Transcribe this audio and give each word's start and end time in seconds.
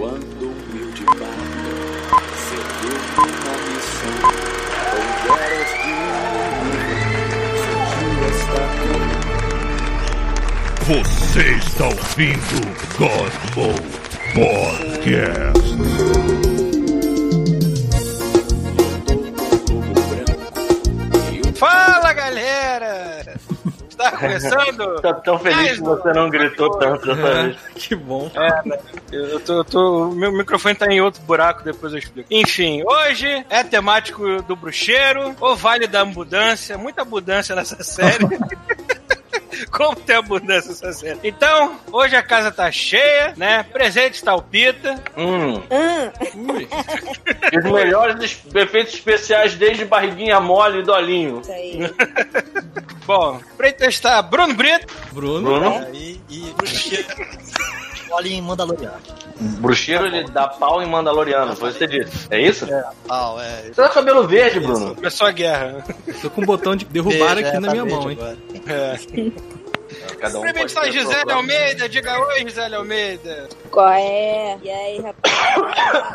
Quando 0.00 0.22
humilde 0.22 1.04
bardo 1.04 1.76
seguiu 2.48 2.96
uma 3.18 3.56
missão, 3.68 4.16
houveras 4.96 5.70
de 5.84 5.92
um 10.88 11.04
Você 11.04 11.52
está 11.52 11.84
ouvindo 11.84 12.64
Godmo 12.96 13.76
Podcast. 14.32 16.59
Começando? 24.20 25.00
Tô 25.02 25.14
tão 25.14 25.38
feliz 25.38 25.72
que 25.72 25.80
você 25.80 26.12
não 26.12 26.30
gritou 26.30 26.70
tanto 26.78 27.06
dessa 27.06 27.42
vez. 27.44 27.56
Que 27.74 27.94
bom. 27.96 28.30
É, 28.34 28.68
né? 28.68 28.78
eu 29.12 29.40
tô, 29.40 29.52
eu 29.54 29.64
tô- 29.64 30.08
o 30.08 30.14
meu 30.14 30.30
microfone 30.32 30.74
tá 30.74 30.86
em 30.86 31.00
outro 31.00 31.20
buraco, 31.22 31.62
depois 31.64 31.92
eu 31.92 31.98
explico. 31.98 32.28
Enfim, 32.30 32.82
hoje 32.86 33.44
é 33.50 33.62
temático 33.64 34.42
do 34.42 34.54
bruxeiro, 34.54 35.34
o 35.40 35.56
Vale 35.56 35.86
da 35.86 36.02
Abundância, 36.02 36.76
muita 36.78 37.02
abundância 37.02 37.54
nessa 37.54 37.82
série. 37.84 38.24
Como 39.70 39.96
tem 39.96 40.16
abundância 40.16 40.70
nessa 40.70 40.92
série. 40.92 41.18
Então, 41.24 41.76
hoje 41.92 42.16
a 42.16 42.22
casa 42.22 42.50
tá 42.50 42.70
cheia, 42.70 43.34
né? 43.36 43.62
Presente 43.64 44.22
tá 44.22 44.34
o 44.34 44.42
Pita. 44.42 44.94
Hum. 45.16 45.62
Ah, 45.70 46.10
E 47.52 47.58
os 47.58 47.64
melhores 47.64 48.22
es- 48.22 48.40
efeitos 48.54 48.94
especiais 48.94 49.54
desde 49.54 49.84
barriguinha 49.84 50.40
mole 50.40 50.80
e 50.80 50.82
dolinho. 50.82 51.40
isso 51.40 51.52
aí. 51.52 51.78
Bom, 53.06 53.40
pra 53.56 53.72
testar 53.72 54.22
Bruno 54.22 54.54
Brito. 54.54 54.86
Bruno. 55.12 55.50
Bruno, 55.58 55.86
E, 55.94 56.20
e 56.30 56.54
bruxeiro. 58.10 58.14
Olha 58.14 58.28
em 58.28 58.42
Mandaloriano. 58.42 58.96
bruxeiro 59.60 60.06
ele 60.06 60.24
dá 60.30 60.48
pau 60.48 60.82
em 60.82 60.86
Mandaloriano, 60.86 61.56
foi 61.56 61.70
o 61.70 61.72
que 61.72 61.78
você 61.78 61.86
disse. 61.86 62.26
É 62.30 62.40
isso? 62.40 62.66
Ah, 63.08 63.36
é. 63.40 63.62
Você 63.62 63.74
tá 63.74 63.88
com 63.88 63.94
cabelo 63.94 64.26
verde, 64.26 64.60
Bruno? 64.60 64.94
Começou 64.94 65.26
a 65.26 65.32
guerra. 65.32 65.84
Tô 66.20 66.30
com 66.30 66.42
um 66.42 66.46
botão 66.46 66.76
de 66.76 66.84
derrubar 66.84 67.38
aqui 67.38 67.58
na 67.58 67.68
tá 67.68 67.72
minha 67.72 67.84
mão, 67.84 68.10
hein? 68.10 68.18
agora. 68.20 68.38
É. 68.66 69.50
Cada 70.20 70.38
um 70.38 70.42
pode 70.52 70.70
sua 70.70 70.90
Gisele 70.90 71.32
Almeida, 71.32 71.88
diga 71.88 72.18
oi, 72.20 72.40
Gisele 72.40 72.74
Almeida. 72.74 73.48
Qual 73.70 73.88
é? 73.88 74.58
E 74.62 74.70
aí, 74.70 75.00
rapaz? 75.00 75.34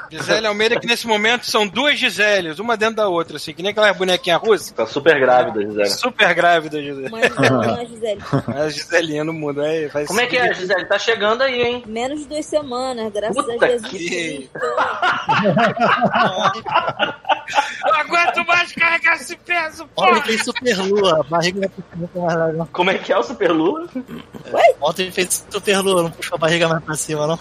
Gisele 0.12 0.46
Almeida, 0.48 0.80
que 0.80 0.86
nesse 0.86 1.08
momento 1.08 1.46
são 1.50 1.66
duas 1.68 1.98
Giseles, 1.98 2.60
uma 2.60 2.78
dentro 2.78 2.98
da 2.98 3.08
outra, 3.08 3.38
assim, 3.38 3.54
que 3.54 3.64
nem 3.64 3.72
aquela 3.72 3.92
bonequinha 3.94 4.38
russa. 4.38 4.74
Tá 4.74 4.86
super 4.86 5.20
grávida, 5.20 5.62
Gisele. 5.62 5.90
Super 5.90 6.34
grávida, 6.36 6.82
Gisele. 6.82 7.10
Mãe 7.10 7.24
Gisele, 7.24 7.88
Gisele. 7.90 8.22
A 8.56 8.70
Giselinha 8.70 9.24
no 9.24 9.34
mundo, 9.34 9.62
aí 9.62 9.88
vai 9.88 10.06
Como 10.06 10.22
é 10.22 10.28
que 10.28 10.38
é, 10.38 10.54
Gisele? 10.54 10.86
Tá 10.86 11.00
chegando 11.00 11.42
aí, 11.42 11.62
hein? 11.62 11.84
Menos 11.88 12.20
de 12.20 12.28
duas 12.28 12.46
semanas, 12.46 13.12
graças 13.12 13.36
Puta 13.36 13.66
a 13.66 13.70
Jesus 13.70 13.92
que-. 13.92 14.50
Não 17.84 17.94
aguento 18.00 18.46
mais 18.48 18.72
carregar 18.72 19.16
esse 19.16 19.36
peso, 19.36 19.84
Ontem 19.96 20.14
porra! 20.14 20.22
fez 20.24 20.44
super 20.44 20.78
lua, 20.78 21.20
a 21.20 21.24
barriga 21.24 21.72
não. 22.56 22.66
Como 22.68 22.90
é 22.90 22.98
que 22.98 23.12
é 23.12 23.18
o 23.18 23.24
Super 23.24 23.52
Lula? 23.96 24.62
Ontem 24.82 25.12
fez 25.12 25.46
super 25.50 25.80
lua, 25.80 26.04
não 26.04 26.12
puxou 26.12 26.36
a 26.36 26.40
barriga 26.40 26.68
mais 26.68 26.84
pra 26.84 26.96
cima, 26.96 27.28
não. 27.28 27.40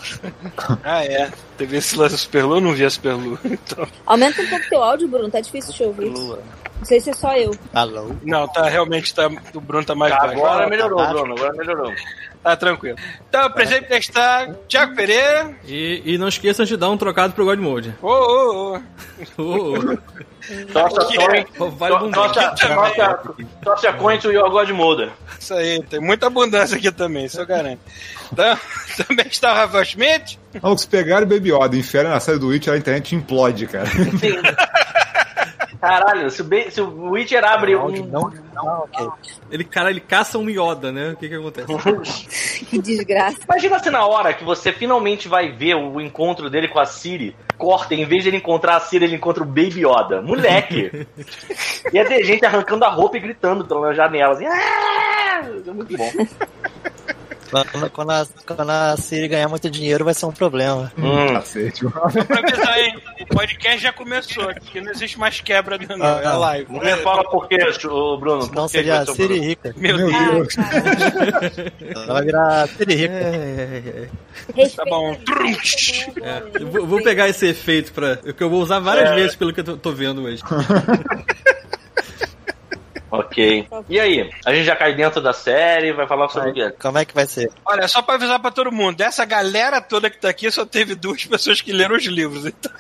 Ah, 0.83 1.05
é. 1.05 1.31
Teve 1.57 1.77
esse 1.77 1.97
lance 1.97 2.19
Superlu, 2.19 2.57
eu 2.57 2.61
não 2.61 2.73
vi 2.73 2.85
a 2.85 2.91
Superlu. 2.91 3.39
Então, 3.45 3.87
Aumenta 4.07 4.43
um 4.43 4.49
pouco 4.49 4.69
teu 4.69 4.83
áudio, 4.83 5.07
Bruno, 5.09 5.31
tá 5.31 5.41
difícil 5.41 5.71
de 5.73 5.77
te 5.79 5.85
ouvir. 5.85 6.07
Lua. 6.07 6.41
Não 6.79 6.85
sei 6.85 7.01
se 7.01 7.11
é 7.11 7.15
só 7.15 7.35
eu. 7.37 7.53
Alô? 7.73 8.11
não, 8.23 8.47
tá, 8.49 8.69
realmente, 8.69 9.15
tá, 9.15 9.31
o 9.55 9.61
Bruno 9.61 9.87
tá 9.87 9.95
mais 9.95 10.13
baixo. 10.13 10.35
Agora 10.35 10.69
melhorou, 10.69 10.99
tá 10.99 11.13
Bruno, 11.13 11.35
agora 11.35 11.53
melhorou. 11.55 11.93
Tá 12.43 12.57
tranquilo. 12.57 12.99
Então, 13.27 13.51
presente 13.53 13.91
está 13.95 14.53
Tiago 14.69 14.95
Pereira. 14.95 15.57
E, 15.67 16.03
e 16.05 16.19
não 16.19 16.29
esqueçam 16.29 16.67
de 16.67 16.77
dar 16.77 16.91
um 16.91 16.99
trocado 16.99 17.33
pro 17.33 17.47
God 17.47 17.59
Mode. 17.59 17.95
Ô, 18.03 18.09
ô, 18.09 18.77
ô. 19.39 19.43
Ô. 19.43 19.99
Tocha 20.71 21.07
Que 21.07 21.17
coin, 23.99 24.19
to- 24.19 24.31
your 24.31 24.51
God. 24.51 24.69
Isso 25.41 25.55
aí, 25.55 25.83
tem 25.85 26.01
muita 26.01 26.27
abundância 26.27 26.77
aqui 26.77 26.93
também, 26.93 27.25
isso 27.25 27.41
eu 27.41 27.47
garanto. 27.47 27.81
Também 29.07 29.27
está 29.27 29.53
o 29.53 29.57
Rafael 29.57 29.85
Schmidt. 29.85 30.39
Não, 30.63 30.77
se 30.77 30.87
pegaram 30.89 31.27
o 31.27 31.29
Baby 31.29 31.53
Yoda 31.53 31.77
e 31.77 31.81
enfiaram 31.81 32.11
na 32.11 32.21
série 32.21 32.39
do 32.39 32.49
Witch, 32.49 32.69
a 32.69 32.77
internet 32.77 33.15
implode, 33.15 33.67
cara. 33.67 33.87
Sim. 33.87 34.41
Caralho, 35.81 36.31
se 36.31 36.41
o, 36.41 36.45
Be- 36.45 36.71
se 36.71 36.81
o 36.81 37.11
Witcher 37.11 37.45
abre 37.45 37.75
Áudio 37.75 38.05
um... 38.05 38.07
não, 38.07 38.33
não, 38.55 38.67
ok. 38.85 39.07
Ele, 39.51 39.65
cara, 39.65 39.91
ele 39.91 40.01
caça 40.01 40.39
um 40.39 40.49
Yoda, 40.49 40.91
né? 40.91 41.11
O 41.11 41.17
que 41.17 41.29
que 41.29 41.35
acontece? 41.35 41.67
Que 42.65 42.79
desgraça. 42.81 43.37
Imagina 43.47 43.79
se 43.79 43.91
na 43.91 44.07
hora 44.07 44.33
que 44.33 44.43
você 44.45 44.73
finalmente 44.73 45.29
vai 45.29 45.53
ver 45.53 45.75
o 45.75 46.01
encontro 46.01 46.49
dele 46.49 46.69
com 46.69 46.79
a 46.81 46.87
Siri, 46.87 47.37
corta, 47.59 47.95
em 47.95 48.07
vez 48.07 48.23
de 48.23 48.31
ele 48.31 48.39
encontrar 48.39 48.77
a 48.77 48.81
Siri, 48.81 49.05
ele 49.05 49.17
encontra 49.17 49.43
o 49.43 49.47
Baby 49.47 49.85
Yoda. 49.87 50.23
Moleque! 50.23 51.07
Ia 51.93 52.05
ter 52.07 52.25
gente 52.25 52.47
arrancando 52.47 52.85
a 52.87 52.89
roupa 52.89 53.19
e 53.19 53.21
gritando 53.21 53.67
pela 53.67 53.93
janela, 53.93 54.33
assim. 54.33 54.47
"Ah!" 54.47 55.43
É 55.67 55.71
muito 55.71 55.95
bom. 55.99 56.11
Quando, 57.71 57.91
quando, 57.91 58.11
a, 58.11 58.27
quando 58.47 58.71
a 58.71 58.97
Siri 58.97 59.29
ganhar 59.29 59.49
muito 59.49 59.71
dinheiro, 59.71 60.05
vai 60.05 60.15
ser 60.15 60.27
um 60.27 60.33
problema. 60.33 60.93
Hum. 60.99 61.33
Cacete. 61.35 61.85
Pra 61.87 62.39
avisar, 62.39 62.79
hein? 62.81 62.99
O 63.21 63.27
podcast 63.27 63.79
já 63.83 63.93
começou 63.93 64.49
aqui, 64.49 64.81
não 64.81 64.91
existe 64.91 65.19
mais 65.19 65.41
quebra, 65.41 65.79
não, 65.79 65.97
não 65.97 66.07
é 66.07 66.27
Ah, 66.27 66.37
live. 66.39 66.73
Não 66.73 66.81
me 66.81 66.97
fala 66.97 67.23
por 67.25 67.49
quê, 67.49 67.59
Bruno. 68.19 68.51
Não 68.55 68.69
seria 68.69 69.01
a 69.01 69.07
Siri 69.07 69.29
Bruno? 69.29 69.43
rica. 69.43 69.75
Meu 69.77 69.97
Meu 69.97 70.07
Deus. 70.11 70.49
Deus. 70.57 71.73
Ela 71.95 72.13
vai 72.15 72.25
virar 72.25 72.69
Siri 72.69 72.95
rica. 72.95 73.15
É, 73.15 74.09
Tá 74.47 74.53
a 74.53 74.61
gente, 74.65 74.77
tá 74.77 74.85
bom, 74.87 75.17
é, 76.23 76.43
eu 76.61 76.67
vou, 76.71 76.87
vou 76.87 77.03
pegar 77.03 77.29
esse 77.29 77.47
efeito 77.47 77.93
pra. 77.93 78.17
Que 78.17 78.43
eu 78.43 78.51
vou 78.51 78.61
usar 78.61 78.81
várias 78.81 79.15
vezes 79.15 79.37
pelo 79.37 79.53
que 79.53 79.61
eu 79.61 79.65
tô, 79.65 79.77
tô 79.77 79.93
vendo 79.93 80.23
hoje. 80.23 80.43
Ok. 83.19 83.67
E 83.89 84.01
aí? 84.01 84.31
A 84.45 84.55
gente 84.55 84.65
já 84.65 84.75
cai 84.77 84.95
dentro 84.95 85.21
da 85.21 85.33
série, 85.33 85.93
vai 85.93 86.07
falar 86.07 86.29
sobre 86.29 86.51
o 86.51 86.55
quê? 86.55 86.75
Como 86.81 86.97
é 86.99 87.05
que 87.05 87.15
vai 87.15 87.27
ser? 87.27 87.51
Olha, 87.67 87.87
só 87.87 88.01
pra 88.03 88.15
avisar 88.15 88.41
pra 88.41 88.51
todo 88.51 88.73
mundo, 88.73 88.97
dessa 88.97 89.25
galera 89.25 89.81
toda 89.81 90.09
que 90.09 90.19
tá 90.19 90.29
aqui, 90.29 90.51
só 90.51 90.65
teve 90.65 90.95
duas 90.95 91.25
pessoas 91.27 91.61
que 91.61 91.73
leram 91.73 91.97
os 91.97 92.05
livros. 92.05 92.47
Então, 92.47 92.73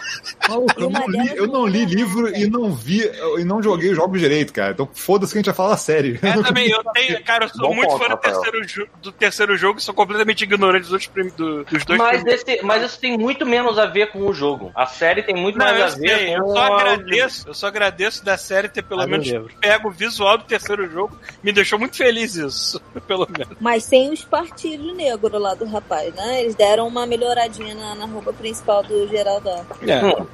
Eu 0.78 0.90
não 0.90 1.06
li, 1.08 1.36
eu 1.36 1.46
não 1.46 1.66
li 1.66 1.84
livro 1.84 2.28
e 2.34 2.46
não 2.48 2.72
vi 2.72 3.02
e 3.38 3.44
não 3.44 3.62
joguei 3.62 3.90
os 3.90 3.96
jogos 3.96 4.20
direito, 4.20 4.52
cara. 4.52 4.72
Então 4.72 4.88
foda-se 4.92 5.32
que 5.32 5.38
a 5.38 5.40
gente 5.40 5.46
vai 5.46 5.54
falar 5.54 5.76
sério. 5.76 6.18
é, 6.22 6.32
também, 6.42 6.68
eu 6.70 6.82
tenho, 6.92 7.22
cara, 7.24 7.44
eu 7.44 7.48
sou 7.48 7.68
Bom 7.68 7.74
muito 7.74 7.88
ponto, 7.90 8.02
fã 8.04 8.08
do 8.08 8.16
terceiro, 8.16 8.88
do 9.02 9.12
terceiro 9.12 9.56
jogo, 9.56 9.80
sou 9.80 9.94
completamente 9.94 10.42
ignorante 10.44 10.82
dos, 10.84 10.92
outros 10.92 11.08
prim- 11.10 11.32
do- 11.36 11.64
dos 11.64 11.84
dois 11.84 11.98
Mas, 11.98 12.16
primeiros. 12.22 12.44
esse, 12.48 12.62
mas 12.64 12.82
isso 12.82 12.98
tem 12.98 13.16
muito 13.18 13.44
menos 13.46 13.78
a 13.78 13.86
ver 13.86 14.10
com 14.10 14.20
o 14.26 14.32
jogo. 14.32 14.72
A 14.74 14.86
série 14.86 15.22
tem 15.22 15.34
muito 15.34 15.58
Não, 15.58 15.64
mais 15.66 15.94
a 15.94 15.96
ver 15.98 16.18
sei, 16.18 16.34
eu 16.36 16.42
com 16.42 16.52
só 16.52 16.62
agradeço, 16.74 17.48
eu 17.48 17.54
só 17.54 17.66
agradeço 17.66 18.24
da 18.24 18.36
série 18.36 18.68
ter 18.68 18.82
pelo 18.82 19.00
Ah, 19.00 19.04
no 19.06 19.10
menos 19.18 19.30
pego 19.60 19.88
o 19.88 19.92
visual 20.24 20.38
do 20.38 20.44
terceiro 20.44 20.90
jogo. 20.90 21.16
Me 21.42 21.52
deixou 21.52 21.78
muito 21.78 21.96
feliz 21.96 22.34
isso, 22.34 22.80
pelo 23.06 23.28
menos. 23.30 23.56
Mas 23.60 23.84
sem 23.84 24.10
os 24.10 24.24
partilhos 24.24 24.96
negros 24.96 25.40
lá 25.40 25.54
do 25.54 25.66
rapaz, 25.66 26.12
né? 26.14 26.42
Eles 26.42 26.54
deram 26.54 26.88
uma 26.88 27.06
melhoradinha 27.06 27.74
na, 27.74 27.94
na 27.94 28.06
roupa 28.06 28.32
principal 28.32 28.82
do 28.82 29.06
Geraldão. 29.08 29.64
Hum. 29.82 30.26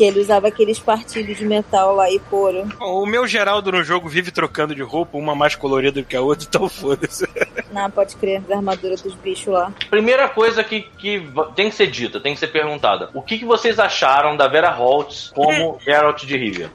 Que 0.00 0.04
ele 0.04 0.20
usava 0.20 0.48
aqueles 0.48 0.78
partilhos 0.78 1.36
de 1.36 1.44
metal 1.44 1.94
lá 1.94 2.10
e 2.10 2.18
couro. 2.18 2.66
O 2.80 3.04
meu 3.04 3.26
Geraldo 3.26 3.70
no 3.70 3.84
jogo 3.84 4.08
vive 4.08 4.30
trocando 4.30 4.74
de 4.74 4.80
roupa, 4.82 5.18
uma 5.18 5.34
mais 5.34 5.54
colorida 5.54 6.00
do 6.00 6.06
que 6.06 6.16
a 6.16 6.22
outra, 6.22 6.46
então 6.48 6.70
foda-se. 6.70 7.28
Não, 7.70 7.90
pode 7.90 8.16
crer, 8.16 8.40
da 8.40 8.56
armadura 8.56 8.96
dos 8.96 9.14
bichos 9.16 9.52
lá. 9.52 9.70
Primeira 9.90 10.26
coisa 10.26 10.64
que, 10.64 10.80
que 10.96 11.22
tem 11.54 11.68
que 11.68 11.74
ser 11.76 11.88
dita, 11.88 12.18
tem 12.18 12.32
que 12.32 12.40
ser 12.40 12.46
perguntada. 12.46 13.10
O 13.12 13.20
que, 13.20 13.38
que 13.40 13.44
vocês 13.44 13.78
acharam 13.78 14.38
da 14.38 14.48
Vera 14.48 14.70
Holtz 14.70 15.32
como 15.34 15.78
Geralt 15.84 16.24
de 16.24 16.34
Rivia? 16.34 16.70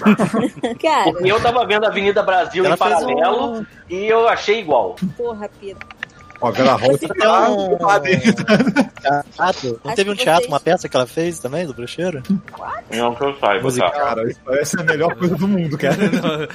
Cara, 0.80 1.12
Porque 1.12 1.30
eu 1.30 1.38
tava 1.38 1.66
vendo 1.66 1.84
a 1.84 1.88
Avenida 1.88 2.22
Brasil 2.22 2.64
Ela 2.64 2.76
em 2.76 2.78
paralelo 2.78 3.58
um- 3.60 3.66
e 3.90 4.06
eu 4.06 4.26
achei 4.26 4.58
igual. 4.58 4.96
porra, 5.18 5.50
Pita. 5.60 5.84
Ó, 6.40 6.50
Vera 6.50 6.76
Tem 6.78 7.08
tá 7.08 7.50
um-. 7.50 7.76
Teatro? 9.32 9.80
Não 9.84 9.94
teve 9.94 10.10
um 10.10 10.14
teatro, 10.14 10.40
vocês- 10.42 10.48
uma 10.52 10.60
peça 10.60 10.88
que 10.88 10.96
ela 10.96 11.06
fez 11.06 11.38
também, 11.38 11.66
do 11.66 11.74
bruxeiro? 11.74 12.22
Não 12.90 13.14
que 13.14 13.24
eu 13.24 13.34
saiba, 13.38 13.62
Musical. 13.62 13.90
tá? 13.90 13.98
Cara, 13.98 14.30
isso 14.30 14.40
parece 14.44 14.80
a 14.80 14.82
melhor 14.82 15.14
coisa 15.16 15.36
do 15.36 15.48
mundo, 15.48 15.76
cara. 15.78 15.96
Não, 16.10 16.48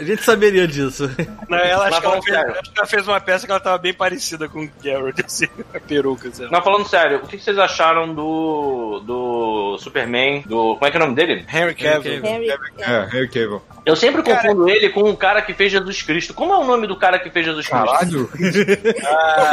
a 0.00 0.04
gente 0.04 0.22
saberia 0.22 0.66
disso. 0.68 1.10
Não, 1.48 1.58
ela, 1.58 1.88
acho, 1.88 2.00
que 2.00 2.06
ela 2.06 2.22
fez, 2.22 2.36
acho 2.36 2.72
que 2.72 2.78
ela 2.78 2.86
fez 2.86 3.08
uma 3.08 3.20
peça 3.20 3.46
que 3.46 3.52
ela 3.52 3.60
tava 3.60 3.78
bem 3.78 3.94
parecida 3.94 4.48
com 4.48 4.64
o 4.64 4.70
Geralt, 4.82 5.18
assim, 5.24 5.46
a 5.74 5.80
peruca, 5.80 6.28
assim. 6.28 6.46
Não, 6.50 6.62
falando 6.62 6.88
sério, 6.88 7.18
o 7.18 7.26
que 7.26 7.38
vocês 7.38 7.58
acharam 7.58 8.14
do. 8.14 9.00
do 9.04 9.78
Superman, 9.78 10.42
do. 10.46 10.74
Como 10.74 10.86
é 10.86 10.90
que 10.90 10.96
é 10.96 11.00
o 11.00 11.02
nome 11.04 11.14
dele? 11.14 11.44
Henry 11.52 11.74
Cavill. 11.74 12.24
Henry. 12.24 12.50
É, 12.78 13.06
Harry 13.10 13.28
Cable. 13.28 13.60
Eu 13.86 13.96
sempre 13.96 14.22
Cara- 14.22 14.42
confundo 14.42 14.68
ele 14.68 14.90
com 14.90 15.02
o 15.08 15.16
cara 15.16 15.40
que 15.40 15.54
fez 15.54 15.72
Jesus 15.72 16.02
Cristo. 16.02 16.34
Como 16.34 16.52
é 16.52 16.58
o 16.58 16.64
nome 16.64 16.86
do 16.86 16.96
cara 16.98 17.18
que 17.18 17.30
fez 17.30 17.46
Jesus 17.46 17.66
Cristo? 17.66 17.86
Caralho. 17.86 18.30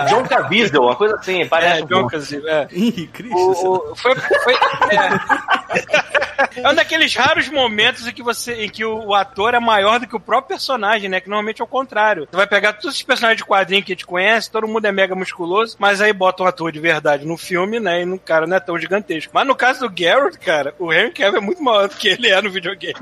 John 0.10 0.24
Caviezel, 0.24 0.82
uma 0.84 0.96
coisa 0.96 1.16
assim, 1.16 1.46
parece 1.48 1.82
É, 1.82 1.86
John 1.86 2.08
Cavill, 2.08 2.48
é. 2.48 2.68
Ih, 2.72 3.08
Cristo. 3.08 3.36
O, 3.36 3.92
o- 3.92 3.96
foi, 3.96 4.16
foi, 4.16 4.54
é. 4.54 6.62
É 6.62 6.70
um 6.70 6.76
daqueles 6.76 7.16
raros 7.16 7.48
momentos 7.50 8.08
em 8.08 8.12
que 8.12 8.22
você, 8.24 8.66
em 8.66 8.70
que 8.70 8.84
o, 8.84 9.08
o 9.08 9.16
ator 9.16 9.54
é 9.54 9.60
maior 9.60 10.00
do 10.00 10.08
que 10.08 10.16
o 10.16 10.20
próprio 10.20 10.50
personagem, 10.58 11.10
né? 11.10 11.20
Que 11.22 11.30
normalmente 11.30 11.62
é 11.62 11.64
o 11.64 11.68
contrário. 11.68 12.28
Você 12.30 12.36
vai 12.36 12.48
pegar 12.48 12.74
todos 12.74 12.96
os 12.96 13.04
personagens 13.04 13.38
de 13.38 13.46
quadrinho 13.46 13.84
que 13.84 13.92
a 13.92 13.96
gente 13.96 14.06
conhece, 14.06 14.52
todo 14.52 14.68
mundo 14.68 14.86
é 14.86 14.92
mega 14.92 15.16
musculoso, 15.16 15.76
mas 15.80 16.02
aí 16.02 16.12
bota 16.14 16.44
um 16.44 16.48
ator 16.48 16.72
de 16.72 16.80
verdade 16.80 17.26
no 17.26 17.38
filme, 17.38 17.80
né? 17.80 18.02
E 18.02 18.06
no 18.06 18.20
cara 18.20 18.46
não 18.48 18.58
é 18.58 18.60
tão 18.60 18.78
gigantesco. 18.78 19.32
Mas 19.34 19.48
no 19.48 19.56
caso 19.56 19.82
do 19.88 19.94
Garrett, 19.94 20.38
cara, 20.40 20.74
o 20.80 20.92
Henry 20.92 21.12
Cavill 21.12 21.38
é 21.40 21.42
muito 21.42 21.64
maior 21.64 21.88
do 21.88 21.96
que 21.96 22.10
ele 22.10 22.28
é 22.30 22.42
no 22.42 22.52
videogame. 22.52 22.96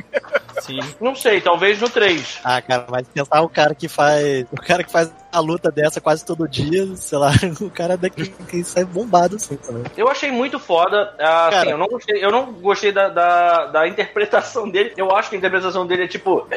Sim. 0.62 0.80
Não 1.02 1.16
sei, 1.16 1.42
talvez 1.42 1.80
no 1.82 1.90
3. 1.90 2.40
Ah, 2.44 2.62
cara, 2.62 2.86
mas 2.90 3.08
pensar 3.08 3.42
o 3.42 3.50
cara 3.50 3.74
que 3.76 3.88
faz. 3.88 4.46
O 4.52 4.58
cara 4.58 4.84
que 4.84 4.92
faz 4.92 5.12
a 5.34 5.40
luta 5.40 5.72
dessa 5.72 6.00
quase 6.00 6.24
todo 6.24 6.48
dia, 6.48 6.96
sei 6.96 7.18
lá, 7.18 7.32
o 7.60 7.70
cara 7.70 7.98
daqui 7.98 8.30
que 8.30 8.64
sai 8.64 8.86
bombado 8.86 9.36
assim 9.38 9.56
também. 9.58 9.84
Eu 9.98 10.08
achei 10.08 10.32
muito 10.32 10.60
foda. 10.60 11.14
ah, 11.20 11.48
assim, 11.48 11.58
Cara. 11.58 11.70
eu 11.72 11.78
não 11.78 11.88
gostei, 11.88 12.24
eu 12.24 12.32
não 12.32 12.54
gostei 12.54 12.92
da, 12.92 13.10
da, 13.10 13.66
da 13.68 13.88
interpretação 13.88 14.70
dele. 14.70 14.94
Eu 14.96 15.12
acho 15.16 15.30
que 15.30 15.36
a 15.36 15.40
interpretação 15.40 15.88
dele 15.88 16.04
é 16.04 16.08
tipo. 16.08 16.48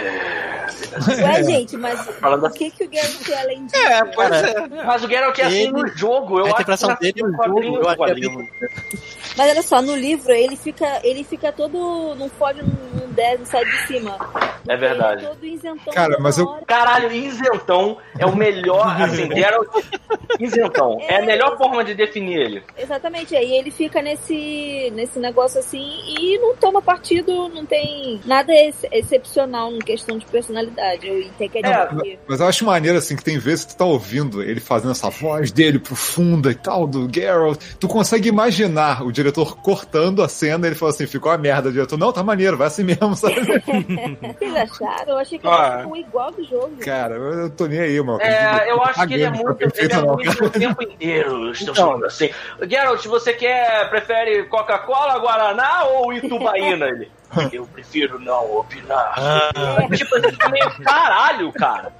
Ué, 1.22 1.42
gente, 1.42 1.76
mas 1.76 2.00
Falando 2.20 2.46
o 2.46 2.50
que, 2.50 2.70
que 2.70 2.84
o 2.84 2.90
Garrett 2.90 3.24
tem 3.24 3.38
além 3.38 3.66
disso? 3.66 3.76
É, 3.86 4.04
pois 4.04 4.28
Cara, 4.28 4.48
é. 4.48 4.84
Mas 4.84 5.04
o 5.04 5.08
Geralt 5.08 5.38
é 5.38 5.42
assim 5.44 5.70
no 5.70 5.86
jogo. 5.88 6.38
Eu 6.38 6.44
a 6.44 6.48
acho 6.48 6.54
interpretação 6.54 6.94
que 6.96 7.12
dele 7.12 7.22
no 7.22 7.36
quadrinho, 7.36 7.74
jogo, 7.74 7.84
eu 7.84 7.88
acho 7.88 7.96
que 7.96 8.02
é 8.02 8.06
quadrinho. 8.06 8.48
Mas 9.36 9.50
olha 9.50 9.62
só, 9.62 9.82
no 9.82 9.96
livro 9.96 10.32
ele 10.32 10.56
fica, 10.56 11.00
ele 11.02 11.24
fica 11.24 11.52
todo. 11.52 12.14
Não 12.16 12.28
pode, 12.28 12.62
não, 12.62 12.68
não 13.38 13.46
sai 13.46 13.64
de 13.64 13.86
cima. 13.86 14.16
É 14.68 14.76
verdade. 14.76 15.20
Ele 15.22 15.26
é 15.26 15.28
todo 15.30 15.46
isentão. 15.46 15.94
Cara, 15.94 16.16
mas 16.20 16.38
eu- 16.38 16.46
hora. 16.46 16.64
Caralho, 16.66 17.12
isentão 17.12 17.98
é 18.18 18.26
o 18.26 18.34
melhor. 18.34 18.65
Assim, 19.06 19.28
Geralt. 19.34 19.68
Isentão. 20.40 20.98
É 21.08 21.16
a 21.22 21.22
melhor 21.26 21.56
forma 21.56 21.84
de 21.84 21.94
definir 21.94 22.38
ele. 22.38 22.62
Exatamente, 22.76 23.34
aí 23.36 23.56
ele 23.58 23.70
fica 23.70 24.02
nesse, 24.02 24.90
nesse 24.94 25.18
negócio 25.18 25.58
assim 25.58 25.82
e 26.06 26.38
não 26.38 26.54
toma 26.56 26.82
partido, 26.82 27.48
não 27.48 27.64
tem 27.64 28.20
nada 28.24 28.52
ex- 28.52 28.84
excepcional 28.92 29.72
em 29.72 29.78
questão 29.78 30.18
de 30.18 30.26
personalidade. 30.26 31.06
Eu 31.08 31.20
entendo 31.20 31.50
que 31.50 31.58
é 31.58 31.70
É, 31.70 31.86
de- 31.86 32.18
Mas 32.28 32.40
eu 32.40 32.46
acho 32.46 32.64
maneiro, 32.64 32.98
assim, 32.98 33.16
que 33.16 33.24
tem 33.24 33.38
vezes 33.38 33.64
que 33.64 33.74
tu 33.74 33.78
tá 33.78 33.84
ouvindo 33.84 34.42
ele 34.42 34.60
fazendo 34.60 34.90
essa 34.92 35.08
voz 35.10 35.50
dele 35.50 35.78
profunda 35.78 36.50
e 36.50 36.54
tal, 36.54 36.86
do 36.86 37.08
Geralt. 37.12 37.58
Tu 37.80 37.88
consegue 37.88 38.28
imaginar 38.28 39.02
o 39.04 39.12
diretor 39.12 39.56
cortando 39.58 40.22
a 40.22 40.28
cena 40.28 40.66
e 40.66 40.68
ele 40.70 40.76
fala 40.76 40.90
assim: 40.90 41.06
ficou 41.06 41.30
a 41.32 41.38
merda, 41.38 41.70
diretor. 41.72 41.96
Não, 41.98 42.12
tá 42.12 42.22
maneiro, 42.22 42.56
vai 42.56 42.66
assim 42.66 42.84
mesmo, 42.84 43.14
sabe? 43.16 43.36
Vocês 44.38 44.54
acharam? 44.56 45.12
Eu 45.14 45.18
achei 45.18 45.38
que 45.38 45.46
Ah. 45.46 45.70
ele 45.74 45.82
ficou 45.82 45.96
igual 45.96 46.30
do 46.32 46.44
jogo. 46.44 46.76
Cara, 46.80 47.14
eu 47.14 47.36
eu 47.46 47.50
tô 47.50 47.66
nem 47.66 47.78
aí, 47.78 48.00
mano. 48.02 48.20
É, 48.20 48.55
eu 48.64 48.82
acho 48.82 49.06
que 49.06 49.14
ele 49.14 49.22
é 49.24 49.30
muito. 49.30 49.48
Ele 49.50 49.54
perfeito, 49.70 49.94
é 49.94 50.02
muito 50.02 50.44
o 50.44 50.50
tempo 50.50 50.82
inteiro. 50.82 51.50
Estou 51.52 51.72
Então. 51.72 51.86
falando 51.88 52.04
assim. 52.06 52.30
Geralt, 52.68 53.04
você 53.06 53.32
quer. 53.32 53.88
Prefere 53.90 54.44
Coca-Cola, 54.44 55.18
Guaraná 55.18 55.84
ou 55.84 56.12
Itubaína? 56.12 56.86
Ele. 56.86 57.10
Eu 57.52 57.66
prefiro 57.66 58.18
não 58.20 58.58
opinar. 58.58 59.14
Tipo, 59.94 60.16
ele 60.16 60.30
fica 60.32 60.48
meio 60.48 60.70
caralho, 60.82 61.52
cara. 61.52 61.92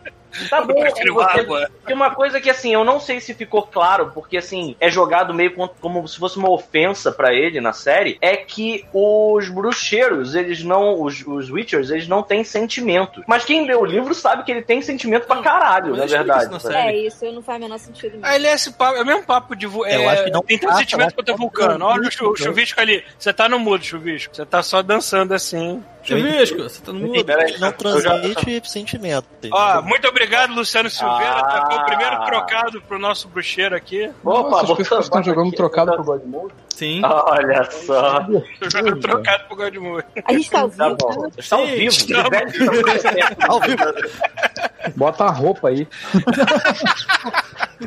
Tá 0.50 0.60
bom, 0.62 0.74
prefiro 0.80 1.14
você- 1.14 1.40
água. 1.40 1.70
Tem 1.84 1.94
uma 1.94 2.10
coisa 2.14 2.40
que 2.40 2.50
assim, 2.50 2.72
eu 2.74 2.84
não 2.84 2.98
sei 3.00 3.20
se 3.20 3.34
ficou 3.34 3.62
claro, 3.62 4.10
porque 4.14 4.36
assim, 4.36 4.76
é 4.80 4.90
jogado 4.90 5.32
meio 5.34 5.54
com- 5.54 5.68
como 5.68 6.06
se 6.06 6.18
fosse 6.18 6.36
uma 6.36 6.50
ofensa 6.50 7.12
pra 7.12 7.32
ele 7.32 7.60
na 7.60 7.72
série, 7.72 8.18
é 8.20 8.36
que 8.36 8.84
os 8.92 9.48
bruxeiros, 9.48 10.34
eles 10.34 10.62
não, 10.62 11.00
os, 11.02 11.24
os 11.26 11.50
Witchers, 11.50 11.90
eles 11.90 12.08
não 12.08 12.22
têm 12.22 12.44
sentimento. 12.44 13.22
Mas 13.26 13.44
quem 13.44 13.66
lê 13.66 13.74
o 13.74 13.84
livro 13.84 14.14
sabe 14.14 14.44
que 14.44 14.50
ele 14.50 14.62
tem 14.62 14.82
sentimento 14.82 15.26
pra 15.26 15.38
caralho, 15.42 15.96
na 15.96 16.06
verdade. 16.06 16.54
isso 16.56 16.68
na. 16.68 16.78
É, 16.86 16.96
isso 16.96 17.32
não 17.32 17.42
faz 17.42 17.58
o 17.58 17.62
menor 17.62 17.78
sentido 17.78 18.12
mesmo. 18.12 18.26
Aí 18.26 18.36
ele 18.36 18.46
é 18.46 18.52
esse 18.54 18.72
papo, 18.72 18.96
é 18.98 19.02
o 19.02 19.06
mesmo 19.06 19.22
papo 19.24 19.54
de. 19.54 19.66
vo- 19.66 19.86
Eu 19.86 20.00
é, 20.02 20.06
acho 20.08 20.24
que 20.24 20.30
não 20.30 20.42
tem 20.42 20.58
tanto 20.58 20.76
sentimento 20.76 21.14
quanto 21.14 21.28
é 21.28 21.32
acho 21.32 21.36
que 21.38 21.42
vulcano. 21.42 21.84
Olha 21.84 22.08
o, 22.22 22.28
o 22.30 22.36
chuvisco 22.36 22.80
ali. 22.80 23.04
Você 23.18 23.32
tá 23.32 23.48
no 23.48 23.58
mudo, 23.58 23.84
chuvisco. 23.84 24.34
Você 24.34 24.44
tá 24.44 24.62
só 24.62 24.82
dançando 24.82 25.32
assim. 25.34 25.82
Chuvisco, 26.02 26.62
você 26.62 26.80
tá 26.82 26.92
no 26.92 27.00
mudo. 27.00 27.26
Não 27.58 27.72
transmite 27.72 28.68
sentimento. 28.70 29.26
Ó, 29.50 29.82
muito 29.82 30.06
obrigado, 30.06 30.25
Luciano 30.54 30.90
Silveira. 30.90 31.36
Ah. 31.40 31.42
Tá, 31.44 31.66
foi 31.66 31.78
o 31.78 31.84
primeiro 31.86 32.24
trocado 32.26 32.82
pro 32.82 32.98
nosso 32.98 33.28
bruxeiro 33.28 33.74
aqui. 33.76 34.10
Opa, 34.24 34.50
Nossa, 34.50 34.72
as 34.72 34.78
pessoas 34.78 35.04
estão 35.06 35.22
jogando 35.22 35.48
aqui. 35.48 35.56
trocado 35.56 35.92
pro 35.94 36.04
God 36.04 36.22
Mode. 36.24 36.54
Sim. 36.74 37.00
Olha 37.04 37.64
só. 37.70 38.26
Jogando 38.60 39.00
trocado 39.00 39.44
pro 39.46 39.56
Godmode. 39.56 40.04
A 40.26 40.32
gente 40.32 40.50
tá 40.50 40.60
ao 40.60 40.68
Tá 40.70 40.84
vivo. 40.88 40.96
bom. 41.00 41.28
Está 41.38 41.56
ao 41.56 41.66
Sim, 41.66 41.72
vivo. 41.74 41.88
estamos. 41.88 42.28
Ao 43.48 43.60
vivo. 43.60 43.82
Bota 44.96 45.24
a 45.24 45.30
roupa 45.30 45.68
aí. 45.68 45.88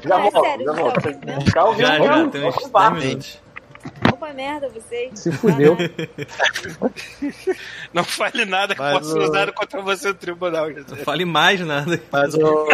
Já 0.03 0.15
Ah, 0.15 0.30
volto, 0.30 0.63
já 0.63 0.74
tá 0.74 0.81
volto. 0.81 0.95
ao 0.97 1.01
vivo 1.13 1.25
mesmo? 1.25 1.51
Tá 1.53 1.62
ao 1.62 1.74
vivo, 1.74 1.88
Já, 1.88 1.97
já. 1.97 2.03
já, 2.06 3.39
tem 3.89 4.01
uns 4.03 4.12
Vamos 4.12 4.21
lá. 4.21 4.30
10 4.30 4.30
minutos. 4.30 4.30
Opa, 4.30 4.33
merda, 4.33 4.69
vocês. 4.69 5.19
Se 5.19 5.31
fudeu. 5.31 5.77
Não 7.94 8.03
fale 8.03 8.45
nada 8.45 8.75
que 8.75 8.81
Mas 8.81 8.97
possa 9.00 9.12
ser 9.13 9.19
o- 9.19 9.24
usado 9.30 9.53
contra 9.53 9.81
você 9.81 10.07
no 10.09 10.13
tribunal. 10.13 10.69
Não 10.69 10.97
fale 10.97 11.25
mais 11.25 11.59
nada. 11.62 12.00
Mas 12.12 12.33
o. 12.36 12.39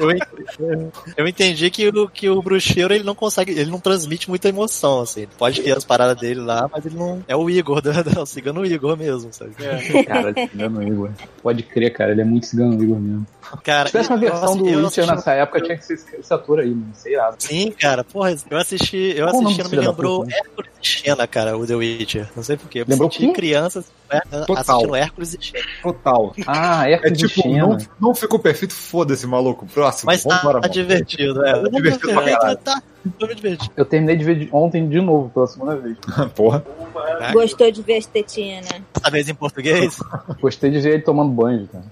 Eu, 0.00 0.10
en- 0.10 0.90
eu 1.18 1.28
entendi 1.28 1.70
que 1.70 1.86
o, 1.88 2.08
que 2.08 2.28
o 2.28 2.40
bruxeiro 2.40 2.94
ele 2.94 3.04
não 3.04 3.14
consegue, 3.14 3.52
ele 3.52 3.70
não 3.70 3.78
transmite 3.78 4.26
muita 4.28 4.48
emoção, 4.48 5.02
assim. 5.02 5.20
Ele 5.22 5.30
pode 5.38 5.60
ter 5.60 5.76
as 5.76 5.84
paradas 5.84 6.16
dele 6.16 6.40
lá, 6.40 6.66
mas 6.72 6.86
ele 6.86 6.96
não. 6.96 7.22
É 7.28 7.36
o 7.36 7.48
Igor, 7.50 7.80
da, 7.82 8.00
da, 8.02 8.22
o 8.22 8.26
cigano 8.26 8.64
Igor 8.64 8.96
mesmo, 8.96 9.30
sabe? 9.32 9.52
Cara, 10.06 10.32
cigano 10.48 10.82
Igor. 10.82 11.10
Pode 11.42 11.62
crer, 11.62 11.92
cara. 11.92 12.12
Ele 12.12 12.22
é 12.22 12.24
muito 12.24 12.46
cigano 12.46 12.82
Igor 12.82 12.98
mesmo. 12.98 13.26
Cara, 13.62 13.86
Se 13.86 13.92
tivesse 13.92 14.10
uma 14.10 14.18
versão 14.18 14.56
do 14.56 14.64
Witcher 14.64 14.84
assisti- 14.86 15.06
nessa 15.06 15.32
época, 15.34 15.60
tinha 15.60 15.76
que 15.76 15.84
ser 15.84 15.94
esse 16.18 16.32
ator 16.34 16.60
aí, 16.60 16.70
mano. 16.70 16.90
Sei 16.94 17.14
lá. 17.16 17.34
Sim, 17.38 17.70
cara, 17.70 18.02
porra, 18.02 18.34
eu 18.50 18.56
assisti, 18.56 19.12
eu 19.14 19.28
assisti, 19.28 19.76
não 19.76 19.91
lembrou 19.92 20.24
puta? 20.24 20.34
Hércules 20.36 20.70
e 20.82 20.86
Xena, 20.86 21.26
cara, 21.26 21.56
o 21.56 21.66
The 21.66 21.74
Witcher. 21.76 22.28
Não 22.34 22.42
sei 22.42 22.56
porquê. 22.56 22.84
Lembrou 22.86 23.10
senti 23.10 23.24
quem? 23.24 23.32
criança 23.32 23.84
Total. 24.46 24.56
assistindo 24.58 24.96
Hércules 24.96 25.34
e 25.34 25.38
Xena. 25.42 25.64
Total. 25.82 26.34
Ah, 26.46 26.88
É 26.88 26.92
Hércules 26.94 27.20
e 27.22 27.28
tipo, 27.28 27.42
Xena. 27.42 27.66
não, 27.66 27.78
não 28.00 28.14
ficou 28.14 28.38
perfeito, 28.38 28.74
foda-se, 28.74 29.26
maluco. 29.26 29.66
Próximo. 29.66 30.06
Mas 30.06 30.24
tá, 30.24 30.36
Vambora, 30.38 30.60
tá 30.60 30.68
divertido, 30.68 31.44
é. 31.46 31.62
divertido 31.70 32.12
pra 32.12 32.22
caralho. 32.24 32.56
Tá, 32.58 32.82
me 33.04 33.34
divertindo. 33.34 33.72
Eu 33.76 33.84
terminei 33.84 34.16
de 34.16 34.24
ver 34.24 34.38
de- 34.38 34.48
ontem 34.52 34.88
de 34.88 35.00
novo, 35.00 35.28
pela 35.30 35.46
segunda 35.46 35.76
vez. 35.76 35.96
Porra. 36.34 36.64
Gostou 37.32 37.70
de 37.70 37.82
ver 37.82 37.96
as 37.98 38.06
tetinhas, 38.06 38.64
né? 38.70 38.80
Dessa 38.94 39.10
vez 39.10 39.28
em 39.28 39.34
português? 39.34 39.98
Gostei 40.40 40.70
de 40.70 40.80
ver 40.80 40.94
ele 40.94 41.02
tomando 41.02 41.30
banho, 41.32 41.68
cara. 41.72 41.84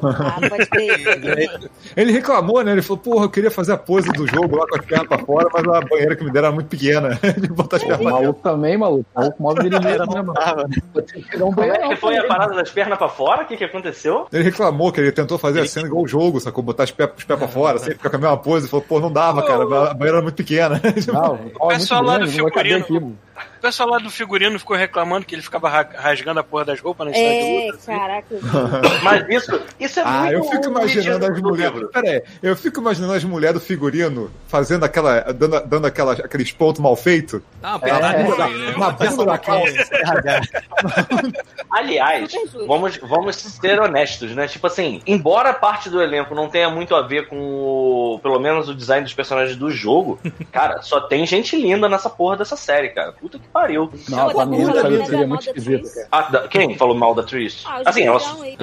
Ah, 0.00 0.38
pode 0.48 0.66
também. 0.66 1.48
Ele 1.96 2.12
reclamou, 2.12 2.62
né? 2.62 2.70
Ele 2.70 2.82
falou, 2.82 2.98
porra, 3.02 3.24
eu 3.24 3.30
queria 3.30 3.50
fazer 3.50 3.72
a 3.72 3.76
pose 3.76 4.08
do 4.12 4.26
jogo 4.28 4.56
lá 4.56 4.64
com 4.68 4.76
as 4.78 4.84
pernas 4.86 5.08
pra 5.08 5.18
fora, 5.18 5.48
mas 5.52 5.64
a 5.64 5.80
banheira 5.80 6.14
que 6.14 6.22
me 6.24 6.30
deram 6.30 6.46
era 6.48 6.54
muito 6.54 6.68
pequena. 6.68 7.18
De 7.40 7.48
botar 7.48 7.76
as 7.76 7.84
pernas 7.84 8.00
O 8.00 8.10
maluco 8.10 8.40
também, 8.42 8.76
maluco. 8.76 9.06
O 9.14 9.20
maluco 9.20 9.42
mal 9.42 9.54
dirigido, 9.54 9.88
Era 9.88 10.06
né, 10.06 10.22
não 10.22 10.34
tava. 10.34 10.68
Que 10.68 11.42
um 11.42 11.62
é 11.62 11.88
que 11.88 11.96
foi 11.96 12.16
a 12.16 12.26
parada 12.26 12.54
das 12.54 12.70
pernas 12.70 12.98
pra 12.98 13.08
fora? 13.08 13.42
O 13.42 13.46
que, 13.46 13.56
que 13.56 13.64
aconteceu? 13.64 14.26
Ele 14.32 14.44
reclamou 14.44 14.92
que 14.92 15.00
ele 15.00 15.12
tentou 15.12 15.38
fazer 15.38 15.60
a 15.60 15.66
cena 15.66 15.86
igual 15.86 16.04
o 16.04 16.08
jogo, 16.08 16.40
sacou? 16.40 16.62
Botar 16.62 16.84
os 16.84 16.90
pés, 16.90 17.10
os 17.16 17.24
pés 17.24 17.38
pra 17.38 17.48
fora, 17.48 17.76
assim, 17.76 17.92
ficar 17.92 18.10
com 18.10 18.16
a 18.16 18.20
mesma 18.20 18.36
pose. 18.36 18.64
Ele 18.64 18.70
falou, 18.70 18.84
pô, 18.88 19.00
não 19.00 19.12
dava, 19.12 19.42
cara, 19.44 19.62
a 19.62 19.94
banheira 19.94 20.18
era 20.18 20.22
muito 20.22 20.36
pequena. 20.36 20.80
Não, 21.12 21.38
o 21.60 21.68
pessoal 21.68 22.02
lá 22.02 22.18
do 22.18 22.26
não 22.26 23.16
O 23.58 23.60
pessoal 23.60 23.88
lá 23.90 23.98
do 23.98 24.08
figurino 24.08 24.56
ficou 24.58 24.76
reclamando 24.76 25.26
que 25.26 25.34
ele 25.34 25.42
ficava 25.42 25.68
ra- 25.68 25.88
rasgando 25.96 26.38
a 26.38 26.44
porra 26.44 26.64
das 26.66 26.80
roupas 26.80 27.06
na 27.08 27.12
história 27.12 27.40
de 27.40 27.46
É, 27.46 27.70
assim. 27.70 27.86
caraca. 27.92 28.28
Mas 29.02 29.28
isso, 29.28 29.60
isso 29.80 29.98
é 30.00 30.02
Ah, 30.06 30.20
muito 30.22 30.32
eu 30.34 30.44
fico 30.44 30.66
imaginando 30.68 31.26
as 31.26 31.40
mulheres. 31.40 31.88
Pera 31.92 32.08
aí, 32.10 32.22
eu 32.42 32.56
fico 32.56 32.80
imaginando 32.80 33.12
as 33.14 33.24
mulheres 33.24 33.54
do 33.60 33.60
figurino 33.66 34.30
fazendo 34.46 34.84
aquela. 34.84 35.20
dando, 35.32 35.60
dando 35.66 35.86
aquela, 35.86 36.12
aqueles 36.12 36.52
pontos 36.52 36.80
mal 36.80 36.94
feitos. 36.94 37.42
Uma 37.60 37.78
pedrada 37.80 38.18
É. 38.18 38.22
né? 38.22 38.74
Na 38.78 38.90
bunda 38.90 39.24
da 39.24 39.38
calça. 39.38 39.72
Aliás, 41.70 42.30
Super 42.30 42.44
justo. 42.48 42.66
vamos, 42.66 42.96
vamos 42.98 43.36
ser 43.36 43.80
honestos, 43.80 44.34
né? 44.34 44.46
Tipo 44.46 44.66
assim, 44.68 45.02
embora 45.06 45.52
parte 45.52 45.90
do 45.90 46.00
elenco 46.02 46.34
não 46.34 46.48
tenha 46.48 46.70
muito 46.70 46.94
a 46.94 47.02
ver 47.02 47.28
com 47.28 47.36
o, 47.38 48.20
pelo 48.22 48.38
menos 48.38 48.68
o 48.68 48.74
design 48.74 49.04
dos 49.04 49.14
personagens 49.14 49.56
do 49.56 49.70
jogo, 49.70 50.18
cara, 50.52 50.80
só 50.82 51.00
tem 51.00 51.26
gente 51.26 51.56
linda 51.56 51.88
nessa 51.88 52.08
porra 52.08 52.36
dessa 52.36 52.56
série, 52.56 52.90
cara. 52.90 53.12
Puta 53.12 53.38
que 53.38 53.47
pariu. 53.52 53.90
Não, 54.08 54.18
a 54.18 54.20
tá 54.20 54.26
da 54.26 54.32
falando 54.32 55.04
seria 55.04 55.20
da 55.20 55.26
muito 55.26 55.46
esquisita, 55.46 56.08
cara. 56.10 56.28
Ah, 56.44 56.48
quem 56.48 56.76
falou 56.76 56.96
mal 56.96 57.14
da 57.14 57.22
Tris? 57.22 57.64
Ah, 57.66 57.82
assim, 57.86 58.02
ela. 58.02 58.18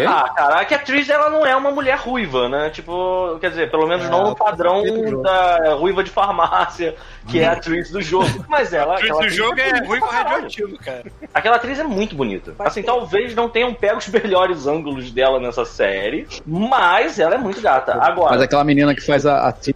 Ah, 0.08 0.30
cara, 0.36 0.65
que 0.65 0.74
a 0.74 0.80
Tris 0.80 1.10
ela 1.10 1.30
não 1.30 1.46
é 1.46 1.56
uma 1.56 1.72
mulher 1.72 1.98
ruiva, 1.98 2.48
né? 2.50 2.70
Tipo, 2.70 3.38
quer 3.39 3.50
dizer, 3.50 3.72
pelo 3.72 3.88
menos 3.88 4.06
É, 4.06 4.10
não 4.10 4.24
no 4.30 4.36
tá 4.36 4.46
padrão 4.46 4.84
da 5.22 5.74
ruiva 5.75 6.04
de 6.04 6.12
farmácia, 6.12 6.96
que 7.27 7.39
é 7.39 7.48
a 7.48 7.56
Tris 7.56 7.92
do 7.92 8.01
jogo. 8.01 8.25
Mas 8.48 8.74
ela. 8.74 8.94
O 8.94 8.98
aquela 8.98 9.12
do 9.13 9.18
atriz 9.18 9.36
jogo 9.36 9.60
é 9.60 9.82
pra 9.82 10.00
caralho. 10.00 10.30
radioativo, 10.30 10.77
cara. 10.77 11.04
Aquela 11.34 11.56
atriz 11.58 11.80
é 11.80 11.84
muito 11.84 12.15
bonita. 12.15 12.54
Assim, 12.60 12.82
ser. 12.82 12.88
talvez 12.88 13.36
não 13.36 13.50
tenham 13.50 13.74
pego 13.74 13.98
os 13.98 14.08
melhores 14.10 14.68
ângulos 14.68 15.12
dela 15.12 15.39
nessa 15.39 15.65
série, 15.65 16.27
mas 16.46 17.20
ela 17.20 17.36
é 17.36 17.38
muito 17.38 17.62
gata. 17.62 17.94
Agora, 18.01 18.32
Mas 18.32 18.42
aquela 18.42 18.63
menina 18.63 18.94
que 18.94 19.01
faz 19.01 19.25
a, 19.25 19.48
a 19.48 19.50
Acho 19.50 19.74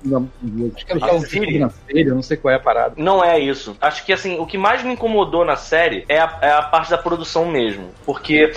que 0.86 0.92
ela 0.92 1.06
A 1.06 1.92
eu 1.92 2.16
não 2.16 2.22
sei 2.22 2.38
qual 2.38 2.52
é 2.52 2.56
a 2.56 2.60
parada. 2.60 2.94
não 2.98 3.24
é 3.24 3.40
isso. 3.40 3.76
Acho 3.82 4.06
que 4.06 4.14
assim, 4.14 4.40
o 4.40 4.46
que 4.46 4.58
mais 4.58 4.84
me 4.84 4.94
incomodou 5.04 5.46
na 5.46 5.56
série 5.56 6.04
é 6.10 6.20
a, 6.20 6.38
é 6.42 6.52
a 6.52 6.62
parte 6.62 6.90
da 6.92 6.98
produção 6.98 7.46
mesmo. 7.46 7.92
Porque 8.06 8.52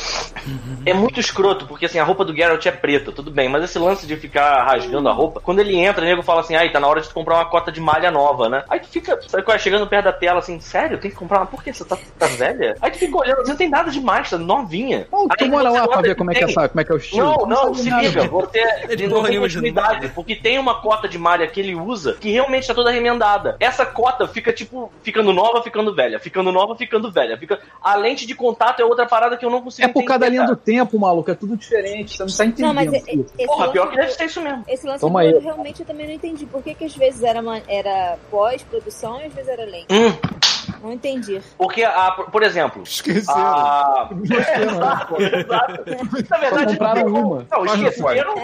é 0.85 0.93
muito 0.93 1.21
escroto, 1.21 1.67
porque 1.67 1.87
assim, 1.87 1.99
a 2.01 2.05
roupa 2.05 2.25
do 2.25 2.35
Geralt 2.35 2.65
é 2.67 2.73
preta, 2.73 3.13
tudo 3.13 3.31
bem, 3.31 3.49
mas 3.49 3.63
esse 3.63 3.79
lance 3.79 4.07
de 4.07 4.17
ficar 4.17 4.65
rasgando 4.65 5.09
a 5.09 5.13
roupa, 5.13 5.41
quando 5.41 5.61
ele 5.61 5.77
entra, 5.77 6.03
o 6.03 6.07
nego 6.07 6.23
fala 6.23 6.41
assim, 6.41 6.57
ai, 6.57 6.71
tá 6.73 6.81
na 6.81 6.89
hora 6.89 7.01
de 7.01 7.09
tu 7.09 7.15
comprar 7.15 7.37
uma 7.37 7.45
cota 7.45 7.71
de 7.71 7.81
malha 7.81 8.11
nova, 8.11 8.49
né? 8.49 8.65
Aí 8.69 8.81
tu 8.81 8.89
fica, 8.89 9.19
sabe 9.29 9.45
qual 9.45 9.55
é? 9.55 9.59
Chegando 9.59 9.87
perto 9.87 10.07
da 10.07 10.13
tela 10.13 10.41
assim, 10.41 10.59
sério, 10.61 10.99
tem 10.99 11.11
que 11.11 11.17
comprar 11.17 11.39
uma, 11.39 11.47
por 11.47 11.63
quê? 11.63 11.73
Você 11.73 11.85
tá, 11.85 11.97
tá 12.19 12.27
velha? 12.27 12.77
Aí 12.83 12.91
tu 12.91 12.99
fica 12.99 13.17
olhando, 13.17 13.39
você 13.45 13.51
não 13.51 13.57
tem 13.57 13.69
nada 13.71 13.91
demais, 13.91 14.29
tá 14.29 14.37
novinha. 14.39 15.07
Bom, 15.11 15.29
tu 15.29 15.47
mora 15.47 15.71
lá 15.71 15.87
pra 15.87 16.01
ver 16.01 16.17
como 16.17 16.33
é 16.33 16.35
que, 16.35 16.45
é, 16.45 16.49
essa- 16.49 16.69
como 16.69 16.81
é 16.81 16.85
que 16.85 16.91
é 16.93 16.95
o 16.95 16.99
estilo. 16.99 17.23
não, 17.25 17.47
não, 17.47 17.63
sabe 17.75 17.77
se 17.79 17.91
nada. 17.91 18.03
liga, 18.03 18.23
você 18.29 18.61
de 18.97 19.07
não 19.07 19.23
tem 19.23 19.39
continuidade, 19.39 20.09
porque 20.09 20.35
tem 20.35 20.59
uma 20.59 20.81
cota 20.81 21.09
de 21.09 21.19
malha 21.19 21.47
que 21.47 21.61
ele 21.61 21.75
usa 21.75 22.15
que 22.21 22.31
realmente 22.31 22.67
tá 22.67 22.75
toda 22.75 22.91
remendada. 22.91 23.57
Essa 23.61 23.87
cota 23.87 24.27
fica, 24.27 24.53
tipo, 24.53 24.93
ficando 25.03 25.33
nova, 25.33 25.63
ficando 25.63 25.95
velha, 25.95 26.19
ficando 26.33 26.51
nova, 26.51 26.75
ficando 26.75 27.13
velha. 27.13 27.37
Fica... 27.37 27.61
A 27.83 27.95
lente 27.95 28.27
de 28.27 28.35
contato 28.35 28.81
é 28.81 28.85
outra 28.85 29.05
parada 29.05 29.37
que 29.37 29.45
eu 29.45 29.51
não 29.51 29.61
consigo 29.61 29.87
É 29.87 29.93
por 29.93 30.03
causa 30.05 30.21
da 30.21 30.27
entender, 30.27 30.43
linha 30.45 30.49
do 30.49 30.57
tempo, 30.57 30.99
maluco. 30.99 31.31
É 31.31 31.35
tudo 31.35 31.57
diferente. 31.57 32.17
Você 32.17 32.25
não 32.25 32.33
tá 32.35 32.45
entendendo. 32.47 32.67
Não, 32.67 32.75
mas 32.75 33.05
filho. 33.05 33.27
esse 33.39 33.47
Porra, 33.47 33.71
pior 33.71 33.91
que 33.91 33.97
deve 33.97 34.13
ser 34.13 34.25
isso 34.25 34.41
mesmo. 34.41 34.65
Esse 34.67 34.87
lance 34.87 35.01
Toma 35.01 35.23
do- 35.31 35.39
realmente 35.41 35.81
eu 35.81 35.87
também 35.87 36.07
não 36.07 36.15
entendi. 36.15 36.47
Por 36.47 36.63
que, 36.63 36.75
que 36.75 36.85
às 36.87 36.97
vezes 36.97 37.23
era, 37.23 37.41
era 37.69 38.17
pós-produção 38.31 39.21
e 39.21 39.27
às 39.27 39.35
vezes 39.35 39.49
era 39.51 39.65
lente? 39.65 39.87
Hum, 39.91 40.13
Não 40.83 40.93
entendi. 40.93 41.41
porque, 41.59 41.83
a, 41.85 42.11
por 42.13 42.43
exemplo, 42.43 42.83
Esqueceram. 42.83 43.39
a... 43.39 44.09
Né? 44.13 44.37
Exato, 44.63 45.17
exato. 45.23 45.85
Na 46.31 46.39
verdade, 46.39 46.73
compraram 46.73 47.09
não, 47.09 47.21
uma. 47.33 47.47
Não, 47.51 47.65
esqueceram, 47.65 48.35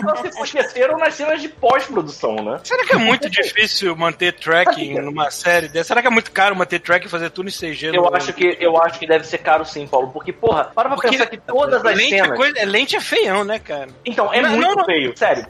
esqueceram 0.44 0.98
nas 0.98 1.14
cenas 1.14 1.40
de 1.40 1.48
pós-produção, 1.48 2.36
né? 2.36 2.60
Será 2.64 2.84
que 2.84 2.94
é 2.94 2.98
muito 2.98 3.28
difícil 3.30 3.94
manter 3.96 4.32
tracking 4.32 5.00
numa 5.00 5.30
série 5.30 5.68
dessa? 5.68 5.88
Será 5.88 6.00
que 6.02 6.06
é 6.08 6.10
muito 6.10 6.30
caro 6.30 6.54
manter 6.56 6.78
tracking 6.80 7.06
e 7.06 7.10
fazer 7.10 7.30
tudo 7.30 7.48
em 7.48 7.52
CG? 7.52 7.88
Eu 7.88 8.02
no- 8.02 8.14
acho 8.14 8.32
que 8.32 8.56
eu 8.60 8.80
acho 8.82 8.98
que 8.98 9.06
deve 9.06 9.24
ser 9.26 9.38
caro 9.38 9.64
sim, 9.64 9.86
Paulo, 9.86 10.10
porque 10.12 10.32
porra, 10.32 10.64
para 10.74 10.88
pra 10.88 10.96
Porque 10.96 11.10
pensar 11.10 11.26
que 11.26 11.38
todas 11.38 11.84
as 11.84 11.96
lente, 11.96 12.14
é 12.14 12.22
cenas 12.24 12.36
coisa, 12.38 12.64
lente 12.64 12.96
é 12.96 13.00
feião, 13.00 13.44
né, 13.44 13.58
cara? 13.58 13.88
Então, 14.04 14.32
é 14.32 14.40
Não, 14.42 14.50
muito 14.50 14.76
não. 14.76 14.84
feio. 14.84 15.12
Sério, 15.16 15.46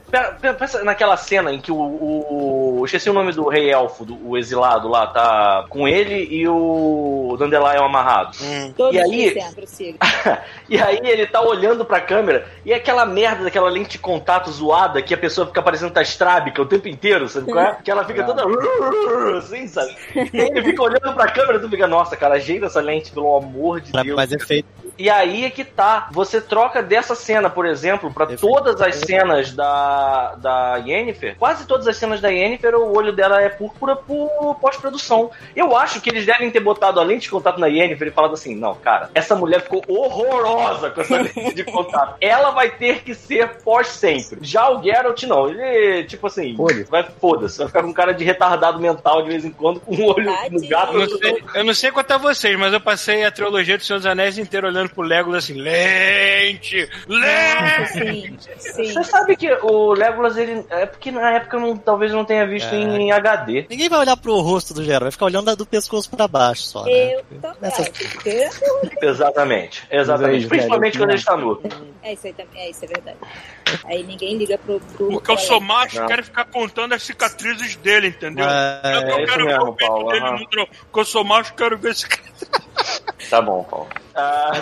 pensa 0.58 0.85
naquela 0.85 1.16
cena 1.16 1.52
em 1.52 1.61
que 1.61 1.73
o, 1.73 1.76
o. 1.78 2.82
Esqueci 2.85 3.11
o 3.11 3.12
nome 3.12 3.32
do 3.32 3.49
rei 3.49 3.70
elfo, 3.70 4.04
do, 4.04 4.28
o 4.28 4.37
exilado 4.38 4.88
lá, 4.88 5.06
tá 5.06 5.64
com 5.68 5.87
ele 5.88 6.26
e 6.30 6.47
o 6.49 6.67
Dandelion 7.38 7.84
amarrado. 7.84 8.37
Todos 8.76 8.94
E 8.94 8.98
aí-. 9.00 9.34
E 10.68 10.78
aí 10.80 11.00
ele 11.02 11.26
tá 11.26 11.40
olhando 11.40 11.84
pra 11.84 12.00
câmera 12.00 12.46
e 12.64 12.72
é 12.72 12.76
aquela 12.76 13.06
merda 13.06 13.44
daquela 13.44 13.68
lente 13.70 13.90
de 13.92 13.98
contato 13.98 14.50
zoada 14.50 15.00
que 15.00 15.14
a 15.14 15.18
pessoa 15.18 15.46
fica 15.46 15.62
parecendo 15.62 15.92
tá 15.92 16.02
estrábica 16.02 16.60
o 16.60 16.66
tempo 16.66 16.88
inteiro, 16.88 17.28
sabe 17.28 17.50
qual 17.50 17.64
é? 17.64 17.78
Que 17.82 17.90
ela 17.90 18.04
fica 18.04 18.25
toda 18.25 18.44
assim, 19.38 19.66
sabe? 19.66 19.96
E 20.14 20.40
aí 20.40 20.48
ele 20.48 20.62
fica 20.62 20.82
olhando 20.82 21.14
pra 21.14 21.30
câmera 21.30 21.58
e 21.58 21.60
tu 21.60 21.68
fica, 21.70 21.87
nossa, 21.87 22.16
cara, 22.16 22.34
ajeita 22.34 22.66
essa 22.66 22.80
lente, 22.80 23.10
pelo 23.12 23.34
amor 23.37 23.80
de 23.80 23.92
Pra 23.92 24.02
Deus. 24.02 24.16
mais 24.16 24.32
efeito. 24.32 24.68
E 24.99 25.09
aí 25.09 25.45
é 25.45 25.50
que 25.50 25.64
tá. 25.64 26.09
Você 26.11 26.40
troca 26.40 26.83
dessa 26.83 27.14
cena, 27.14 27.49
por 27.49 27.64
exemplo, 27.67 28.12
pra 28.12 28.26
Perfeito. 28.26 28.52
todas 28.52 28.81
as 28.81 28.97
cenas 28.97 29.52
da, 29.52 30.35
da 30.37 30.76
Yennefer. 30.85 31.37
Quase 31.38 31.67
todas 31.67 31.87
as 31.87 31.97
cenas 31.97 32.21
da 32.21 32.28
Yennefer, 32.28 32.75
o 32.75 32.97
olho 32.97 33.12
dela 33.12 33.40
é 33.40 33.49
púrpura 33.49 33.95
por 33.95 34.57
pós-produção. 34.61 35.31
Eu 35.55 35.76
acho 35.76 36.00
que 36.00 36.11
eles 36.11 36.26
devem 36.26 36.50
ter 36.50 36.61
botado 36.61 36.99
a 37.00 37.05
lente 37.05 37.23
de 37.23 37.31
contato 37.31 37.59
na 37.61 37.67
Yennefer 37.69 38.09
e 38.09 38.11
falado 38.11 38.35
assim: 38.35 38.55
não, 38.55 38.75
cara, 38.75 39.11
essa 39.14 39.35
mulher 39.37 39.62
ficou 39.62 39.83
horrorosa 39.87 40.90
com 40.90 41.00
essa 41.00 41.17
lente 41.23 41.55
de 41.55 41.64
contato. 41.64 42.17
Ela 42.21 42.50
vai 42.50 42.71
ter 42.71 43.02
que 43.02 43.14
ser 43.14 43.59
pós 43.62 43.87
sempre. 43.88 44.38
Já 44.43 44.69
o 44.71 44.83
Geralt, 44.83 45.23
não. 45.25 45.49
Ele, 45.49 46.05
tipo 46.05 46.26
assim, 46.26 46.57
Foda-se. 46.57 46.85
vai 46.90 47.02
foda-se. 47.21 47.59
Vai 47.59 47.67
ficar 47.69 47.83
com 47.83 47.93
cara 47.93 48.12
de 48.12 48.25
retardado 48.25 48.81
mental 48.81 49.23
de 49.23 49.28
vez 49.28 49.45
em 49.45 49.50
quando, 49.50 49.81
com 49.81 49.95
um 49.95 50.05
olho 50.07 50.25
no 50.25 50.35
Tadinho. 50.37 50.69
gato. 50.69 50.93
Eu 50.95 50.99
não, 51.00 51.19
sei, 51.19 51.45
eu 51.55 51.64
não 51.64 51.75
sei 51.75 51.90
quanto 51.93 52.11
a 52.12 52.19
vocês, 52.19 52.59
mas 52.59 52.73
eu 52.73 52.81
passei 52.81 53.25
a 53.25 53.31
trilogia 53.31 53.76
do 53.78 53.85
Senhor 53.85 53.99
dos 53.99 54.07
Anéis 54.07 54.38
inteiro 54.38 54.67
olhando 54.67 54.88
pro 54.88 55.02
Legolas 55.02 55.45
assim, 55.45 55.54
lente, 55.61 56.88
lente. 57.07 57.88
Sim, 57.92 58.37
sim. 58.59 58.92
Você 58.92 59.04
sabe 59.04 59.37
que 59.37 59.50
o 59.62 59.92
Legolas, 59.92 60.37
ele. 60.37 60.64
É 60.71 60.87
porque 60.87 61.11
na 61.11 61.33
época 61.33 61.57
eu 61.57 61.61
não, 61.61 61.76
talvez 61.76 62.12
não 62.12 62.25
tenha 62.25 62.47
visto 62.47 62.73
em 62.75 63.11
HD. 63.12 63.66
Ninguém 63.68 63.88
vai 63.88 64.00
olhar 64.00 64.16
pro 64.16 64.38
rosto 64.40 64.73
do 64.75 64.83
Geralt, 64.85 65.02
vai 65.02 65.11
ficar 65.12 65.26
olhando 65.26 65.54
do 65.57 65.66
pescoço 65.66 66.09
pra 66.11 66.26
baixo 66.28 66.62
só, 66.62 66.85
né? 66.85 67.14
Eu 67.14 67.25
também. 67.40 67.57
Essas- 67.62 67.90
É, 68.26 68.49
Exatamente, 69.07 69.87
exatamente. 69.90 70.47
Principalmente 70.47 70.99
quando 70.99 71.11
ele 71.11 71.18
está 71.18 71.37
nu. 71.37 71.61
é 72.02 72.12
isso 72.12 72.26
aí 72.26 72.33
também, 72.33 72.61
é 72.62 72.71
isso, 72.71 72.85
é 72.85 72.88
verdade. 72.88 73.16
Aí 73.84 74.02
ninguém 74.02 74.37
liga 74.37 74.58
pro. 74.58 74.80
pro 74.80 75.08
Porque 75.08 75.30
eu 75.30 75.38
sou 75.38 75.60
macho, 75.60 76.00
Não. 76.00 76.06
quero 76.06 76.25
ficar 76.25 76.44
contando 76.46 76.94
as 76.94 77.02
cicatrizes 77.02 77.76
dele, 77.76 78.08
entendeu? 78.08 78.46
É, 78.46 78.80
eu 78.84 79.00
não 79.00 79.18
é 79.18 79.26
quero 79.26 79.44
ver 79.44 79.52
mesmo, 79.52 79.70
o 79.70 79.75
peito 79.75 79.92
Paulo, 79.92 80.08
dele 80.08 80.25
não. 80.25 80.66
Porque 80.66 81.00
eu 81.00 81.04
sou 81.04 81.25
macho, 81.25 81.54
quero 81.54 81.78
ver 81.78 81.94
cara. 82.06 82.28
Tá 83.28 83.42
bom, 83.42 83.64
Paulo. 83.64 83.88
Ah, 84.14 84.52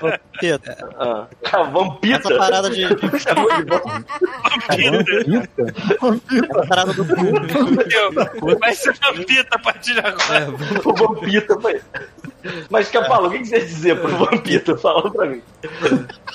ô, 0.00 0.38
Pedro, 0.40 0.72
ah, 0.98 1.26
vampita. 1.64 2.16
essa 2.18 2.36
parada 2.36 2.70
de. 2.70 2.82
Chamou 3.20 3.48
de 3.56 3.64
vampita. 4.68 5.62
Essa 6.44 6.66
parada 6.66 6.92
do 6.92 7.04
cu. 7.04 8.58
Vai 8.58 8.74
ser 8.74 8.94
vampita 8.94 9.56
a 9.56 9.58
partir 9.58 9.94
de 9.94 10.00
agora. 10.00 10.48
O 10.84 10.94
vampita. 10.94 11.56
Mas, 12.68 12.88
que 12.90 13.00
Paulo, 13.02 13.28
o 13.28 13.30
que 13.30 13.38
que 13.38 13.46
você 13.46 13.58
ia 13.58 13.64
dizer 13.64 14.00
pro 14.00 14.16
vampita? 14.16 14.76
Fala 14.76 15.10
pra 15.10 15.26
mim. 15.26 15.42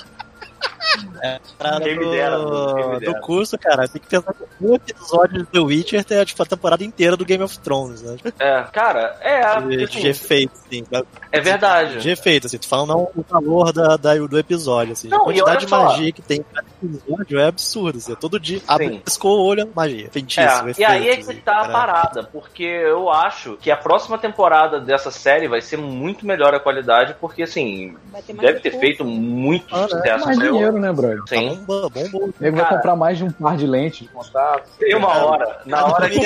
Quem 1.82 1.98
me 1.98 2.04
do, 2.04 2.10
dera, 2.10 2.38
do 2.38 3.20
curso, 3.20 3.58
cara. 3.58 3.88
Tem 3.88 4.00
que 4.00 4.08
pensar 4.08 4.32
que 4.34 4.44
um 4.60 4.74
episódio 4.74 5.38
de 5.38 5.46
The 5.46 5.58
Witcher 5.60 6.04
tem 6.04 6.24
tipo, 6.24 6.42
a 6.42 6.46
temporada 6.46 6.84
inteira 6.84 7.16
do 7.16 7.24
Game 7.24 7.42
of 7.42 7.58
Thrones, 7.58 8.02
né? 8.02 8.16
É, 8.38 8.62
cara, 8.72 9.16
é. 9.20 9.60
De, 9.60 9.84
assim, 9.84 10.00
de 10.00 10.08
efeito, 10.08 10.52
assim. 10.66 10.84
é 11.32 11.40
verdade. 11.40 11.98
De 12.00 12.10
efeito, 12.10 12.46
assim. 12.46 12.58
Tu 12.58 12.68
falando 12.68 12.88
não 12.88 13.10
o 13.14 13.24
valor 13.28 13.72
da, 13.72 13.96
da- 13.96 14.14
do 14.14 14.38
episódio, 14.38 14.92
assim. 14.92 15.08
Não, 15.08 15.22
a 15.22 15.24
quantidade 15.24 15.66
de 15.66 15.70
magia 15.70 16.12
que 16.12 16.22
tem 16.22 16.38
em 16.40 16.44
cada 16.54 16.66
episódio 16.82 17.38
é 17.38 17.46
absurdo, 17.46 17.98
assim. 17.98 18.14
Todo 18.14 18.38
dia, 18.40 18.60
abre, 18.66 18.98
piscou 19.04 19.38
o 19.38 19.44
olho, 19.44 19.68
magia. 19.74 20.08
Feitiço, 20.10 20.40
É, 20.40 20.72
e 20.78 20.84
aí 20.84 21.08
é 21.08 21.16
que 21.16 21.22
assim, 21.22 21.36
tá 21.36 21.62
a 21.62 21.68
parada, 21.68 22.24
porque 22.24 22.62
eu 22.64 23.10
acho 23.10 23.56
que 23.60 23.70
a 23.70 23.76
próxima 23.76 24.18
temporada 24.18 24.80
dessa 24.80 25.10
série 25.10 25.48
vai 25.48 25.60
ser 25.60 25.76
muito 25.76 26.26
melhor 26.26 26.54
a 26.54 26.60
qualidade, 26.60 27.14
porque 27.20 27.42
assim, 27.42 27.96
mais 28.12 28.24
deve 28.26 28.60
ter 28.60 28.78
feito 28.78 29.04
muito 29.04 29.74
Ah, 29.74 29.82
né? 29.82 29.88
sucesso. 29.88 30.24
mais 30.26 30.38
Eu- 30.38 30.52
dinheiro, 30.52 30.78
né, 30.78 30.92
brother? 31.16 31.38
Sim. 31.38 31.64
Bomba, 31.64 31.88
bomba. 31.88 32.18
O 32.18 32.34
nego 32.40 32.56
vai 32.56 32.68
comprar 32.68 32.96
mais 32.96 33.18
de 33.18 33.24
um 33.24 33.30
par 33.30 33.56
de 33.56 33.66
lentes 33.66 34.00
de 34.00 34.08
contato. 34.08 34.68
Tem 34.78 34.94
uma 34.94 35.24
hora, 35.24 35.60
na 35.64 35.86
hora 35.86 36.08
que 36.08 36.18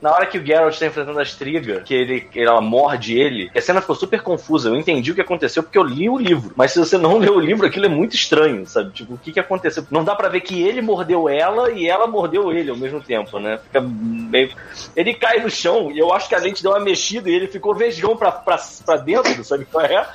na 0.00 0.12
hora 0.12 0.26
que 0.26 0.38
o 0.38 0.44
Geralt 0.44 0.78
tá 0.78 0.86
enfrentando 0.86 1.18
a 1.18 1.22
Striga, 1.22 1.80
que 1.80 1.94
ele, 1.94 2.28
ela 2.34 2.60
morde 2.60 3.18
ele, 3.18 3.50
a 3.54 3.60
cena 3.60 3.80
ficou 3.80 3.96
super 3.96 4.22
confusa. 4.22 4.68
Eu 4.68 4.76
entendi 4.76 5.10
o 5.10 5.14
que 5.14 5.20
aconteceu 5.20 5.62
porque 5.62 5.78
eu 5.78 5.82
li 5.82 6.08
o 6.08 6.18
livro. 6.18 6.52
Mas 6.56 6.72
se 6.72 6.78
você 6.78 6.96
não 6.96 7.18
leu 7.18 7.36
o 7.36 7.40
livro, 7.40 7.66
aquilo 7.66 7.86
é 7.86 7.88
muito 7.88 8.14
estranho, 8.14 8.66
sabe? 8.66 8.90
Tipo, 8.92 9.14
o 9.14 9.18
que 9.18 9.32
que 9.32 9.40
aconteceu? 9.40 9.84
Não 9.90 10.04
dá 10.04 10.14
pra 10.14 10.28
ver 10.28 10.40
que 10.40 10.62
ele 10.62 10.80
mordeu 10.80 11.28
ela 11.28 11.70
e 11.70 11.88
ela 11.88 12.06
mordeu 12.06 12.52
ele 12.52 12.70
ao 12.70 12.76
mesmo 12.76 13.00
tempo, 13.00 13.38
né? 13.38 13.58
Fica 13.58 13.80
meio... 13.80 14.50
Ele 14.96 15.14
cai 15.14 15.40
no 15.40 15.50
chão 15.50 15.90
e 15.90 15.98
eu 15.98 16.12
acho 16.12 16.28
que 16.28 16.34
a 16.34 16.38
lente 16.38 16.62
deu 16.62 16.72
uma 16.72 16.80
mexida 16.80 17.28
e 17.28 17.34
ele 17.34 17.48
ficou 17.48 17.74
vesgão 17.74 18.16
pra, 18.16 18.32
pra, 18.32 18.58
pra 18.84 18.96
dentro, 18.96 19.44
sabe 19.44 19.64
qual 19.66 19.84
é? 19.84 20.06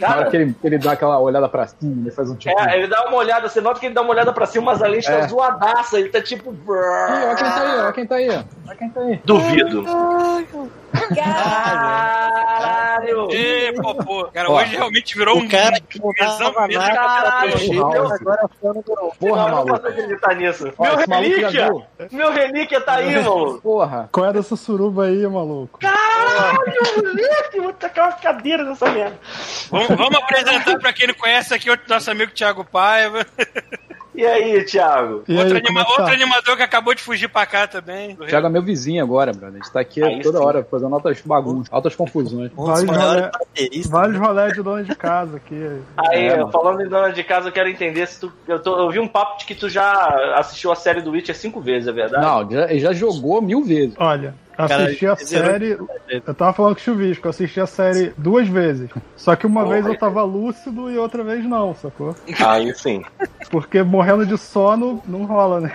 Na 0.00 0.06
hora 0.08 0.16
Cara, 0.18 0.30
que 0.30 0.36
ele, 0.36 0.54
que 0.60 0.66
ele 0.66 0.78
dá 0.78 0.92
aquela 0.92 1.18
olhada 1.18 1.48
pra 1.48 1.66
cima, 1.66 2.02
ele 2.02 2.10
faz 2.10 2.30
um 2.30 2.34
tipo. 2.36 2.58
é, 2.60 2.76
ele 2.76 2.86
dá 2.86 3.06
uma 3.06 3.16
olhada, 3.16 3.48
você 3.48 3.60
nota 3.60 3.80
que 3.80 3.86
ele 3.86 3.94
dá 3.94 4.02
uma 4.02 4.10
olhada 4.10 4.32
pra 4.32 4.46
cima, 4.46 4.66
mas 4.66 4.82
a 4.82 4.86
lente 4.86 5.06
tá 5.06 5.12
É. 5.14 5.28
zoadaça, 5.28 5.98
ele 5.98 6.08
tá 6.08 6.20
tipo. 6.22 6.50
Ih, 6.52 6.56
olha 6.68 7.34
quem 7.36 7.44
tá 7.46 7.60
aí, 7.62 7.78
olha 7.80 7.92
quem 7.92 8.06
tá 8.06 8.14
aí. 8.16 8.28
Olha 8.30 8.76
quem 8.76 8.90
tá 8.90 9.00
aí. 9.00 9.20
Duvido. 9.24 9.82
Caralho! 9.84 10.72
Caralho! 11.90 13.28
Ê, 13.32 13.72
popô. 13.80 14.24
Cara, 14.32 14.50
Ó, 14.50 14.60
hoje 14.60 14.76
realmente 14.76 15.16
virou 15.16 15.38
um 15.38 15.48
cara 15.48 15.80
que 15.80 15.98
não 16.00 16.12
tesão 16.12 16.52
dava 16.52 16.66
mesmo. 16.66 16.82
nada 16.82 16.94
Caralho, 16.94 17.52
Porra, 17.80 18.14
agora 18.14 18.40
é 18.44 18.48
fã 18.60 18.72
do 18.72 18.82
Porra, 18.82 19.12
não, 19.20 19.28
eu 19.28 19.36
não 19.36 19.48
maluco. 19.50 19.68
posso 19.70 19.86
acreditar 19.88 20.34
nisso. 20.34 20.72
Ó, 20.78 20.84
Meu 20.84 20.94
maluco 20.96 21.10
relíquia! 21.14 21.70
Meu 22.12 22.32
relíquia 22.32 22.80
tá 22.80 22.94
aí, 22.96 23.14
mano! 23.16 23.60
Porra. 23.60 24.08
Qual 24.12 24.26
é 24.26 24.32
dessa 24.32 24.56
suruba 24.56 25.04
aí, 25.06 25.26
maluco? 25.26 25.78
Caralho, 25.78 26.72
relíquia! 26.96 27.62
Vou 27.62 27.72
tacar 27.72 28.08
uma 28.08 28.16
cadeira 28.16 28.64
nessa 28.64 28.88
merda. 28.90 29.18
Vamos, 29.70 29.88
vamos 29.88 30.14
apresentar 30.16 30.78
pra 30.78 30.92
quem 30.92 31.06
não 31.06 31.14
conhece 31.14 31.54
aqui 31.54 31.70
o 31.70 31.78
nosso 31.88 32.10
amigo 32.10 32.32
Thiago 32.32 32.64
Paiva. 32.64 33.26
E 34.12 34.26
aí, 34.26 34.64
Thiago? 34.64 35.22
E 35.28 35.36
outro, 35.36 35.54
aí, 35.56 35.62
anima- 35.64 35.80
é 35.80 35.84
que 35.84 35.94
tá? 35.94 36.02
outro 36.02 36.14
animador 36.14 36.56
que 36.56 36.62
acabou 36.62 36.94
de 36.94 37.00
fugir 37.02 37.28
pra 37.28 37.46
cá 37.46 37.66
também. 37.66 38.16
Thiago 38.16 38.48
é 38.48 38.50
meu 38.50 38.60
vizinho 38.62 39.02
agora, 39.02 39.32
brother. 39.32 39.60
A 39.60 39.62
gente 39.62 39.72
tá 39.72 39.80
aqui 39.80 40.02
Aí 40.02 40.20
toda 40.20 40.38
sim. 40.38 40.44
hora 40.44 40.66
fazendo 40.68 40.79
altas 40.82 41.20
bagunças, 41.22 41.68
altas 41.72 41.94
confusões. 41.94 42.50
Vários 42.54 42.84
bateristas. 42.84 43.86
Vários 43.90 44.16
rolés 44.18 44.52
de 44.54 44.62
dono 44.62 44.84
de 44.84 44.94
casa 44.94 45.36
aqui. 45.36 45.80
Aí, 45.96 46.26
É, 46.28 46.46
falando 46.50 46.82
em 46.82 46.88
dona 46.88 47.12
de 47.12 47.22
casa, 47.24 47.48
eu 47.48 47.52
quero 47.52 47.68
entender 47.68 48.06
se 48.06 48.20
tu. 48.20 48.32
Eu, 48.46 48.58
tô- 48.60 48.78
eu 48.78 48.90
vi 48.90 48.98
um 48.98 49.08
papo 49.08 49.38
de 49.38 49.44
que 49.46 49.54
tu 49.54 49.68
já 49.68 50.34
assistiu 50.36 50.70
a 50.72 50.76
série 50.76 51.00
do 51.02 51.10
Witcher 51.10 51.36
cinco 51.36 51.60
vezes, 51.60 51.88
é 51.88 51.92
verdade? 51.92 52.24
Não, 52.24 52.50
já, 52.50 52.70
ele 52.70 52.80
já 52.80 52.92
jogou 52.92 53.40
mil 53.42 53.62
vezes. 53.64 53.94
Olha, 53.98 54.34
Cara, 54.56 54.84
assisti 54.84 55.06
a 55.06 55.14
zerou- 55.14 55.46
série. 55.50 55.78
Eu 56.26 56.34
tava 56.34 56.52
falando 56.52 56.74
com 56.74 56.80
o 56.80 56.84
Chuvisco, 56.84 57.26
eu 57.26 57.30
assisti 57.30 57.60
a 57.60 57.66
série 57.66 58.12
duas 58.18 58.46
vezes. 58.46 58.90
Só 59.16 59.34
que 59.34 59.46
uma 59.46 59.62
Porra. 59.62 59.74
vez 59.74 59.86
eu 59.86 59.98
tava 59.98 60.22
lúcido 60.22 60.90
e 60.90 60.98
outra 60.98 61.24
vez 61.24 61.44
não, 61.44 61.74
sacou? 61.74 62.14
Aí 62.46 62.74
sim. 62.74 63.02
Porque 63.50 63.82
morrendo 63.82 64.26
de 64.26 64.36
sono 64.36 65.02
não 65.06 65.24
rola, 65.24 65.60
né? 65.60 65.72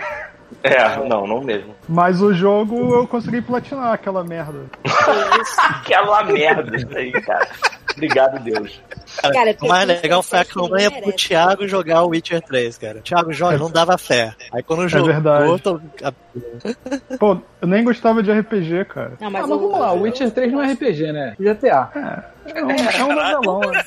É, 0.62 0.96
não, 1.08 1.26
não 1.26 1.40
mesmo. 1.40 1.74
Mas 1.88 2.20
o 2.20 2.32
jogo 2.34 2.94
eu 2.94 3.06
consegui 3.06 3.40
platinar 3.40 3.92
aquela 3.92 4.24
merda. 4.24 4.60
Aquela 5.58 6.24
merda 6.24 6.76
isso 6.76 6.88
aí, 6.96 7.12
cara. 7.12 7.48
Obrigado, 7.92 8.42
Deus. 8.42 8.80
Cara, 9.32 9.56
O 9.62 9.68
mais 9.68 9.86
legal 10.02 10.22
foi 10.22 10.40
a 10.40 10.44
campanha 10.44 10.90
pro. 10.90 11.12
Thiago 11.12 11.66
jogar 11.66 12.02
o 12.02 12.08
Witcher 12.08 12.42
3, 12.42 12.76
cara. 12.76 13.00
Thiago 13.00 13.32
joga, 13.32 13.56
não 13.56 13.70
dava 13.70 13.96
fé. 13.96 14.34
Aí 14.52 14.62
quando 14.62 14.86
jogou, 14.88 15.06
verdade. 15.06 15.62
tô- 15.62 15.80
Pô, 17.18 17.38
eu 17.62 17.68
nem 17.68 17.82
gostava 17.84 18.22
de 18.22 18.30
RPG, 18.30 18.84
cara. 18.86 19.12
Não, 19.20 19.28
Ah, 19.28 19.30
mas, 19.30 19.42
mas 19.42 19.50
o- 19.50 19.58
vamos 19.60 19.78
lá, 19.80 19.92
o 19.92 20.02
Witcher 20.02 20.30
3 20.30 20.52
não 20.52 20.60
é 20.62 20.72
RPG, 20.72 21.12
né? 21.12 21.34
GTA. 21.38 21.90
É 21.94 22.35
um, 22.54 22.70
é 22.70 23.04
um 23.04 23.14
novelão, 23.14 23.60
né? 23.72 23.82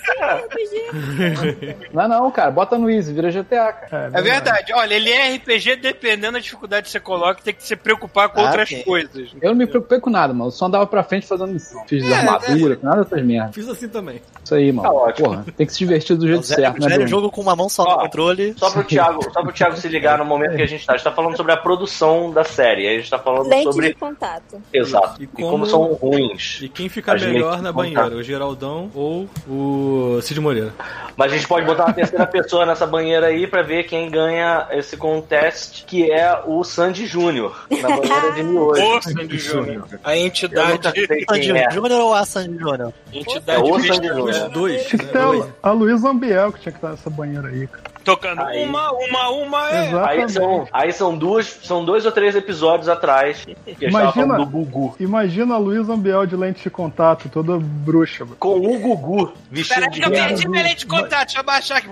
Não, 1.94 2.08
não, 2.08 2.32
cara, 2.32 2.52
bota 2.52 2.78
no 2.78 2.90
Easy, 2.90 3.14
vira 3.14 3.32
GTA, 3.32 3.72
cara. 3.74 4.12
É 4.14 4.22
verdade. 4.22 4.74
Olha, 4.74 4.94
ele 4.94 5.10
é 5.10 5.36
RPG 5.36 5.78
dependendo 5.78 6.34
da 6.34 6.40
dificuldade 6.40 6.86
que 6.86 6.92
você 6.92 7.00
coloca, 7.00 7.42
tem 7.44 7.54
que 7.54 7.64
se 7.64 7.76
preocupar 7.76 8.30
com 8.30 8.40
Ah, 8.42 8.46
outras 8.46 8.70
coisas. 8.84 9.30
Eu 9.42 9.50
não 9.52 9.56
me 9.58 9.68
preocupei 9.68 10.00
com 10.00 10.10
nada, 10.10 10.34
mano. 10.34 10.48
Eu 10.48 10.52
só 10.52 10.66
andava 10.66 10.86
pra 10.88 11.04
frente 11.04 11.26
fazendo 11.28 11.52
missão. 11.54 11.84
Fiz 11.88 12.04
É, 12.10 12.14
armadura, 12.14 12.80
nada 12.82 13.04
dessas 13.04 13.24
merdas. 13.26 13.56
Fiz 13.56 13.68
assim 13.70 13.88
também. 13.90 14.22
Isso 14.44 14.56
aí, 14.56 14.72
mano. 14.72 14.90
Tá 14.90 14.94
ótimo. 14.96 15.28
Porra, 15.30 15.46
tem 15.56 15.66
que 15.66 15.74
se 15.74 15.80
divertir 15.80 16.16
do 16.16 16.28
jeito 16.28 16.44
zero, 16.44 16.62
certo, 16.62 16.82
né, 16.82 16.90
zero 16.90 17.08
jogo 17.08 17.30
com 17.32 17.42
uma 17.42 17.56
mão 17.56 17.70
só 17.70 17.84
no 17.84 17.90
Ó, 17.92 17.98
controle. 18.02 18.54
Só 18.58 18.70
pro 18.72 18.84
Thiago, 18.86 19.24
só 19.32 19.42
pro 19.42 19.52
Thiago 19.52 19.78
se 19.78 19.88
ligar 19.88 20.18
no 20.18 20.26
momento 20.26 20.56
que 20.56 20.62
a 20.62 20.68
gente 20.68 20.86
tá. 20.86 20.94
A 20.94 20.98
gente 20.98 21.04
tá 21.04 21.12
falando 21.12 21.36
sobre 21.38 21.52
a 21.52 21.58
produção 21.58 22.32
da 22.32 22.44
série. 22.44 22.88
Aí 22.88 22.96
a 22.96 23.00
gente 23.00 23.10
tá 23.10 23.20
falando 23.20 23.48
Lente 23.48 23.64
sobre. 23.64 23.88
de 23.90 23.94
contato. 23.96 24.62
Exato. 24.74 25.22
E 25.22 25.24
E 25.24 25.28
como, 25.28 25.50
como- 25.50 25.66
são 25.66 25.84
ruins. 25.94 26.60
E 26.62 26.70
quem 26.70 26.90
fica 26.90 27.14
melhor 27.16 27.62
na 27.62 27.72
banheira, 27.72 28.16
o 28.16 28.24
Geraldão 28.50 28.90
ou 28.94 29.30
o 29.48 30.22
Cid 30.22 30.40
Moreira? 30.40 30.74
Mas 31.16 31.32
a 31.32 31.36
gente 31.36 31.48
pode 31.48 31.66
botar 31.66 31.86
uma 31.86 31.94
terceira 31.94 32.26
pessoa 32.28 32.66
nessa 32.66 32.86
banheira 32.86 33.28
aí 33.28 33.46
pra 33.46 33.62
ver 33.62 33.84
quem 33.84 34.10
ganha 34.10 34.68
esse 34.72 34.98
contest, 34.98 35.86
que 35.86 36.12
é 36.12 36.42
o 36.46 36.64
Sandy 36.64 37.06
Júnior, 37.06 37.68
na 37.70 37.90
banheira 37.98 38.32
de 38.34 38.44
miojo. 38.44 38.82
Ô, 38.82 39.02
Sandy 39.02 39.38
Júnior. 39.38 39.88
A 40.04 40.18
entidade, 40.18 40.84
Sandy 41.30 41.52
é. 41.52 41.72
Júnior 41.72 42.02
ou 42.02 42.14
a 42.14 42.26
Sandy 42.26 42.58
Júnior? 42.58 42.94
entidade 43.14 43.60
É 43.60 43.64
o 43.64 43.80
Sandy 43.80 44.08
Júnior. 44.08 44.30
Os 44.30 44.52
dois, 44.52 44.86
Tinha 44.86 45.00
que 45.00 45.06
né? 45.06 45.12
ter 45.12 45.20
a, 45.64 45.70
a 45.70 45.72
Luísa 45.72 46.10
Ambiel 46.10 46.52
que 46.52 46.62
tinha 46.62 46.72
que 46.72 46.78
estar 46.78 46.90
nessa 46.92 47.10
banheira 47.10 47.48
aí, 47.48 47.68
cara. 47.68 47.99
Tocando 48.04 48.42
Aí. 48.42 48.64
uma, 48.64 48.92
uma, 48.92 49.30
uma. 49.30 49.70
É. 49.72 49.88
Exatamente. 49.88 50.20
Aí 50.22 50.30
são, 50.30 50.68
aí 50.72 50.94
são 50.94 51.18
duas, 51.18 51.46
são 51.64 51.84
dois 51.86 52.06
ou 52.06 52.12
três 52.12 52.36
episódios 52.36 52.88
atrás 52.90 53.46
que 53.46 53.86
a 53.86 53.90
Imagina- 53.90 54.12
falando 54.12 54.38
do 54.38 54.46
Gugu. 54.46 54.96
Imagina 55.00 55.56
a 55.56 55.58
Luísa 55.58 55.94
Ambiel 55.94 56.26
de 56.26 56.36
lente 56.36 56.64
de 56.64 56.70
contato, 56.70 57.30
toda 57.30 57.58
bruxa. 57.60 58.24
mano. 58.26 58.38
Com 58.40 58.56
o 58.58 58.80
Gugu 58.80 59.34
vestido 59.52 59.76
Peraí 59.80 59.92
de 59.92 60.00
que 60.00 60.06
eu 60.08 60.12
perdi 60.12 60.48
minha 60.48 60.64
lente 60.64 60.78
de 60.80 60.86
contato, 60.88 61.26
deixa 61.26 61.40
eu 61.40 61.44
baixar 61.44 61.78
aqui. 61.78 61.88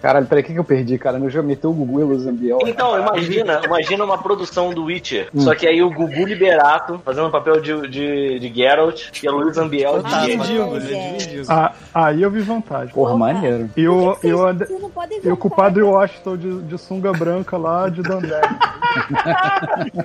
Caralho, 0.00 0.26
peraí, 0.26 0.42
o 0.42 0.46
que, 0.46 0.52
que 0.52 0.58
eu 0.58 0.64
perdi, 0.64 0.98
cara? 0.98 1.18
Eu 1.18 1.30
já 1.30 1.42
meteu 1.42 1.70
o 1.70 1.74
Gugu 1.74 2.00
e 2.00 2.02
o 2.04 2.06
Luzambiel. 2.08 2.58
Então, 2.66 2.98
imagina, 2.98 3.60
imagina 3.64 4.04
uma 4.04 4.18
produção 4.18 4.70
do 4.72 4.84
Witcher. 4.84 5.28
Hum. 5.34 5.40
Só 5.40 5.54
que 5.54 5.66
aí 5.66 5.82
o 5.82 5.90
Gugu 5.90 6.24
Liberato 6.24 7.00
fazendo 7.04 7.28
o 7.28 7.30
papel 7.30 7.60
de, 7.60 7.88
de, 7.88 8.38
de 8.40 8.54
Geralt 8.54 9.08
e 9.22 9.28
a 9.28 9.30
Luiz 9.32 9.56
Ambiel 9.58 10.02
de 10.02 10.14
Ah, 10.14 10.24
Yennefer. 10.24 10.38
Mendigo, 10.38 10.74
né? 10.74 10.80
gente. 10.80 11.26
De 11.28 11.36
mendigo. 11.36 11.46
Ah, 11.52 11.72
aí 11.94 12.22
eu 12.22 12.30
vi 12.30 12.40
vantagem. 12.40 12.94
Porra, 12.94 13.16
maneiro. 13.16 13.70
E 13.76 13.86
o, 13.88 14.14
Por 14.14 14.20
que 14.20 14.28
e 14.28 15.20
que 15.20 15.33
o, 15.34 15.36
vocês- 15.36 15.52
Ande- 15.52 15.74
vocês 15.74 15.82
não 15.82 15.82
podem 15.82 15.82
ver 15.82 15.82
e 15.82 15.82
o 15.82 15.82
um 15.82 15.82
compadre 15.82 15.82
Washington 15.82 16.36
de, 16.36 16.62
de 16.62 16.78
sunga 16.78 17.12
branca 17.12 17.56
lá 17.56 17.88
de 17.88 18.02
Dandé. 18.02 18.40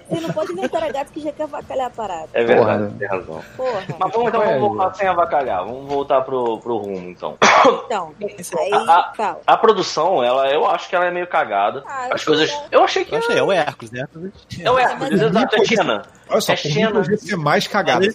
Você 0.10 0.20
não 0.22 0.30
pode 0.34 0.54
ver 0.54 0.66
o 0.66 0.70
cara 0.70 0.92
gato 0.92 1.12
que 1.12 1.20
já 1.22 1.32
quer 1.32 1.44
avacalhar 1.44 1.88
a 1.88 1.90
parada. 1.90 2.30
É 2.34 2.44
verdade, 2.44 2.84
Porra. 2.86 2.94
tem 2.98 3.08
razão. 3.08 3.42
Porra. 3.56 3.82
Mas 4.00 4.12
vamos 4.12 4.28
então 4.30 4.42
É, 4.44 4.46
vamos 4.60 4.60
voltar 4.78 4.94
sem 4.96 5.08
avacalhar. 5.08 5.64
Vamos 5.66 5.88
voltar 5.88 6.22
pro, 6.22 6.58
pro 6.60 6.78
rumo, 6.78 7.10
então. 7.10 7.38
Então, 7.86 8.14
aí, 8.58 8.72
Ah, 8.74 9.14
fala. 9.16 9.40
A 9.46 9.58
produção, 9.58 10.24
ela, 10.24 10.50
eu 10.52 10.66
acho 10.68 10.90
que 10.90 10.96
ela 10.96 11.06
é 11.06 11.12
meio 11.12 11.28
cagada. 11.28 11.84
Ah, 11.88 12.08
eu 12.10 12.16
As 12.16 12.24
coisas. 12.24 12.50
sei. 12.50 12.60
Eu 12.72 12.84
achei 12.84 13.06
que. 13.06 13.14
Eu 13.14 13.20
achei, 13.20 13.38
é 13.38 13.44
o 13.44 13.52
Hércules, 13.52 13.92
né? 13.92 14.06
É 14.62 14.72
o 14.72 14.78
Hércules, 14.80 15.22
exato, 15.22 15.56
é 15.56 15.66
China. 15.66 16.02
Olha 16.30 16.42
só, 16.42 16.54
É 16.54 16.56
por 16.56 16.72
Xena. 16.72 16.92
podia 16.92 17.18
ser 17.18 17.36
mais 17.38 17.68
cagado. 17.68 18.06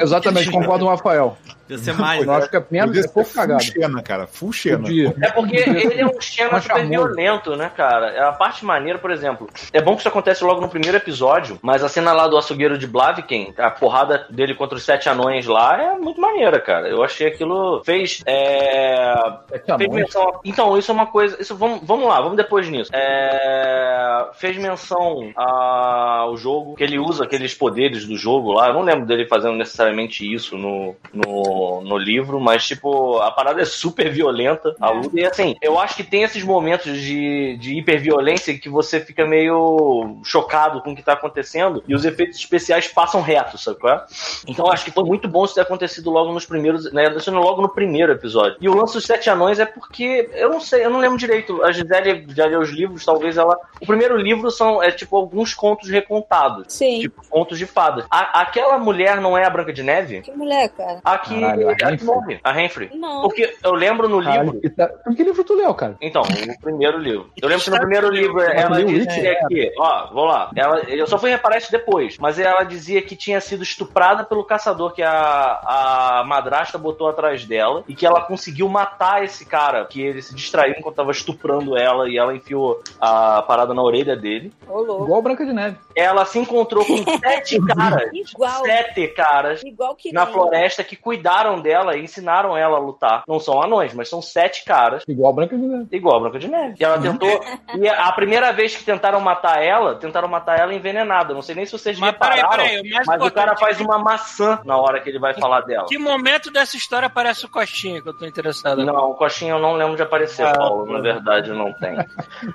Exatamente, 0.00 0.50
concordo 0.50 0.84
com 0.84 0.90
o 0.90 0.94
Rafael. 0.94 1.36
Podia 1.62 1.78
ser 1.78 1.94
mais, 1.94 2.20
Eu 2.22 2.26
né? 2.32 2.36
acho 2.38 2.50
que 2.50 2.56
é 2.56 2.64
menos 2.70 2.96
é 2.98 3.08
pouco 3.08 3.32
cagado. 3.32 3.62
Xena, 3.62 4.02
cara. 4.02 4.26
Full 4.26 4.52
Xena. 4.52 4.78
Podia. 4.78 5.14
É 5.22 5.30
porque 5.30 5.56
ele 5.56 6.00
é 6.00 6.06
um 6.06 6.20
Xena 6.20 6.60
super 6.60 6.86
violento, 6.86 7.56
né, 7.56 7.70
cara? 7.74 8.28
A 8.28 8.32
parte 8.32 8.64
maneira, 8.64 8.98
por 8.98 9.10
exemplo, 9.10 9.48
é 9.72 9.80
bom 9.80 9.92
que 9.94 10.00
isso 10.00 10.08
acontece 10.08 10.44
logo 10.44 10.60
no 10.60 10.68
primeiro 10.68 10.96
episódio, 10.96 11.58
mas 11.62 11.82
a 11.82 11.88
cena 11.88 12.12
lá 12.12 12.26
do 12.28 12.36
açougueiro 12.36 12.76
de 12.78 12.86
Blaviken, 12.86 13.54
a 13.58 13.70
porrada 13.70 14.26
dele 14.30 14.54
contra 14.54 14.76
os 14.76 14.84
sete 14.84 15.08
anões 15.08 15.46
lá 15.46 15.80
é 15.82 15.94
muito 15.98 16.20
maneira, 16.20 16.60
cara. 16.60 16.88
Eu 16.88 17.02
achei 17.02 17.26
aquilo 17.28 17.82
fez. 17.84 18.22
É... 18.26 19.14
Sete 19.48 19.64
Fez 19.66 19.70
anões. 19.80 19.90
menção. 19.94 20.40
Então, 20.44 20.76
isso 20.78 20.90
é 20.90 20.94
uma 20.94 21.06
coisa. 21.06 21.36
Isso, 21.40 21.56
vamos, 21.56 21.80
vamos 21.82 22.06
lá, 22.08 22.20
vamos 22.20 22.36
depois 22.36 22.68
nisso. 22.68 22.90
É, 22.94 24.26
Fez 24.34 24.56
menção 24.56 25.32
ao 25.36 26.36
jogo, 26.36 26.74
que 26.74 26.84
ele 26.84 26.98
usa 26.98 27.26
aqueles 27.34 27.54
poderes 27.54 28.06
do 28.06 28.16
jogo 28.16 28.52
lá. 28.52 28.68
Eu 28.68 28.74
não 28.74 28.82
lembro 28.82 29.06
dele 29.06 29.26
fazendo 29.26 29.56
necessariamente 29.56 30.30
isso 30.30 30.56
no, 30.58 30.94
no, 31.12 31.80
no 31.82 31.96
livro, 31.96 32.38
mas, 32.38 32.66
tipo, 32.66 33.18
a 33.18 33.30
parada 33.30 33.62
é 33.62 33.64
super 33.64 34.10
violenta, 34.10 34.74
a 34.80 34.90
luta. 34.90 35.18
E 35.18 35.24
assim, 35.24 35.56
eu 35.62 35.78
acho 35.78 35.96
que 35.96 36.04
tem 36.04 36.22
esses 36.22 36.42
momentos 36.42 37.00
de, 37.00 37.56
de 37.58 37.78
hiperviolência 37.78 38.56
que 38.58 38.68
você 38.68 39.00
fica 39.00 39.26
meio 39.26 40.20
chocado 40.24 40.82
com 40.82 40.92
o 40.92 40.96
que 40.96 41.02
tá 41.02 41.14
acontecendo 41.14 41.82
e 41.88 41.94
os 41.94 42.04
efeitos 42.04 42.38
especiais 42.38 42.88
passam 42.88 43.20
reto, 43.20 43.56
sabe 43.56 43.78
qual 43.78 43.94
é? 43.94 44.04
Então 44.46 44.66
eu 44.66 44.72
acho 44.72 44.84
que 44.84 44.90
foi 44.90 45.04
muito 45.04 45.28
bom 45.28 45.44
isso 45.44 45.54
ter 45.54 45.62
acontecido 45.62 46.10
logo 46.10 46.32
nos 46.32 46.44
primeiros, 46.44 46.92
né? 46.92 47.08
Logo 47.28 47.62
no 47.62 47.68
primeiro 47.68 48.12
episódio. 48.12 48.56
E 48.60 48.68
o 48.68 48.74
lance 48.74 48.94
dos 48.94 49.04
Sete 49.04 49.30
Anões 49.30 49.58
é 49.58 49.66
porque, 49.66 50.28
eu 50.34 50.50
não 50.50 50.60
sei, 50.60 50.84
eu 50.84 50.90
não 50.90 51.00
lembro 51.00 51.18
direito. 51.18 51.62
A 51.62 51.72
Gisele 51.72 52.26
já 52.34 52.46
leu 52.46 52.60
os 52.60 52.70
livros, 52.70 53.04
talvez 53.04 53.36
ela. 53.36 53.58
O 53.80 53.86
primeiro 53.86 54.16
livro 54.16 54.50
são, 54.50 54.82
é 54.82 54.90
tipo, 54.90 55.16
alguns 55.16 55.54
contos 55.54 55.88
recontados. 55.88 56.66
Sim. 56.68 57.00
Tipo, 57.00 57.21
contos 57.28 57.58
de 57.58 57.66
fadas. 57.66 58.04
A- 58.10 58.40
aquela 58.40 58.78
mulher 58.78 59.20
não 59.20 59.36
é 59.36 59.44
a 59.46 59.50
Branca 59.50 59.72
de 59.72 59.82
Neve? 59.82 60.20
Que 60.22 60.32
mulher, 60.32 60.68
cara. 60.70 61.00
A 61.04 61.18
que, 61.18 61.40
Caralho, 61.40 61.68
a 61.70 61.72
Renfrey. 61.72 62.04
morre. 62.04 62.40
A 62.44 62.52
Renfrey. 62.52 62.90
Não. 62.94 63.22
Porque 63.22 63.54
eu 63.62 63.72
lembro 63.74 64.08
no 64.08 64.18
livro. 64.20 64.32
Caralho, 64.32 64.60
que 64.60 64.70
tá- 64.70 64.90
Que 65.16 65.22
livro 65.22 65.44
tu 65.44 65.54
leu, 65.54 65.74
cara? 65.74 65.96
Então, 66.00 66.22
no 66.22 66.58
primeiro 66.60 66.98
livro. 66.98 67.30
Eu 67.40 67.48
lembro 67.48 67.64
que 67.64 67.70
no 67.70 67.76
primeiro 67.78 68.10
livro 68.10 68.40
ela 68.40 68.82
dizia 68.84 69.36
que, 69.48 69.72
ó, 69.78 70.08
vou 70.12 70.24
lá. 70.24 70.50
Ela, 70.56 70.80
eu 70.88 71.06
só 71.06 71.18
fui 71.18 71.30
reparar 71.30 71.58
isso 71.58 71.70
depois, 71.70 72.18
mas 72.18 72.38
ela 72.38 72.64
dizia 72.64 73.02
que 73.02 73.14
tinha 73.16 73.40
sido 73.40 73.62
estuprada 73.62 74.24
pelo 74.24 74.44
caçador 74.44 74.92
que 74.92 75.02
a, 75.02 75.10
a 75.10 76.24
madrasta 76.26 76.78
botou 76.78 77.08
atrás 77.08 77.44
dela 77.44 77.84
e 77.88 77.94
que 77.94 78.06
ela 78.06 78.20
conseguiu 78.22 78.68
matar 78.68 79.24
esse 79.24 79.44
cara, 79.44 79.84
que 79.84 80.00
ele 80.02 80.22
se 80.22 80.34
distraiu 80.34 80.74
enquanto 80.78 80.96
tava 80.96 81.10
estuprando 81.10 81.76
ela 81.76 82.08
e 82.08 82.16
ela 82.18 82.34
enfiou 82.34 82.82
a 83.00 83.42
parada 83.42 83.74
na 83.74 83.82
orelha 83.82 84.16
dele. 84.16 84.52
Ô, 84.68 84.80
louco. 84.80 85.04
Igual 85.04 85.22
Branca 85.22 85.44
de 85.44 85.52
Neve. 85.52 85.76
Ela 85.94 86.24
se 86.24 86.38
encontrou 86.38 86.84
com 86.84 86.96
sete 87.18 87.60
caras, 87.66 88.10
Igual. 88.12 88.64
sete 88.64 89.08
caras 89.08 89.62
Igual 89.64 89.94
que 89.94 90.12
na 90.12 90.24
nem. 90.24 90.32
floresta 90.34 90.84
que 90.84 90.96
cuidaram 90.96 91.60
dela 91.60 91.96
e 91.96 92.02
ensinaram 92.04 92.56
ela 92.56 92.76
a 92.76 92.80
lutar. 92.80 93.22
Não 93.26 93.38
são 93.40 93.62
anões, 93.62 93.94
mas 93.94 94.08
são 94.08 94.20
sete 94.22 94.64
caras 94.64 95.02
Igual 95.08 95.32
Branca 95.32 95.56
de 95.56 95.62
Neve. 95.62 95.86
Igual 95.92 96.16
a 96.16 96.20
Branca 96.20 96.38
de 96.38 96.48
Neve. 96.48 96.76
E 96.78 96.84
ela 96.84 97.00
tentou. 97.00 97.40
E 97.74 97.88
a 97.88 98.12
a 98.12 98.14
primeira 98.14 98.52
vez 98.52 98.76
que 98.76 98.84
tentaram 98.84 99.20
matar 99.20 99.62
ela, 99.62 99.94
tentaram 99.94 100.28
matar 100.28 100.58
ela 100.58 100.74
envenenada. 100.74 101.32
Não 101.32 101.40
sei 101.42 101.54
nem 101.54 101.64
se 101.64 101.72
vocês 101.72 101.98
Mas 101.98 102.12
peraí, 102.16 102.36
repararam. 102.36 102.64
peraí, 102.64 102.90
mais 102.90 103.06
mas 103.06 103.22
o 103.22 103.30
cara 103.30 103.56
faz 103.56 103.80
uma 103.80 103.98
maçã 103.98 104.60
na 104.64 104.76
hora 104.76 105.00
que 105.00 105.08
ele 105.08 105.18
vai 105.18 105.32
falar 105.34 105.62
dela. 105.62 105.86
Que 105.88 105.96
momento 105.98 106.50
dessa 106.50 106.76
história 106.76 107.06
aparece 107.06 107.46
o 107.46 107.48
Costinha 107.48 108.02
que 108.02 108.08
eu 108.08 108.16
tô 108.16 108.26
interessado? 108.26 108.84
Não, 108.84 109.10
o 109.10 109.14
Coxinha 109.14 109.52
eu 109.52 109.58
não 109.58 109.74
lembro 109.74 109.96
de 109.96 110.02
aparecer, 110.02 110.44
Ah, 110.46 110.52
Paulo. 110.52 110.86
tá. 110.86 110.92
Na 110.92 111.00
verdade, 111.00 111.52
não 111.52 111.72
tem. 111.72 111.96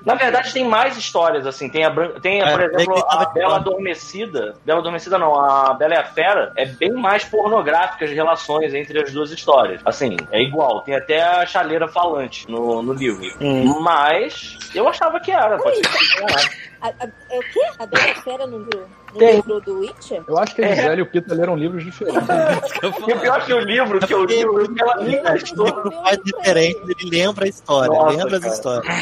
Na 0.04 0.14
verdade, 0.14 0.52
tem 0.52 0.64
mais 0.64 0.96
histórias, 0.96 1.46
assim. 1.46 1.68
Tem, 1.68 1.84
a 1.84 1.90
tem 2.20 2.40
É, 2.42 2.50
por 2.52 2.62
exemplo, 2.62 3.04
a 3.08 3.24
Bela 3.26 3.56
Adormecida. 3.56 4.47
Bela 4.64 4.80
Adormecida 4.80 5.18
não, 5.18 5.34
a 5.34 5.74
Bela 5.74 5.94
e 5.94 5.98
a 5.98 6.04
Fera 6.04 6.52
é 6.56 6.66
bem 6.66 6.92
mais 6.92 7.24
pornográfica 7.24 8.04
as 8.04 8.10
relações 8.10 8.74
entre 8.74 9.02
as 9.02 9.12
duas 9.12 9.30
histórias. 9.30 9.80
Assim, 9.84 10.16
é 10.30 10.42
igual. 10.42 10.82
Tem 10.82 10.94
até 10.94 11.22
a 11.22 11.46
chaleira 11.46 11.88
falante 11.88 12.50
no, 12.50 12.82
no 12.82 12.92
livro. 12.92 13.24
Hum. 13.40 13.80
Mas 13.80 14.58
eu 14.74 14.88
achava 14.88 15.20
que 15.20 15.30
era. 15.30 15.56
Pode 15.58 15.76
ser 15.76 15.82
que 15.82 16.20
não 16.20 16.28
era. 16.28 16.68
A, 16.80 16.88
a, 16.88 17.08
é 17.30 17.38
o 17.38 17.42
quê? 17.42 17.60
A 17.78 17.86
Bela 17.86 18.14
Fera 18.22 18.46
no, 18.46 18.58
no 18.60 19.18
livro 19.18 19.60
do 19.60 19.80
Witcher? 19.80 20.22
Eu 20.28 20.38
acho 20.38 20.54
que 20.54 20.62
a 20.62 20.68
É. 20.68 20.76
Gisele 20.76 21.00
e 21.00 21.02
o 21.02 21.06
Pita 21.06 21.34
leram 21.34 21.56
livros 21.56 21.84
diferentes. 21.84 22.28
E 22.82 22.86
o 23.12 23.20
pior 23.20 23.44
que 23.44 23.52
o 23.52 23.60
livro, 23.60 23.98
que 24.06 24.14
eu 24.14 24.24
li, 24.24 24.44
o 24.44 24.58
livro 24.58 24.74
que 24.74 24.82
ela 24.82 24.96
me 25.02 25.08
O 25.16 25.18
emprestou. 25.18 25.66
livro 25.66 25.90
faz 26.02 26.18
diferente, 26.24 26.80
ele 26.84 27.10
lembra 27.10 27.44
a 27.46 27.48
história, 27.48 27.88
Nossa, 27.92 28.16
lembra 28.16 28.36
as 28.36 28.42
cara. 28.42 28.54
histórias. 28.54 28.94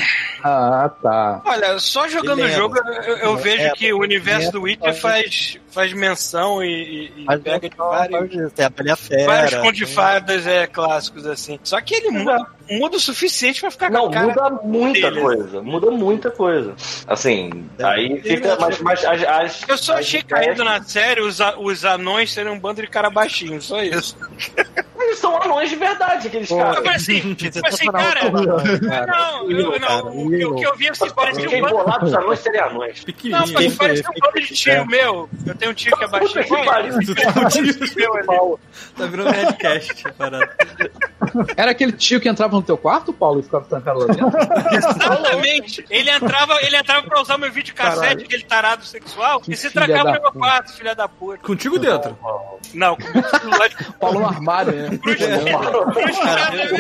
Ah, 0.43 0.91
tá. 1.03 1.43
Olha, 1.45 1.79
só 1.79 2.09
jogando 2.09 2.41
o 2.43 2.49
jogo 2.49 2.77
eu, 2.79 3.17
eu 3.19 3.37
vejo 3.37 3.63
É, 3.65 3.71
que 3.71 3.93
o 3.93 4.01
universo 4.01 4.53
do 4.53 4.63
Witcher 4.63 4.95
faz, 4.95 5.59
faz 5.77 5.93
menção 5.93 6.63
e, 6.65 7.13
e- 7.17 7.25
e 7.31 7.39
pega 7.39 7.69
de 7.69 7.77
vários, 7.77 8.53
tem 8.55 8.65
a 8.65 8.71
Bela 8.71 8.97
Fera. 8.97 9.61
vários 9.63 9.93
fadas 9.93 10.47
é, 10.47 10.67
clássicos 10.67 11.27
assim. 11.27 11.61
Só 11.63 11.79
que 11.81 11.95
ele 11.95 12.11
muda, 12.11 12.47
muda 12.71 12.97
o 12.97 13.01
suficiente 13.01 13.61
pra 13.61 13.71
ficar 13.71 13.89
com 13.89 13.93
Não, 13.93 14.07
a 14.07 14.11
cara. 14.11 14.27
muda 14.27 14.51
muita 14.65 15.11
dele. 15.11 15.21
coisa. 15.21 15.63
Muda 15.63 15.91
muita 15.91 16.31
coisa. 16.31 16.75
Assim, 17.07 17.65
É. 17.79 17.85
aí 17.85 18.21
fica. 18.23 18.57
Mas, 18.59 18.81
mas 18.81 19.05
as, 19.05 19.23
as- 19.23 19.65
Eu 19.69 19.77
só 19.79 19.93
as 19.93 20.01
achei 20.01 20.23
caído 20.23 20.65
na 20.65 20.83
série 20.83 21.21
os, 21.21 21.39
os 21.59 21.85
anões 21.85 22.33
serem 22.33 22.51
um 22.53 22.59
bando 22.59 22.81
de 22.81 22.89
cara 22.89 23.11
baixinho, 23.11 23.61
só 23.61 23.83
isso. 23.83 24.17
Mas 24.97 25.07
eles 25.09 25.19
são 25.19 25.41
anões 25.43 25.69
de 25.71 25.77
verdade, 25.77 26.27
aqueles 26.29 26.49
Pô, 26.49 26.57
caras. 26.57 26.83
Mas 26.83 27.03
assim, 27.03 27.35
tipo 27.35 27.67
assim, 27.67 27.87
cara. 27.93 28.31
Não, 28.31 29.51
eu, 29.51 29.79
não, 29.79 30.09
o, 30.09 30.31
que- 30.31 30.45
o 30.47 30.55
que 30.57 30.67
eu 30.67 30.77
vi 30.77 30.89
assim, 30.89 31.11
parece 31.15 31.47
um 31.47 31.61
bando. 31.61 31.75
bolado 31.77 32.07
os 32.07 32.15
anões 32.15 32.41
serem 32.41 32.61
anões. 32.61 32.99
Não, 32.99 33.05
Pequenininho. 33.05 33.53
mas 33.55 33.75
parece 33.77 34.03
um 34.03 34.21
bando 34.21 34.41
de 34.41 34.55
tio 34.55 34.87
meu. 34.87 35.29
Eu 35.47 35.55
tenho 35.55 35.66
um 35.69 35.75
tio 35.75 35.97
que 35.97 36.05
é 36.05 36.09
baixinho. 36.09 36.45
Que. 36.45 37.07
Tu 37.07 37.15
tem 37.15 37.29
um 37.29 37.49
tio, 37.49 37.97
Meu 37.97 38.15
ali. 38.15 38.59
tá 38.97 39.07
virando 39.07 39.31
Redcast, 39.31 40.09
a 40.09 40.13
parada. 40.13 40.57
Era 41.57 41.71
aquele 41.71 41.93
tio 41.93 42.21
que 42.21 42.29
entrava 42.29 42.55
no 42.57 42.63
teu 42.63 42.77
quarto, 42.77 43.13
Paulo, 43.13 43.41
e 43.41 43.43
ficava 43.43 43.65
trancado 43.65 44.01
lá 44.01 44.07
dentro? 44.07 44.31
Exatamente. 44.73 45.85
Ele 45.91 46.11
entrava, 46.11 46.59
ele 46.63 46.77
entrava 46.77 47.07
pra 47.07 47.21
usar 47.21 47.39
meu 47.39 47.51
videocassete, 47.51 48.25
aquele 48.25 48.45
tarado 48.45 48.85
sexual, 48.85 49.43
e 49.47 49.57
se 49.57 49.71
trancava 49.71 50.05
no 50.05 50.13
meu 50.13 50.33
puta. 50.33 50.39
quarto, 50.39 50.73
filha 50.73 50.95
da 50.95 51.09
puta. 51.09 51.39
Contigo 51.39 51.79
dentro. 51.79 52.17
Não, 52.75 52.97
com 52.97 53.03
o 53.19 53.93
Paulo 53.99 54.21
no 54.21 54.27
armário, 54.27 54.73
né? 54.73 54.99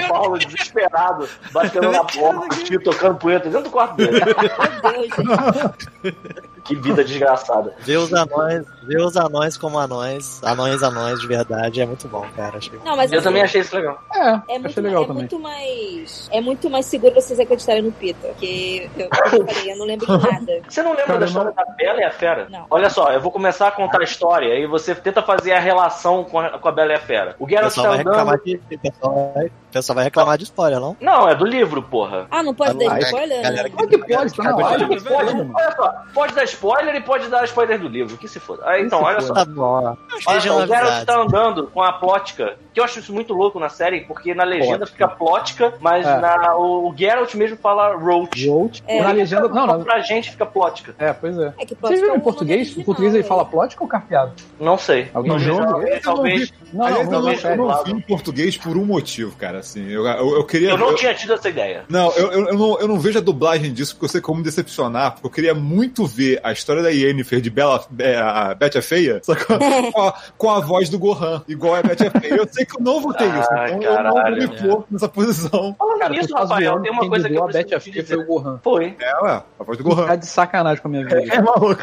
o 0.04 0.08
Paulo 0.08 0.38
desesperado, 0.38 1.28
batendo 1.52 1.90
na 1.90 2.04
porta, 2.04 2.54
o 2.54 2.64
tio 2.64 2.82
tocando 2.82 3.18
punheta 3.18 3.48
dentro 3.48 3.64
do 3.64 3.70
quarto 3.70 3.96
dele. 3.96 4.20
Meu 4.26 4.92
Deus, 4.92 5.08
gente. 5.14 6.55
Que 6.66 6.74
vida 6.76 7.04
desgraçada. 7.04 7.74
Ver 7.80 7.96
os 7.98 8.12
anões, 8.12 8.64
ver 8.82 9.00
os 9.00 9.16
anões 9.16 9.56
como 9.56 9.78
anões, 9.78 10.42
anões, 10.42 10.82
anões 10.82 11.20
de 11.20 11.26
verdade, 11.26 11.80
é 11.80 11.86
muito 11.86 12.08
bom, 12.08 12.24
cara. 12.34 12.58
Achei... 12.58 12.78
Não, 12.84 12.96
mas 12.96 13.12
Eu 13.12 13.18
assim, 13.18 13.28
também 13.28 13.42
achei 13.42 13.60
isso 13.60 13.74
legal. 13.76 13.98
É, 14.14 14.28
É 14.28 14.32
muito, 14.58 14.66
achei 14.66 14.82
legal 14.82 15.02
é 15.02 15.06
também. 15.06 15.20
muito 15.22 15.38
mais. 15.38 16.28
É 16.32 16.40
muito 16.40 16.70
mais 16.70 16.86
seguro 16.86 17.14
vocês 17.14 17.38
acreditarem 17.38 17.82
no 17.82 17.92
Pita. 17.92 18.28
Porque 18.28 18.90
eu, 18.96 19.04
eu 19.06 19.46
falei, 19.46 19.72
eu 19.72 19.76
não 19.78 19.86
lembro 19.86 20.06
de 20.06 20.12
nada. 20.30 20.60
Você 20.68 20.82
não 20.82 20.90
lembra 20.90 21.06
Cara, 21.06 21.18
da 21.20 21.26
história 21.26 21.52
da 21.52 21.64
Bela 21.76 22.00
e 22.00 22.04
a 22.04 22.10
Fera? 22.10 22.48
Não. 22.50 22.66
Olha 22.70 22.90
só, 22.90 23.12
eu 23.12 23.20
vou 23.20 23.30
começar 23.30 23.68
a 23.68 23.70
contar 23.70 24.00
a 24.00 24.04
história 24.04 24.54
e 24.58 24.66
você 24.66 24.94
tenta 24.94 25.22
fazer 25.22 25.52
a 25.52 25.60
relação 25.60 26.24
com 26.24 26.40
a, 26.40 26.58
com 26.58 26.68
a 26.68 26.72
Bela 26.72 26.92
e 26.92 26.94
a 26.96 27.00
Fera. 27.00 27.36
O 27.38 27.48
Geralt 27.48 27.74
tá 27.74 27.94
reclamar 27.94 28.34
andando. 28.34 28.42
de, 28.44 28.60
o 28.74 28.78
pessoal 28.78 29.32
vai, 29.34 29.46
o 29.46 29.50
pessoal 29.72 29.94
vai 29.94 30.04
reclamar 30.04 30.38
de 30.38 30.44
spoiler, 30.44 30.80
não? 30.80 30.96
Não, 31.00 31.28
é 31.28 31.34
do 31.34 31.44
livro, 31.44 31.82
porra. 31.82 32.26
Ah, 32.30 32.42
não 32.42 32.54
pode 32.54 32.70
Ah, 32.84 32.88
dar 32.90 32.98
spoiler? 33.00 33.42
galera, 33.42 33.70
que 33.70 33.98
pode? 33.98 34.36
Tá 34.36 34.42
na 34.42 34.56
live. 34.56 34.84
Olha 35.10 35.76
só, 35.76 35.94
pode 36.14 36.34
dar 36.34 36.44
spoiler 36.44 36.55
e 36.94 37.00
pode 37.00 37.28
dar 37.28 37.44
spoiler 37.44 37.78
do 37.78 37.88
livro, 37.88 38.16
que 38.16 38.28
se 38.28 38.40
foda. 38.40 38.62
Aí, 38.66 38.82
então, 38.84 39.02
olha 39.02 39.20
só. 39.20 39.34
Tá 39.34 39.44
bom. 39.44 39.96
Olha 40.26 40.40
só, 40.40 40.58
o 40.58 40.66
Geralt 40.66 41.04
tá 41.04 41.18
andando 41.20 41.66
com 41.68 41.82
a 41.82 41.92
plótica, 41.92 42.54
que 42.72 42.80
eu 42.80 42.84
acho 42.84 42.98
isso 42.98 43.12
muito 43.12 43.32
louco 43.34 43.58
na 43.60 43.68
série, 43.68 44.02
porque 44.02 44.34
na 44.34 44.44
legenda 44.44 44.86
fica 44.86 45.08
plótica, 45.08 45.74
mas 45.80 46.06
É. 46.06 46.18
na, 46.18 46.56
o, 46.56 46.88
o 46.90 46.94
Geralt 46.96 47.34
mesmo 47.34 47.56
fala 47.56 47.94
roach. 47.94 48.38
Jolt. 48.44 48.82
É. 48.86 49.02
Na 49.02 49.12
legenda. 49.12 49.48
Não, 49.48 49.66
não. 49.66 49.84
Pra 49.84 50.00
gente 50.00 50.30
fica 50.30 50.46
plótica. 50.46 50.94
É, 50.98 51.12
pois 51.12 51.38
é. 51.38 51.52
É 51.58 51.66
Vocês 51.66 52.00
viram 52.00 52.14
ficar 52.14 52.16
em 52.16 52.20
português? 52.20 52.76
Em 52.76 52.82
português 52.84 53.14
ele 53.14 53.24
fala 53.24 53.44
plótica 53.44 53.82
ou 53.82 53.88
carpeado? 53.88 54.32
Não 54.58 54.76
sei. 54.78 55.10
Alguém 55.14 55.32
No 55.32 55.38
viu? 55.38 55.54
jogo? 55.54 55.66
Talvez, 55.66 56.02
talvez. 56.02 56.52
Não, 56.76 56.84
Aliás, 56.84 57.08
não, 57.08 57.14
eu, 57.18 57.22
não, 57.22 57.50
eu 57.50 57.56
não 57.56 57.84
vi 57.84 57.92
em 57.92 58.00
português 58.00 58.56
por 58.56 58.76
um 58.76 58.84
motivo, 58.84 59.34
cara. 59.36 59.58
Assim, 59.58 59.88
eu, 59.88 60.06
eu, 60.06 60.36
eu 60.36 60.44
queria. 60.44 60.70
Eu 60.70 60.78
não 60.78 60.90
eu- 60.90 60.94
tinha 60.96 61.14
tido 61.14 61.32
essa 61.34 61.48
ideia. 61.48 61.84
Não, 61.88 62.12
eu, 62.12 62.30
eu, 62.32 62.46
eu 62.48 62.54
não, 62.54 62.78
eu 62.80 62.88
não 62.88 62.98
vejo 63.00 63.18
a 63.18 63.22
dublagem 63.22 63.72
disso 63.72 63.94
porque 63.94 64.04
eu 64.04 64.08
sei 64.10 64.20
como 64.20 64.38
me 64.38 64.44
decepcionar, 64.44 65.12
porque 65.12 65.26
eu 65.26 65.30
queria 65.30 65.54
muito 65.54 66.06
ver 66.06 66.40
a 66.42 66.52
história 66.52 66.82
da 66.82 66.90
Yennefer 66.90 67.40
de 67.40 67.50
Bela, 67.50 67.84
é, 67.98 68.16
a 68.16 68.54
Betty 68.54 68.78
a 68.78 68.82
Feia, 68.82 69.20
só 69.24 69.34
com, 69.34 69.54
a- 69.54 69.58
com, 69.92 70.02
a, 70.02 70.14
com 70.36 70.50
a 70.50 70.60
voz 70.60 70.88
do 70.88 70.98
Gohan, 70.98 71.42
igual 71.48 71.74
a 71.74 71.82
Betty 71.82 72.06
a 72.06 72.10
Feia. 72.10 72.34
Eu 72.36 72.48
sei 72.50 72.64
que 72.66 72.78
eu 72.78 72.84
não 72.84 73.00
vou 73.00 73.12
ter 73.14 73.24
isso, 73.38 73.48
Ah, 73.52 73.70
então 73.70 73.82
eu 73.92 74.02
não 74.02 74.10
vou 74.10 74.14
caralho. 74.14 74.36
me 74.36 74.48
pôr 74.48 74.84
nessa 74.90 75.08
posição. 75.08 75.74
Falando 75.78 75.98
Cara, 75.98 76.12
nisso, 76.12 76.34
Rafael, 76.34 76.80
tem 76.82 76.90
uma 76.92 77.00
quem 77.00 77.08
coisa 77.08 77.28
que 77.28 77.34
eu 77.34 77.44
a 77.44 77.46
Betty 77.48 77.74
a 77.74 77.80
Feia 77.80 78.04
foi 78.04 78.16
o. 78.18 78.24
Gohan. 78.26 78.60
Foi. 78.62 78.96
É, 79.00 79.22
ué, 79.24 79.42
a 79.58 79.64
voz 79.64 79.78
do 79.78 79.84
Gohan. 79.84 80.06
Tá 80.06 80.16
de 80.16 80.26
sacanagem 80.26 80.82
com 80.82 80.88
a 80.88 80.90
minha 80.90 81.04
vida. 81.06 81.34
É 81.34 81.40
maluco. 81.40 81.82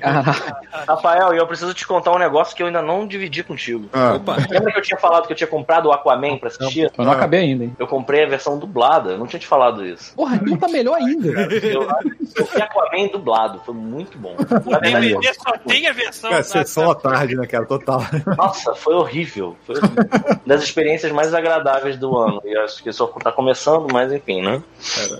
Caralho. 0.00 0.54
Rafael, 0.86 1.34
e 1.34 1.38
eu 1.38 1.46
preciso 1.46 1.72
te 1.74 1.86
contar 1.86 2.12
um 2.12 2.18
negócio 2.18 2.54
que 2.54 2.62
eu 2.62 2.66
ainda 2.66 2.82
não 2.82 3.06
dividi 3.06 3.42
contigo. 3.42 3.88
Ah, 3.92 4.09
Opa. 4.16 4.36
Lembra 4.50 4.72
que 4.72 4.78
eu 4.78 4.82
tinha 4.82 4.98
falado 4.98 5.26
que 5.26 5.32
eu 5.32 5.36
tinha 5.36 5.46
comprado 5.46 5.86
o 5.86 5.92
Aquaman 5.92 6.38
pra 6.38 6.48
assistir? 6.48 6.90
Eu 6.96 7.04
não 7.04 7.12
acabei 7.12 7.40
ainda, 7.40 7.64
hein? 7.64 7.76
Eu 7.78 7.86
comprei 7.86 8.24
a 8.24 8.28
versão 8.28 8.58
dublada, 8.58 9.12
eu 9.12 9.18
não 9.18 9.26
tinha 9.26 9.40
te 9.40 9.46
falado 9.46 9.84
isso. 9.84 10.14
Porra, 10.14 10.36
então 10.36 10.56
tá 10.56 10.68
melhor 10.68 10.96
ainda. 10.96 11.28
Eu, 11.28 11.82
eu 12.36 12.44
vi 12.44 12.62
Aquaman 12.62 13.08
dublado, 13.08 13.60
foi 13.64 13.74
muito 13.74 14.18
bom. 14.18 14.34
O 14.38 14.80
DVD 14.80 15.32
só 15.34 15.52
tem 15.66 15.86
a 15.86 15.92
versão. 15.92 16.30
cara, 16.30 16.42
sessão 16.42 16.90
à 16.90 16.94
tarde, 16.94 17.36
né, 17.36 17.46
cara? 17.46 17.66
Total. 17.66 18.00
Nossa, 18.36 18.74
foi 18.74 18.94
horrível. 18.94 19.56
Foi 19.66 19.76
das 20.46 20.62
experiências 20.62 21.12
mais 21.12 21.34
agradáveis 21.34 21.96
do 21.96 22.16
ano. 22.16 22.40
E 22.44 22.56
eu 22.56 22.64
acho 22.64 22.82
que 22.82 22.92
só 22.92 23.06
tá 23.06 23.32
começando, 23.32 23.86
mas 23.92 24.12
enfim, 24.12 24.42
né? 24.42 24.62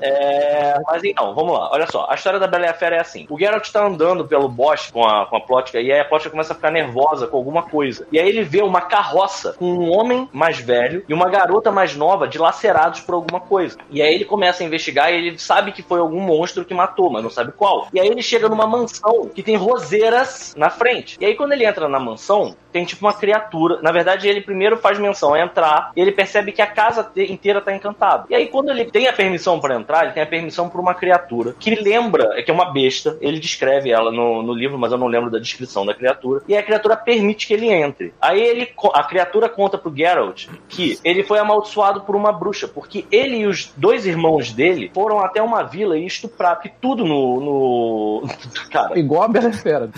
É, 0.03 0.79
mas 0.87 1.05
então, 1.05 1.35
vamos 1.35 1.53
lá. 1.53 1.71
Olha 1.73 1.87
só, 1.91 2.07
a 2.09 2.15
história 2.15 2.39
da 2.39 2.47
Bela 2.47 2.67
e 2.67 2.69
a 2.69 2.75
Fera 2.75 2.97
é 2.97 3.01
assim. 3.01 3.27
O 3.29 3.39
Geralt 3.39 3.69
tá 3.71 3.85
andando 3.85 4.27
pelo 4.27 4.49
bosque 4.49 4.93
com 4.93 5.05
a, 5.05 5.27
com 5.27 5.37
a 5.37 5.41
Plótica, 5.41 5.81
e 5.81 5.93
aí 5.93 6.01
a 6.01 6.05
Plótica 6.05 6.31
começa 6.31 6.53
a 6.53 6.57
ficar 6.57 6.71
nervosa 6.71 7.27
com 7.27 7.37
alguma 7.37 7.63
coisa. 7.63 8.07
E 8.13 8.19
aí 8.19 8.29
ele 8.29 8.43
vê 8.43 8.63
uma 8.71 8.81
carroça 8.81 9.55
com 9.59 9.67
um 9.67 9.91
homem 9.91 10.29
mais 10.33 10.59
velho 10.59 11.05
e 11.09 11.13
uma 11.15 11.29
garota 11.29 11.71
mais 11.71 11.95
nova 11.95 12.27
dilacerados 12.27 13.01
por 13.01 13.15
alguma 13.15 13.41
coisa. 13.41 13.77
E 13.91 14.01
aí 14.01 14.15
ele 14.15 14.25
começa 14.25 14.63
a 14.63 14.67
investigar 14.67 15.13
e 15.13 15.17
ele 15.17 15.39
sabe 15.39 15.73
que 15.73 15.83
foi 15.83 16.01
algum 16.01 16.21
monstro 16.21 16.65
que 16.65 16.73
matou, 16.75 17.11
mas 17.11 17.23
não 17.23 17.31
sabe 17.31 17.53
qual. 17.53 17.89
E 17.93 18.01
aí 18.01 18.09
ele 18.09 18.23
chega 18.23 18.49
numa 18.49 18.67
mansão 18.67 19.29
que 19.29 19.43
tem 19.43 19.57
roseiras 19.57 20.55
na 20.57 20.71
frente. 20.71 21.17
E 21.21 21.27
aí 21.27 21.35
quando 21.35 21.53
ele 21.53 21.65
entra 21.65 21.89
na 21.89 21.99
mansão, 21.99 22.55
tem 22.73 22.85
tipo 22.85 23.05
uma 23.05 23.13
criatura. 23.13 23.81
Na 23.83 23.91
verdade, 23.93 24.29
ele 24.29 24.41
primeiro 24.41 24.77
faz 24.79 24.99
menção 24.99 25.35
a 25.35 25.41
entrar 25.41 25.91
e 25.97 26.01
ele 26.01 26.13
percebe 26.13 26.53
que 26.53 26.63
a 26.63 26.67
casa 26.67 27.03
te- 27.03 27.31
inteira 27.33 27.61
tá 27.61 27.75
encantada. 27.75 28.27
E 28.31 28.35
aí, 28.35 28.47
quando 28.47 28.71
ele 28.71 28.85
tem 28.85 29.09
a 29.09 29.13
permissão 29.13 29.59
para 29.59 29.75
entrar, 29.75 30.05
ele 30.05 30.13
tem 30.13 30.23
a 30.23 30.27
permissão 30.27 30.69
por 30.69 30.81
uma 30.81 30.95
criatura 30.95 31.55
que 31.59 31.75
lembra, 31.75 32.39
é 32.39 32.43
que 32.43 32.51
é 32.51 32.55
uma 32.55 32.73
besta. 32.73 33.19
Ele 33.21 33.41
descreve 33.41 33.91
ela 33.91 34.13
no, 34.13 34.43
no 34.43 34.55
livro, 34.55 34.79
mas 34.79 34.93
eu 34.93 34.99
não 34.99 35.09
lembro 35.09 35.31
da 35.31 35.39
descrição 35.39 35.85
da 35.85 35.95
criatura. 35.95 36.43
E 36.47 36.57
a 36.57 36.63
criatura 36.63 36.97
permite 36.97 37.47
que 37.47 37.55
ele 37.55 37.73
entre. 37.73 38.15
Aí 38.21 38.41
ele, 38.41 38.60
co- 38.67 38.93
a 38.95 39.03
criatura 39.05 39.49
conta 39.49 39.77
pro 39.79 39.95
Geralt 39.95 40.47
que 40.69 40.99
ele 41.05 41.23
foi 41.23 41.39
amaldiçoado 41.39 42.03
por 42.03 42.15
uma 42.17 42.33
bruxa, 42.33 42.69
porque 42.69 43.05
ele 43.11 43.39
e 43.39 43.47
os 43.47 43.73
dois 43.77 44.07
irmãos 44.07 44.53
dele 44.53 44.91
foram 44.95 45.21
até 45.21 45.43
uma 45.43 45.63
vila 45.63 45.97
e 45.99 46.07
estupraram. 46.07 46.57
Porque 46.57 46.73
tudo 46.81 47.05
no. 47.05 47.41
no... 47.41 48.29
Cara, 48.71 48.99
Igual 48.99 49.23
a 49.25 49.29
Bela 49.29 49.53
Fera. 49.53 49.91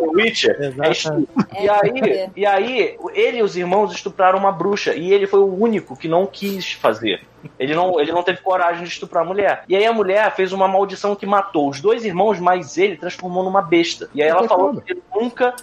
o 0.00 0.12
Witcher 0.16 0.56
é. 0.60 0.72
É, 1.58 1.64
E 1.64 1.68
aí, 1.68 2.00
é. 2.10 2.30
e 2.36 2.46
aí, 2.46 2.96
ele 3.14 3.38
e 3.38 3.42
os 3.42 3.56
irmãos 3.56 3.92
estupraram 3.92 4.38
uma 4.38 4.52
bruxa. 4.52 4.94
E 4.94 5.12
ele 5.12 5.26
foi 5.26 5.40
o 5.40 5.54
único 5.54 5.96
que 5.96 6.08
não 6.08 6.26
quis 6.26 6.72
fazer. 6.72 7.20
Ele 7.58 7.74
não, 7.74 7.98
ele 8.00 8.12
não 8.12 8.22
teve 8.22 8.40
coragem 8.40 8.84
de 8.84 8.88
estuprar 8.90 9.24
a 9.24 9.26
mulher. 9.26 9.64
E 9.68 9.76
aí 9.76 9.84
a 9.84 9.92
mulher 9.92 10.30
fez 10.34 10.52
uma 10.52 10.68
maldição 10.68 11.14
que 11.16 11.26
matou 11.26 11.68
os 11.68 11.80
dois 11.80 12.04
irmãos, 12.04 12.38
mas 12.38 12.78
ele 12.78 12.96
transformou 12.96 13.42
numa 13.42 13.60
besta. 13.62 14.08
E 14.14 14.22
aí 14.22 14.28
ela 14.28 14.46
falou 14.46 14.80
que 14.80 14.92
ele 14.92 15.02
nunca. 15.14 15.54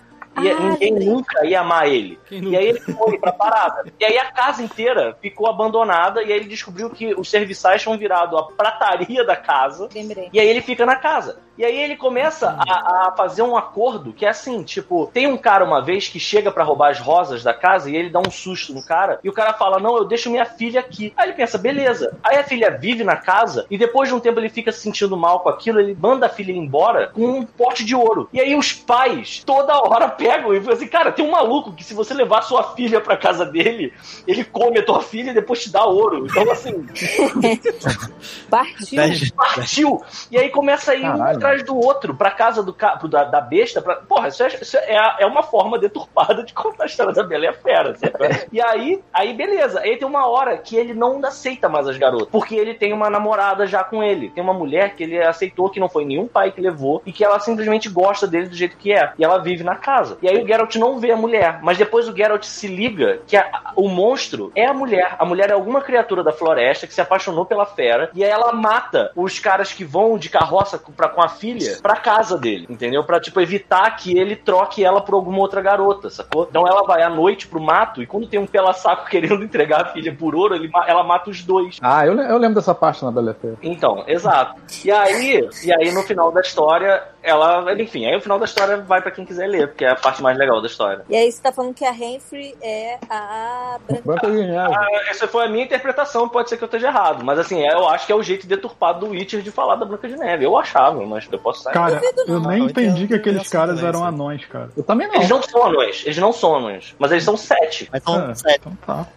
Ia- 0.43 0.57
Ah, 0.57 0.59
ninguém 0.61 0.89
lembrei. 0.93 1.07
nunca 1.09 1.45
ia 1.45 1.59
amar 1.61 1.87
ele. 1.87 2.19
E 2.31 2.55
aí 2.57 2.67
ele 2.69 2.79
foi 2.79 3.17
pra 3.17 3.31
parada. 3.31 3.91
E 3.99 4.05
aí 4.05 4.17
a 4.17 4.31
casa 4.31 4.61
inteira 4.63 5.17
ficou 5.21 5.47
abandonada. 5.47 6.21
E 6.23 6.31
aí 6.31 6.39
ele 6.39 6.49
descobriu 6.49 6.89
que 6.89 7.13
os 7.13 7.29
serviçais 7.29 7.81
tinham 7.81 7.97
virado 7.97 8.37
a 8.37 8.43
prataria 8.51 9.23
da 9.25 9.35
casa. 9.35 9.89
Lembrei. 9.93 10.29
E 10.33 10.39
aí 10.39 10.47
ele 10.47 10.61
fica 10.61 10.85
na 10.85 10.95
casa. 10.95 11.39
E 11.59 11.65
aí 11.65 11.77
ele 11.77 11.97
começa 11.97 12.57
a, 12.57 13.07
a 13.09 13.13
fazer 13.17 13.41
um 13.41 13.57
acordo 13.57 14.13
que 14.13 14.25
é 14.25 14.29
assim, 14.29 14.63
tipo, 14.63 15.11
tem 15.13 15.27
um 15.27 15.35
cara 15.35 15.65
uma 15.65 15.81
vez 15.81 16.07
que 16.07 16.17
chega 16.17 16.49
pra 16.49 16.63
roubar 16.63 16.91
as 16.91 17.01
rosas 17.01 17.43
da 17.43 17.53
casa 17.53 17.89
e 17.89 17.97
ele 17.97 18.09
dá 18.09 18.17
um 18.17 18.31
susto 18.31 18.73
no 18.73 18.81
cara, 18.81 19.19
e 19.21 19.27
o 19.27 19.33
cara 19.33 19.51
fala: 19.51 19.77
"Não, 19.77 19.97
eu 19.97 20.05
deixo 20.05 20.29
minha 20.29 20.45
filha 20.45 20.79
aqui". 20.79 21.11
Aí 21.17 21.27
ele 21.27 21.35
pensa: 21.35 21.57
"Beleza". 21.57 22.17
Aí 22.23 22.37
a 22.37 22.45
filha 22.45 22.71
vive 22.71 23.03
na 23.03 23.17
casa 23.17 23.65
e 23.69 23.77
depois 23.77 24.07
de 24.07 24.15
um 24.15 24.21
tempo 24.21 24.39
ele 24.39 24.47
fica 24.47 24.71
se 24.71 24.79
sentindo 24.79 25.17
mal 25.17 25.41
com 25.41 25.49
aquilo, 25.49 25.81
ele 25.81 25.97
manda 25.99 26.27
a 26.27 26.29
filha 26.29 26.53
embora 26.53 27.07
com 27.07 27.25
um 27.25 27.45
pote 27.45 27.83
de 27.83 27.93
ouro. 27.93 28.29
E 28.31 28.39
aí 28.39 28.55
os 28.55 28.71
pais 28.71 29.43
toda 29.45 29.77
hora 29.81 30.07
pegam 30.15 30.53
e 30.53 30.61
falam 30.61 30.77
assim: 30.77 30.87
"Cara, 30.87 31.11
tem 31.11 31.25
um 31.25 31.31
maluco 31.31 31.73
que 31.73 31.83
se 31.83 31.93
você 31.93 32.13
levar 32.13 32.41
sua 32.43 32.73
filha 32.73 33.01
pra 33.01 33.17
casa 33.17 33.45
dele, 33.45 33.91
ele 34.25 34.45
come 34.45 34.79
a 34.79 34.85
tua 34.85 35.01
filha 35.01 35.31
e 35.31 35.33
depois 35.33 35.61
te 35.61 35.69
dá 35.69 35.83
ouro". 35.83 36.25
Então 36.25 36.49
assim, 36.49 36.87
Partiu. 38.49 39.33
Partiu. 39.35 40.01
E 40.31 40.37
aí 40.37 40.49
começa 40.49 40.93
a 40.93 40.95
ir 40.95 41.05
um 41.05 41.17
Caralho. 41.17 41.39
Atrás 41.49 41.63
do 41.63 41.77
outro 41.77 42.13
pra 42.15 42.31
casa 42.31 42.63
do 42.63 42.73
ca... 42.73 42.95
da, 42.95 43.23
da 43.25 43.41
besta. 43.41 43.81
Pra... 43.81 43.95
Porra, 43.95 44.27
isso, 44.27 44.43
é, 44.43 44.47
isso 44.47 44.77
é, 44.77 45.15
é 45.19 45.25
uma 45.25 45.43
forma 45.43 45.77
deturpada 45.77 46.43
de 46.43 46.53
contar 46.53 46.83
a 46.83 46.87
história 46.87 47.13
da 47.13 47.23
Bela 47.23 47.45
e 47.45 47.47
a 47.47 47.53
Fera. 47.53 47.95
sabe? 47.95 48.47
E 48.51 48.61
aí, 48.61 49.01
aí, 49.13 49.33
beleza. 49.33 49.79
Aí 49.81 49.97
tem 49.97 50.07
uma 50.07 50.27
hora 50.27 50.57
que 50.57 50.75
ele 50.75 50.93
não 50.93 51.19
aceita 51.25 51.67
mais 51.69 51.87
as 51.87 51.97
garotas. 51.97 52.29
Porque 52.31 52.55
ele 52.55 52.73
tem 52.73 52.93
uma 52.93 53.09
namorada 53.09 53.65
já 53.67 53.83
com 53.83 54.03
ele. 54.03 54.29
Tem 54.29 54.43
uma 54.43 54.53
mulher 54.53 54.95
que 54.95 55.03
ele 55.03 55.21
aceitou 55.21 55.69
que 55.69 55.79
não 55.79 55.89
foi 55.89 56.05
nenhum 56.05 56.27
pai 56.27 56.51
que 56.51 56.61
levou 56.61 57.01
e 57.05 57.11
que 57.11 57.23
ela 57.23 57.39
simplesmente 57.39 57.89
gosta 57.89 58.27
dele 58.27 58.47
do 58.49 58.55
jeito 58.55 58.77
que 58.77 58.93
é. 58.93 59.11
E 59.17 59.23
ela 59.23 59.37
vive 59.39 59.63
na 59.63 59.75
casa. 59.75 60.17
E 60.21 60.29
aí 60.29 60.41
o 60.43 60.47
Geralt 60.47 60.75
não 60.75 60.99
vê 60.99 61.11
a 61.11 61.17
mulher. 61.17 61.59
Mas 61.61 61.77
depois 61.77 62.07
o 62.07 62.15
Geralt 62.15 62.43
se 62.43 62.67
liga 62.67 63.19
que 63.27 63.35
a- 63.37 63.71
o 63.75 63.87
monstro 63.89 64.51
é 64.55 64.65
a 64.65 64.73
mulher. 64.73 65.15
A 65.17 65.25
mulher 65.25 65.49
é 65.49 65.53
alguma 65.53 65.81
criatura 65.81 66.23
da 66.23 66.31
floresta 66.31 66.87
que 66.87 66.93
se 66.93 67.01
apaixonou 67.01 67.45
pela 67.45 67.65
fera. 67.65 68.09
E 68.13 68.23
aí 68.23 68.29
ela 68.29 68.51
mata 68.53 69.11
os 69.15 69.39
caras 69.39 69.71
que 69.73 69.83
vão 69.83 70.17
de 70.17 70.29
carroça 70.29 70.77
com- 70.77 70.91
pra, 70.91 71.07
com 71.09 71.21
a 71.21 71.29
filha 71.39 71.77
pra 71.81 71.95
casa 71.95 72.37
dele. 72.37 72.67
Entendeu? 72.69 73.03
Pra, 73.03 73.19
tipo, 73.19 73.39
evitar 73.39 73.89
que 73.95 74.17
ele 74.17 74.35
troque 74.35 74.83
ela 74.83 75.01
por 75.01 75.15
alguma 75.15 75.39
outra 75.39 75.61
garota, 75.61 76.09
sacou? 76.09 76.47
Então 76.49 76.67
ela 76.67 76.83
vai 76.83 77.01
à 77.01 77.09
noite 77.09 77.47
pro 77.47 77.61
mato 77.61 78.01
e 78.01 78.07
quando 78.07 78.27
tem 78.27 78.39
um 78.39 78.45
pela-saco 78.45 79.07
querendo 79.09 79.43
entregar 79.43 79.81
a 79.81 79.85
filha 79.85 80.13
por 80.13 80.35
ouro, 80.35 80.55
ele 80.55 80.69
ela 80.87 81.03
mata 81.03 81.29
os 81.29 81.43
dois. 81.43 81.77
Ah, 81.81 82.05
eu, 82.05 82.13
eu 82.19 82.37
lembro 82.37 82.55
dessa 82.55 82.75
parte 82.75 83.03
na 83.03 83.11
Bela 83.11 83.33
Fera. 83.33 83.57
Então, 83.61 84.03
exato. 84.07 84.61
E 84.83 84.91
aí, 84.91 85.47
e 85.63 85.71
aí 85.71 85.91
no 85.91 86.03
final 86.03 86.31
da 86.31 86.41
história, 86.41 87.03
ela, 87.21 87.73
enfim, 87.81 88.05
aí 88.05 88.15
o 88.15 88.21
final 88.21 88.39
da 88.39 88.45
história 88.45 88.77
vai 88.77 89.01
pra 89.01 89.11
quem 89.11 89.25
quiser 89.25 89.47
ler, 89.47 89.67
porque 89.67 89.85
é 89.85 89.89
a 89.89 89.95
parte 89.95 90.21
mais 90.21 90.37
legal 90.37 90.61
da 90.61 90.67
história. 90.67 91.03
E 91.09 91.15
aí 91.15 91.31
você 91.31 91.41
tá 91.41 91.51
falando 91.51 91.73
que 91.73 91.83
a 91.83 91.91
Renfrey 91.91 92.55
é 92.61 92.97
a 93.09 93.77
Branca. 94.03 94.27
De 94.29 94.37
Neve. 94.47 94.75
Ah, 94.75 94.87
essa 95.09 95.27
foi 95.27 95.45
a 95.45 95.49
minha 95.49 95.65
interpretação, 95.65 96.29
pode 96.29 96.49
ser 96.49 96.57
que 96.57 96.63
eu 96.63 96.67
esteja 96.67 96.87
errado, 96.87 97.23
mas 97.23 97.37
assim, 97.39 97.61
eu 97.65 97.87
acho 97.89 98.05
que 98.05 98.11
é 98.11 98.15
o 98.15 98.23
jeito 98.23 98.47
deturpado 98.47 99.05
do 99.05 99.11
Witcher 99.11 99.41
de 99.41 99.51
falar 99.51 99.75
da 99.75 99.85
Branca 99.85 100.07
de 100.07 100.15
Neve. 100.15 100.45
Eu 100.45 100.57
achava, 100.57 101.05
mas 101.05 101.27
eu 101.31 101.39
posso 101.39 101.59
estar 101.59 101.71
Cara, 101.71 102.01
eu 102.27 102.39
nem 102.39 102.59
Eu 102.59 102.65
entendi 102.65 103.07
que 103.07 103.13
aqueles 103.15 103.47
caras 103.49 103.83
eram 103.83 104.03
anões, 104.03 104.45
cara. 104.45 104.69
Eu 104.75 104.83
também 104.83 105.07
não. 105.07 105.15
Eles 105.15 105.29
não 105.29 105.41
são 105.41 105.65
anões, 105.65 106.03
eles 106.05 106.17
não 106.17 106.33
são 106.33 106.55
anões, 106.55 106.95
mas 106.97 107.11
eles 107.11 107.23
são 107.23 107.35
sete. 107.35 107.89
Mas 107.91 108.03
são 108.03 108.29
É, 108.29 108.35
sete. 108.35 108.59
então 108.59 108.77
tá. 108.85 109.07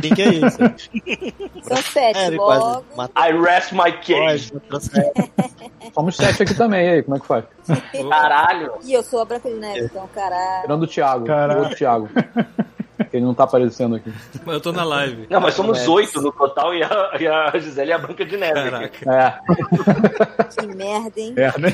Quem 0.00 0.14
que 0.14 0.22
é 0.22 0.28
isso? 0.28 0.58
São 1.62 1.76
sete. 1.76 2.18
É, 2.18 2.30
logo. 2.30 2.84
I 3.16 3.32
rest 3.40 3.72
my 3.72 3.92
case. 3.92 4.52
Somos 5.94 6.16
sete 6.16 6.42
aqui 6.42 6.54
também, 6.54 6.86
e 6.86 6.90
aí, 6.90 7.02
como 7.02 7.16
é 7.16 7.20
que 7.20 7.26
faz? 7.26 7.44
Caralho. 8.08 8.72
E 8.84 8.92
eu 8.92 9.02
sou 9.02 9.20
a 9.20 9.24
Branca 9.24 9.48
de 9.48 9.56
Neve, 9.56 9.84
então, 9.86 10.08
caralho. 10.14 10.62
Tirando 10.62 10.82
o 10.82 10.86
Thiago, 10.86 11.26
Caralho. 11.26 11.60
o 11.60 11.62
outro 11.62 11.76
Thiago. 11.76 12.08
Ele 13.12 13.24
não 13.24 13.34
tá 13.34 13.44
aparecendo 13.44 13.96
aqui. 13.96 14.12
Mas 14.44 14.54
eu 14.54 14.60
tô 14.60 14.72
na 14.72 14.84
live. 14.84 15.26
Não, 15.30 15.40
mas 15.40 15.54
somos 15.54 15.86
oito 15.88 16.20
no 16.20 16.32
total 16.32 16.74
e 16.74 16.82
a, 16.82 17.10
e 17.20 17.26
a 17.26 17.58
Gisele 17.58 17.92
é 17.92 17.94
a 17.94 17.98
Branca 17.98 18.24
de 18.24 18.36
Neve. 18.36 18.54
Caraca. 18.54 19.10
É, 19.12 20.60
Que 20.60 20.66
merda, 20.66 21.20
hein? 21.20 21.34
É, 21.36 21.58
né? 21.58 21.68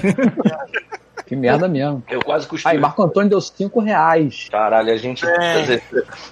Que 1.31 1.37
merda 1.37 1.69
mesmo. 1.69 2.03
Eu 2.11 2.21
quase 2.25 2.45
cuspi. 2.45 2.66
Aí, 2.66 2.77
Marco 2.77 3.01
Antônio 3.01 3.31
deu 3.31 3.40
cinco 3.40 3.79
reais. 3.79 4.49
Caralho, 4.51 4.93
a 4.93 4.97
gente. 4.97 5.25
quer 5.25 5.61
dizer, 5.61 5.83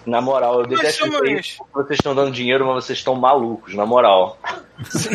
na 0.04 0.20
moral, 0.20 0.62
eu 0.62 0.66
detesto 0.66 1.06
isso 1.24 1.64
Vocês 1.72 1.98
estão 2.00 2.16
dando 2.16 2.32
dinheiro, 2.32 2.66
mas 2.66 2.84
vocês 2.84 2.98
estão 2.98 3.14
malucos, 3.14 3.76
na 3.76 3.86
moral. 3.86 4.36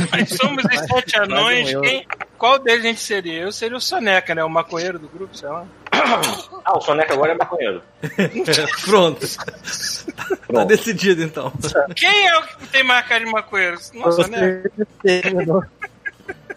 nós 0.10 0.30
somos 0.30 0.64
os 0.64 0.80
sete 0.88 1.20
anões. 1.20 1.76
um. 1.76 1.82
Quem, 1.82 2.08
qual 2.38 2.60
deles 2.60 2.86
a 2.86 2.88
gente 2.88 3.02
seria? 3.02 3.42
Eu 3.42 3.52
seria 3.52 3.76
o 3.76 3.82
Soneca, 3.82 4.34
né? 4.34 4.42
O 4.42 4.50
maconheiro 4.50 4.98
do 4.98 5.10
grupo, 5.10 5.36
sei 5.36 5.50
lá. 5.50 5.66
Ah, 6.66 6.78
o 6.78 6.82
Soneca 6.82 7.14
agora 7.14 7.34
é 7.34 7.36
maconheiro. 7.36 7.82
Pronto. 8.86 9.28
Tá 9.36 10.38
Pronto. 10.48 10.66
decidido 10.66 11.22
então. 11.22 11.52
Quem 11.94 12.26
é 12.26 12.40
o 12.40 12.44
que 12.44 12.68
tem 12.68 12.84
mais 12.86 13.06
cara 13.06 13.26
de 13.26 13.30
maconheiro? 13.30 13.78
Não, 13.94 14.10
Soneca. 14.10 14.72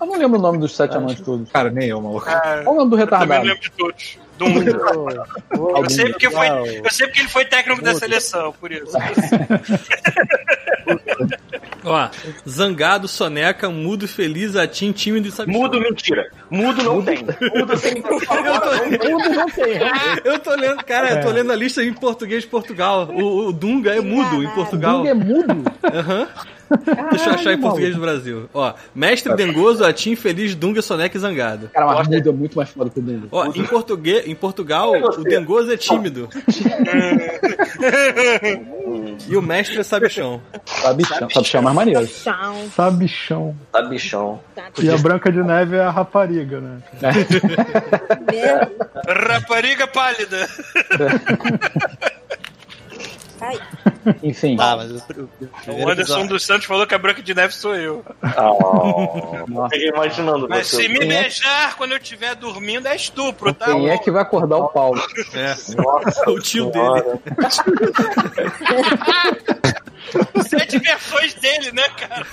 Eu 0.00 0.06
não 0.06 0.18
lembro 0.18 0.38
o 0.38 0.42
nome 0.42 0.58
dos 0.58 0.74
sete 0.76 0.96
anões 0.96 1.20
todos. 1.20 1.50
Cara, 1.50 1.70
nem 1.70 1.88
eu, 1.88 2.00
maluco. 2.00 2.28
Ah, 2.28 2.60
Qual 2.64 2.74
o 2.74 2.78
nome 2.78 2.90
do 2.90 2.98
eu 3.00 3.06
também 3.06 3.20
retardado? 3.20 3.46
lembro 3.46 3.60
de 3.62 3.70
todos. 3.70 4.18
Dunga. 4.38 5.26
Eu 5.82 5.88
sei, 5.90 6.10
porque 6.10 6.30
foi, 6.30 6.46
eu 6.48 6.90
sei 6.90 7.06
porque 7.06 7.20
ele 7.20 7.28
foi 7.28 7.44
técnico 7.46 7.82
da 7.82 7.94
seleção, 7.94 8.52
por 8.60 8.70
isso. 8.70 8.92
Ó, 11.86 12.08
zangado, 12.48 13.06
soneca, 13.06 13.70
mudo, 13.70 14.08
feliz, 14.08 14.56
atim, 14.56 14.92
tímido 14.92 15.28
e 15.28 15.30
sabe. 15.30 15.52
Mudo, 15.52 15.80
mentira. 15.80 16.28
Mudo 16.50 16.82
não 16.82 17.00
tem. 17.02 17.18
Mudo 17.18 17.78
tem. 17.80 18.02
Mundo 18.02 19.30
não 19.34 19.46
tem. 19.46 19.76
Eu 20.24 20.38
tô 20.40 20.54
lendo, 20.54 20.84
cara, 20.84 21.12
eu 21.14 21.22
tô 21.22 21.30
lendo 21.30 21.52
a 21.52 21.56
lista 21.56 21.82
em 21.82 21.92
português 21.92 22.42
de 22.42 22.48
Portugal. 22.48 23.08
O, 23.12 23.48
o 23.48 23.52
Dunga 23.52 23.94
é 23.94 24.00
mudo 24.00 24.42
em 24.42 24.48
Portugal. 24.48 24.98
Dunga 24.98 25.10
é 25.10 25.14
mudo? 25.14 25.72
Aham. 25.84 26.28
Deixa 27.10 27.30
eu 27.30 27.34
achar 27.34 27.52
em 27.52 27.60
português 27.60 27.94
do 27.94 28.00
Brasil. 28.00 28.48
Ó, 28.52 28.74
mestre 28.94 29.34
dengoso, 29.36 29.84
atim, 29.84 30.16
feliz, 30.16 30.54
Dunga, 30.54 30.82
soneca 30.82 31.16
e 31.16 31.20
zangado. 31.20 31.70
Cara, 31.72 31.86
mas 31.86 32.08
mudo 32.08 32.28
é 32.28 32.32
muito 32.32 32.56
mais 32.56 32.68
foda 32.70 32.90
que 32.90 32.98
o 32.98 33.02
Dunga. 33.02 33.28
Ó, 33.30 33.46
em, 33.54 33.64
português, 33.64 34.26
em 34.26 34.34
Portugal, 34.34 34.92
o 34.92 35.22
dengoso 35.22 35.72
é 35.72 35.76
tímido. 35.76 36.28
e 39.28 39.36
o 39.36 39.42
mestre 39.42 39.78
é 39.78 39.82
sabichão. 39.82 40.40
Sabichão, 40.64 41.30
sabichão 41.30 41.60
é 41.60 41.64
mais 41.64 41.76
maneiro. 41.76 42.06
Chão. 42.06 42.70
Sabichão. 42.74 43.56
Tá 43.72 43.82
bichão. 43.82 44.40
E 44.78 44.90
a 44.90 44.96
Branca 44.98 45.30
de 45.30 45.42
Neve 45.42 45.76
é 45.76 45.82
a 45.82 45.90
rapariga, 45.90 46.60
né? 46.60 46.78
Merda. 48.30 48.90
Rapariga 49.34 49.86
pálida. 49.86 50.48
Ai, 53.46 53.60
Enfim. 54.22 54.56
Ah, 54.58 54.76
mas 54.76 54.90
o, 54.90 54.94
Anderson 54.94 55.92
episódio- 55.92 56.28
dos 56.28 56.44
Santos 56.44 56.66
falou 56.66 56.86
que 56.86 56.94
a 56.94 56.98
Branca 56.98 57.22
de 57.22 57.34
Neve 57.34 57.54
sou 57.54 57.74
eu. 57.76 58.04
Oh, 58.38 59.68
fiquei 59.70 59.88
imaginando 59.88 60.48
Mas 60.48 60.66
você. 60.68 60.82
se 60.82 60.88
me 60.88 60.98
Quem 60.98 61.12
é? 61.12 61.22
beijar 61.22 61.76
quando 61.76 61.92
eu 61.92 61.98
estiver 61.98 62.34
dormindo 62.34 62.86
é 62.88 62.96
estupro, 62.96 63.52
tá? 63.52 63.66
Quem 63.66 63.88
é 63.90 63.98
que 63.98 64.10
vai 64.10 64.22
acordar 64.22 64.56
o 64.58 64.68
Paulo? 64.68 65.00
É. 65.34 65.54
o 66.30 66.38
tio 66.40 66.70
dele. 66.70 67.20
Sete 70.48 70.78
versões 70.78 71.34
dele, 71.34 71.72
né, 71.72 71.82
cara? 71.90 72.26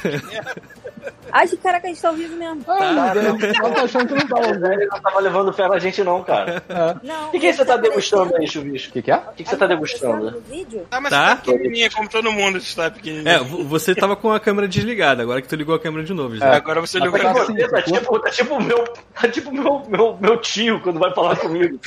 Ai, 1.36 1.48
que 1.48 1.58
caraca, 1.58 1.88
a 1.88 1.90
gente 1.90 2.00
tá 2.02 2.10
ao 2.10 2.14
vivo 2.14 2.36
mesmo. 2.36 2.64
Ah, 2.68 3.12
eu 3.16 3.74
tô 3.74 3.82
achando 3.82 4.08
que 4.08 4.14
não 4.14 4.28
tá 4.28 4.38
ouvindo. 4.38 4.72
Ele 4.72 4.86
não 4.86 5.02
tava 5.02 5.20
levando 5.20 5.52
fé 5.52 5.68
na 5.68 5.80
gente, 5.80 6.04
não, 6.04 6.24
cara. 6.24 6.62
Não. 7.02 7.30
O 7.30 7.32
que, 7.32 7.40
que 7.40 7.52
você 7.52 7.66
tá 7.66 7.76
degustando 7.76 8.36
aí, 8.36 8.48
Chuvisco? 8.48 8.90
O 8.90 8.94
que, 8.94 9.02
que 9.02 9.12
é? 9.12 9.16
O 9.16 9.34
que, 9.36 9.44
que 9.44 9.50
você 9.50 9.58
tá 9.58 9.66
degustando? 9.66 10.44
Tá, 10.92 11.02
mas 11.02 11.10
Tá. 11.10 11.30
você 11.30 11.36
tá 11.36 11.52
pequenininha, 11.52 11.90
como 11.90 12.08
todo 12.08 12.32
mundo 12.32 12.60
está 12.60 12.92
pequenininho. 12.92 13.28
É, 13.28 13.40
vo- 13.40 13.64
você 13.64 13.96
tava 13.96 14.16
com 14.16 14.32
a 14.32 14.40
câmera 14.40 14.68
desligada, 14.68 15.24
agora 15.24 15.42
que 15.42 15.48
tu 15.48 15.56
ligou 15.56 15.74
a 15.74 15.80
câmera 15.80 16.04
de 16.04 16.14
novo. 16.14 16.36
Já. 16.36 16.56
Agora 16.56 16.80
você 16.82 17.00
ligou 17.00 17.20
Tá 17.20 17.30
a 17.30 17.32
assim, 17.32 17.56
tá 17.56 17.82
tipo- 17.82 17.98
tipo, 18.00 18.20
tá 18.20 18.30
tipo 18.30 18.62
meu, 18.62 18.84
tá 19.20 19.28
tipo 19.28 19.52
meu, 19.52 19.84
meu, 19.90 20.18
meu 20.22 20.38
tio 20.38 20.80
quando 20.82 21.00
vai 21.00 21.12
falar 21.16 21.36
comigo. 21.38 21.80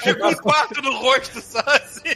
Fica 0.00 0.26
um 0.26 0.34
quarto 0.34 0.82
no 0.82 0.92
rosto, 0.96 1.40
só 1.40 1.60
assim. 1.60 2.10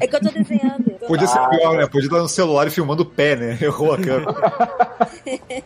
É 0.00 0.06
que 0.06 0.16
eu 0.16 0.20
tô 0.20 0.28
desenhando. 0.30 0.87
Podia 1.08 1.26
ser 1.26 1.38
pior, 1.48 1.76
né? 1.76 1.86
Podia 1.86 2.06
estar 2.06 2.18
no 2.18 2.28
celular 2.28 2.66
e 2.66 2.70
filmando 2.70 3.02
o 3.02 3.06
pé, 3.06 3.34
né? 3.34 3.58
Errou 3.62 3.92
a 3.94 3.98
câmera. 3.98 4.34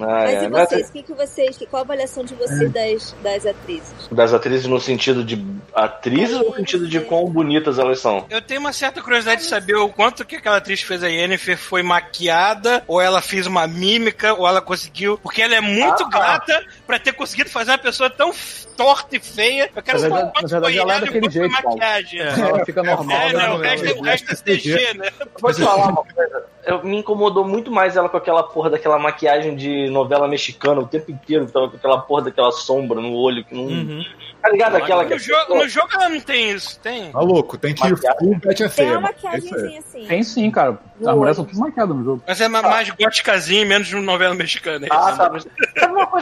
Ah, 0.00 0.06
Mas 0.06 0.30
é, 0.34 0.44
e 0.44 0.48
vocês? 0.48 0.88
O 0.88 0.92
que, 0.92 1.02
que 1.02 1.12
vocês. 1.12 1.56
que- 1.58 1.66
Qual 1.66 1.80
a 1.80 1.84
avaliação 1.84 2.24
de 2.24 2.32
vocês 2.34 2.70
das, 2.72 3.16
das 3.22 3.46
atrizes? 3.46 3.92
das 4.12 4.32
atrizes 4.32 4.66
no 4.66 4.80
sentido 4.80 5.24
de 5.24 5.44
atrizes 5.74 6.36
ou 6.36 6.50
no 6.50 6.54
sentido 6.56 6.86
de 6.86 7.00
quão 7.00 7.24
bonitas 7.26 7.78
elas 7.80 7.98
são? 7.98 8.24
Eu 8.30 8.40
tenho 8.40 8.60
uma 8.60 8.72
certa 8.72 9.02
curiosidade 9.02 9.40
de 9.42 9.48
saber 9.48 9.74
o 9.74 9.88
quanto 9.88 10.24
que 10.24 10.36
aquela 10.36 10.58
atriz 10.58 10.80
que 10.80 10.86
fez 10.86 11.02
a 11.02 11.08
Yennefer 11.08 11.58
foi 11.58 11.82
maquiada, 11.82 12.84
ou 12.86 13.00
ela 13.00 13.20
fez 13.20 13.46
uma 13.46 13.66
mímica, 13.66 14.34
ou 14.34 14.46
ela 14.46 14.60
conseguiu. 14.60 15.18
Porque 15.18 15.42
ela 15.42 15.56
é 15.56 15.60
muito 15.60 16.04
Ah. 16.04 16.08
gata 16.10 16.64
pra 16.86 16.98
ter 17.00 17.12
conseguido 17.12 17.50
fazer 17.50 17.72
uma 17.72 17.78
pessoa 17.78 18.08
tão 18.08 18.32
torta 18.76 19.16
e 19.16 19.20
feia. 19.20 19.68
Eu 19.74 19.82
quero 19.82 19.98
saber 19.98 20.14
o 20.24 20.28
quanto 20.30 20.48
foi 20.48 20.76
ela 20.76 20.94
é 20.94 20.98
e 21.04 21.06
foi 21.20 21.30
jeito, 21.30 21.62
Paulo. 21.62 21.78
maquiagem. 21.78 22.20
É, 22.20 22.28
Ela 22.40 22.64
fica 22.64 22.82
normal. 22.84 23.18
né, 23.18 23.32
né? 23.32 23.50
o 23.50 23.56
resto, 23.58 23.86
é- 23.86 23.92
o 23.94 24.02
resto 24.02 24.30
é 24.32 24.34
CG, 24.42 24.94
né? 24.94 25.10
Vou 25.40 25.52
te 25.52 25.62
falar 25.62 25.88
uma 25.88 26.04
coisa. 26.04 26.44
Eu, 26.64 26.84
me 26.84 26.98
incomodou 26.98 27.46
muito 27.46 27.70
mais 27.70 27.96
ela 27.96 28.08
com 28.08 28.16
aquela 28.16 28.42
porra 28.42 28.70
daquela 28.70 28.98
maquiagem 28.98 29.56
de 29.56 29.88
novela 29.90 30.28
mexicana 30.28 30.80
o 30.80 30.86
tempo 30.86 31.10
inteiro, 31.10 31.50
com 31.50 31.64
aquela 31.64 32.00
porra 32.00 32.22
daquela 32.22 32.52
sombra 32.52 33.00
no 33.00 33.14
olho 33.14 33.44
que 33.44 33.54
não. 33.54 33.64
Uhum. 33.64 34.04
Tá 34.40 34.48
ligado? 34.50 34.76
Aquela 34.76 35.04
que 35.04 35.14
No 35.14 35.18
jogo, 35.20 35.54
no 35.56 35.68
jogo 35.68 35.88
ela 35.94 36.08
não 36.08 36.20
tem 36.20 36.52
isso, 36.52 36.78
tem? 36.80 37.10
Maluco, 37.12 37.58
tem 37.58 37.74
que 37.74 37.84
ir 37.86 37.96
full 37.96 38.36
Betty 38.38 38.62
é 38.62 38.68
Tem 38.68 38.68
feia. 38.68 38.98
uma. 38.98 39.08
É 39.08 39.12
maquiagemzinha 39.12 39.78
assim. 39.80 40.06
Tem 40.06 40.22
sim, 40.22 40.50
cara. 40.50 40.78
As 41.04 41.14
mulheres 41.14 41.36
são 41.36 41.44
tudo 41.44 41.58
maquiadas 41.60 41.96
no 41.96 42.04
jogo. 42.04 42.22
Mas 42.26 42.40
é 42.40 42.48
ma- 42.48 42.62
mais 42.62 42.88
góticazinho, 42.90 43.66
menos 43.66 43.88
de 43.88 43.96
novela 43.96 44.34
mexicana. 44.34 44.86
é 44.86 44.88
Ah, 44.92 45.12
tá. 45.12 45.16
Sabe 45.16 45.38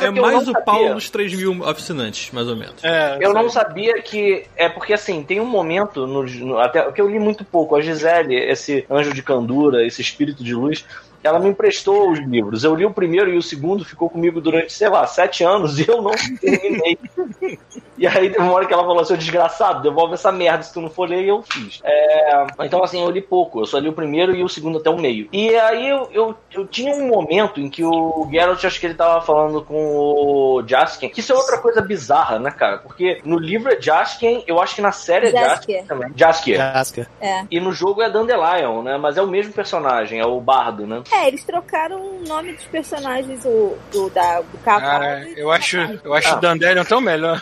É 0.07 0.13
que 0.13 0.21
mais 0.21 0.43
o 0.43 0.53
sabia? 0.53 0.63
Paulo 0.63 0.95
dos 0.95 1.11
3 1.11 1.35
mil 1.35 1.63
oficinantes, 1.63 2.31
mais 2.33 2.49
ou 2.49 2.57
menos. 2.57 2.83
É, 2.83 3.19
Eu 3.21 3.33
não 3.35 3.49
sabia 3.51 4.01
que. 4.03 4.45
É 4.57 4.69
porque 4.69 4.93
assim, 4.95 5.23
tem 5.23 5.41
um 5.41 5.47
momento, 5.47 6.07
no, 6.07 6.23
no- 6.25 6.59
até 6.59 6.91
que 6.93 7.01
eu 7.01 7.09
li 7.11 7.19
muito 7.19 7.45
pouco. 7.45 7.77
A 7.77 7.81
Gisele, 7.83 8.35
esse 8.35 8.85
anjo 8.91 9.13
de 9.13 9.23
candura, 9.23 9.87
esse 9.87 10.01
espírito 10.01 10.43
de 10.43 10.55
luz, 10.55 10.85
ela 11.27 11.39
me 11.39 11.49
emprestou 11.49 12.11
os 12.11 12.19
livros. 12.21 12.65
Eu 12.65 12.75
li 12.75 12.87
o 12.87 12.93
primeiro 12.93 13.31
e 13.31 13.37
o 13.37 13.43
segundo 13.43 13.85
ficou 13.85 14.09
comigo 14.09 14.41
durante, 14.41 14.73
sei 14.73 14.89
lá, 14.89 15.07
sete 15.07 15.45
anos 15.45 15.79
e 15.79 15.89
eu 15.89 16.01
não 16.01 16.13
terminei. 16.41 16.99
e 17.99 18.07
aí, 18.07 18.31
teve 18.31 18.39
uma 18.39 18.53
hora 18.53 18.67
que 18.67 18.73
ela 18.73 18.85
falou 18.85 19.01
assim: 19.01 19.17
desgraçado, 19.17 19.83
devolve 19.83 20.15
essa 20.15 20.31
merda 20.31 20.63
se 20.63 20.73
tu 20.73 20.81
não 20.81 20.91
for 20.91 21.09
ler, 21.09 21.25
e 21.25 21.29
eu 21.29 21.43
fiz. 21.43 21.81
É, 21.85 22.47
então, 22.61 22.83
assim, 22.83 23.03
eu 23.03 23.11
li 23.11 23.21
pouco. 23.21 23.61
Eu 23.61 23.67
só 23.67 23.79
li 23.79 23.89
o 23.89 23.93
primeiro 23.93 24.35
e 24.35 24.43
o 24.43 24.49
segundo 24.49 24.79
até 24.79 24.91
o 24.91 24.99
meio. 24.99 25.29
E 25.33 25.55
aí 25.55 25.89
eu, 25.89 26.09
eu, 26.13 26.35
eu 26.53 26.67
tinha 26.67 26.95
um 26.95 27.09
momento 27.09 27.61
em 27.61 27.69
que 27.69 27.85
o 27.85 28.29
Geralt, 28.31 28.65
acho 28.65 28.81
que 28.81 28.87
ele 28.87 28.95
tava 28.95 29.21
falando 29.21 29.63
com 29.63 29.75
o 29.77 30.63
Jaskin, 30.67 31.09
que 31.09 31.21
isso 31.21 31.33
é 31.33 31.37
outra 31.37 31.59
coisa 31.59 31.81
bizarra, 31.81 32.39
né, 32.39 32.51
cara? 32.51 32.79
Porque 32.79 33.21
no 33.25 33.39
livro 33.39 33.73
é 33.73 33.81
Jaskin, 33.81 34.45
eu 34.47 34.61
acho 34.61 34.75
que 34.75 34.83
na 34.83 34.93
série 34.93 35.29
é 35.29 35.31
Jaskier. 35.31 35.79
Jaskin 35.79 35.87
também. 35.87 36.13
Jaskier. 36.15 37.09
É. 37.21 37.45
E 37.51 37.61
no 37.61 37.73
jogo 37.73 38.03
é 38.03 38.11
Dandelion, 38.11 38.83
né? 38.83 38.97
Mas 38.97 39.17
é 39.17 39.23
o 39.23 39.27
mesmo 39.27 39.53
personagem, 39.53 40.21
é 40.21 40.27
o 40.27 40.41
bardo, 40.41 40.87
né? 40.87 41.03
É, 41.13 41.16
eles 41.25 41.45
trocaram 41.45 42.01
o 42.01 42.23
nome 42.27 42.53
dos 42.53 42.65
personagens 42.65 43.45
o, 43.45 43.77
do, 43.93 44.11
da, 44.11 44.41
do 44.41 44.59
cavalo. 44.65 45.05
Eu 45.37 45.47
do 45.47 45.51
acho, 45.51 45.77
eu 46.05 46.15
acho 46.15 46.29
Ah. 46.29 46.37
o 46.37 46.41
Dandelion 46.41 46.85
tão 46.85 47.01
melhor. 47.01 47.41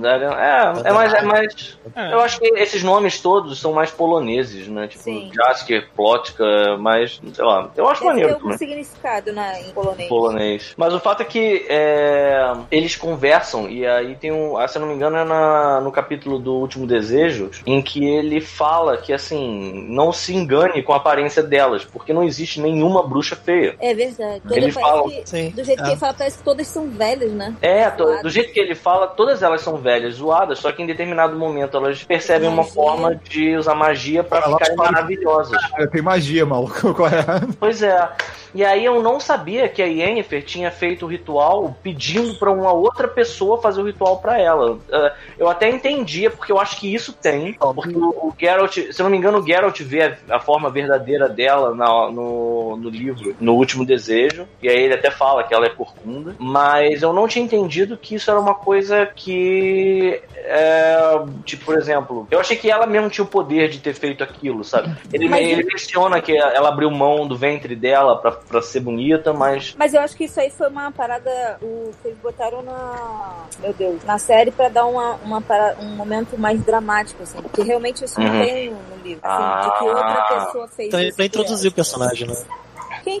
Darian. 0.00 0.32
É, 0.32 0.88
é 0.88 0.92
mais. 0.92 1.12
É 1.14 1.22
mais 1.22 1.78
Eu 2.12 2.20
acho 2.20 2.38
que 2.40 2.46
esses 2.58 2.82
nomes 2.82 3.20
todos 3.20 3.60
são 3.60 3.72
mais 3.72 3.90
poloneses, 3.90 4.68
né? 4.68 4.86
Tipo, 4.88 5.02
Sim. 5.04 5.30
Jasker, 5.34 5.88
Plotka, 5.94 6.76
mais. 6.78 7.20
Sei 7.32 7.44
lá. 7.44 7.70
Eu 7.76 7.88
acho 7.88 8.00
Deve 8.00 8.00
ter 8.00 8.06
maneiro 8.06 8.34
algum 8.34 8.42
também. 8.50 8.58
significado 8.58 9.32
na, 9.32 9.60
em 9.60 9.70
polonês. 9.72 10.08
polonês. 10.08 10.74
Mas 10.76 10.94
o 10.94 11.00
fato 11.00 11.22
é 11.22 11.24
que 11.24 11.66
é, 11.68 12.52
eles 12.70 12.96
conversam, 12.96 13.68
e 13.68 13.86
aí 13.86 14.14
tem 14.16 14.32
um. 14.32 14.56
ah, 14.56 14.66
Se 14.68 14.78
eu 14.78 14.80
não 14.80 14.88
me 14.88 14.94
engano, 14.94 15.16
é 15.16 15.24
na- 15.24 15.80
no 15.80 15.90
capítulo 15.92 16.38
do 16.38 16.54
Último 16.54 16.86
Desejo, 16.86 17.50
em 17.66 17.80
que 17.82 18.04
ele 18.04 18.40
fala 18.40 18.96
que 18.96 19.12
assim, 19.12 19.86
não 19.88 20.12
se 20.12 20.34
engane 20.34 20.82
com 20.82 20.92
a 20.92 20.96
aparência 20.96 21.42
delas, 21.42 21.84
porque 21.84 22.12
não 22.12 22.22
existe 22.22 22.60
nenhuma 22.60 23.02
bruxa 23.12 23.36
feia. 23.36 23.76
É 23.80 23.94
verdade. 23.94 24.40
Parece 24.48 24.72
falam- 24.72 25.08
que- 25.08 25.50
do 25.50 25.64
jeito 25.64 25.82
que 25.82 25.88
É. 25.88 25.92
ele 25.92 25.96
fala, 26.00 26.14
parece 26.14 26.38
que 26.38 26.44
todas 26.44 26.66
são 26.66 26.88
velhas, 26.90 27.32
né? 27.32 27.54
É, 27.60 27.90
to- 27.90 28.22
do 28.22 28.30
jeito 28.30 28.52
que 28.52 28.60
ele 28.60 28.74
fala, 28.74 29.06
todas 29.08 29.42
elas 29.42 29.60
são 29.60 29.76
velhas, 29.76 30.14
zoadas, 30.14 30.58
só 30.58 30.72
que 30.72 30.82
em 30.82 30.86
determinado 30.86 31.38
momento 31.38 31.76
elas 31.76 32.02
percebem 32.02 32.48
uma 32.48 32.64
forma 32.64 33.14
de 33.14 33.56
usar 33.56 33.74
magia 33.74 34.24
pra 34.24 34.38
Elas 34.38 34.52
ficarem 34.54 34.76
maravilhosas. 34.76 35.60
Tem 35.90 36.02
magia, 36.02 36.44
maluco. 36.46 36.72
Qual 36.94 37.08
é? 37.08 37.24
Pois 37.58 37.82
é. 37.82 38.08
E 38.54 38.64
aí 38.64 38.84
eu 38.84 39.02
não 39.02 39.18
sabia 39.18 39.68
que 39.68 39.82
a 39.82 39.86
Yennefer 39.86 40.44
tinha 40.44 40.70
feito 40.70 41.04
o 41.04 41.08
ritual 41.08 41.74
pedindo 41.82 42.34
pra 42.34 42.50
uma 42.50 42.72
outra 42.72 43.08
pessoa 43.08 43.60
fazer 43.60 43.80
o 43.80 43.86
ritual 43.86 44.18
pra 44.18 44.38
ela. 44.38 44.78
Eh, 44.90 45.12
eu 45.38 45.48
até 45.48 45.70
entendia, 45.70 46.30
porque 46.30 46.52
eu 46.52 46.60
acho 46.60 46.78
que 46.78 46.92
isso 46.92 47.12
tem. 47.12 47.54
Porque 47.54 47.96
o, 47.96 48.32
Geralt, 48.38 48.74
se 48.74 49.00
eu 49.00 49.04
não 49.04 49.10
me 49.10 49.16
engano, 49.16 49.38
o 49.38 49.46
Geralt 49.46 49.80
vê 49.80 50.16
a, 50.28 50.38
forma 50.40 50.68
verdadeira 50.70 51.28
dela 51.28 51.74
na- 51.74 52.10
no, 52.10 52.76
no 52.76 52.90
livro, 52.90 53.34
no 53.40 53.54
último 53.54 53.86
desejo. 53.86 54.46
E 54.62 54.68
aí 54.68 54.82
ele 54.82 54.94
até 54.94 55.10
fala 55.10 55.44
que 55.44 55.54
ela 55.54 55.66
é 55.66 55.70
corcunda. 55.70 56.34
Mas 56.38 57.02
eu 57.02 57.12
não 57.12 57.26
tinha 57.26 57.44
entendido 57.44 57.96
que 57.96 58.14
isso 58.16 58.30
era 58.30 58.38
uma 58.40 58.54
coisa 58.54 59.06
que. 59.06 60.20
é, 60.36 61.22
tipo, 61.44 61.64
por 61.64 61.78
exemplo, 61.78 62.26
eu 62.30 62.40
achei 62.40 62.56
que 62.56 62.70
ela 62.70 62.86
mesmo 62.86 63.08
tinha 63.08 63.24
o 63.24 63.28
poder 63.28 63.68
de 63.68 63.78
ter 63.78 63.94
feito 63.94 64.22
aquilo, 64.22 64.64
sabe? 64.64 64.94
Ele, 65.12 65.26
ele 65.38 65.64
menciona 65.64 66.20
que 66.20 66.36
ela 66.36 66.68
abriu 66.68 66.90
mão 66.90 67.26
do 67.26 67.36
ventre 67.36 67.74
dela 67.76 68.16
pra, 68.16 68.32
pra 68.48 68.60
ser 68.62 68.80
bonita, 68.80 69.32
mas. 69.32 69.74
Mas 69.78 69.94
eu 69.94 70.00
acho 70.00 70.16
que 70.16 70.24
isso 70.24 70.38
aí 70.40 70.50
foi 70.50 70.68
uma 70.68 70.90
parada 70.92 71.58
o, 71.62 71.90
que 72.02 72.08
eles 72.08 72.18
botaram 72.18 72.62
na. 72.62 73.44
Meu 73.60 73.72
Deus, 73.72 74.04
na 74.04 74.18
série 74.18 74.50
pra 74.50 74.68
dar 74.68 74.86
uma, 74.86 75.14
uma 75.24 75.40
para- 75.40 75.76
um 75.80 75.96
momento 75.96 76.38
mais 76.38 76.60
dramático, 76.62 77.22
assim. 77.22 77.40
Porque 77.42 77.62
realmente 77.62 78.04
isso 78.04 78.18
não 78.20 78.26
Uhum. 78.26 78.44
tem 78.44 78.70
no 78.70 78.96
livro. 79.02 79.20
Assim, 79.22 79.68
de 79.70 79.78
que 79.78 79.84
outra 79.84 80.04
Ah. 80.12 80.44
pessoa 80.46 80.68
fez 80.68 80.88
Então, 80.88 81.00
isso. 81.00 81.16
pra 81.16 81.24
introduzir 81.24 81.70
o 81.70 81.74
personagem, 81.74 82.28
né? 82.28 82.36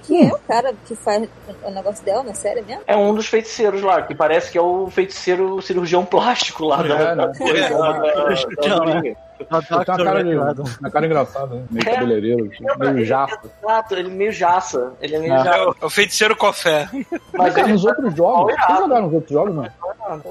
que 0.00 0.30
é 0.30 0.34
o 0.34 0.38
cara 0.38 0.72
que 0.86 0.94
faz 0.94 1.28
o 1.64 1.70
negócio 1.70 2.04
dela 2.04 2.22
na 2.22 2.34
série 2.34 2.62
mesmo? 2.62 2.82
É 2.86 2.96
um 2.96 3.14
dos 3.14 3.26
feiticeiros 3.26 3.82
lá, 3.82 4.02
que 4.02 4.14
parece 4.14 4.50
que 4.50 4.58
é 4.58 4.62
o 4.62 4.88
feiticeiro 4.90 5.60
cirurgião 5.60 6.04
plástico 6.04 6.64
lá 6.64 6.82
da, 6.82 6.94
É, 6.94 7.14
da, 7.14 7.26
né? 7.28 7.32
Ele 7.40 9.16
uma 9.50 9.62
cara, 9.84 10.54
uma 10.80 10.90
cara 10.90 11.06
engraçada, 11.06 11.54
né? 11.56 11.64
meio 11.70 11.88
É. 11.88 11.94
cabeleireiro, 11.94 12.50
meio 12.78 13.04
jafa. 13.04 13.40
Exato, 13.62 13.94
ele 13.94 14.10
meio 14.10 14.32
jaça. 14.32 14.92
Ele 15.00 15.16
é 15.16 15.18
meio 15.18 15.32
Ah. 15.32 15.40
É 15.40 15.44
jaça. 15.44 15.64
o, 15.68 15.76
é 15.80 15.84
o 15.86 15.90
feiticeiro 15.90 16.36
cofé. 16.36 16.88
Mas 17.32 17.54
Cara, 17.54 17.66
ele 17.66 17.72
nos 17.72 17.84
outros 17.84 18.14
jogos, 18.14 18.54
vocês 18.54 18.78
jogaram 18.78 19.02
nos 19.06 19.14
outros 19.14 19.32
jogos, 19.32 19.54
não? 19.54 19.66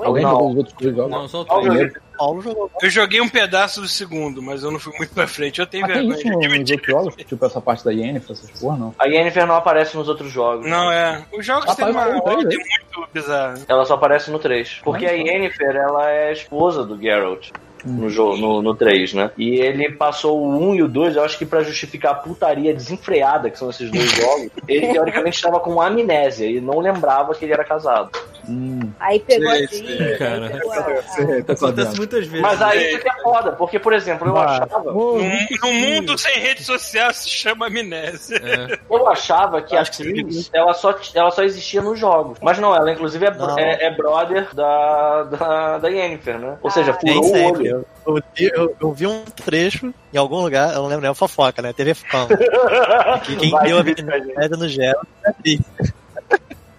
Alguém 0.04 0.24
Não. 0.24 0.32
jogou 0.32 0.50
nos 0.50 0.58
outros 0.58 0.96
jogos? 0.96 1.12
Não, 1.12 1.28
só 1.28 1.44
três. 1.44 1.94
Paulo 2.22 2.42
jogou. 2.42 2.70
Eu 2.82 2.90
joguei 2.92 3.20
um 3.20 3.28
pedaço 3.28 3.82
do 3.82 3.88
segundo, 3.88 4.44
mas 4.44 4.62
eu 4.64 4.70
não 4.70 4.78
fui 4.80 4.94
muito 4.96 5.12
pra 5.12 5.26
frente. 5.26 5.60
Eu 5.60 5.66
tenho 5.66 5.82
Mas 5.88 5.94
tem 5.94 6.08
vergonha 6.08 6.56
isso 6.58 6.64
de 6.64 6.78
no- 6.78 6.84
jogos? 6.86 7.16
Tipo 7.16 7.46
essa 7.46 7.60
parte 7.60 7.84
da 7.84 7.92
Yennefer, 7.92 8.32
essas 8.34 8.52
porra, 8.60 8.78
não. 8.78 8.96
A 9.00 9.06
Yennefer 9.08 9.48
não 9.48 9.56
aparece 9.56 9.98
nos 9.98 10.08
outros 10.08 10.32
jogos. 10.32 10.70
Não, 10.70 10.92
é. 10.92 11.26
Os 11.34 11.44
jogos 11.44 11.66
Ah, 11.68 11.76
têm 11.76 11.90
uma 11.90 12.08
um 12.10 12.18
ordem 12.20 12.58
muito 12.60 13.10
bizarra. 13.12 13.56
Ela 13.68 13.86
só 13.86 13.96
aparece 13.96 14.30
no 14.30 14.38
3. 14.38 14.82
Porque 14.84 15.06
a 15.08 15.12
Yennefer, 15.12 15.76
ela 15.76 16.10
é 16.12 16.30
a 16.30 16.32
esposa 16.32 16.86
do 16.86 16.96
Geralt. 17.02 17.50
No, 17.86 18.10
jogo, 18.10 18.38
no, 18.38 18.62
no 18.62 18.76
3, 18.76 19.14
né? 19.14 19.32
E 19.38 19.60
ele 19.60 19.92
passou 19.94 20.40
o 20.40 20.70
1 20.72 20.76
e 20.76 20.84
o 20.84 20.88
2, 20.88 21.16
eu 21.16 21.24
acho 21.24 21.38
que 21.38 21.46
pra 21.46 21.62
justificar 21.64 22.12
a 22.12 22.16
putaria 22.16 22.74
desenfreada 22.74 23.50
que 23.50 23.58
são 23.58 23.70
esses 23.70 23.90
dois 23.90 24.10
jogos, 24.16 24.50
ele 24.68 24.88
teoricamente 24.92 25.36
estava 25.38 25.60
com 25.60 25.82
amnésia 25.82 26.46
e 26.48 26.62
não 26.62 26.80
lembrava 26.80 27.34
que 27.36 27.46
ele 27.46 27.54
era 27.54 27.64
casado. 27.64 28.10
Hum. 28.50 28.80
Aí 29.00 29.20
pegou 29.20 29.52
Sim, 29.52 29.64
a 29.64 29.68
sim, 29.68 30.18
cara. 30.18 30.50
pegou 30.50 30.72
a- 30.72 30.78
a- 30.78 31.44
Tá 31.46 31.54
Acontece 31.54 31.98
muitas 31.98 32.26
vezes. 32.26 32.42
Mas 32.42 32.62
aí 32.62 32.90
isso 32.90 33.00
que 33.00 33.10
é 33.10 33.22
foda, 33.22 33.52
porque, 33.52 33.78
por 33.80 33.94
exemplo, 33.94 34.28
eu 34.28 34.34
Vai. 34.34 34.46
achava. 34.46 34.92
No, 34.92 35.18
no 35.20 35.74
mundo 35.74 36.18
sem 36.18 36.40
rede 36.40 36.64
social 36.64 37.14
se 37.14 37.30
chama 37.30 37.68
amnésia. 37.68 38.38
É. 38.44 38.80
Eu 38.90 39.08
achava 39.08 39.62
que 39.62 39.76
a 39.76 39.82
Acho 39.82 39.92
que 39.92 40.04
Triss, 40.04 40.50
ela 40.54 40.74
só, 40.74 40.96
ela 41.14 41.30
só 41.32 41.44
existia 41.44 41.82
nos 41.82 42.00
jogos. 42.00 42.38
Mas 42.42 42.58
não, 42.58 42.76
ela 42.76 42.92
inclusive 42.92 43.26
é, 43.26 43.32
é, 43.58 43.88
é 43.88 43.96
brother 43.96 44.48
da, 44.56 45.24
da, 45.24 45.78
da 45.78 45.88
Yennefer, 45.88 46.40
né? 46.40 46.58
Ou 46.64 46.70
seja, 46.72 46.92
Ah, 46.92 46.98
Nem 47.04 47.22
furou 47.24 47.36
o 47.36 47.52
olho. 47.60 47.71
Eu, 47.72 47.86
eu, 48.08 48.24
vi- 48.36 48.52
eu- 48.54 48.76
eu 48.80 48.92
vi 48.94 49.08
um 49.08 49.24
trecho 49.26 49.94
em 50.14 50.18
algum 50.18 50.42
lugar, 50.42 50.70
eu 50.74 50.82
não 50.82 50.88
lembro 50.88 51.02
nem, 51.02 51.12
é 51.12 51.14
fofoca, 51.14 51.62
né? 51.62 51.74
TV 51.74 51.94
fã. 51.94 52.28
Que 53.24 53.36
quem 53.36 53.52
Vai 53.52 53.66
deu 53.68 53.78
a 53.78 53.82
amnésia 53.82 54.58
no 54.58 54.68
Geralt 54.68 55.06
foi 55.22 55.28
a 55.28 55.30
atriz. 55.30 55.62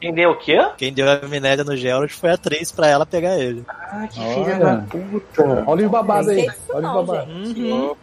Quem 0.01 0.13
deu 0.13 0.31
o 0.31 0.37
quê? 0.37 0.59
Quem 0.77 0.93
deu 0.93 1.09
a 1.09 1.15
amnésia 1.25 1.65
no 1.65 1.77
Geralt 1.77 2.11
foi 2.11 2.31
a 2.31 2.35
atriz 2.35 2.73
pra 2.73 2.89
ela 2.89 3.07
pegar 3.07 3.39
ele. 3.39 3.65
Ah, 3.69 4.07
que 4.11 4.19
filha 4.21 4.59
da 4.59 4.77
puta. 4.79 5.65
Olha 5.67 5.85
os 5.85 5.91
babados 5.91 6.27
Não 6.27 6.35
aí. 6.35 6.51
Olha 6.71 6.89
os 6.89 6.95
babados. 6.95 7.35
Uhum. 7.35 7.95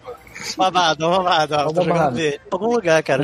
Babado, 0.58 1.10
babado, 1.10 1.56
ó, 1.56 1.66
Ó, 1.66 1.74
tô 1.74 1.84
babado. 1.84 2.18
Em 2.22 2.40
algum 2.50 2.72
lugar, 2.74 3.04
cara. 3.04 3.24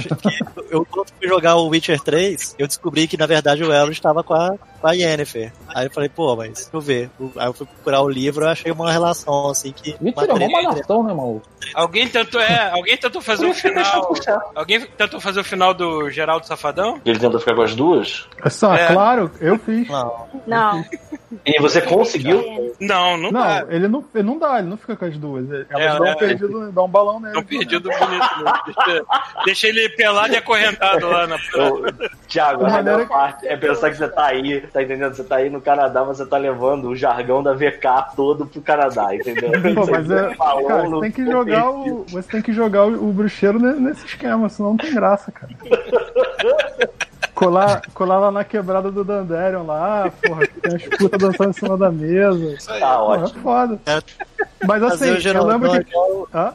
eu, 0.69 0.85
quando 0.85 1.07
fui 1.17 1.27
jogar 1.29 1.55
o 1.55 1.67
Witcher 1.69 2.01
3, 2.01 2.55
eu 2.59 2.67
descobri 2.67 3.07
que, 3.07 3.15
na 3.15 3.25
verdade, 3.25 3.63
o 3.63 3.71
Elro 3.71 3.91
estava 3.93 4.21
com 4.21 4.33
a, 4.33 4.53
com 4.85 4.89
a 4.89 4.93
Yennefer. 4.93 5.51
Aí 5.73 5.87
eu 5.87 5.91
falei, 5.91 6.09
pô, 6.09 6.35
mas 6.35 6.53
deixa 6.53 6.69
eu 6.71 6.79
ver. 6.79 7.09
Aí 7.37 7.47
eu 7.47 7.53
fui 7.53 7.65
procurar 7.65 8.01
o 8.01 8.09
livro 8.09 8.45
e 8.45 8.47
achei 8.47 8.71
uma 8.71 8.91
relação, 8.91 9.49
assim, 9.49 9.71
que... 9.71 9.95
Mentira, 9.99 10.27
é 10.31 10.33
uma 10.33 10.47
malhação, 10.49 11.01
né, 11.03 11.11
maluco? 11.11 11.47
Alguém 11.73 12.07
tentou, 12.07 12.39
é, 12.39 12.69
alguém 12.71 12.95
tentou 12.95 13.19
fazer 13.21 13.47
o 13.47 13.53
final. 13.53 14.13
Alguém 14.53 14.81
tentou 14.85 15.19
fazer 15.19 15.39
o 15.39 15.43
final 15.43 15.73
do 15.73 16.07
Geraldo 16.11 16.45
Safadão? 16.45 17.01
Ele 17.03 17.17
tenta 17.17 17.39
ficar 17.39 17.55
com 17.55 17.63
as 17.63 17.73
duas? 17.75 18.27
É 18.43 18.49
só, 18.49 18.75
É. 18.75 18.85
claro, 18.87 19.31
eu 19.41 19.57
fiz. 19.57 19.87
Não, 19.87 20.27
Não. 20.45 20.85
E 21.45 21.59
você 21.59 21.81
conseguiu? 21.81 22.73
Não, 22.79 23.17
não, 23.17 23.31
Não, 23.31 23.41
dá. 23.41 23.65
ele 23.69 23.87
não, 23.87 24.05
ele 24.13 24.23
não 24.23 24.37
dá, 24.39 24.59
ele 24.59 24.69
não 24.69 24.77
fica 24.77 24.95
com 24.95 25.05
as 25.05 25.17
duas. 25.17 25.49
Elas 25.51 25.65
É, 25.71 25.97
dão, 25.97 26.05
é. 26.05 26.11
um 26.13 26.17
perdido, 26.17 26.71
dão 26.71 26.85
um 26.85 26.89
balão 26.89 27.19
nele. 27.19 27.33
Não 27.33 27.43
perdi 27.43 27.79
do 27.79 27.89
bonito. 27.89 28.43
Não. 28.43 28.53
Deixa, 28.85 29.05
deixa 29.45 29.67
ele 29.67 29.89
pelado 29.89 30.33
e 30.33 30.37
acorrentado 30.37 31.07
lá 31.09 31.25
na 31.27 31.37
praia. 31.37 32.11
Thiago, 32.27 32.65
a 32.65 32.81
melhor 32.81 33.07
parte 33.07 33.47
é 33.47 33.57
pensar 33.57 33.89
que 33.89 33.97
você 33.97 34.07
tá 34.07 34.27
aí, 34.27 34.63
tá 34.75 34.83
entendendo? 34.83 35.15
Você 35.15 35.23
tá 35.23 35.37
aí 35.37 35.49
no 35.49 35.61
Canadá, 35.61 36.03
mas 36.03 36.17
você 36.17 36.25
tá 36.25 36.37
levando 36.37 36.89
o 36.89 36.95
jargão 36.97 37.41
da 37.41 37.53
VK 37.53 38.13
todo 38.13 38.45
pro 38.45 38.61
Canadá, 38.61 39.15
entendeu? 39.15 39.51
Pô, 39.73 39.89
mas 39.89 40.11
é, 40.11 40.35
Falou 40.35 40.67
cara, 40.67 40.89
você 40.89 41.01
tem 41.01 41.11
que 41.11 41.25
jogar 41.31 41.69
o, 41.71 42.05
você 42.09 42.29
tem 42.29 42.41
que 42.41 42.51
jogar 42.51 42.85
o, 42.85 43.07
o 43.09 43.13
bruxeiro 43.13 43.57
ne- 43.57 43.79
nesse 43.79 44.05
esquema, 44.05 44.49
senão 44.49 44.71
não 44.71 44.77
tem 44.77 44.93
graça, 44.93 45.31
cara. 45.31 45.53
Colar, 47.33 47.81
colar 47.93 48.19
lá 48.19 48.31
na 48.31 48.43
quebrada 48.43 48.91
do 48.91 49.03
Dandelion 49.03 49.65
lá, 49.65 50.11
porra, 50.25 50.47
que 50.47 50.59
tem 50.61 50.75
as 50.75 50.83
putas 50.97 51.19
dançando 51.19 51.49
em 51.49 51.53
cima 51.53 51.77
da 51.77 51.91
mesa. 51.91 52.57
Tá 52.65 52.97
Porra, 52.97 53.15
é 53.17 53.19
ótimo. 53.23 53.41
foda. 53.41 53.79
É. 53.85 53.99
Mas 54.65 54.83
assim, 54.83 55.07
eu 55.09 55.19
Geralt 55.19 55.47
lembro 55.47 55.71
que. 55.83 55.91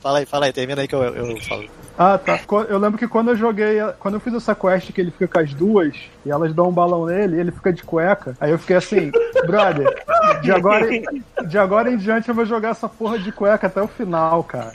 Fala 0.01 0.19
aí, 0.19 0.27
fala 0.27 0.47
aí, 0.47 0.53
termina 0.53 0.81
aí 0.83 0.89
que 0.89 0.95
eu, 0.95 1.03
eu 1.03 1.37
falo. 1.43 1.65
Ah, 2.03 2.17
tá. 2.17 2.41
Eu 2.71 2.79
lembro 2.79 2.99
que 2.99 3.07
quando 3.07 3.29
eu 3.29 3.37
joguei, 3.37 3.79
a- 3.79 3.93
quando 3.93 4.15
eu 4.15 4.21
fiz 4.21 4.33
essa 4.33 4.55
quest 4.55 4.91
que 4.91 5.03
ele 5.03 5.11
fica 5.11 5.29
com 5.29 5.39
as 5.39 5.53
duas 5.53 5.95
e 6.25 6.31
elas 6.31 6.55
dão 6.55 6.71
um 6.71 6.73
balão 6.73 7.05
nele 7.05 7.37
e 7.37 7.41
ele 7.41 7.51
fica 7.53 7.71
de 7.71 7.83
cueca, 7.83 8.35
aí 8.41 8.51
eu 8.51 8.59
fiquei 8.59 8.77
assim, 8.77 9.11
brother, 9.47 10.03
de 10.41 10.51
agora, 10.51 10.95
em- 10.95 11.05
de 11.47 11.59
agora 11.59 11.91
em 11.91 11.99
diante 11.99 12.31
eu 12.31 12.35
vou 12.35 12.47
jogar 12.47 12.71
essa 12.71 12.89
porra 12.89 13.19
de 13.19 13.31
cueca 13.31 13.67
até 13.67 13.83
o 13.83 13.87
final, 13.87 14.43
cara. 14.45 14.73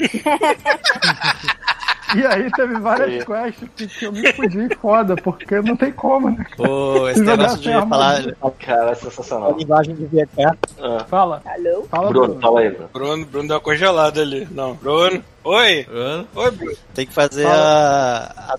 E 2.15 2.25
aí 2.27 2.49
teve 2.51 2.75
várias 2.79 3.23
quests 3.25 3.69
que, 3.75 3.87
que 3.87 4.05
eu 4.05 4.11
me 4.11 4.31
fudi 4.33 4.69
foda, 4.79 5.15
porque 5.15 5.59
não 5.61 5.75
tem 5.75 5.91
como, 5.91 6.29
né? 6.29 6.45
Pô, 6.55 7.09
esse 7.09 7.21
negócio 7.21 7.57
de 7.59 7.71
falar. 7.89 8.21
Cara, 8.59 8.89
é 8.89 8.91
a 8.91 8.95
sensacional. 8.95 9.55
linguagem 9.57 9.95
de 9.95 10.05
VK. 10.05 10.55
Fala, 11.07 11.41
Alô? 11.43 11.83
fala, 11.89 12.09
Bruno, 12.09 12.25
Bruno. 12.27 12.41
fala 12.41 12.59
aí, 12.61 12.69
Bruno. 12.69 12.89
Bruno, 12.93 13.25
Bruno 13.25 13.47
deu 13.47 13.57
uma 13.57 13.61
congelada 13.63 14.21
ali. 14.21 14.47
Não, 14.51 14.75
Bruno. 14.75 15.23
Oi. 15.45 15.85
Hã? 15.93 16.25
Oi, 16.35 16.51
Bruno. 16.51 16.77
Tem 16.95 17.05
que 17.05 17.13
fazer 17.13 17.45
a, 17.45 18.33
a 18.49 18.55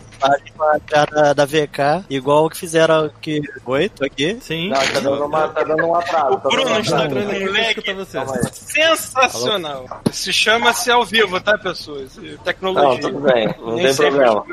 a 0.77 0.81
cara 0.81 1.33
da 1.35 1.44
VK, 1.44 2.05
igual 2.09 2.46
o 2.46 2.51
que 2.51 2.57
fizeram 2.57 3.11
que. 3.20 3.40
Oi, 3.64 3.88
tô 3.88 4.05
aqui. 4.05 4.38
Sim. 4.40 4.68
Não, 4.68 4.79
tá 4.79 5.01
dando, 5.01 5.25
uma, 5.27 5.49
tá 5.49 5.64
dando 5.64 5.85
um 5.85 5.94
atraso. 5.96 6.35
O 6.35 6.37
tá 6.38 6.49
Bruno 6.49 6.64
dando 6.64 6.77
um 6.77 6.81
está 6.81 7.05
atraso. 7.05 7.27
com 7.27 7.35
um 7.35 7.51
leque 7.51 7.81
Escuta 7.81 7.94
você. 7.94 8.53
Sensacional. 8.53 9.85
Se 10.12 10.33
chama-se 10.33 10.90
ao 10.90 11.05
vivo, 11.05 11.40
tá, 11.40 11.59
pessoas? 11.59 12.16
Não, 12.16 12.37
Tecnologia. 12.38 13.01
tudo 13.01 13.20
bem, 13.20 13.55
não 13.59 13.75
Nem 13.75 13.87
tem 13.94 13.96
problema. 14.12 14.44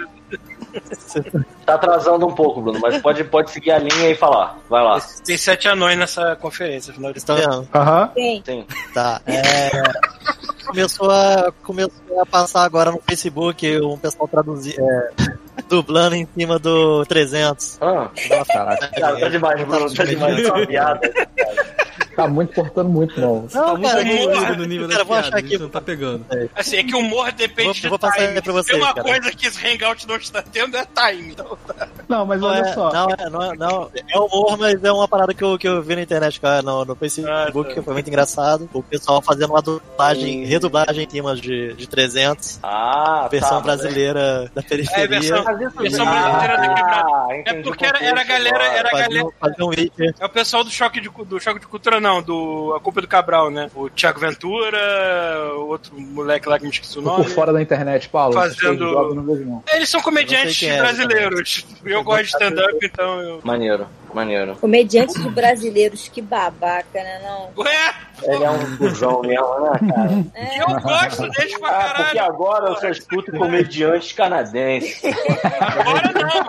Tá 1.65 1.75
atrasando 1.75 2.27
um 2.27 2.33
pouco, 2.33 2.62
Bruno, 2.62 2.79
mas 2.81 3.01
pode, 3.01 3.23
pode 3.25 3.51
seguir 3.51 3.71
a 3.71 3.79
linha 3.79 4.09
e 4.09 4.15
falar. 4.15 4.57
Vai 4.69 4.83
lá. 4.83 4.99
Tem 5.25 5.38
sete 5.38 5.67
anões 5.67 5.97
nessa 5.97 6.36
conferência, 6.36 6.91
afinal 6.91 7.13
de 7.13 7.19
Vocês 7.19 7.38
estão 7.39 7.57
vendo? 7.62 7.69
Aham. 7.73 8.12
Sim. 8.15 8.65
Tá. 8.93 9.21
É, 9.25 9.69
começou, 10.65 11.09
a, 11.09 11.53
começou 11.63 12.21
a 12.21 12.25
passar 12.25 12.63
agora 12.63 12.91
no 12.91 13.01
Facebook 13.07 13.79
um 13.81 13.97
pessoal 13.97 14.27
traduzir, 14.27 14.75
é, 14.79 15.12
dublando 15.69 16.15
em 16.15 16.27
cima 16.38 16.59
do 16.59 17.05
300. 17.05 17.77
Ah, 17.81 18.09
Nossa, 18.29 18.53
cara, 18.53 18.77
tá 18.77 19.29
demais, 19.29 19.63
Bruno, 19.65 19.93
tá 19.93 20.03
demais 20.03 20.39
essa 20.39 20.65
piada. 20.65 21.13
Tá 22.15 22.28
muito 22.28 22.54
portando 22.54 22.89
muito 22.89 23.19
mal. 23.19 23.45
Tá 23.52 23.67
muito 23.76 23.88
cara, 23.89 24.02
evoluído 24.08 24.56
no 24.58 24.65
nível 24.65 24.88
cara, 24.89 25.02
achar 25.02 25.10
piadas, 25.32 25.34
aqui. 25.34 25.58
não 25.58 25.69
tá 25.69 25.82
pegando. 25.82 26.26
Assim, 26.56 26.78
é 26.78 26.84
que 26.84 26.95
o 26.95 26.99
humor 26.99 27.32
depende 27.32 27.63
Vou- 27.65 27.73
de 27.73 27.89
vou 27.89 27.99
passar 27.99 28.28
time. 28.28 28.41
pra 28.41 28.54
vocês, 28.54 28.78
Tem 28.78 28.86
uma 28.86 28.93
cara. 28.93 29.08
coisa 29.08 29.32
que 29.36 29.47
esse 29.47 29.67
Hangout 29.67 30.08
não 30.08 30.15
está 30.17 30.41
tendo 30.41 30.78
é 30.78 30.86
time. 30.86 31.32
Então, 31.32 31.58
tá. 31.67 31.88
Não, 32.08 32.26
mas 32.26 32.39
Não 32.41 32.49
olha 32.49 32.60
é, 32.60 32.73
só. 32.73 32.91
não, 32.93 33.08
é, 33.10 33.30
não, 33.30 33.41
é, 33.52 33.56
não, 33.58 33.91
é 34.08 34.19
humor, 34.19 34.58
mas 34.58 34.84
é 34.84 34.91
uma 34.91 35.08
parada 35.08 35.34
que 35.34 35.43
eu, 35.43 35.58
que 35.58 35.67
eu 35.67 35.82
vi 35.82 35.95
na 35.95 36.02
internet, 36.04 36.39
cara, 36.39 36.62
no, 36.62 36.86
no 36.86 36.95
Facebook, 36.95 37.32
Ah, 37.32 37.52
tá. 37.52 37.73
que 37.73 37.82
foi 37.82 37.93
muito 37.93 38.08
engraçado. 38.08 38.69
O 38.73 38.84
pessoal 38.84 39.21
fazendo 39.21 39.49
uma 39.52 39.62
dublagem, 39.62 40.45
redublagem 40.45 41.06
em 41.06 41.10
cima 41.10 41.36
de, 41.36 41.73
de 41.73 41.88
300, 41.88 42.60
Ah, 42.62 43.28
versão 43.32 43.58
tá, 43.58 43.62
brasileira 43.62 44.52
da 44.54 44.62
periferia. 44.62 45.04
É, 45.04 45.08
versão, 45.08 45.43
brasileira 45.43 46.58
da 46.58 46.73
quebrada. 46.76 47.10
Ah, 47.10 47.28
É 47.46 47.54
porque 47.63 47.85
era, 47.85 48.04
era 48.04 48.21
a 48.21 48.23
galera, 48.23 48.63
era 48.65 48.87
a 48.87 48.92
Fazer, 48.92 49.04
galera. 49.10 49.25
um- 49.25 49.31
fazer 49.40 49.63
um. 49.63 49.71
É 50.19 50.25
o 50.25 50.29
pessoal 50.29 50.63
do 50.63 50.69
choque 50.69 51.00
de, 51.02 51.10
do 51.10 51.40
choque 51.40 51.60
de 51.60 51.67
cultura, 51.67 52.00
não, 52.04 52.21
do 52.21 52.73
A 52.75 52.79
Culpa 52.79 52.99
é 52.99 53.01
do 53.01 53.08
Cabral, 53.08 53.49
né? 53.49 53.71
O 53.73 53.89
Thiago 53.89 54.19
Ventura, 54.19 54.77
o 55.56 55.67
outro 55.69 55.99
moleque 55.99 56.47
lá 56.47 56.60
que 56.60 56.65
me 56.65 56.71
esqueci 56.71 56.99
o 56.99 57.01
nome. 57.01 57.23
por 57.23 57.31
fora 57.31 57.51
da 57.54 57.62
internet, 57.62 58.10
Paulo. 58.10 58.33
Fazendo- 58.33 58.83
eu 58.83 59.15
não 59.15 59.23
vejo, 59.23 59.45
não. 59.45 59.63
Eles 59.73 59.89
são 59.89 60.01
comediantes 60.01 60.62
Eu 60.62 60.69
é, 60.69 60.77
brasileiros. 60.77 61.65
Eu 61.83 62.04
gosto 62.04 62.23
de 62.23 62.27
stand-up, 62.29 62.77
então 62.83 63.19
eu. 63.21 63.41
Maneiro, 63.43 63.87
maneiro. 64.15 64.55
Comediantes 64.57 65.21
de 65.21 65.29
brasileiros, 65.29 66.07
que 66.09 66.21
babaca, 66.21 66.85
né? 66.93 67.19
Não. 67.23 67.49
Ué, 67.63 67.93
Ele 68.23 68.43
é 68.43 68.49
um 68.49 68.77
cuzão 68.77 69.21
mesmo, 69.21 69.59
né, 69.59 69.71
cara? 69.93 70.25
É, 70.35 70.61
eu 70.61 70.67
gosto 70.81 71.29
deles 71.29 71.57
pra 71.59 71.69
Ah, 71.69 71.83
porque 71.95 72.03
caralho. 72.17 72.23
agora 72.23 72.69
eu 72.69 72.75
só 72.77 72.89
escuto 72.89 73.31
comediantes 73.31 74.11
canadenses. 74.13 75.01
Agora 75.59 76.11
não. 76.13 76.43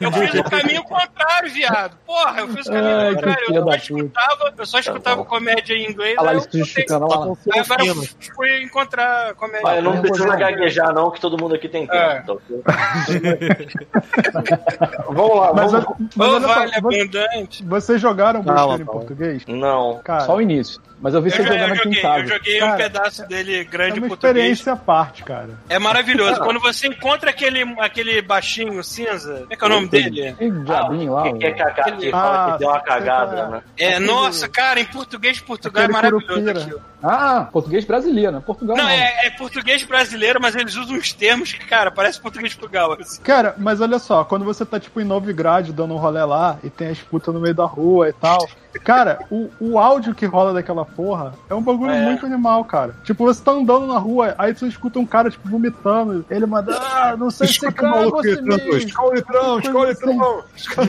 Eu 0.00 0.12
fiz 0.12 0.34
o 0.40 0.44
caminho 0.44 0.82
contrário, 0.84 1.50
viado. 1.52 1.96
Porra, 2.06 2.40
eu 2.40 2.48
fiz 2.48 2.66
o 2.66 2.70
caminho 2.72 2.96
Ai, 2.98 3.14
contrário. 3.14 3.54
Eu 3.54 3.62
só 3.64 3.74
escutava, 3.76 4.54
eu 4.58 4.66
só 4.66 4.78
escutava 4.78 5.24
comédia 5.24 5.74
em 5.74 5.90
inglês. 5.90 6.16
Olha 6.18 6.26
lá, 6.26 6.34
eu 6.34 6.46
te 6.46 6.58
justificando. 6.58 7.06
Aí 7.52 7.60
agora 7.60 7.86
eu 7.86 7.94
fui 8.34 8.62
encontrar 8.62 9.34
comédia. 9.34 9.66
Olha, 9.66 9.80
não 9.82 9.94
eu 9.96 10.02
precisa 10.02 10.36
gaguejar, 10.36 10.92
não, 10.92 11.10
que 11.10 11.20
todo 11.20 11.38
mundo 11.40 11.54
aqui 11.54 11.68
tem 11.68 11.86
tempo. 11.86 11.94
É. 11.96 12.20
tá 12.22 12.32
ok? 12.32 12.62
vamos 15.08 15.36
lá, 15.36 15.52
Mas, 15.54 15.72
vamos. 15.72 15.86
mas 16.14 16.28
Ô, 16.28 16.36
olha 16.48 16.80
abundante. 17.02 17.64
vocês 17.64 18.00
jogaram 18.00 18.42
Calma, 18.42 18.60
Bruxeiro 18.76 18.82
em 18.82 18.86
português? 18.86 19.42
Não. 19.46 20.00
Cara, 20.04 20.20
Só 20.20 20.36
o 20.36 20.40
início. 20.42 20.80
Mas 20.98 21.12
eu 21.12 21.20
vi 21.20 21.30
você 21.30 21.42
jogando 21.42 21.72
aqui 21.74 21.88
em 21.88 21.92
joguei, 21.92 22.00
casa. 22.02 22.20
eu 22.22 22.28
joguei 22.28 22.56
um 22.56 22.60
Cara, 22.60 22.76
pedaço 22.78 23.28
dele 23.28 23.54
é 23.60 23.64
grande 23.64 23.98
em 23.98 24.02
uma 24.02 24.08
português. 24.08 24.34
experiência 24.36 24.72
à 24.72 24.76
parte, 24.76 25.22
cara. 25.24 25.50
É 25.68 25.78
maravilhoso. 25.78 26.40
Quando 26.40 26.58
você 26.58 26.86
encontra 26.86 27.28
aquele, 27.28 27.62
aquele 27.78 28.22
baixinho 28.22 28.82
cinza, 28.82 29.40
como 29.40 29.52
é 29.52 29.56
que 29.56 29.62
é 29.62 29.66
o 29.66 29.70
nome 29.70 29.88
dele? 29.88 30.32
Tem 30.38 30.64
diabinho 30.64 31.12
lá. 31.12 31.22
Que, 31.24 31.38
que 31.38 31.46
é 31.46 31.50
cacá, 31.52 31.82
que 31.92 32.08
Ah, 32.08 32.10
fala 32.12 32.52
que 32.52 32.58
deu 32.60 32.68
uma 32.68 32.78
você 32.78 32.84
cagada, 32.86 33.46
né? 33.48 33.62
É, 33.76 33.98
nossa, 34.00 34.48
cara, 34.48 34.80
em 34.80 34.86
português 34.86 35.36
de 35.36 35.42
Portugal 35.42 35.84
é 35.84 35.88
maravilhoso 35.88 36.26
curupira. 36.26 36.60
aquilo. 36.62 36.82
Ah, 37.06 37.48
português 37.52 37.84
brasileiro, 37.84 38.32
né? 38.32 38.42
Portugal 38.44 38.76
Não, 38.76 38.84
não. 38.84 38.90
é, 38.90 39.26
é 39.26 39.30
português 39.30 39.84
brasileiro, 39.84 40.40
mas 40.40 40.56
eles 40.56 40.74
usam 40.76 40.96
uns 40.96 41.12
termos 41.12 41.52
que, 41.52 41.64
cara, 41.64 41.90
parece 41.90 42.20
português 42.20 42.50
de 42.52 42.58
Portugal. 42.58 42.92
assim. 43.00 43.22
Cara, 43.22 43.54
mas 43.58 43.80
olha 43.80 43.98
só, 43.98 44.24
quando 44.24 44.44
você 44.44 44.64
tá 44.64 44.80
tipo 44.80 45.00
em 45.00 45.04
Novigrad 45.04 45.70
dando 45.70 45.94
um 45.94 45.98
rolê 45.98 46.24
lá 46.24 46.58
e 46.64 46.70
tem 46.70 46.88
a 46.88 46.92
disputa 46.92 47.30
no 47.32 47.40
meio 47.40 47.54
da 47.54 47.64
rua 47.64 48.08
e 48.08 48.12
tal. 48.12 48.48
Cara, 48.78 49.18
o, 49.30 49.48
o 49.60 49.78
áudio 49.78 50.14
que 50.14 50.26
rola 50.26 50.52
daquela 50.52 50.84
porra 50.84 51.32
é 51.48 51.54
um 51.54 51.62
bagulho 51.62 51.92
É. 51.92 52.00
muito 52.00 52.26
animal, 52.26 52.64
cara. 52.64 52.94
Tipo, 53.04 53.24
você 53.24 53.42
tá 53.42 53.52
andando 53.52 53.86
na 53.86 53.98
rua, 53.98 54.34
aí 54.38 54.54
você 54.54 54.66
escuta 54.66 54.98
um 54.98 55.06
cara, 55.06 55.30
tipo, 55.30 55.48
vomitando. 55.48 56.24
Ele 56.30 56.46
manda, 56.46 56.76
ah, 56.76 57.16
não 57.16 57.30
sei 57.30 57.46
se 57.48 57.54
você 57.54 57.66
Escuta 57.68 57.86
o 57.86 57.90
maluco 57.90 58.16
você 58.18 58.36
gritando, 58.36 58.64
mesmo. 58.64 58.76
escola 58.88 59.10
o 59.10 59.14
litrão, 59.14 59.58
escola 59.58 59.84
o 59.86 59.88
litrão. 59.88 60.44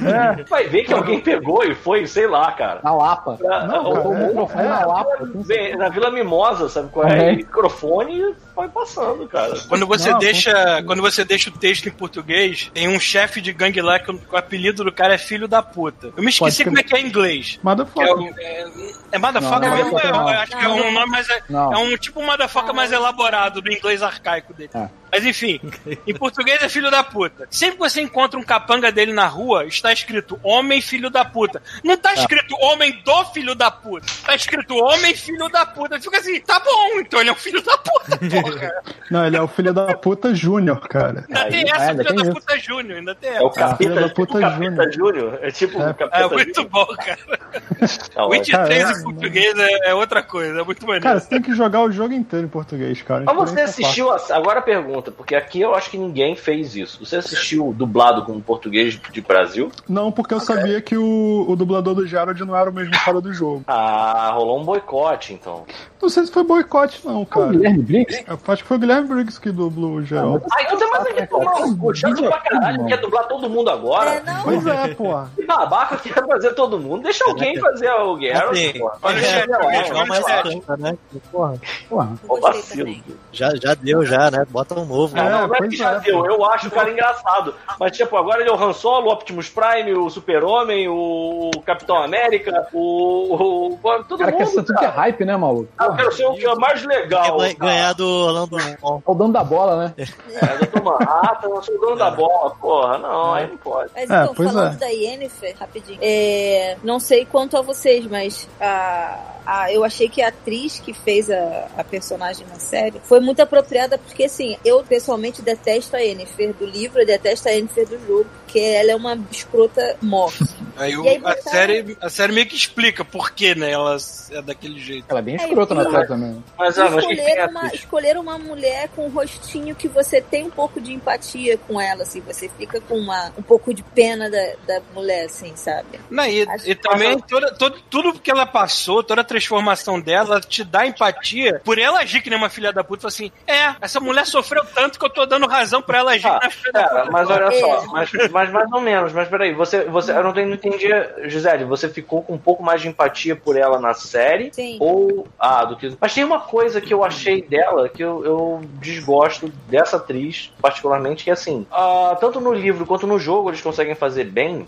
É, 0.08 0.44
Vai 0.44 0.68
ver 0.68 0.84
que 0.84 0.94
alguém 0.94 1.20
pegou 1.20 1.64
e 1.64 1.76
foi, 1.76 2.06
sei 2.08 2.28
lá, 2.28 2.52
cara. 2.52 2.80
Na 2.84 2.94
Lapa. 2.94 3.34
Pra- 3.38 3.66
Não, 3.68 3.90
o- 3.90 3.94
cara, 3.94 4.08
O 4.08 4.12
o- 4.12 4.28
microfone 4.28 4.66
é, 4.66 4.70
na 4.70 4.86
Lapa. 4.86 5.30
na 5.78 5.90
Vila 5.90 6.12
Mimosa, 6.12 6.70
sabe 6.70 6.90
qual 6.90 7.08
é? 7.08 7.30
É. 7.30 7.34
E 7.34 7.38
microfone 7.38 8.20
e 8.20 8.36
vai 8.56 8.68
passando, 8.70 9.28
cara. 9.28 9.54
Quando 9.68 9.86
você 9.86 10.12
Não, 10.12 10.20
deixa, 10.20 10.84
quando 10.84 11.02
você 11.02 11.24
deixa 11.24 11.50
o 11.50 11.54
texto 11.54 11.88
em 11.88 11.92
português, 11.92 12.72
tem 12.74 12.88
um 12.88 13.00
chefe 13.00 13.42
de 13.42 13.52
gangue 13.54 13.82
lá 13.82 14.00
que 14.00 14.12
o, 14.12 14.20
apelido 14.34 14.84
do 14.84 14.92
cara 14.92 15.14
é 15.14 15.18
filho 15.18 15.48
da 15.48 15.62
puta. 15.62 16.10
Eu 16.16 16.24
me 16.24 16.30
esqueci 16.30 16.64
Pode 16.64 16.66
como 16.66 16.80
é 16.80 16.84
que 16.84 16.96
é 16.96 17.02
em 17.02 17.08
inglês. 17.08 17.60
É, 17.64 17.66
motherfucker. 17.78 18.18
o- 18.18 18.40
é, 18.40 18.66
é 19.14 19.18
motherfucker 19.18 19.70
Não, 19.70 19.78
é 19.78 19.84
mesmo? 19.84 20.00
não. 20.00 20.28
acho 20.30 20.58
que 20.58 20.66
é 20.66 20.68
um 20.70 20.94
nome 20.94 21.06
mais. 21.08 21.28
É 21.30 21.78
um 21.78 21.98
tipo 21.98 22.22
motherfucker 22.24 22.74
mais 22.74 22.92
elaborado 22.92 23.62
do 23.62 23.72
inglês 23.72 24.02
arcaico 24.04 24.54
dele. 24.54 24.70
É. 24.74 24.90
Mas 25.18 25.26
enfim, 25.26 25.60
em 26.06 26.14
português 26.14 26.62
é 26.62 26.70
filho 26.70 26.92
da 26.92 27.04
puta. 27.04 27.48
Sempre 27.50 27.78
que 27.78 27.90
você 27.90 28.02
encontra 28.02 28.40
um 28.40 28.44
capanga 28.44 28.92
dele 28.92 29.12
na 29.14 29.26
rua, 29.26 29.66
está 29.66 29.92
escrito 29.92 30.40
homem 30.44 30.80
filho 30.80 31.10
da 31.10 31.26
puta. 31.26 31.60
Não 31.84 31.98
tá 31.98 32.14
escrito 32.14 32.56
homem 32.62 33.02
do 33.04 33.26
filho 33.26 33.56
da 33.56 33.72
puta. 33.72 34.06
Tá 34.24 34.36
escrito 34.36 34.76
homem 34.76 35.16
filho 35.16 35.50
da 35.50 35.66
puta. 35.66 36.00
Fica 36.00 36.20
assim, 36.20 36.40
tá 36.42 36.60
bom, 36.60 37.00
então 37.00 37.20
ele 37.20 37.30
é 37.32 37.34
um 37.34 37.36
filho 37.36 37.64
da 37.64 37.76
puta, 37.80 38.18
porra. 38.20 38.72
Não, 39.10 39.26
ele 39.26 39.38
é 39.38 39.42
o 39.42 39.48
filho 39.48 39.74
da 39.74 39.96
puta 39.96 40.36
Júnior, 40.36 40.88
cara. 40.88 41.26
Ainda 41.30 41.46
tem 41.50 41.64
é, 41.64 41.72
essa, 41.72 41.90
ainda 41.92 42.04
filho 42.04 42.24
da 42.24 42.32
puta 42.34 42.60
Júnior, 42.60 42.98
ainda 43.00 43.16
tem 43.16 43.30
É 43.32 43.42
o 43.42 43.48
essa. 43.48 43.76
filho 43.76 43.96
Capeta, 43.96 44.08
da 44.08 44.10
puta 44.14 44.40
Capeta 44.40 44.92
Júnior. 44.92 45.40
É 45.42 45.50
tipo 45.50 45.80
o 45.80 45.94
Capeta 45.96 46.18
É 46.18 46.28
muito 46.30 46.64
bom, 46.70 46.86
cara. 46.86 47.18
Júnior. 47.18 48.30
Witch 48.30 48.52
Cara, 48.52 48.66
3 48.66 48.84
é- 48.90 48.94
em 49.00 49.04
português 49.04 49.54
é, 49.58 49.90
é 49.90 49.94
outra 49.96 50.22
coisa, 50.22 50.62
é 50.62 50.64
muito 50.64 50.82
maneiro. 50.86 51.04
Cara, 51.06 51.20
você 51.20 51.30
tem 51.30 51.42
que 51.42 51.54
jogar 51.56 51.82
o 51.82 51.92
jogo 51.92 52.14
inteiro 52.14 52.46
em 52.46 52.50
português, 52.50 53.02
cara. 53.02 53.24
Mas 53.26 53.36
você 53.36 53.62
assistiu. 53.62 54.12
a- 54.12 54.22
Agora 54.32 54.60
a 54.60 54.62
pergunta, 55.08 55.12
porque 55.12 55.36
aqui 55.36 55.62
eu 55.62 55.74
acho 55.74 55.90
que 55.90 55.98
ninguém 55.98 56.36
fez 56.36 56.76
isso. 56.76 57.04
Você 57.06 57.18
assistiu 57.18 57.74
dublado 57.76 58.26
com 58.26 58.40
português 58.40 59.00
de 59.12 59.22
Brasil? 59.22 59.72
Não, 59.88 60.12
porque 60.12 60.34
eu 60.34 60.40
sabia 60.40 60.82
que 60.82 60.98
o, 60.98 61.46
o 61.48 61.56
dublador 61.56 61.96
do 61.96 62.06
Gerald 62.06 62.44
não 62.44 62.56
era 62.56 62.70
o 62.70 62.74
mesmo 62.74 62.94
cara 62.94 63.22
do 63.22 63.34
jogo. 63.34 63.64
Ah, 63.68 64.32
rolou 64.34 64.60
um 64.60 64.64
boicote, 64.64 65.34
então. 65.34 65.66
Não 66.02 66.10
sei 66.10 66.26
se 66.26 66.32
foi 66.32 66.44
boicote, 66.44 67.06
não, 67.06 67.22
O 67.22 67.26
cara. 67.26 67.48
Guilherme 67.48 67.84
Briggs? 67.84 68.24
Eu 68.28 68.40
acho 68.48 68.62
que 68.62 68.68
foi 68.68 68.78
o 68.78 68.80
Guilherme 68.80 69.08
Briggs 69.08 69.40
que 69.40 69.52
dublou 69.52 69.96
o 69.96 70.06
Gerald. 70.06 70.44
Ah, 70.52 70.64
então 70.64 70.78
tem 70.78 70.90
mais 70.92 71.06
aqui 71.08 71.28
tomar 71.28 71.62
um. 71.62 71.94
Chato 71.94 72.24
pra 72.24 72.40
caralho, 72.40 72.86
quer 72.86 72.98
dublar 72.98 73.28
todo 73.28 73.50
mundo 73.50 73.70
agora. 73.70 74.16
É, 74.16 74.24
não. 74.24 74.44
Pois 74.44 74.68
é, 74.68 74.94
porra. 74.94 75.32
Que 75.36 75.46
babaca 75.46 75.98
quer 75.98 76.26
fazer 76.26 76.54
todo 76.54 76.80
mundo. 76.80 77.04
Deixa 77.04 77.24
alguém 77.26 77.60
fazer 77.60 77.90
o 77.92 78.20
Geralt, 78.20 78.52
Assim, 78.52 78.80
pô. 78.80 78.92
Olha 79.02 79.18
o 79.18 79.26
é, 79.26 79.40
é, 79.40 79.94
o 79.94 80.30
é, 80.30 80.44
canta, 80.44 80.78
né? 80.78 80.98
Porra, 81.32 81.60
Porra. 81.90 82.14
Ô, 82.28 82.40
vacilo. 82.40 82.96
já, 83.32 83.56
já 83.56 83.74
deu, 83.74 84.06
já, 84.06 84.30
né? 84.30 84.46
Bota 84.50 84.80
um 84.80 84.86
novo. 84.88 85.18
É, 85.18 85.24
não, 85.30 85.48
não 85.48 85.56
é 85.56 85.58
pois 85.58 85.70
que 85.70 85.76
já 85.78 85.94
é. 85.96 86.00
deu. 86.00 86.26
Eu 86.26 86.44
acho 86.46 86.68
o 86.68 86.72
cara 86.72 86.90
engraçado. 86.90 87.54
Mas, 87.80 87.96
tipo, 87.96 88.16
agora 88.18 88.42
ele 88.42 88.50
é 88.50 88.54
o 88.54 88.56
Han 88.64 88.74
Solo, 88.74 89.08
o 89.10 89.12
Optimus 89.14 89.50
Prime, 89.50 89.94
o 89.94 90.10
Super-Homem, 90.10 90.88
o 90.88 91.52
Capitão 91.66 91.98
América, 91.98 92.68
o. 92.74 93.36
o- 93.36 93.80
todo 94.08 94.20
cara 94.20 94.32
mundo. 94.32 94.52
tudo 94.54 94.74
que 94.76 94.86
é 94.86 94.88
hype, 94.88 95.26
né, 95.26 95.36
maluco? 95.38 95.70
Ah, 95.78 95.86
eu 95.86 95.96
quero 95.96 96.12
ser 96.14 96.26
o 96.26 96.34
que 96.34 96.46
é 96.48 96.56
mais 96.56 96.84
legal. 96.84 97.38
Quer 97.38 97.54
ganhar 97.56 97.94
do 97.94 98.08
Orlando. 98.08 98.58
É 98.60 98.78
o 98.82 99.14
dono 99.14 99.34
da 99.34 99.44
bola, 99.44 99.76
né? 99.88 99.94
É, 99.98 100.66
Dr. 100.66 100.82
Manhattan, 100.84 101.48
eu 101.50 101.62
sou 101.64 101.76
o 101.76 101.80
dono 101.80 101.96
da 101.98 102.12
bola. 102.12 102.52
Porra, 102.62 102.98
não, 102.98 103.34
aí 103.34 103.48
não 103.48 103.58
pode. 103.58 103.92
Mas 103.96 104.10
É, 104.10 104.14
então, 104.24 104.34
pois 104.36 104.52
falando 104.52 104.74
é. 104.74 104.78
da 104.78 104.88
Yennefer, 104.88 105.56
rapidinho, 105.60 106.00
é, 106.02 106.78
não 106.84 107.00
sei 107.00 107.26
quanto 107.26 107.58
a 107.58 107.62
vocês, 107.62 108.06
mas 108.08 108.48
a, 108.62 109.18
a- 109.48 109.72
eu 109.72 109.84
achei 109.84 110.10
que 110.10 110.22
a 110.22 110.28
atriz 110.28 110.80
que 110.80 110.94
fez 110.94 111.30
a, 111.30 111.68
a 111.78 111.84
personagem 111.84 112.46
na 112.48 112.60
série 112.60 113.00
foi 113.04 113.20
muito 113.20 113.42
apropriada, 113.42 113.98
porque 113.98 114.26
assim, 114.26 114.58
eu 114.66 114.84
pessoalmente 114.84 115.42
detesto 115.42 115.96
a 115.96 116.00
Yennefer 116.00 116.54
do 116.54 116.66
livro, 116.66 117.00
eu 117.02 117.06
detesto 117.06 117.48
a 117.48 117.52
Yennefer 117.52 117.88
do 117.88 118.00
jogo, 118.06 118.26
porque 118.44 118.60
ela 118.60 118.92
é 118.92 118.96
uma 118.96 119.18
escrota 119.32 119.96
morta. 120.02 120.46
Aí, 120.78 120.96
o- 120.96 121.02
aí 121.10 121.16
a, 121.16 121.20
botaram- 121.20 121.42
série, 121.42 121.98
a 122.00 122.08
série 122.08 122.34
meio 122.34 122.46
que 122.46 122.56
explica 122.56 123.04
por 123.04 123.32
que, 123.32 123.56
né? 123.56 123.72
Ela 123.72 123.98
é 124.30 124.42
daquele 124.44 124.80
jeito. 124.80 125.06
Ela 125.10 125.18
é 125.18 125.24
bem 125.24 125.34
É, 125.34 125.44
escrota 125.44 125.74
na 125.74 125.90
série 125.90 126.06
também. 126.08 126.44
Mas, 126.56 126.78
ah, 126.78 126.86
escolheram, 126.96 127.50
uma, 127.50 127.60
atriz? 127.62 127.74
escolheram 127.82 128.22
uma 128.22 128.38
mulher 128.38 128.88
com 128.96 129.08
um 129.08 129.10
rostinho 129.10 129.74
que 129.74 129.88
você 129.88 130.22
tem 130.22 130.44
um 130.46 130.52
pouco 130.52 130.80
de 130.80 130.94
empatia 130.94 131.58
com 131.58 131.82
ela, 131.82 132.04
assim, 132.04 132.22
você 132.22 132.48
fica 132.60 132.80
com 132.80 132.94
uma, 132.96 133.34
um 133.36 133.42
pouco 133.42 133.74
de 133.74 133.82
pena 133.82 134.30
da, 134.30 134.54
da 134.68 134.82
mulher, 134.94 135.26
assim, 135.26 135.52
sabe? 135.56 136.00
Não, 136.12 136.28
e, 136.28 136.44
Acho 136.48 136.70
e 136.70 136.76
também 136.76 137.18
toda, 137.22 137.52
todo, 137.56 137.82
tudo 137.90 138.20
que 138.20 138.30
ela 138.30 138.46
passou, 138.46 139.02
toda 139.04 139.22
a 139.22 139.24
transformação 139.38 140.00
dela, 140.00 140.42
te 140.42 140.64
dá 140.64 140.86
empatia 140.86 141.62
por 141.64 141.78
ela 141.78 142.00
agir 142.00 142.22
que 142.22 142.30
nem 142.30 142.38
uma 142.40 142.50
filha 142.50 142.74
da 142.74 142.84
puta. 142.84 143.02
Fala 143.04 143.10
assim, 143.10 143.32
é, 143.46 143.76
essa 143.80 144.00
mulher 144.00 144.26
sofreu 144.26 144.66
tanto 144.74 144.98
que 145.00 145.06
eu 145.06 145.10
tô 145.10 145.26
dando 145.26 145.48
razão 145.48 145.82
pra 145.82 146.00
ela 146.00 146.12
agir 146.12 146.28
Ah, 146.28 146.40
uma 146.42 146.50
filha 146.50 146.72
da 146.74 146.84
Cara, 146.88 147.00
puta. 147.02 147.12
mas 147.12 147.30
olha 147.30 147.46
É. 147.46 147.60
só, 147.60 147.86
mas, 147.88 148.12
mas 148.32 148.52
mais 148.52 148.72
ou 148.72 148.82
menos, 148.82 149.14
mas 149.14 149.28
peraí, 149.30 149.54
você, 149.54 149.84
você, 149.86 150.12
eu 150.12 150.24
não, 150.24 150.34
tenho, 150.34 150.48
não 150.48 150.56
entendi, 150.56 150.88
Gisele, 151.26 151.64
você 151.66 151.88
ficou 151.88 152.22
com 152.24 152.34
um 152.34 152.38
pouco 152.38 152.64
mais 152.64 152.82
de 152.82 152.88
empatia 152.88 153.36
por 153.36 153.58
ela 153.58 153.80
na 153.80 153.94
série? 153.94 154.52
Sim. 154.54 154.78
Ou, 154.80 155.28
ah, 155.40 155.64
do 155.66 155.76
que... 155.78 155.96
Mas 156.02 156.14
tem 156.14 156.24
uma 156.24 156.40
coisa 156.40 156.82
que 156.82 156.94
eu 156.94 157.04
achei 157.04 157.42
dela, 157.42 157.88
que 157.90 158.04
eu, 158.04 158.26
eu 158.26 158.62
desgosto 158.80 159.50
dessa 159.68 159.98
atriz, 159.98 160.52
particularmente, 160.62 161.24
que 161.24 161.30
é 161.30 161.34
assim, 161.34 161.66
ah, 161.72 162.18
tanto 162.20 162.40
no 162.42 162.54
livro 162.54 162.86
quanto 162.86 163.06
no 163.08 163.20
jogo 163.20 163.50
eles 163.50 163.62
conseguem 163.62 163.96
fazer 163.96 164.26
bem, 164.26 164.66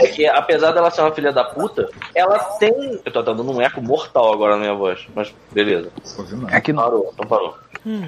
é 0.00 0.06
que 0.06 0.26
apesar 0.26 0.72
dela 0.72 0.90
ser 0.90 1.00
uma 1.02 1.12
filha 1.12 1.32
da 1.32 1.44
puta, 1.44 1.88
ela 2.14 2.38
tem... 2.38 3.00
Eu 3.04 3.12
tô 3.12 3.22
dando 3.22 3.50
um 3.50 3.60
eco 3.60 3.80
mortal 3.96 4.32
agora 4.32 4.54
na 4.54 4.60
minha 4.60 4.74
voz, 4.74 5.06
mas 5.14 5.34
beleza, 5.50 5.90
nada. 6.36 6.54
Aqui 6.54 6.72
não. 6.72 6.82
parou, 6.82 7.10
então 7.14 7.26
parou. 7.26 7.54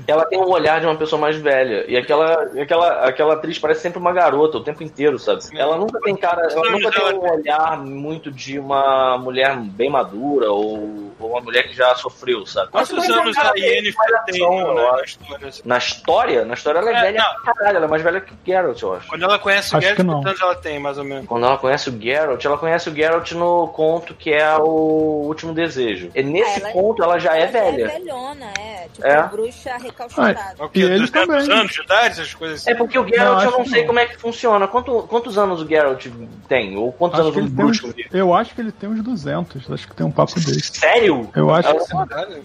Ela 0.07 0.25
tem 0.27 0.39
um 0.39 0.49
olhar 0.51 0.81
de 0.81 0.87
uma 0.87 0.97
pessoa 0.97 1.21
mais 1.21 1.37
velha. 1.37 1.85
E 1.89 1.97
aquela, 1.97 2.35
aquela, 2.61 2.89
aquela 3.07 3.35
atriz 3.35 3.59
parece 3.59 3.81
sempre 3.83 3.99
uma 3.99 4.13
garota 4.13 4.59
o 4.59 4.63
tempo 4.65 4.83
inteiro, 4.83 5.19
sabe? 5.19 5.41
Ela 5.55 5.77
nunca 5.77 6.01
tem 6.01 6.17
cara. 6.17 6.49
Ela 6.51 6.71
nunca 6.71 6.91
tem 6.91 7.15
um 7.15 7.31
olhar 7.33 7.79
muito 7.79 8.31
de 8.31 8.59
uma 8.59 9.17
mulher 9.19 9.57
bem 9.57 9.89
madura 9.91 10.51
ou, 10.51 11.13
ou 11.19 11.31
uma 11.31 11.41
mulher 11.41 11.65
que 11.69 11.75
já 11.75 11.95
sofreu, 11.95 12.45
sabe? 12.47 12.71
Quantos 12.71 12.91
anos 13.09 13.37
ela 13.37 13.51
a 13.53 13.59
Yennefer 13.59 14.25
tem 14.27 14.41
né, 14.41 14.63
eu 14.63 14.75
na 14.75 14.91
acho. 14.93 15.05
história? 15.05 15.49
assim? 15.49 15.63
Na 15.65 15.79
história? 15.79 16.45
Na 16.45 16.55
história 16.55 16.79
ela 16.79 16.91
é, 16.91 16.95
É, 16.95 17.01
velha 17.03 17.19
não. 17.23 17.43
pra 17.43 17.55
caralho. 17.55 17.77
Ela 17.77 17.87
é 17.87 17.89
mais 17.89 18.03
velha 18.03 18.21
que 18.21 18.33
o 18.33 18.37
Geralt, 18.45 18.83
eu 18.83 18.95
acho. 18.95 19.09
Quando 19.09 19.23
ela 19.23 19.39
conhece 19.39 19.75
o 19.75 19.79
Acho 19.79 19.87
Geralt, 19.89 20.07
quantos 20.07 20.27
anos 20.27 20.41
ela 20.43 20.55
tem, 20.57 20.79
mais 20.79 20.99
ou 20.99 21.05
menos? 21.05 21.27
Quando 21.27 21.47
ela 21.47 21.59
conhece 21.59 21.89
o 21.91 22.01
Geralt, 22.01 22.45
ela 22.45 22.59
conhece 22.59 22.89
o 22.89 22.95
Geralt 22.95 23.33
no 23.33 23.69
conto 23.69 24.15
que 24.15 24.33
é 24.33 24.57
o 24.57 25.25
Último 25.27 25.53
Desejo. 25.53 26.11
E 26.15 26.23
nesse 26.23 26.61
Ah, 26.61 26.71
ela- 26.71 26.73
ponto 26.73 27.03
ela 27.03 27.19
já 27.19 27.37
é 27.37 27.43
Ela 27.43 27.51
velha. 27.53 27.85
É 27.85 27.99
velhona, 27.99 28.47
é. 28.59 28.89
Tipo, 28.93 29.07
É. 29.07 29.23
bruxa 29.25 29.68
recalchutada. 29.77 30.55
O 30.59 30.67
E 30.67 30.69
quê? 30.71 30.81
ele 30.81 30.99
200 31.07 31.11
também. 31.11 31.53
anos 31.61 31.73
de 31.73 31.83
idade, 31.83 32.07
essas 32.21 32.35
coisas 32.35 32.61
assim? 32.61 32.71
É 32.71 32.75
porque 32.75 32.99
o 32.99 33.07
Geralt 33.07 33.39
Não, 33.39 33.45
eu 33.45 33.51
não 33.59 33.63
que 33.65 33.71
sei 33.71 33.81
não. 33.81 33.87
como 33.89 33.99
é 33.99 34.07
que 34.07 34.17
funciona. 34.19 34.67
Quanto- 34.69 35.03
quantos 35.09 35.37
anos 35.39 35.61
o 35.61 35.67
Geralt 35.69 36.07
tem? 36.49 36.77
Ou 36.77 36.93
quantos 36.93 37.19
Acho 37.21 37.29
anos 37.29 37.35
que 37.37 37.41
o 37.43 37.45
uns, 37.45 37.51
bruxo 37.51 37.95
eu 38.13 38.35
acho 38.35 38.55
que 38.55 38.61
ele 38.61 38.73
tem 38.73 38.89
uns 38.89 39.03
200. 39.03 39.71
Acho 39.71 39.89
que 39.89 39.95
tem 39.95 40.07
um 40.07 40.11
papo 40.11 40.35
desse. 40.37 40.79
Sério? 40.79 41.29
Eu 41.35 41.53
acho 41.55 41.71
que 41.71 41.77
Eu- 41.77 41.85
sim. 41.85 41.95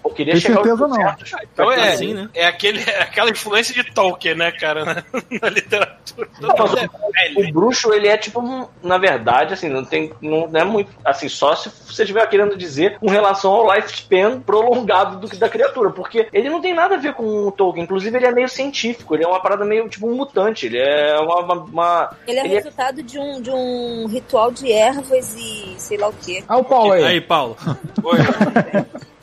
Eu 0.04 0.10
queria 0.10 0.32
Tem 0.34 0.40
chegar 0.42 0.58
aos 0.58 0.66
certeza 0.66 0.88
não. 0.88 0.96
200. 0.96 1.32
Então 1.52 1.72
é, 1.72 1.88
Assim, 1.92 2.14
né? 2.14 2.28
é, 2.34 2.46
aquele, 2.46 2.80
é 2.82 3.02
aquela 3.02 3.30
influência 3.30 3.74
de 3.74 3.92
Tolkien, 3.92 4.34
né, 4.34 4.50
cara, 4.52 4.84
na, 4.84 4.94
na 5.42 5.48
literatura. 5.48 6.28
Não, 6.40 6.54
mas 6.58 6.74
é 6.74 6.86
O 6.86 7.36
velho. 7.40 7.52
bruxo, 7.52 7.92
ele 7.92 8.08
é 8.08 8.16
tipo, 8.16 8.40
um- 8.40 8.66
na 8.82 8.98
verdade, 8.98 9.54
assim, 9.54 9.68
não 9.68 9.84
tem. 9.84 10.12
Não 10.20 10.48
é 10.52 10.64
muito. 10.64 10.90
Assim, 11.04 11.28
só 11.28 11.54
se 11.56 11.68
você 11.70 12.02
estiver 12.02 12.26
querendo 12.28 12.56
dizer 12.56 12.98
com 12.98 13.08
relação 13.08 13.52
ao 13.52 13.74
lifespan 13.74 14.40
prolongado 14.40 15.18
do, 15.18 15.36
da 15.38 15.48
criatura. 15.48 15.90
Porque 15.90 16.28
ele 16.32 16.48
não 16.50 16.60
tem 16.60 16.74
nada 16.74 16.94
a 16.94 16.98
ver 16.98 17.13
com 17.14 17.46
o 17.46 17.50
Tolkien. 17.52 17.84
Inclusive, 17.84 18.16
ele 18.16 18.26
é 18.26 18.32
meio 18.32 18.48
científico. 18.48 19.14
Ele 19.14 19.24
é 19.24 19.28
uma 19.28 19.40
parada 19.40 19.64
meio 19.64 19.88
tipo 19.88 20.06
um 20.08 20.14
mutante. 20.14 20.66
Ele 20.66 20.78
é 20.78 21.18
uma. 21.20 21.40
uma- 21.40 21.54
uma- 21.64 22.16
Ele 22.26 22.38
é 22.38 22.44
Ele 22.44 22.52
é- 22.54 22.56
resultado 22.58 23.02
de, 23.02 23.18
um, 23.18 23.40
de 23.40 23.50
um 23.50 24.06
ritual 24.06 24.50
de 24.50 24.70
ervas 24.72 25.34
e 25.36 25.74
sei 25.78 25.96
lá 25.96 26.08
o 26.08 26.12
quê. 26.12 26.42
Ah, 26.48 26.58
o 26.58 26.64
Paulo 26.64 26.92
aí. 26.92 27.04
Aí, 27.04 27.20
Paulo. 27.20 27.56
Oi. 28.02 28.18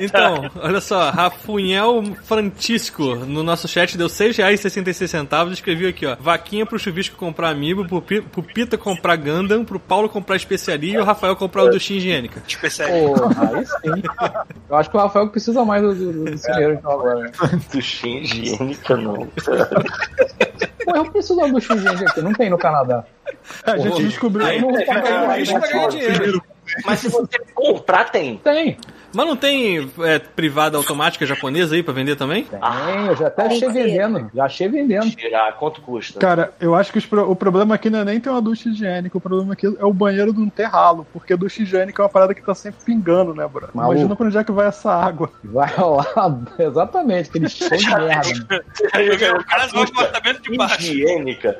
Então, 0.00 0.50
olha 0.60 0.80
só, 0.80 1.10
Rafunhel 1.10 2.02
Francisco 2.24 3.14
no 3.14 3.42
nosso 3.42 3.66
chat 3.68 3.96
deu 3.96 4.06
R$ 4.06 4.12
6,66 4.12 5.48
e 5.48 5.52
escreveu 5.52 5.88
aqui, 5.88 6.06
ó. 6.06 6.16
Vaquinha 6.18 6.66
pro 6.66 6.78
Chuvisco 6.78 7.16
comprar 7.16 7.50
amigo, 7.50 7.86
pro, 7.86 8.02
Pi- 8.02 8.22
pro 8.22 8.42
Pita 8.42 8.76
comprar 8.76 9.16
Gundam, 9.16 9.64
pro 9.64 9.78
Paulo 9.78 10.08
comprar 10.08 10.36
especiaria 10.36 10.94
e 10.94 10.98
o 10.98 11.04
Rafael 11.04 11.36
comprar 11.36 11.64
o 11.64 11.70
duchinha 11.70 11.98
higiênica. 11.98 12.42
Especialista. 12.46 13.20
Porra, 13.20 13.50
aí 13.56 13.66
sim. 13.66 14.02
Eu 14.68 14.76
acho 14.76 14.90
que 14.90 14.96
o 14.96 15.00
Rafael 15.00 15.28
precisa 15.28 15.64
mais 15.64 15.82
do, 15.82 15.94
do, 15.94 16.12
do 16.24 16.36
dinheiro 16.36 16.74
então 16.74 16.90
agora. 16.92 17.20
né? 17.24 17.30
Duchinha 17.72 18.20
higiênica, 18.20 18.96
não. 18.96 19.26
Pô, 20.84 20.96
eu 20.96 21.04
preciso 21.10 21.36
da 21.36 21.46
ducha 21.46 21.74
higiênica 21.74 22.10
aqui, 22.10 22.22
não 22.22 22.32
tem 22.32 22.50
no 22.50 22.58
Canadá. 22.58 23.04
A 23.64 23.76
gente 23.78 24.04
descobriu. 24.04 24.46
Aí, 24.46 24.60
não 24.60 24.70
é, 24.70 24.84
pagar 24.84 25.38
é, 25.38 25.42
né? 25.42 25.44
pra 25.44 25.58
ganhar 25.68 25.88
dinheiro. 25.88 26.42
Mas 26.84 27.00
se 27.00 27.08
você 27.08 27.38
comprar, 27.54 28.10
tem. 28.10 28.38
Tem, 28.38 28.76
Mas 29.14 29.26
não 29.26 29.36
tem 29.36 29.90
é, 30.00 30.18
privada 30.18 30.76
automática 30.76 31.24
japonesa 31.24 31.74
aí 31.74 31.82
pra 31.82 31.94
vender 31.94 32.16
também? 32.16 32.44
tem. 32.44 32.58
Eu 33.06 33.16
já 33.16 33.26
até 33.28 33.46
achei 33.46 33.68
vendendo. 33.68 34.30
Já 34.34 34.44
achei 34.44 34.68
vendendo. 34.68 35.10
Tirar, 35.10 35.52
quanto 35.54 35.80
custa? 35.80 36.18
Cara, 36.20 36.52
eu 36.60 36.74
acho 36.74 36.92
que 36.92 37.00
pro- 37.02 37.30
o 37.30 37.36
problema 37.36 37.74
aqui 37.74 37.88
não 37.90 38.00
é 38.00 38.04
nem 38.04 38.20
ter 38.20 38.30
uma 38.30 38.42
ducha 38.42 38.68
higiênica, 38.68 39.16
o 39.16 39.20
problema 39.20 39.52
aqui 39.52 39.66
é 39.66 39.84
o 39.84 39.92
banheiro 39.92 40.32
não 40.32 40.48
ter 40.48 40.64
ralo, 40.64 41.06
porque 41.12 41.36
ducha 41.36 41.62
higiênica 41.62 42.02
é 42.02 42.04
uma 42.04 42.08
parada 42.08 42.34
que 42.34 42.42
tá 42.42 42.54
sempre 42.54 42.84
pingando, 42.84 43.34
né, 43.34 43.46
bro? 43.46 43.68
Maluco. 43.72 43.94
Imagina 43.94 44.16
pra 44.16 44.26
onde 44.26 44.38
é 44.38 44.44
que 44.44 44.52
vai 44.52 44.66
essa 44.68 44.92
água. 44.92 45.30
Vai 45.44 45.72
lá, 45.76 46.36
exatamente, 46.58 47.28
aquele 47.30 47.48
cheio 47.50 47.70
de 47.76 47.86
merda. 47.90 48.64
Caso, 49.48 49.76
é 49.76 49.78
um 49.78 49.82
apartamento 49.82 50.42
de 50.42 50.56
baixo. 50.56 50.80
higiênica. 50.82 51.56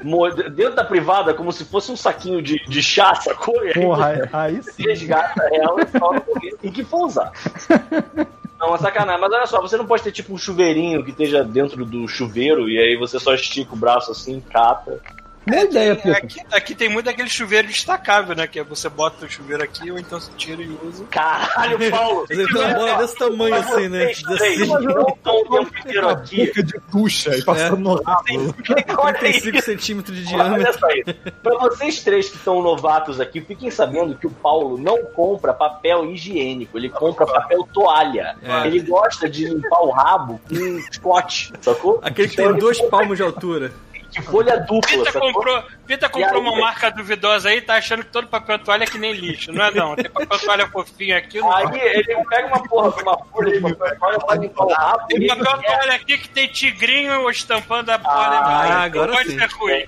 Dentro 0.55 0.75
da 0.75 0.85
privada, 0.85 1.35
como 1.35 1.53
se 1.53 1.65
fosse 1.65 1.91
um 1.93 1.97
saquinho 1.97 2.43
de, 2.43 2.59
de 2.67 2.83
chá, 2.83 3.15
sacou? 3.15 3.65
E 3.65 3.69
aí 3.69 3.75
Porra, 3.75 4.07
aí- 4.07 4.29
aí 4.57 4.63
sim. 4.63 4.83
resgata 4.83 5.43
ela 5.53 5.83
e 5.83 5.87
fala 5.87 6.23
e 6.63 6.71
que 6.71 6.85
for 6.85 7.07
usar. 7.07 7.33
Não, 8.59 8.75
é 8.75 8.79
sacanagem. 8.79 9.21
Mas 9.21 9.33
olha 9.33 9.47
só, 9.47 9.61
você 9.61 9.77
não 9.77 9.87
pode 9.87 10.03
ter 10.03 10.13
tipo 10.13 10.33
um 10.33 10.39
chuveirinho 10.39 11.05
que 11.05 11.11
esteja 11.11 11.45
dentro 11.45 11.85
do 11.85 12.09
chuveiro 12.09 12.69
e 12.69 12.79
aí 12.79 12.97
você 12.97 13.19
só 13.19 13.35
estica 13.35 13.75
o 13.75 13.79
braço 13.79 14.11
assim, 14.11 14.41
cata. 14.41 15.01
Boa 15.47 15.63
ideia, 15.65 15.95
Pita. 15.95 16.17
Aqui, 16.17 16.41
aqui 16.53 16.75
tem 16.75 16.89
muito 16.89 17.09
aquele 17.11 17.29
chuveiro 17.29 17.69
destacável, 17.69 18.35
né? 18.35 18.47
Que 18.47 18.61
é 18.61 18.65
você 18.65 18.89
bota 18.89 19.27
o 19.27 19.31
chuveiro 19.31 19.63
aqui 19.63 19.91
ou 19.91 19.99
então 19.99 20.19
você 20.19 20.31
tira 20.37 20.63
e 20.63 20.79
usa. 20.83 21.05
Caralho, 21.11 21.79
Paulo! 21.91 22.27
Você 22.27 22.47
tem 22.47 22.63
uma 22.63 22.75
bola 22.75 22.95
desse 22.99 23.17
tamanho 23.17 23.55
assim, 23.55 23.89
né? 23.89 24.05
Vocês 24.07 24.23
três 24.23 24.63
Assim, 24.63 24.87
tempo 25.23 25.79
inteiro 25.79 26.09
aqui. 26.09 26.53
De 26.63 26.81
ducha 26.91 27.37
e 27.37 27.43
passando 27.45 27.77
no 27.77 28.03
rabo. 28.03 28.25
Olha 28.99 29.15
35 29.19 29.57
isso. 29.57 29.67
centímetros 29.67 30.17
de 30.17 30.35
Olha 30.35 30.45
diâmetro. 30.45 30.79
só 30.79 30.89
isso. 30.91 31.15
Pra 31.43 31.59
vocês 31.59 32.03
três 32.03 32.29
que 32.31 32.37
estão 32.37 32.63
novatos 32.63 33.21
aqui, 33.21 33.41
fiquem 33.41 33.71
sabendo 33.71 34.15
que 34.17 34.27
o 34.27 34.31
Paulo 34.31 34.79
não 34.79 35.05
compra 35.05 35.53
papel 35.53 36.07
higiênico, 36.11 36.79
ele 36.79 36.89
compra 36.89 37.27
papel 37.27 37.69
toalha. 37.73 38.37
É. 38.43 38.67
Ele 38.67 38.81
gosta 38.81 39.29
de 39.29 39.47
limpar 39.47 39.81
o 39.83 39.91
rabo 39.91 40.41
com 40.49 40.81
scotch, 40.93 41.51
sacou? 41.61 42.01
Aquele 42.03 42.29
que 42.29 42.35
Então 42.41 42.53
tem 42.53 42.61
dois 42.61 42.81
palmos 42.83 43.17
de 43.19 43.23
altura. 43.23 43.73
De 44.15 44.23
folha 44.23 44.61
dupla, 44.61 44.81
Pita 44.89 45.13
comprou, 45.13 45.63
Pita 45.87 46.09
comprou 46.09 46.41
aí, 46.41 46.49
uma 46.49 46.57
marca 46.57 46.89
duvidosa 46.89 47.49
aí, 47.49 47.61
tá 47.61 47.75
achando 47.75 48.05
que 48.05 48.13
todo 48.13 48.29
papel 48.29 48.61
toalha 48.61 48.85
é 48.85 48.87
que 48.87 48.97
nem 48.97 49.13
lixo. 49.13 49.53
Não 49.53 49.65
é 49.65 49.73
não, 49.73 49.97
tem 49.97 50.09
papel 50.09 50.39
toalha 50.39 50.69
fofinho 50.69 51.17
aqui. 51.17 51.41
Não. 51.41 51.51
Aí 51.51 51.81
ele 51.81 52.25
pega 52.31 52.47
uma 52.47 52.63
porra 52.63 52.93
de 52.93 53.03
uma 53.03 53.19
folha 53.19 53.53
de 53.53 53.61
papel 53.61 53.99
toalha 53.99 54.53
o 54.57 54.73
rabo. 54.73 55.07
Tem 55.09 55.27
papel 55.27 55.53
ele 55.53 55.67
toalha 55.67 55.95
aqui 55.95 56.19
que 56.19 56.29
tem 56.29 56.47
tigrinho 56.47 57.29
estampando 57.29 57.91
a 57.91 57.99
porra. 57.99 58.15
Ah, 58.15 58.83
agora 58.85 59.11
pode 59.11 59.33
sim. 59.33 59.39
ser 59.39 59.51
ruim. 59.51 59.85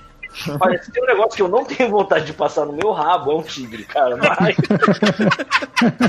Olha, 0.59 0.83
se 0.83 0.91
tem 0.91 1.01
um 1.01 1.07
negócio 1.07 1.35
que 1.35 1.41
eu 1.41 1.47
não 1.47 1.63
tenho 1.63 1.89
vontade 1.89 2.25
de 2.25 2.33
passar 2.33 2.65
no 2.65 2.73
meu 2.73 2.91
rabo, 2.91 3.31
é 3.31 3.35
um 3.35 3.41
tigre, 3.41 3.85
cara. 3.85 4.17
Mas, 4.17 4.55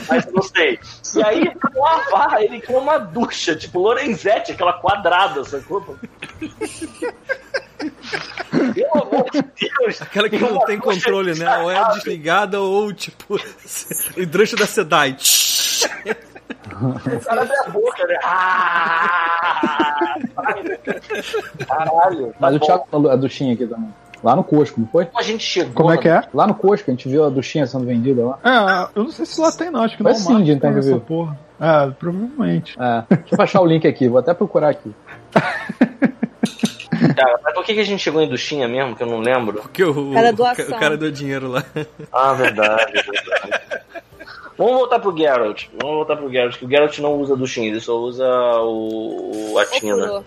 mas 0.35 0.49
sei. 0.49 0.79
E 1.17 1.23
aí, 1.23 1.55
pra 1.55 1.71
lavar, 1.75 2.43
ele 2.43 2.61
quer 2.61 2.77
uma 2.77 2.99
ducha, 2.99 3.55
tipo 3.55 3.79
Lorenzetti, 3.79 4.53
aquela 4.53 4.75
quadrada, 4.75 5.45
sacou? 5.45 5.97
Deus. 9.89 10.03
Aquela 10.03 10.29
que 10.29 10.39
não 10.39 10.59
tem 10.61 10.79
controle, 10.79 11.39
né? 11.39 11.59
Ou 11.59 11.71
é 11.71 11.89
desligada 11.95 12.61
ou, 12.61 12.93
tipo, 12.93 13.37
o 14.17 14.21
hidrante 14.21 14.57
da 14.57 14.67
SEDAI. 14.67 15.17
O 16.81 17.21
cara 17.21 17.43
abre 17.43 17.57
a 17.57 17.71
boca, 17.71 18.07
né? 18.07 18.19
Ah! 18.23 20.19
Caralho. 21.67 22.35
Mas 22.39 22.51
tá 22.51 22.57
o 22.57 22.59
bom. 22.59 22.67
Thiago 22.67 23.09
a 23.09 23.17
duchinha 23.17 23.55
aqui 23.55 23.67
também. 23.67 23.93
Lá 24.23 24.35
no 24.35 24.43
Cosco, 24.43 24.81
não 24.81 24.89
foi? 24.89 25.09
A 25.17 25.23
gente 25.23 25.45
chegou. 25.45 25.73
Como 25.75 25.93
é 25.93 25.97
que 25.97 26.09
é? 26.09 26.23
Lá 26.35 26.47
no 26.47 26.55
Cosco, 26.55 26.91
a 26.91 26.95
gente 26.95 27.09
viu 27.09 27.25
a 27.25 27.29
duchinha 27.29 27.67
sendo 27.67 27.87
vendida 27.87 28.25
lá. 28.25 28.39
É, 28.45 28.99
eu 28.99 29.05
não 29.05 29.11
sei 29.13 29.25
se 29.25 29.41
lá 29.41 29.53
tem 29.53 29.71
não, 29.71 29.83
acho 29.83 29.97
que 29.97 30.03
Foi 30.03 30.13
não. 30.13 30.19
sim, 30.19 30.43
de 30.43 30.53
então, 30.53 30.73
tem 30.73 30.81
que 30.81 30.87
eu 30.87 30.91
essa 30.91 30.99
vi. 30.99 31.07
porra. 31.07 31.39
É, 31.61 31.91
provavelmente. 31.91 32.77
É, 32.81 33.05
deixa 33.17 33.35
eu 33.37 33.43
achar 33.43 33.61
o 33.61 33.67
link 33.67 33.87
aqui, 33.87 34.09
vou 34.09 34.19
até 34.19 34.35
procurar 34.35 34.71
aqui. 34.71 34.93
Cara, 37.17 37.39
mas 37.45 37.55
por 37.55 37.65
que 37.65 37.75
que 37.75 37.81
a 37.81 37.85
gente 37.85 38.01
chegou 38.03 38.21
em 38.23 38.29
duchinha 38.29 38.67
mesmo, 38.69 38.95
que 38.97 39.03
eu 39.03 39.07
não 39.07 39.21
lembro? 39.21 39.61
Porque 39.61 39.85
o, 39.85 40.13
Cara, 40.13 40.31
o, 40.37 40.73
o 40.73 40.79
cara 40.79 40.97
deu 40.97 41.11
dinheiro 41.11 41.49
lá. 41.49 41.65
Ah, 42.13 42.33
verdade, 42.35 42.93
verdade. 42.93 43.83
Vamos 44.57 44.73
voltar 44.75 44.99
pro 44.99 45.17
Geralt. 45.17 45.67
Vamos 45.81 45.97
voltar 45.99 46.17
pro 46.17 46.29
Geralt, 46.31 46.57
que 46.59 46.65
o 46.65 46.69
Geralt 46.69 46.99
não 46.99 47.15
usa 47.15 47.37
duchinha, 47.37 47.69
ele 47.69 47.79
só 47.81 47.97
usa 47.97 48.27
o, 48.61 49.53
o 49.53 49.59
a 49.59 49.65
tina. 49.67 50.25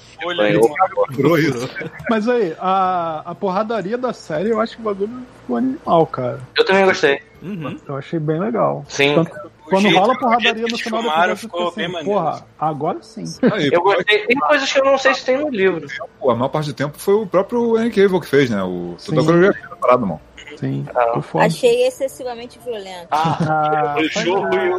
Mas 2.09 2.27
aí, 2.29 2.55
a, 2.59 3.23
a 3.25 3.35
porradaria 3.35 3.97
da 3.97 4.13
série, 4.13 4.49
eu 4.49 4.61
acho 4.61 4.75
que 4.75 4.81
o 4.81 4.85
bagulho 4.85 5.11
ficou 5.41 5.57
animal, 5.57 6.05
cara. 6.07 6.39
Eu 6.57 6.65
também 6.65 6.85
gostei. 6.85 7.19
Uhum. 7.41 7.77
Eu 7.87 7.97
achei 7.97 8.19
bem 8.19 8.39
legal. 8.39 8.85
Sim. 8.87 9.15
Tanto- 9.15 9.51
quando 9.71 9.81
jeito- 9.83 9.99
rola 9.99 10.19
porradaria 10.19 10.65
no 10.69 10.77
final 10.77 11.01
do 11.01 11.07
episódio, 11.07 11.35
ficou 11.37 11.71
bem 11.75 11.85
assim, 11.85 11.93
maneiro. 11.93 12.19
porra, 12.19 12.45
agora 12.59 12.97
sim. 13.01 13.23
Aí, 13.51 13.69
Eu 13.73 13.81
gostei. 13.81 14.25
Tem 14.27 14.37
coisas 14.39 14.71
que 14.71 14.79
eu 14.79 14.85
não 14.85 14.97
sei 14.97 15.13
se 15.15 15.25
tem 15.25 15.37
no 15.37 15.49
livro. 15.49 15.87
a 16.23 16.35
maior 16.35 16.49
parte 16.49 16.67
do 16.67 16.73
tempo 16.75 16.97
foi 16.99 17.13
o 17.15 17.25
próprio 17.25 17.77
Henry 17.77 17.89
Cavill 17.91 18.19
que 18.21 18.27
fez, 18.27 18.49
né? 18.49 18.61
O, 18.63 18.95
toda 19.03 19.21
a 19.21 19.25
coreografia 19.25 19.67
da 19.69 19.75
parada, 19.75 20.05
mano. 20.05 20.21
Sim, 20.57 20.85
Ah. 20.93 21.19
Achei 21.45 21.87
excessivamente 21.87 22.59
violento. 22.63 23.07
Ah, 23.09 23.37
Ah, 23.95 23.95
o 23.97 24.03
jogo 24.21 24.53
e 24.53 24.69
o, 24.69 24.77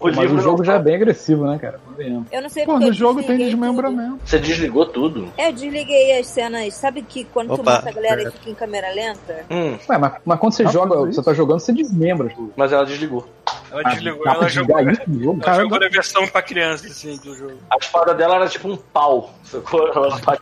o 0.00 0.06
Mas 0.06 0.16
livro. 0.18 0.36
o 0.36 0.40
jogo 0.40 0.58
não. 0.58 0.64
já 0.64 0.74
é 0.74 0.78
bem 0.78 0.94
agressivo, 0.94 1.44
né, 1.46 1.58
cara? 1.58 1.80
Convenhamos. 1.98 2.28
Eu 2.30 2.42
não 2.42 2.48
sei 2.48 2.64
Pô, 2.64 2.78
no 2.78 2.92
jogo 2.92 3.22
tem 3.22 3.36
desmembramento. 3.36 4.20
Você 4.24 4.38
desligou 4.38 4.86
tudo? 4.86 4.98
tudo. 4.98 5.32
É, 5.36 5.48
eu 5.48 5.52
desliguei 5.52 6.18
as 6.18 6.26
cenas. 6.26 6.74
Sabe 6.74 7.02
que 7.02 7.24
quando 7.24 7.48
tu 7.54 7.60
Opa, 7.60 7.72
mata 7.74 7.88
a 7.88 7.92
galera 7.92 8.20
e 8.20 8.24
pera. 8.24 8.30
fica 8.32 8.50
em 8.50 8.54
câmera 8.54 8.92
lenta? 8.92 9.44
Hum, 9.50 9.78
Ué, 9.88 9.98
mas, 9.98 10.12
mas 10.24 10.38
quando 10.40 10.52
você 10.52 10.66
joga, 10.66 10.96
você 11.06 11.22
tá 11.22 11.32
jogando, 11.32 11.60
você 11.60 11.72
desmembra 11.72 12.28
tudo. 12.34 12.52
mas 12.56 12.72
ela 12.72 12.84
desligou. 12.84 13.28
Ela 13.70 13.82
Ah, 13.84 13.90
desligou, 13.94 14.26
ela 14.26 14.48
jogou, 14.48 14.80
isso 14.80 15.00
ela 15.02 15.40
Cara, 15.40 15.62
jogou 15.62 15.78
na 15.80 15.88
versão 15.88 16.26
pra 16.26 16.42
criança, 16.42 16.86
assim, 16.86 17.16
do 17.18 17.36
jogo. 17.36 17.58
A 17.70 17.76
espada 17.76 18.14
dela 18.14 18.36
era 18.36 18.48
tipo 18.48 18.68
um 18.68 18.76
pau. 18.76 19.32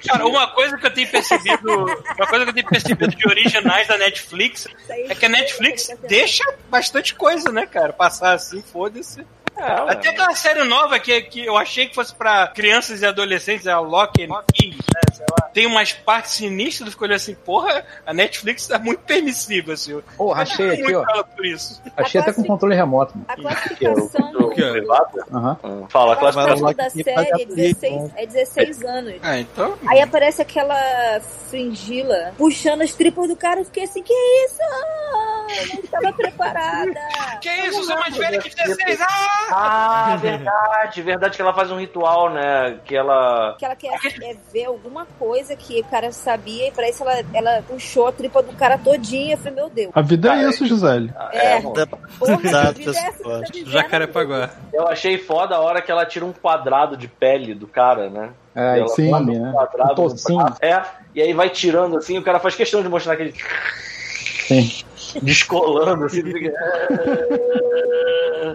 Cara, 0.09 0.27
uma 0.27 0.47
coisa 0.49 0.77
que 0.79 0.87
eu 0.87 0.95
tenho 0.95 1.11
percebido, 1.11 1.71
uma 1.71 2.27
coisa 2.27 2.45
que 2.45 2.51
eu 2.51 2.55
tenho 2.55 2.69
percebido 2.69 3.15
de 3.15 3.29
originais 3.29 3.89
da 3.89 3.99
Netflix 3.99 4.67
é 4.89 5.15
que 5.15 5.27
a 5.27 5.29
Netflix 5.29 5.89
deixa 6.09 6.45
bastante 6.71 7.15
coisa, 7.15 7.51
né, 7.51 7.67
cara? 7.67 7.93
Passar 7.93 8.33
assim, 8.33 8.63
foda-se. 8.63 9.25
É, 9.59 9.83
ué. 9.83 9.93
Até 9.93 10.11
aquela 10.11 10.35
série 10.35 10.65
nova 10.65 10.99
que, 10.99 11.21
que 11.23 11.45
eu 11.45 11.57
achei 11.57 11.87
que 11.87 11.95
fosse 11.95 12.15
pra 12.15 12.49
crianças 12.49 13.03
e 13.03 13.07
adolescentes, 13.07 13.67
é 13.67 13.73
a 13.73 13.81
Lock 13.81 14.23
and 14.23 14.43
Key, 14.53 14.71
né, 14.71 15.01
sei 15.13 15.27
lá. 15.31 15.49
Tem 15.49 15.67
umas 15.67 15.93
partes 15.93 16.33
sinistras, 16.33 16.93
eu 16.93 17.01
olhando 17.01 17.17
assim, 17.17 17.35
porra, 17.35 17.85
a 18.05 18.13
Netflix 18.13 18.67
tá 18.67 18.79
muito 18.79 19.01
permissiva, 19.01 19.73
assim. 19.73 20.01
Pô, 20.17 20.33
achei 20.33 20.71
aqui, 20.71 20.95
ó. 20.95 21.05
ela 21.09 21.25
por 21.25 21.47
isso. 21.47 21.83
Achei 21.97 22.21
até 22.21 22.33
com 22.33 22.45
controle 22.45 22.75
remoto. 22.75 23.17
mano. 23.17 23.27
A 23.29 23.37
classificação 23.37 24.33
do, 24.33 24.53
é? 24.53 24.83
Aham. 25.33 25.59
Fala, 25.89 26.13
a 26.15 26.17
classificação. 26.17 26.73
da 26.73 26.91
série 26.91 27.43
é 27.43 27.47
16, 27.47 28.11
é 28.17 28.27
16 28.27 28.83
anos. 28.85 29.15
Ah, 29.23 29.39
então. 29.39 29.79
Aí 29.87 30.01
aparece 30.01 30.43
aquela 30.43 31.21
fringila 31.49 32.35
puxando 32.37 32.83
as 32.83 32.93
tripas 32.93 33.29
do 33.29 33.37
cara. 33.37 33.61
Eu 33.61 33.65
fiquei 33.65 33.85
assim, 33.85 34.03
que 34.03 34.13
isso? 34.13 34.59
Eu 34.61 35.75
não 35.75 35.85
estava 35.85 36.13
preparada. 36.13 37.01
Que 37.41 37.51
isso, 37.67 37.85
sou 37.85 37.97
mais 37.97 38.17
velha 38.17 38.39
que 38.41 38.55
16, 38.55 39.01
ah! 39.01 39.46
Ah, 39.51 40.17
verdade, 40.21 41.03
verdade 41.03 41.37
que 41.37 41.43
ela 41.43 41.53
faz 41.55 41.71
um 41.71 41.79
ritual, 41.79 42.31
né? 42.31 42.79
Que 42.85 42.97
ela. 42.97 43.55
Que 43.59 43.65
ela 43.65 43.77
quer 43.77 43.95
é, 44.23 44.37
ver 44.53 44.65
alguma 44.65 45.07
coisa 45.19 45.57
que 45.57 45.81
o 45.81 45.85
cara 45.85 46.11
sabia 46.13 46.69
e 46.69 46.73
pra 46.73 46.89
isso 46.89 47.03
ela, 47.03 47.25
ela 47.33 47.63
puxou 47.63 48.09
a 48.09 48.13
tripa 48.13 48.43
do 48.43 48.53
cara 48.55 48.79
todinha. 48.79 49.35
Eu 49.35 49.39
falei, 49.39 49.55
meu 49.55 49.71
Deus. 49.71 49.91
A 49.95 50.03
vida 50.03 50.35
é 50.35 50.49
isso, 50.49 50.67
Gisele. 50.67 51.13
É, 51.33 51.61
porra, 51.61 52.41
Exato, 52.43 52.79
vida 52.79 52.91
é 52.91 52.95
essa 52.95 53.13
que 53.13 53.17
pessoal. 53.19 53.41
tá? 53.41 53.71
Jacarepaguá. 53.71 54.51
Eu 54.73 54.87
achei 54.89 55.19
foda 55.19 55.57
a 55.57 55.61
hora 55.61 55.81
que 55.81 55.91
ela 55.91 56.05
tira 56.05 56.25
um 56.25 56.33
quadrado 56.33 56.97
de 56.97 57.09
pele 57.09 57.55
do 57.55 57.67
cara, 57.67 58.11
né? 58.11 58.31
É, 58.55 58.79
Ela 58.79 58.89
sim. 58.89 59.11
né? 59.11 59.19
Um 59.19 59.53
quadrado 59.53 60.03
Um. 60.03 60.47
É, 60.63 60.83
e 61.15 61.21
aí 61.21 61.35
vai 61.35 61.51
tirando 61.51 61.99
assim, 61.99 62.17
o 62.17 62.23
cara 62.23 62.41
faz 62.41 62.55
questão 62.55 62.83
de 62.83 62.89
mostrar 62.89 63.13
aquele. 63.13 63.35
Sim. 64.47 64.86
Descolando 65.23 66.05
assim. 66.05 66.23
fica- 66.25 66.53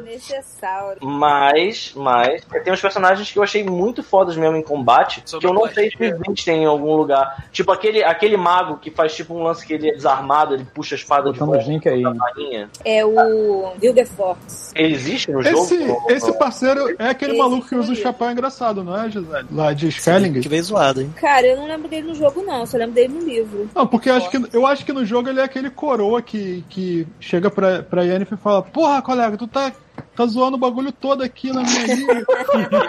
Necessário. 0.05 0.97
Mas, 1.01 1.93
mas, 1.95 2.43
tem 2.63 2.71
uns 2.73 2.81
personagens 2.81 3.29
que 3.31 3.37
eu 3.37 3.43
achei 3.43 3.63
muito 3.63 4.01
fodas 4.03 4.35
mesmo 4.37 4.55
em 4.55 4.61
combate, 4.61 5.21
Sobre 5.25 5.45
que 5.47 5.51
eu 5.51 5.53
não 5.53 5.67
sei 5.71 5.89
se 5.91 5.97
existem 6.03 6.63
em 6.63 6.65
algum 6.65 6.95
lugar. 6.95 7.45
Tipo 7.51 7.71
aquele, 7.71 8.03
aquele 8.03 8.37
mago 8.37 8.77
que 8.77 8.89
faz 8.91 9.15
tipo 9.15 9.33
um 9.33 9.43
lance 9.43 9.65
que 9.65 9.73
ele 9.73 9.89
é 9.89 9.93
desarmado, 9.93 10.53
ele 10.53 10.65
puxa 10.73 10.95
a 10.95 10.97
espada 10.97 11.31
de 11.31 11.39
Botando 11.39 11.49
os 11.59 11.65
volta 11.65 11.71
link 11.71 11.89
aí. 11.89 12.03
da 12.03 12.13
rainha. 12.13 12.69
É 12.85 13.05
o 13.05 13.73
Wilberforce. 13.81 14.71
Ele 14.75 14.93
existe 14.93 15.31
no 15.31 15.41
Esse, 15.41 15.85
jogo? 15.87 16.11
esse 16.11 16.37
parceiro 16.37 16.95
é 16.99 17.09
aquele 17.09 17.31
Esse 17.33 17.41
maluco 17.41 17.67
que 17.67 17.75
usa 17.75 17.91
o 17.91 17.95
chapéu 17.95 18.31
engraçado, 18.31 18.83
não 18.83 18.97
é, 18.99 19.09
Gisele? 19.09 19.47
Lá 19.51 19.73
de 19.73 19.87
Skelling. 19.89 20.39
Que 20.41 20.49
veio 20.49 20.63
zoado, 20.63 21.01
hein? 21.01 21.13
Cara, 21.17 21.45
eu 21.47 21.57
não 21.57 21.67
lembro 21.67 21.87
dele 21.87 22.07
no 22.07 22.15
jogo, 22.15 22.41
não. 22.43 22.61
Eu 22.61 22.67
só 22.67 22.77
lembro 22.77 22.93
dele 22.95 23.13
no 23.13 23.25
livro. 23.25 23.69
Não, 23.75 23.85
porque 23.87 24.09
eu 24.09 24.15
acho, 24.15 24.29
que, 24.29 24.41
eu 24.53 24.65
acho 24.65 24.85
que 24.85 24.93
no 24.93 25.05
jogo 25.05 25.29
ele 25.29 25.39
é 25.39 25.43
aquele 25.43 25.69
coroa 25.69 26.21
que, 26.21 26.50
que 26.69 27.07
chega 27.19 27.49
pra, 27.49 27.83
pra 27.83 28.03
Yennefer 28.03 28.37
e 28.37 28.41
fala: 28.41 28.61
Porra, 28.61 29.01
colega, 29.01 29.37
tu 29.37 29.47
tá, 29.47 29.71
tá 30.15 30.25
zoando 30.25 30.57
o 30.57 30.59
bagulho 30.59 30.91
todo 30.91 31.23
aqui 31.23 31.51
na 31.51 31.61
minha 31.61 31.85
ilha. 31.93 32.25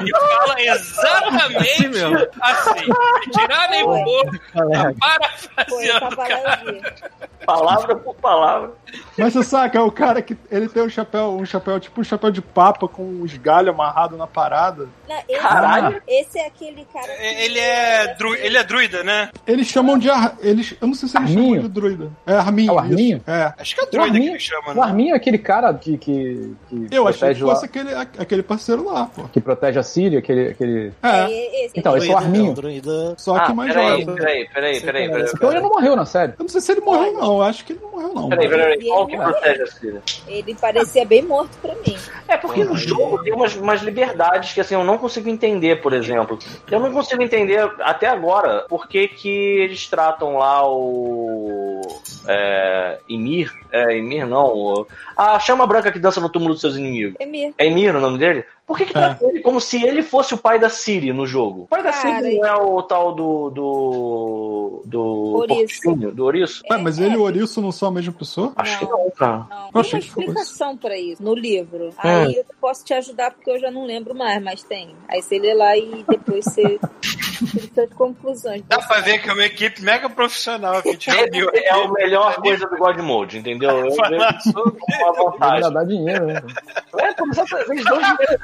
Ele 0.01 0.13
fala 0.13 0.55
exatamente 0.59 1.89
mesmo. 1.89 2.17
assim. 2.41 2.87
Tirar 3.33 3.71
nem 3.71 3.85
parafraseando. 4.99 6.17
lá 6.17 6.63
eu 6.65 6.73
vi. 6.75 6.83
Palavra 7.47 7.97
por 7.97 8.15
palavra. 8.15 8.71
Mas 9.19 9.33
você 9.33 9.43
saca, 9.43 9.79
é 9.79 9.83
o 9.83 9.91
cara 9.91 10.23
que 10.23 10.37
ele 10.51 10.69
tem 10.69 10.83
um 10.83 10.89
chapéu, 10.89 11.33
um 11.37 11.45
chapéu, 11.45 11.81
tipo 11.81 12.01
um 12.01 12.05
chapéu 12.05 12.31
de 12.31 12.41
papa 12.41 12.87
com 12.87 13.21
os 13.23 13.37
galhos 13.37 13.75
amarrados 13.75 14.17
na 14.19 14.27
parada. 14.27 14.89
Não, 15.13 15.35
esse, 15.37 15.41
Caralho. 15.43 16.03
esse 16.07 16.39
é 16.39 16.47
aquele 16.47 16.87
cara. 16.93 17.07
que- 17.07 17.23
Ele 17.45 17.59
é, 17.59 18.15
dru... 18.15 18.35
ele 18.35 18.57
é 18.57 18.65
druida, 18.65 19.03
né? 19.05 19.31
Eles 19.47 19.67
chamam 19.67 19.99
de. 19.99 20.09
Ar... 20.11 20.37
Eles... 20.41 20.75
Eu 20.81 20.87
não 20.89 20.95
sei 20.95 21.09
se 21.09 21.17
eles 21.17 21.31
Arminho? 21.31 21.55
chamam 21.57 21.63
de 21.63 21.69
druida. 21.69 22.11
É 22.27 22.35
Arminho. 22.35 22.71
É 22.71 22.75
o 22.75 22.79
Arminho? 22.79 23.17
isso. 23.19 23.31
É. 23.31 23.55
Acho 23.59 23.75
que 23.75 23.81
é 23.81 23.85
O 23.85 23.91
druida 23.91 24.07
que 24.11 24.17
Arminho, 24.17 24.33
ele 24.33 24.39
chama, 24.41 24.71
o 24.71 24.75
né? 24.75 24.81
Arminho 24.83 25.13
é 25.15 25.17
aquele 25.17 25.39
cara 25.39 25.75
que, 25.75 25.97
que, 25.99 26.55
que 26.69 26.87
Eu 26.91 27.07
achei 27.09 27.13
que 27.35 27.41
protege 27.41 27.45
lá, 27.45 27.55
fosse 27.55 27.65
aquele, 27.67 27.95
aquele 27.95 28.43
parceiro 28.43 28.85
lá, 28.85 29.07
pô. 29.07 29.25
que 29.25 29.41
protege 29.41 29.79
a 29.79 29.83
Síria, 29.83 30.19
aquele, 30.19 30.49
aquele... 30.51 30.93
É. 31.03 31.09
É, 31.33 31.65
esse, 31.67 31.79
Então, 31.79 31.97
esse 31.97 32.11
é 32.11 32.15
o 32.15 32.17
Arminho. 32.19 32.47
não, 32.47 32.55
druida. 32.55 33.15
Só 33.19 33.39
que 33.39 33.51
Ah, 33.51 33.55
mais 33.55 33.73
peraí, 33.73 33.89
jovem. 34.01 34.15
peraí, 34.17 34.49
peraí, 34.49 34.81
peraí, 34.81 35.05
é 35.05 35.09
peraí. 35.09 35.31
Então 35.35 35.51
ele 35.51 35.61
não 35.61 35.69
morreu 35.71 35.97
na 35.97 36.05
série. 36.05 36.33
Eu 36.33 36.37
não 36.43 36.49
sei 36.49 36.61
se 36.61 36.73
ele 36.73 36.81
morreu, 36.81 37.13
não. 37.13 37.37
Eu 37.37 37.43
acho 37.43 37.65
que 37.65 37.73
ele 37.73 37.81
não 37.83 37.91
morreu, 37.91 38.15
não. 38.15 38.29
Peraí, 38.29 38.49
peraí, 38.49 38.87
qual 38.87 39.07
que 39.07 39.17
protege 39.17 39.63
a 39.63 39.67
Síria? 39.67 40.03
ele 40.29 40.55
parecia 40.55 41.05
bem 41.05 41.23
morto 41.23 41.57
pra 41.61 41.75
mim. 41.75 41.97
É 42.29 42.37
porque 42.37 42.65
no 42.65 42.77
jogo 42.77 43.23
tem 43.23 43.33
umas, 43.33 43.55
umas 43.57 43.83
liberdades 43.83 44.53
que 44.53 44.61
assim 44.61 44.75
eu 44.75 44.85
não 44.85 44.99
consigo 45.03 45.29
entender, 45.29 45.83
por 45.83 45.93
exemplo. 45.93 46.39
Eu 46.71 46.81
não 46.81 46.93
consigo 46.93 47.23
entender 47.23 47.61
até 47.81 48.07
agora 48.07 48.65
por 48.69 48.89
que, 48.89 49.09
que 49.09 49.29
eles 49.29 49.87
tratam 49.89 50.39
lá 50.39 50.67
o. 50.67 51.81
É, 52.27 52.99
Emir. 53.09 53.53
É, 53.71 53.97
Emir 53.97 54.27
não. 54.27 54.87
a 55.17 55.39
chama 55.41 55.67
branca 55.67 55.91
que 55.91 55.99
dança 55.99 56.21
no 56.21 56.31
túmulo 56.31 56.55
dos 56.55 56.61
seus 56.61 56.77
inimigos. 56.77 57.17
Emir. 57.19 57.53
É 57.59 57.67
Emir 57.67 57.95
o 57.95 58.01
nome 58.01 58.19
dele? 58.19 58.45
Por 58.73 58.79
que, 58.79 58.87
que 58.87 58.93
trata 58.95 59.27
ele 59.27 59.41
como 59.41 59.61
se 59.61 59.85
ele 59.85 60.03
fosse 60.03 60.33
o 60.33 60.39
pai 60.39 60.59
da 60.59 60.71
Siri 60.71 61.13
no 61.13 61.27
jogo? 61.27 61.65
O 61.65 61.67
pai 61.67 61.83
da 61.83 61.93
Cara, 61.93 62.23
Siri 62.23 62.39
não 62.39 62.47
é 62.47 62.55
o 62.57 62.83
tal 62.83 63.15
do. 63.15 63.51
do. 63.51 64.83
do. 64.87 65.45
Porquinho, 65.47 66.11
do 66.11 66.25
Ouriço? 66.25 66.63
Ué, 66.71 66.79
mas 66.79 66.99
ele 66.99 67.17
e 67.17 67.19
o 67.19 67.21
Ouriço 67.21 67.61
não 67.61 67.71
são 67.71 67.89
a 67.89 67.93
mesma 67.93 68.15
pessoa? 68.15 68.55
Acho 68.57 68.79
que 68.79 68.87
Não. 68.87 68.93
não, 68.93 69.11
cara. 69.11 69.47
Não, 69.51 69.67
Eu 69.75 69.83
tem 69.83 69.93
uma 69.93 69.99
explicação 69.99 70.75
pra 70.75 70.99
isso 70.99 71.23
no 71.23 71.35
livro. 71.35 71.91
É. 72.03 72.25
Aí 72.25 72.35
eu 72.35 72.47
posso 72.59 72.83
te 72.83 72.95
ajudar 72.95 73.33
porque 73.33 73.51
eu 73.51 73.61
já 73.61 73.71
não 73.71 73.85
lembro 73.85 74.15
mais, 74.15 74.43
mas 74.43 74.63
tem. 74.63 74.97
Aí 75.07 75.21
você 75.21 75.39
lê 75.39 75.53
lá 75.53 75.77
e 75.77 76.03
depois 76.09 76.47
você 76.47 76.81
tira 77.47 77.87
conclusões. 77.95 78.63
Dá 78.69 78.79
pra 78.79 79.01
ver 79.01 79.19
que 79.21 79.29
é 79.29 79.33
uma 79.33 79.45
equipe 79.45 79.83
mega 79.83 80.09
profissional 80.09 80.77
a 80.77 80.81
reuniu 80.81 81.49
aqui. 81.49 81.59
É 81.59 81.71
a 81.71 81.89
melhor 81.91 82.37
coisa 82.37 82.67
do 82.67 82.77
God 82.77 82.99
Mode, 82.99 83.39
entendeu? 83.39 83.71
Eu 83.71 83.83
vejo 83.91 83.97
uma 83.97 85.31
vantagem. 85.31 85.73
dar 85.73 85.85
dinheiro, 85.85 86.27
né? 86.27 86.43
É, 86.99 87.13
pô, 87.15 87.27
exatamente, 87.29 87.71
eles 87.71 87.85
dão 87.85 87.99
dinheiro. 87.99 88.39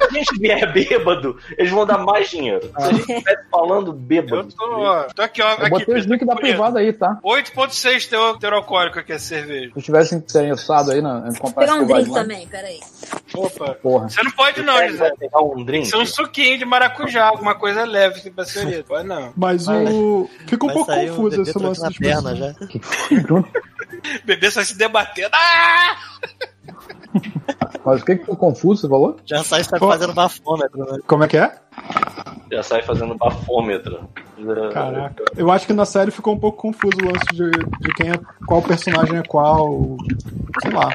Se 0.00 0.06
a 0.06 0.10
gente 0.12 0.38
vier 0.38 0.72
bêbado, 0.72 1.38
eles 1.58 1.70
vão 1.70 1.84
dar 1.86 1.98
mais 1.98 2.28
dinheiro. 2.30 2.70
Se 2.78 2.82
a 2.82 2.92
gente 2.92 3.00
estivesse 3.12 3.48
falando 3.50 3.88
Eu 3.88 3.92
bêbado. 3.94 4.48
tô, 4.52 5.04
tô 5.14 5.22
aqui, 5.22 5.42
ó. 5.42 5.50
Eu 5.50 5.60
Aqui, 5.60 5.70
botei 5.70 5.94
os 5.98 6.06
links 6.06 6.26
da 6.26 6.34
privada 6.34 6.78
aí, 6.78 6.92
tá? 6.92 7.18
8.6 7.24 8.08
teor, 8.08 8.38
teor 8.38 8.54
alcoólico 8.54 8.98
aqui, 8.98 9.12
a 9.12 9.18
cerveja. 9.18 9.70
Se 9.72 9.78
eu 9.78 9.82
tivesse 9.82 10.14
interessado 10.14 10.90
aí 10.90 11.00
na, 11.02 11.28
comprar 11.38 11.66
Pegar 11.66 11.74
um 11.74 11.86
drink 11.86 12.12
também, 12.12 12.46
peraí. 12.48 12.80
Opa. 13.34 13.74
Porra. 13.74 14.08
Você 14.08 14.22
não 14.22 14.30
pode 14.32 14.62
não, 14.62 14.88
José. 14.88 15.12
pegar 15.18 15.40
um 15.42 15.64
drink. 15.64 15.86
Isso 15.86 15.96
é 15.96 15.98
um 15.98 16.06
suquinho 16.06 16.58
de 16.58 16.64
maracujá, 16.64 17.26
alguma 17.26 17.54
coisa 17.54 17.84
leve 17.84 18.20
pra 18.44 18.52
senhorita. 18.52 18.84
Pode 18.84 19.08
não. 19.08 19.32
Mas 19.36 19.68
o. 19.68 20.28
Fica 20.46 20.64
um 20.64 20.68
Vai 20.68 20.76
pouco 20.76 20.92
um 20.92 21.06
confuso 21.08 21.42
esse 21.42 21.58
lance 21.58 21.82
dos 21.82 21.98
perna 21.98 22.34
já. 22.34 22.54
O 23.30 23.44
bebê 24.24 24.50
só 24.50 24.62
se 24.62 24.76
debatendo. 24.76 25.30
Ah! 25.32 25.96
Mas 27.84 28.02
o 28.02 28.04
que 28.04 28.14
que 28.14 28.20
ficou 28.20 28.36
confuso, 28.36 28.82
você 28.82 28.88
falou? 28.88 29.16
Já 29.24 29.42
sai 29.42 29.64
tá 29.64 29.78
Ó. 29.80 29.88
fazendo 29.88 30.12
bafômetro, 30.12 30.78
né? 30.78 30.98
Como 31.06 31.24
é 31.24 31.28
que 31.28 31.36
é? 31.36 31.52
Já 32.52 32.62
sai 32.62 32.82
fazendo 32.82 33.14
bafômetro. 33.16 34.08
Caraca. 34.72 35.24
Eu 35.36 35.50
acho 35.50 35.66
que 35.66 35.72
na 35.72 35.84
série 35.84 36.10
ficou 36.10 36.34
um 36.34 36.38
pouco 36.38 36.58
confuso 36.58 36.96
o 37.02 37.06
lance 37.06 37.26
de, 37.32 37.50
de 37.50 37.94
quem 37.94 38.10
é. 38.10 38.14
qual 38.46 38.62
personagem 38.62 39.18
é 39.18 39.22
qual. 39.22 39.96
Sei 40.62 40.70
lá. 40.70 40.90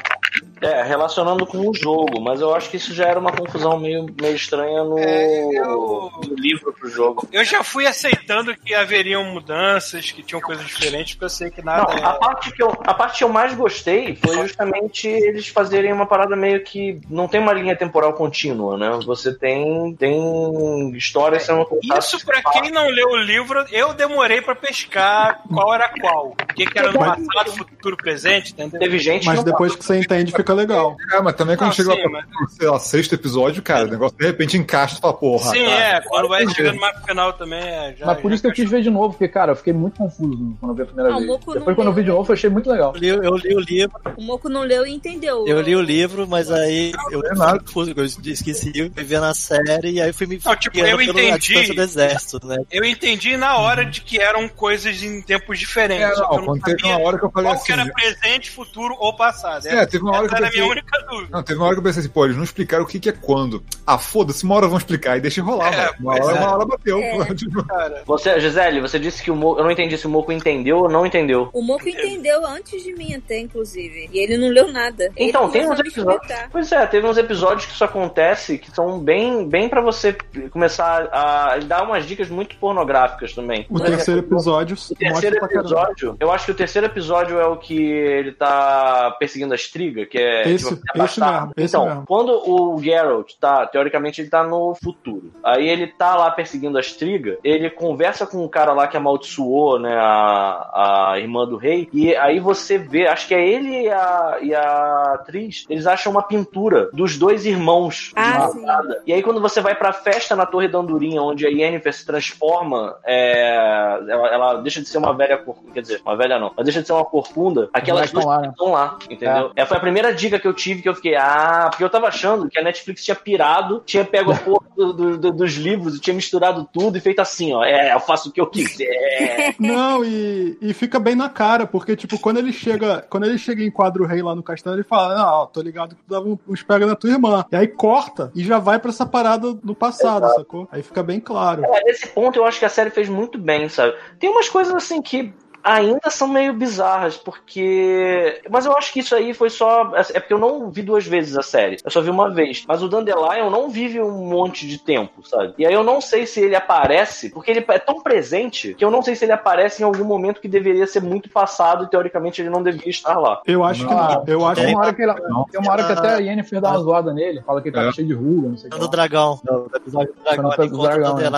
É, 0.60 0.82
relacionando 0.82 1.46
com 1.46 1.58
o 1.68 1.74
jogo, 1.74 2.18
mas 2.20 2.40
eu 2.40 2.54
acho 2.54 2.70
que 2.70 2.78
isso 2.78 2.94
já 2.94 3.04
era 3.06 3.20
uma 3.20 3.30
confusão 3.30 3.78
meio, 3.78 4.06
meio 4.18 4.34
estranha 4.34 4.82
no, 4.84 4.98
É, 4.98 5.50
eu- 5.54 6.10
no 6.26 6.34
livro 6.34 6.72
pro 6.72 6.88
jogo. 6.88 7.28
Eu 7.30 7.44
já 7.44 7.62
fui 7.62 7.86
aceitando 7.86 8.56
que 8.56 8.74
haveriam 8.74 9.22
mudanças, 9.24 10.10
que 10.10 10.22
tinham 10.22 10.40
coisas 10.40 10.64
diferentes, 10.66 11.12
porque 11.12 11.26
eu 11.26 11.30
sei 11.30 11.50
que 11.50 11.62
Não, 11.62 11.72
nada 11.76 11.92
a 11.92 12.14
é. 12.14 12.18
parte, 12.18 12.50
que 12.52 12.62
eu, 12.62 12.70
a 12.86 12.94
parte 12.94 13.18
que 13.18 13.24
eu 13.24 13.28
mais 13.28 13.54
gostei 13.54 14.16
foi 14.16 14.34
justamente 14.38 15.06
eles 15.06 15.46
fazerem 15.48 15.92
uma 15.92 16.06
parada 16.06 16.34
meio 16.34 16.62
que. 16.64 17.00
Não 17.10 17.28
tem 17.28 17.38
uma 17.40 17.52
linha 17.52 17.76
temporal 17.76 18.14
contínua, 18.14 18.78
né? 18.78 18.98
Você 19.04 19.34
tem, 19.34 19.94
tem 19.94 20.90
histórias 20.96 21.42
sendo 21.42 21.66
contadas. 21.66 22.06
Isso, 22.14 22.24
pra 22.24 22.42
quem 22.52 22.70
não 22.70 22.88
leu 22.88 23.08
o 23.10 23.16
livro, 23.16 23.62
eu 23.70 23.92
demorei 23.92 24.40
pra 24.40 24.54
pescar 24.54 25.42
qual 25.52 25.74
era 25.74 25.88
qual. 26.00 26.28
O 26.28 26.54
que, 26.54 26.64
que 26.64 26.78
era 26.78 26.90
no 26.92 26.98
passado, 26.98 27.52
futuro, 27.52 27.96
presente, 27.96 28.52
entendeu? 28.52 28.80
Teve 28.80 28.98
gente 28.98 29.26
Mas 29.26 29.38
que 29.38 29.44
não 29.44 29.52
depois 29.52 29.76
que 29.76 29.84
você 29.84 29.98
entende, 29.98 30.32
fica 30.32 30.45
legal. 30.54 30.96
É, 31.12 31.20
mas 31.20 31.34
também 31.34 31.56
quando 31.56 31.68
Não, 31.68 31.74
chega 31.76 31.92
sim, 31.92 32.02
lá 32.02 32.10
mas- 32.10 32.52
sei 32.54 32.68
lá, 32.68 32.78
sexto 32.78 33.14
episódio, 33.14 33.62
cara, 33.62 33.86
o 33.86 33.90
negócio 33.90 34.16
de 34.18 34.26
repente 34.26 34.56
encaixa 34.56 34.96
fala, 35.00 35.14
porra. 35.14 35.50
Sim, 35.52 35.64
tá. 35.64 35.70
é. 35.70 36.00
Quando 36.02 36.28
vai 36.28 36.46
chegando 36.48 36.80
mais 36.80 36.96
pro 36.96 37.06
final 37.06 37.32
também, 37.32 37.60
é. 37.62 37.94
Já, 37.98 38.06
Mas 38.06 38.20
por 38.20 38.28
já 38.28 38.34
isso 38.34 38.42
que 38.42 38.48
eu 38.48 38.52
quis 38.52 38.70
ver 38.70 38.82
de 38.82 38.90
novo, 38.90 39.10
porque, 39.10 39.28
cara, 39.28 39.52
eu 39.52 39.56
fiquei 39.56 39.72
muito 39.72 39.96
confuso 39.96 40.56
quando 40.60 40.70
eu 40.72 40.74
vi 40.76 40.82
a 40.82 40.86
primeira 40.86 41.10
Ah, 41.12 41.16
o 41.16 41.18
vez. 41.18 41.28
Não 41.30 41.54
Depois, 41.54 41.76
quando 41.76 41.88
eu 41.88 41.92
vi 41.94 42.02
de 42.02 42.08
leu. 42.08 42.16
novo, 42.16 42.30
eu 42.30 42.34
achei 42.34 42.50
muito 42.50 42.70
legal. 42.70 42.92
Eu 42.94 43.00
li, 43.00 43.08
eu 43.08 43.36
li 43.36 43.54
o 43.56 43.60
livro, 43.60 43.96
O 44.16 44.22
Moco 44.22 44.48
não 44.48 44.62
leu 44.62 44.86
e 44.86 44.92
entendeu. 44.92 45.46
eu 45.46 45.60
li 45.60 45.74
o 45.76 45.80
livro, 45.82 46.26
mas 46.28 46.50
aí 46.50 46.92
eu 47.10 47.20
é 47.24 47.34
nada. 47.34 47.58
confuso, 47.60 47.92
eu 47.96 48.04
esqueci, 48.04 48.72
eu 48.74 48.90
fui 48.90 49.04
ver 49.04 49.20
na 49.20 49.34
série 49.34 49.90
e 49.92 50.00
aí 50.00 50.12
fui 50.12 50.26
me 50.26 50.40
Não, 50.44 50.56
tipo, 50.56 50.78
eu 50.78 51.00
entendi. 51.00 51.72
do 51.74 51.80
exército, 51.82 52.46
né? 52.46 52.56
Eu 52.70 52.84
entendi 52.84 53.36
na 53.36 53.56
hora 53.58 53.84
de 53.84 54.00
que 54.00 54.18
eram 54.18 54.48
coisas 54.48 55.02
em 55.02 55.20
tempos 55.22 55.58
diferentes. 55.58 56.18
É, 56.18 56.22
não, 56.22 56.58
teve 56.58 56.80
sabia 56.80 56.96
uma 56.96 57.06
hora 57.06 57.18
que 57.18 57.24
eu 57.24 57.30
falei 57.30 57.48
qual 57.50 57.54
assim. 57.56 57.66
que 57.66 57.72
era 57.72 57.92
presente, 57.92 58.50
futuro 58.50 58.94
ou 58.98 59.14
passado. 59.16 59.66
É, 59.66 59.86
teve 59.86 60.04
uma 60.04 60.16
hora 60.18 60.28
que 60.28 60.35
Era 60.36 60.46
a 60.46 60.50
pensei- 60.50 60.60
minha 60.60 60.72
única 60.72 60.98
dúvida. 61.08 61.28
Não, 61.30 61.42
teve 61.42 61.58
uma 61.58 61.66
hora 61.66 61.74
que 61.74 61.78
eu 61.80 61.84
pensei 61.84 62.00
assim, 62.00 62.08
pô, 62.10 62.24
eles 62.24 62.36
não 62.36 62.44
explicaram 62.44 62.84
o 62.84 62.86
que, 62.86 62.98
que 63.00 63.08
é 63.08 63.12
quando. 63.12 63.62
Ah, 63.86 63.98
foda-se, 63.98 64.44
uma 64.44 64.54
hora 64.54 64.66
vão 64.68 64.78
explicar 64.78 65.16
e 65.16 65.20
deixa 65.20 65.42
rolar, 65.42 65.72
É. 65.72 65.90
Uma 66.00 66.12
hora, 66.12 66.36
é. 66.36 66.40
uma 66.40 66.54
hora 66.54 66.66
bateu. 66.66 66.98
É. 66.98 67.34
tipo, 67.34 67.64
Você, 68.06 68.38
Gisele, 68.40 68.80
você 68.80 68.98
disse 68.98 69.22
que 69.22 69.30
o 69.30 69.36
Moco. 69.36 69.60
Eu 69.60 69.64
não 69.64 69.70
entendi 69.70 69.96
se 69.98 70.06
o 70.06 70.10
Moco 70.10 70.32
entendeu 70.32 70.78
ou 70.78 70.88
não 70.88 71.04
entendeu. 71.06 71.48
O 71.52 71.62
Moco 71.62 71.88
entendeu 71.88 72.44
antes 72.46 72.82
de 72.82 72.92
mim 72.94 73.14
até, 73.14 73.38
inclusive. 73.38 74.08
E 74.12 74.18
ele 74.18 74.36
não 74.36 74.48
leu 74.48 74.70
nada. 74.72 75.04
Ele 75.16 75.30
Então, 75.30 75.48
tem 75.50 75.62
começou 75.64 75.84
uns 75.84 75.92
episódios. 75.92 76.32
Pois 76.50 76.72
é, 76.72 76.86
teve 76.86 77.06
uns 77.06 77.18
episódios 77.18 77.66
que 77.66 77.72
isso 77.72 77.84
acontece 77.84 78.58
que 78.58 78.70
são 78.70 78.98
bem, 78.98 79.48
bem 79.48 79.68
para 79.68 79.80
você 79.80 80.16
começar 80.50 81.08
a 81.12 81.58
dar 81.58 81.82
umas 81.84 82.06
dicas 82.06 82.28
muito 82.28 82.56
pornográficas 82.56 83.32
também. 83.34 83.66
O 83.70 83.80
terceiro 83.80 84.20
episódio 84.20 84.76
O 84.90 84.94
terceiro 84.94 85.36
episódio, 85.36 86.16
eu 86.20 86.30
acho 86.32 86.46
que 86.46 86.52
o 86.52 86.54
terceiro 86.54 86.86
episódio 86.86 87.38
é 87.38 87.46
o 87.46 87.56
que 87.56 87.76
ele 87.78 88.32
tá 88.32 89.14
perseguindo 89.18 89.52
a 89.52 89.56
Striga, 89.56 90.06
que 90.06 90.18
é 90.18 90.25
Esse- 90.46 90.74
tipo, 90.76 91.02
esse 91.04 91.20
mesmo, 91.20 91.52
esse 91.56 91.76
então, 91.76 91.86
mesmo. 91.86 92.04
quando 92.06 92.30
o 92.50 92.78
Geralt 92.82 93.32
tá, 93.40 93.66
teoricamente 93.66 94.20
ele 94.20 94.30
tá 94.30 94.42
no 94.42 94.74
futuro. 94.74 95.30
Aí 95.44 95.68
ele 95.68 95.86
tá 95.86 96.16
lá 96.16 96.30
perseguindo 96.30 96.78
a 96.78 96.80
Striga, 96.80 97.38
ele 97.44 97.70
conversa 97.70 98.26
com 98.26 98.42
um 98.44 98.48
cara 98.48 98.72
lá 98.72 98.86
que 98.86 98.96
amaldiçoou, 98.96 99.78
né, 99.78 99.94
a, 99.96 101.12
a 101.12 101.18
irmã 101.20 101.46
do 101.46 101.56
rei, 101.56 101.88
e 101.92 102.14
aí 102.16 102.38
você 102.40 102.78
vê, 102.78 103.06
acho 103.06 103.26
que 103.28 103.34
é 103.34 103.46
ele 103.46 103.82
e 103.84 103.88
a, 103.90 104.38
e 104.42 104.54
a 104.54 105.12
atriz, 105.14 105.64
eles 105.68 105.86
acham 105.86 106.12
uma 106.12 106.22
pintura 106.22 106.88
dos 106.92 107.16
dois 107.18 107.46
irmãos. 107.46 108.12
de 108.14 108.20
Ah, 108.20 108.38
uma 108.38 108.48
sim. 108.50 108.64
parada. 108.66 109.02
E 109.06 109.12
aí 109.12 109.22
quando 109.22 109.40
você 109.40 109.60
vai 109.60 109.74
pra 109.74 109.92
festa 109.92 110.34
na 110.36 110.46
Torre 110.46 110.68
da 110.68 110.78
Andorinha, 110.78 111.22
onde 111.22 111.46
a 111.46 111.50
Yennefer 111.50 111.92
se 111.92 112.04
transforma, 112.06 112.96
é, 113.04 113.98
ela, 114.08 114.28
ela 114.28 114.54
deixa 114.62 114.80
de 114.80 114.88
ser 114.88 114.98
uma 114.98 115.12
velha 115.14 115.36
corcunda, 115.38 115.72
quer 115.72 115.80
dizer, 115.80 116.00
uma 116.04 116.16
velha 116.16 116.38
não, 116.38 116.52
ela 116.56 116.64
deixa 116.64 116.80
de 116.80 116.86
ser 116.86 116.92
uma 116.92 117.04
corcunda, 117.04 117.68
aquelas 117.72 118.10
duas 118.10 118.24
moleques 118.24 118.50
estão 118.50 118.72
lá, 118.72 118.98
entendeu? 119.10 119.52
É. 119.56 119.64
foi 119.66 119.76
a 119.76 119.80
primeira 119.80 120.14
dica 120.16 120.38
que 120.40 120.48
eu 120.48 120.54
tive 120.54 120.82
que 120.82 120.88
eu 120.88 120.94
fiquei, 120.94 121.14
ah, 121.16 121.68
porque 121.70 121.84
eu 121.84 121.90
tava 121.90 122.08
achando 122.08 122.48
que 122.48 122.58
a 122.58 122.62
Netflix 122.62 123.04
tinha 123.04 123.14
pirado, 123.14 123.82
tinha 123.86 124.04
pego 124.04 124.32
a 124.32 124.36
porra 124.38 124.66
do- 124.76 124.92
do- 124.92 125.18
do- 125.18 125.32
dos 125.32 125.52
livros 125.54 125.96
e 125.96 126.00
tinha 126.00 126.14
misturado 126.14 126.68
tudo 126.72 126.96
e 126.96 127.00
feito 127.00 127.20
assim, 127.20 127.52
ó, 127.54 127.62
é, 127.64 127.92
eu 127.94 128.00
faço 128.00 128.28
o 128.28 128.32
que 128.32 128.40
eu 128.40 128.46
quiser. 128.46 129.54
Não, 129.60 130.04
e, 130.04 130.56
e 130.60 130.72
fica 130.74 130.98
bem 130.98 131.14
na 131.14 131.28
cara, 131.28 131.66
porque, 131.66 131.94
tipo, 131.96 132.18
quando 132.18 132.38
ele 132.38 132.52
chega, 132.52 133.02
quando 133.08 133.24
ele 133.26 133.38
chega 133.38 133.62
em 133.62 133.70
quadro 133.70 134.04
rei 134.06 134.22
lá 134.22 134.34
no 134.34 134.42
castelo, 134.42 134.76
ele 134.76 134.82
fala, 134.84 135.14
não, 135.16 135.28
ó, 135.28 135.46
tô 135.46 135.60
ligado 135.60 135.94
que 135.94 136.02
tu 136.02 136.08
dava 136.10 136.26
um- 136.28 136.38
uns 136.48 136.62
pega 136.62 136.86
na 136.86 136.94
tua 136.96 137.10
irmã. 137.10 137.44
E 137.52 137.56
aí 137.56 137.66
corta 137.68 138.30
e 138.34 138.42
já 138.42 138.58
vai 138.58 138.78
pra 138.78 138.90
essa 138.90 139.04
parada 139.06 139.56
no 139.62 139.74
passado, 139.74 140.26
sacou? 140.34 140.68
Aí 140.70 140.82
fica 140.82 141.02
bem 141.02 141.20
claro. 141.20 141.64
É, 141.64 141.84
nesse 141.84 142.06
ponto 142.08 142.38
eu 142.38 142.44
acho 142.46 142.58
que 142.58 142.64
a 142.64 142.68
série 142.70 142.90
fez 142.90 143.08
muito 143.08 143.38
bem, 143.38 143.68
sabe? 143.68 143.94
Tem 144.18 144.30
umas 144.30 144.48
coisas 144.48 144.74
assim 144.74 145.00
que 145.02 145.32
ainda 145.66 146.08
são 146.10 146.28
meio 146.28 146.52
bizarras, 146.52 147.16
porque. 147.16 148.40
Mas 148.48 148.64
eu 148.66 148.76
acho 148.76 148.92
que 148.92 149.00
isso 149.00 149.14
aí 149.14 149.34
foi 149.34 149.50
só. 149.50 149.92
É 150.14 150.20
porque 150.20 150.32
eu 150.32 150.38
não 150.38 150.70
vi 150.70 150.82
duas 150.82 151.06
vezes 151.06 151.36
a 151.36 151.42
série. 151.42 151.76
Eu 151.84 151.90
só 151.90 152.00
vi 152.00 152.10
uma 152.10 152.30
vez. 152.30 152.64
Mas 152.66 152.82
o 152.82 152.88
Dandelion 152.88 153.50
não 153.50 153.68
vive 153.68 154.00
um 154.00 154.10
monte 154.28 154.66
de 154.66 154.78
tempo, 154.78 155.26
sabe? 155.26 155.54
E 155.58 155.66
aí 155.66 155.74
eu 155.74 155.82
não 155.84 156.00
sei 156.00 156.26
se 156.26 156.40
ele 156.40 156.54
aparece, 156.54 157.30
porque 157.30 157.50
ele 157.50 157.64
é 157.68 157.78
tão 157.78 158.00
presente 158.00 158.74
que 158.74 158.84
eu 158.84 158.90
não 158.90 159.02
sei 159.02 159.14
se 159.16 159.24
ele 159.24 159.32
aparece 159.32 159.82
em 159.82 159.84
algum 159.84 160.04
momento 160.04 160.40
que 160.40 160.48
deveria 160.48 160.86
ser 160.86 161.02
muito 161.02 161.28
passado 161.28 161.84
e 161.84 161.88
teoricamente 161.88 162.40
ele 162.40 162.50
não 162.50 162.62
devia 162.62 162.88
estar 162.88 163.18
lá. 163.18 163.40
Eu 163.46 163.64
acho 163.64 163.86
que 163.86 163.94
não. 163.94 164.24
Eu 164.26 164.46
acho 164.46 164.60
Tem 164.60 164.66
que 164.70 164.74
uma 164.74 164.80
hora 164.84 164.94
que, 164.94 165.02
ele, 165.02 165.14
tem 165.50 165.60
uma 165.60 165.72
hora 165.72 165.84
que 165.84 165.92
até 165.92 166.08
a 166.14 166.18
Yennefer 166.18 166.60
dá 166.60 166.70
uma 166.70 166.78
zoada 166.80 167.12
nele, 167.12 167.42
fala 167.42 167.60
que 167.60 167.68
ele 167.68 167.76
tá 167.76 167.82
É. 167.82 167.92
cheio 167.92 168.06
de 168.06 168.14
ruga, 168.14 168.48
não 168.48 168.56
sei 168.56 168.68
o 168.68 168.72
que. 168.72 168.78
Do 168.78 168.88
dragão. 168.88 169.40
Do 169.44 169.70
episódio 169.74 170.14
do 170.14 170.22
dragão. 170.22 170.52
Ele 170.52 170.66
encontra 170.66 170.88
dragão, 170.98 171.14
o 171.14 171.18
né? 171.18 171.30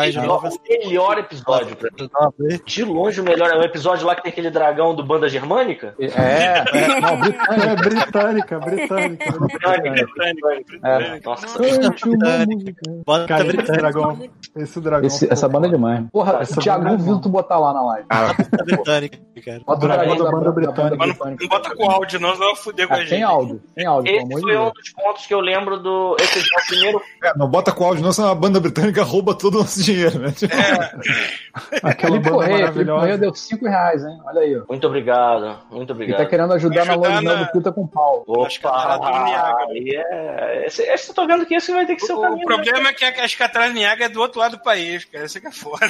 melhor 0.69 1.19
episódio 1.19 1.77
pra 1.77 1.91
mim. 1.99 2.61
De 2.65 2.85
longe 2.85 3.21
o 3.21 3.25
melhor. 3.25 3.51
É 3.51 3.57
o 3.57 3.63
episódio 3.63 4.07
lá 4.07 4.15
que 4.15 4.18
tem 4.23 4.31
aquele 4.33 4.51
dragão 4.51 4.95
do 4.95 5.05
Banda 5.05 5.29
Germânica? 5.29 5.95
É, 5.99 6.07
é, 6.07 7.01
não, 7.01 7.09
é 7.11 7.77
britânica. 7.77 8.59
britânica, 8.59 8.61
britânica. 8.61 10.05
É. 10.85 11.21
Nossa. 11.25 11.47
Bota 13.05 13.27
Cara, 13.27 13.43
esse 13.45 13.57
britânica. 13.57 13.73
dragão, 13.83 14.31
esse 14.57 14.81
dragão. 14.81 15.07
Esse- 15.07 15.33
essa 15.33 15.49
banda 15.49 15.67
é 15.67 15.71
demais. 15.71 16.05
Porra, 16.13 16.39
Essa 16.41 16.59
o 16.59 16.63
Thiago 16.63 16.83
banda 16.85 16.95
é 16.95 16.99
duvido 16.99 17.21
tu 17.21 17.29
botar 17.29 17.59
lá 17.59 17.73
na 17.73 17.83
live. 17.83 18.07
Bota 18.09 18.65
britânica, 18.65 19.19
cara. 19.45 19.61
Bota 19.67 19.85
o 19.85 19.89
Dragão 19.89 20.17
da 20.17 20.25
da, 20.25 20.31
banda 20.31 20.45
da 20.45 20.51
banda 20.51 20.53
britânica. 20.53 20.97
Mas 20.99 21.19
não, 21.19 21.27
não 21.41 21.49
bota 21.49 21.75
com 21.77 21.91
áudio, 21.91 22.21
não, 22.21 22.33
senão 22.35 22.47
vai 22.49 22.57
foder 22.57 22.89
com 22.89 22.95
a 22.95 22.97
Ah, 22.97 23.01
gente. 23.01 23.11
tem 23.11 23.23
áudio, 23.23 23.63
tem 23.75 23.87
áudio, 23.87 24.13
Esse 24.15 24.41
foi 24.41 24.57
um 24.57 24.71
dos 24.71 24.91
pontos 24.93 25.27
que 25.27 25.35
eu 25.35 25.41
lembro 25.41 25.79
do. 25.79 26.17
Esse 26.21 26.39
é 26.39 26.43
o 26.43 26.67
primeiro. 26.67 27.01
É, 27.25 27.37
não 27.37 27.49
bota 27.49 27.73
com 27.73 27.85
áudio, 27.85 28.03
não, 28.05 28.13
senão 28.13 28.31
a 28.31 28.35
banda 28.35 28.61
britânica 28.61 29.03
rouba 29.03 29.35
todo 29.35 29.57
o 29.57 29.59
nosso 29.59 29.83
dinheiro, 29.83 30.19
né? 30.19 30.33
Tipo, 30.33 30.55
Aquela 31.83 32.19
banda 32.19 32.39
Felipe 32.39 32.51
maravilhosa. 32.61 33.01
Correia 33.01 33.19
deu 33.19 33.35
5 33.35 33.67
reais, 33.67 34.03
hein? 34.09 34.19
Olha 34.25 34.41
aí, 34.41 34.57
ó. 34.59 34.63
Muito 34.69 34.87
obrigado, 34.87 35.59
muito 35.71 35.85
Ele 35.91 35.93
obrigado. 35.93 36.19
tá 36.19 36.27
querendo 36.27 36.53
ajudar 36.55 36.85
na 36.87 36.93
Ajudar 36.95 37.23
na- 37.23 37.35
do 37.45 37.53
Puta 37.53 37.73
com 37.73 37.87
Paulo. 37.87 38.25
Acho 38.47 38.61
que 38.61 38.67
é 38.67 38.71
a 38.71 38.73
parada 38.73 38.99
do 39.19 39.25
Niágara. 39.25 39.67
aí 39.71 39.91
é. 39.97 40.67
Esse, 40.67 40.83
esse 40.83 41.11
eu 41.11 41.15
tô 41.15 41.27
vendo 41.27 41.45
que 41.47 41.55
esse 41.55 41.73
vai 41.73 41.87
ter 41.87 41.97
que 41.97 42.05
ser 42.07 42.13
o, 42.13 42.19
O, 42.19 42.23
caminho. 42.23 42.43
o 42.43 42.47
problema 42.47 42.89
é 42.89 42.93
que 42.93 43.05
a- 43.05 43.25
as 43.25 43.35
cataratas 43.35 43.75
de 43.75 43.81
Niágara 43.81 44.05
é 44.05 44.09
do 44.09 44.21
outro 44.21 44.41
lado 44.41 44.57
do 44.57 44.63
país, 44.63 45.05
cara. 45.05 45.25
Isso 45.27 45.39
é 45.39 45.41
que 45.41 45.47
é 45.47 45.53
foda. 45.53 45.87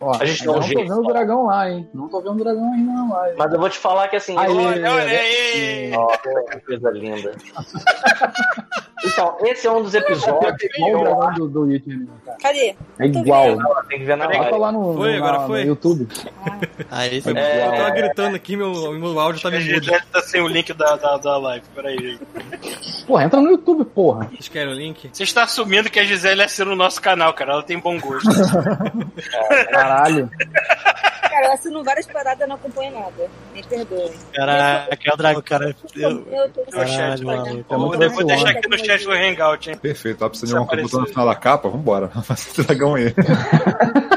Ó, 0.00 0.16
A 0.20 0.24
gente 0.24 0.48
um 0.48 0.52
não 0.52 0.60
tô 0.60 0.66
vendo 0.68 1.00
o 1.00 1.06
dragão 1.06 1.44
lá, 1.46 1.70
hein? 1.70 1.88
Não 1.94 2.08
tô 2.08 2.20
vendo 2.20 2.40
o 2.40 2.44
dragão 2.44 2.72
ainda 2.72 2.92
na 2.92 3.14
live. 3.14 3.36
Mas 3.38 3.52
eu 3.52 3.58
vou 3.60 3.68
te 3.70 3.78
falar 3.78 4.08
que 4.08 4.16
assim. 4.16 4.36
Aí, 4.38 4.50
Olha, 4.50 4.92
olha 4.92 5.02
aí. 5.20 5.92
Ó, 5.94 6.06
que 6.16 6.60
coisa 6.66 6.90
linda. 6.90 7.32
Então, 9.04 9.36
esse 9.42 9.66
é 9.66 9.70
um 9.72 9.82
dos 9.82 9.94
episódios. 9.94 10.62
É 10.62 10.88
igual 10.88 11.00
o 11.02 11.04
dragão 11.04 11.34
do, 11.34 11.48
do 11.48 11.66
né, 11.66 11.80
cara. 12.24 12.38
Cadê? 12.40 12.76
É 13.00 13.06
igual. 13.06 13.56
Não, 13.56 13.84
tem 13.88 13.98
que 13.98 14.04
ver 14.04 14.16
na 14.16 14.26
live. 14.28 14.56
lá 14.58 14.70
no, 14.70 14.94
Foi, 14.94 15.10
no, 15.18 15.24
agora 15.24 15.38
na- 15.40 15.46
foi? 15.48 15.60
no 15.64 15.66
YouTube. 15.70 16.08
Aí 16.88 17.16
esse 17.18 17.31
É. 17.38 17.66
Eu 17.66 17.70
tava 17.72 17.90
gritando 17.90 18.36
aqui, 18.36 18.56
meu, 18.56 18.92
meu 18.92 19.18
áudio 19.20 19.40
tá 19.42 19.48
A 19.48 19.52
me 19.52 19.58
mudo. 19.58 19.84
Gisele 19.84 20.02
tá 20.12 20.22
sem 20.22 20.40
o 20.40 20.48
link 20.48 20.72
da, 20.72 20.96
da, 20.96 21.16
da 21.16 21.36
live. 21.38 21.64
Peraí. 21.74 22.18
Porra, 23.06 23.24
entra 23.24 23.40
no 23.40 23.50
YouTube, 23.50 23.84
porra. 23.84 24.28
Vocês 24.30 24.48
querem 24.48 24.72
o 24.72 24.76
link? 24.76 25.10
Você 25.12 25.22
está 25.22 25.44
assumindo 25.44 25.90
que 25.90 25.98
a 25.98 26.04
Gisele 26.04 26.42
é 26.42 26.48
ser 26.48 26.66
no 26.66 26.76
nosso 26.76 27.00
canal, 27.00 27.32
cara. 27.34 27.52
Ela 27.52 27.62
tem 27.62 27.78
bom 27.78 27.98
gosto. 28.00 28.28
Caralho. 29.70 30.30
Cara, 31.22 31.46
eu 31.46 31.52
assino 31.52 31.82
várias 31.82 32.06
paradas 32.06 32.44
e 32.44 32.48
não 32.48 32.56
acompanho 32.56 32.92
nada. 32.92 33.30
Me 33.54 33.62
perdoem. 33.62 34.12
Caraca, 34.34 34.98
é 35.02 35.12
o 35.12 35.16
dragão, 35.16 35.42
cara. 35.42 35.74
Eu... 35.96 36.10
Eu 36.30 36.48
tô 36.50 36.60
No 36.60 36.86
chat, 36.86 37.24
Caralho, 37.24 37.64
tá? 37.64 37.74
É 37.74 37.78
Vou, 37.78 37.88
muito 37.88 37.98
vou 37.98 38.08
vacilão. 38.08 38.26
deixar 38.26 38.50
aqui 38.50 38.68
no 38.68 38.78
chat 38.78 39.04
do 39.04 39.12
Hangout, 39.12 39.70
hein? 39.70 39.76
Perfeito, 39.78 40.18
tá 40.18 40.28
precisando 40.28 40.50
de 40.50 40.60
uma 40.60 40.66
aparecer. 40.66 40.96
no 40.98 41.06
final 41.06 41.26
da 41.26 41.34
capa? 41.34 41.68
Vambora. 41.70 42.08
Faz 42.22 42.46
esse 42.48 42.62
dragão 42.62 42.94
aí. 42.94 43.14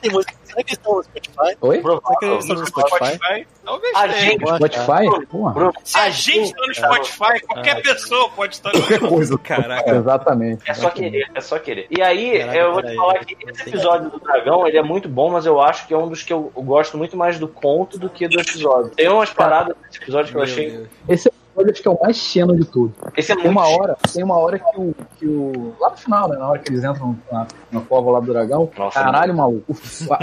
Têm 0.00 0.10
música? 0.10 0.34
Será 0.44 0.62
que 0.64 0.70
eles 0.70 0.78
estão 0.78 0.94
no 0.94 1.02
Spotify? 1.02 1.56
Oi? 1.60 1.82
Será 1.82 2.16
que 2.18 2.24
eles 2.24 2.44
estão 2.44 2.56
no 2.56 2.66
Spotify? 2.66 3.46
Talvez 3.64 3.96
A 3.96 4.08
gente, 4.08 4.46
Spotify? 4.46 5.26
Porra. 5.28 5.72
Se 5.84 5.98
a 5.98 6.10
gente 6.10 6.54
tá 6.54 6.66
no 6.66 6.74
Spotify, 6.74 7.46
qualquer 7.46 7.82
pessoa 7.82 8.30
pode 8.30 8.54
estar 8.54 8.72
no 8.72 8.80
Qualquer 8.80 9.00
coisa. 9.00 9.38
Caraca. 9.38 9.94
Exatamente. 9.94 10.68
É 10.68 10.74
só 10.74 10.90
querer, 10.90 11.30
é 11.34 11.40
só 11.40 11.58
querer. 11.58 11.86
E 11.90 12.02
aí, 12.02 12.38
Caraca, 12.38 12.58
eu 12.58 12.72
vou 12.72 12.82
te 12.82 12.96
falar 12.96 13.24
que 13.24 13.36
esse 13.48 13.68
episódio 13.68 14.10
do 14.10 14.18
dragão, 14.18 14.66
ele 14.66 14.78
é 14.78 14.82
muito 14.82 15.08
bom, 15.08 15.30
mas 15.30 15.46
eu 15.46 15.60
acho 15.60 15.86
que 15.86 15.94
é 15.94 15.96
um 15.96 16.08
dos 16.08 16.22
que 16.22 16.32
eu 16.32 16.50
gosto 16.56 16.98
muito 16.98 17.16
mais 17.16 17.38
do 17.38 17.46
conto 17.46 17.98
do 17.98 18.08
que 18.08 18.26
do 18.26 18.40
episódio. 18.40 18.90
Tem 18.90 19.08
umas 19.08 19.30
paradas 19.30 19.76
nesse 19.84 19.98
episódio 19.98 20.32
que 20.32 20.38
eu 20.38 20.42
achei. 20.42 20.86
Esse 21.08 21.30
episódio 21.60 21.72
acho 21.72 21.82
que 21.82 21.88
é 21.88 21.90
o 21.90 22.00
mais 22.02 22.16
cheno 22.16 22.56
de 22.56 22.64
tudo. 22.64 22.92
Esse 23.16 23.32
é 23.32 23.36
Tem 23.36 23.50
uma 23.50 23.68
hora, 23.68 23.96
tem 24.12 24.22
uma 24.24 24.36
hora 24.38 24.58
que 24.58 24.80
o, 24.80 24.94
que 25.16 25.26
o. 25.26 25.74
Lá 25.80 25.90
no 25.90 25.96
final, 25.96 26.28
né? 26.28 26.36
Na 26.36 26.48
hora 26.50 26.58
que 26.58 26.70
eles 26.72 26.84
entram 26.84 27.16
na, 27.30 27.46
na 27.70 27.80
cova 27.80 28.10
lá 28.12 28.20
do 28.20 28.32
dragão. 28.32 28.70
Nossa, 28.76 29.00
caralho, 29.02 29.34
maluco. 29.34 29.74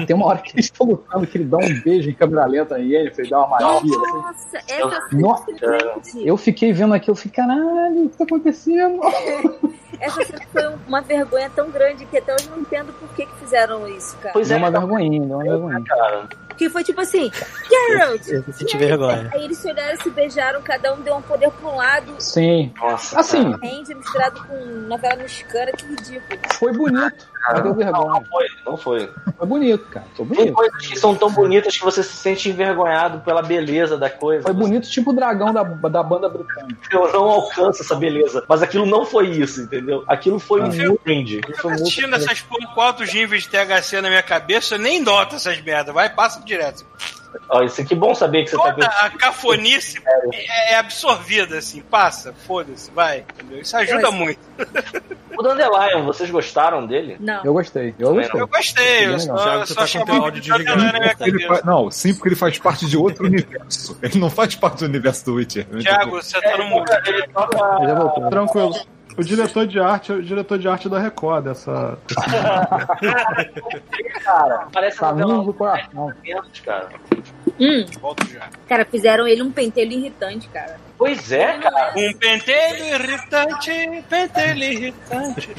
Tem 0.05 0.15
uma 0.15 0.25
hora 0.27 0.39
que 0.39 0.53
eles 0.55 0.65
estão 0.65 0.87
lutando, 0.87 1.25
que 1.27 1.37
ele 1.37 1.45
dá 1.45 1.57
um 1.57 1.81
beijo 1.83 2.09
em 2.09 2.13
câmera 2.13 2.45
lenta 2.45 2.79
e 2.79 2.93
ele 2.95 3.11
dá 3.29 3.39
uma 3.39 3.47
magia. 3.47 3.69
assim. 3.77 3.87
Nossa, 3.89 4.57
essa 4.67 4.85
Nossa. 4.85 5.09
cena 5.09 5.37
foi 5.37 5.53
incrível. 5.53 6.01
Eu 6.25 6.37
fiquei 6.37 6.73
vendo 6.73 6.93
aquilo, 6.93 7.11
eu 7.13 7.15
fiquei, 7.21 7.43
caralho, 7.43 8.05
o 8.05 8.09
que 8.09 8.17
tá 8.17 8.23
acontecendo? 8.23 8.99
Essa 9.99 10.21
foi 10.51 10.67
um- 10.67 10.77
uma 10.87 11.01
vergonha 11.01 11.49
tão 11.55 11.71
grande 11.71 12.05
que 12.05 12.17
até 12.17 12.33
hoje 12.33 12.45
eu 12.47 12.51
não 12.51 12.61
entendo 12.61 12.93
por 12.99 13.09
que, 13.15 13.25
que 13.25 13.35
fizeram 13.37 13.87
isso, 13.87 14.15
cara. 14.17 14.31
Pois 14.33 14.47
Deu 14.47 14.57
é, 14.57 14.59
uma 14.59 14.69
vergonhinha, 14.69 15.25
deu 15.25 15.35
uma 15.37 15.43
vergonhinha. 15.43 15.83
cara. 15.87 16.29
Porque 16.57 16.71
foi 16.71 16.83
tipo 16.83 16.99
assim, 16.99 17.31
Geralt! 17.69 18.27
Eu 18.27 18.43
senti 18.51 18.75
vergonha. 18.79 19.29
Aí 19.31 19.45
eles 19.45 19.59
se 19.59 19.69
olharam, 19.69 19.95
se 20.01 20.09
beijaram, 20.09 20.59
cada 20.63 20.91
um 20.91 21.01
deu 21.01 21.15
um 21.15 21.21
poder 21.21 21.51
pra 21.51 21.69
um 21.69 21.75
lado. 21.75 22.15
Sim. 22.17 22.73
Nossa. 22.81 23.19
Assim, 23.19 23.51
Range 23.51 23.93
misturado 23.93 24.43
com 24.43 24.55
novela 24.87 25.17
mexicana, 25.17 25.71
que 25.71 25.85
ridículo. 25.85 26.39
foi 26.53 26.73
bonito, 26.73 27.27
deu 27.53 27.63
Não, 27.65 27.73
vergonha. 27.73 28.07
não 28.13 28.25
foi, 28.25 28.45
não 28.65 28.77
foi. 28.77 29.09
Foi 29.37 29.47
bonito, 29.47 29.85
cara. 29.87 30.05
Foi 30.15 30.25
Tem 30.25 30.35
bonito. 30.37 30.53
coisas 30.53 30.87
que 30.87 30.99
são 30.99 31.15
tão 31.15 31.31
bonitas 31.31 31.77
que 31.77 31.83
você 31.83 32.03
se 32.03 32.15
sente 32.15 32.49
envergonhado 32.49 33.19
pela 33.19 33.41
beleza 33.41 33.97
da 33.97 34.09
coisa. 34.09 34.43
Foi 34.43 34.53
bonito, 34.53 34.89
tipo 34.89 35.11
o 35.11 35.13
dragão 35.13 35.53
da, 35.53 35.63
da 35.63 36.03
banda 36.03 36.27
britânica. 36.29 36.79
Eu 36.91 37.11
não 37.13 37.23
alcanço 37.29 37.81
essa 37.81 37.95
beleza. 37.95 38.43
Mas 38.47 38.61
aquilo 38.61 38.85
não 38.85 39.05
foi 39.05 39.29
isso, 39.29 39.61
entendeu? 39.61 40.03
Aquilo 40.07 40.39
foi 40.39 40.61
Ah. 40.61 40.65
muito 40.67 40.97
cringe. 40.99 41.41
Eu 41.47 41.55
tô 41.57 41.69
muito 41.69 41.81
assistindo 41.83 42.15
essas 42.15 42.41
porra 42.41 42.67
com 42.73 42.81
altos 42.81 43.13
níveis 43.13 43.43
de 43.43 43.49
THC 43.49 44.01
na 44.01 44.09
minha 44.09 44.23
cabeça, 44.23 44.75
eu 44.75 44.79
nem 44.79 45.01
noto 45.01 45.35
essas 45.35 45.59
merdas. 45.61 45.93
Vai, 45.93 46.09
passa 46.09 46.41
direto. 46.43 46.85
Ó, 47.49 47.63
isso 47.63 47.81
aqui 47.81 47.93
é 47.93 47.97
bom 47.97 48.13
saber 48.13 48.43
que 48.43 48.49
você 48.49 48.57
tá 48.57 48.63
Toda 48.63 48.75
pensando. 48.75 49.05
a 49.05 49.09
cafonice 49.11 50.01
é, 50.33 50.73
é 50.73 50.75
absorvida, 50.77 51.57
assim, 51.57 51.81
passa, 51.81 52.33
foda-se, 52.45 52.91
vai. 52.91 53.19
Entendeu? 53.33 53.59
Isso 53.61 53.75
ajuda 53.77 54.09
Mas- 54.11 54.13
muito. 54.13 54.39
O 55.37 55.43
Dandelion, 55.43 56.03
vocês 56.03 56.29
gostaram 56.31 56.85
dele? 56.87 57.15
Não. 57.19 57.43
Eu 57.45 57.53
gostei. 57.53 57.93
Eu 57.99 58.15
gostei. 58.15 58.41
Eu 58.41 58.47
gostei, 58.47 59.05
eu 59.05 59.19
só, 59.19 59.31
eu 59.31 59.37
Thiago, 59.37 59.67
só 59.67 59.75
tá 59.75 60.05
com 60.05 60.13
áudio 60.13 60.57
cabeça. 60.57 61.47
fa- 61.47 61.61
Não, 61.63 61.91
sim, 61.91 62.13
porque 62.15 62.29
ele 62.29 62.35
faz 62.35 62.57
parte 62.57 62.85
de 62.87 62.97
outro 62.97 63.25
universo. 63.27 63.97
Ele 64.01 64.17
não 64.17 64.31
faz 64.31 64.55
parte 64.55 64.79
do 64.79 64.85
universo 64.85 65.25
do 65.25 65.35
Witcher. 65.35 65.65
Thiago, 65.79 66.11
você 66.11 66.41
tá 66.41 66.57
no 66.57 66.63
mundo. 66.65 66.85
Ele 67.05 67.27
toca. 67.27 67.57
Já 67.85 67.93
voltou. 67.93 68.29
Tranquilo. 68.29 68.75
O 69.17 69.23
diretor 69.23 69.65
de 69.65 69.79
arte 69.79 70.11
é 70.11 70.15
o 70.15 70.21
diretor 70.21 70.59
de 70.59 70.67
arte 70.67 70.87
da 70.87 70.99
Record, 70.99 71.45
dessa. 71.45 71.97
Cara, 74.23 74.67
parece 74.71 74.99
Caminhos 74.99 75.27
novela 75.29 75.45
do 75.45 75.53
coração. 75.53 76.13
cara. 76.63 76.89
Hum, 77.59 77.85
Volto 77.99 78.27
já. 78.27 78.47
cara, 78.67 78.85
fizeram 78.85 79.27
ele 79.27 79.41
um 79.41 79.51
pentelho 79.51 79.93
irritante, 79.93 80.47
cara. 80.49 80.79
Pois 80.97 81.31
é, 81.31 81.57
cara. 81.57 81.93
Um 81.95 82.13
pentelho 82.13 82.85
irritante, 82.85 84.03
pentelho 84.09 84.63
irritante. 84.63 85.49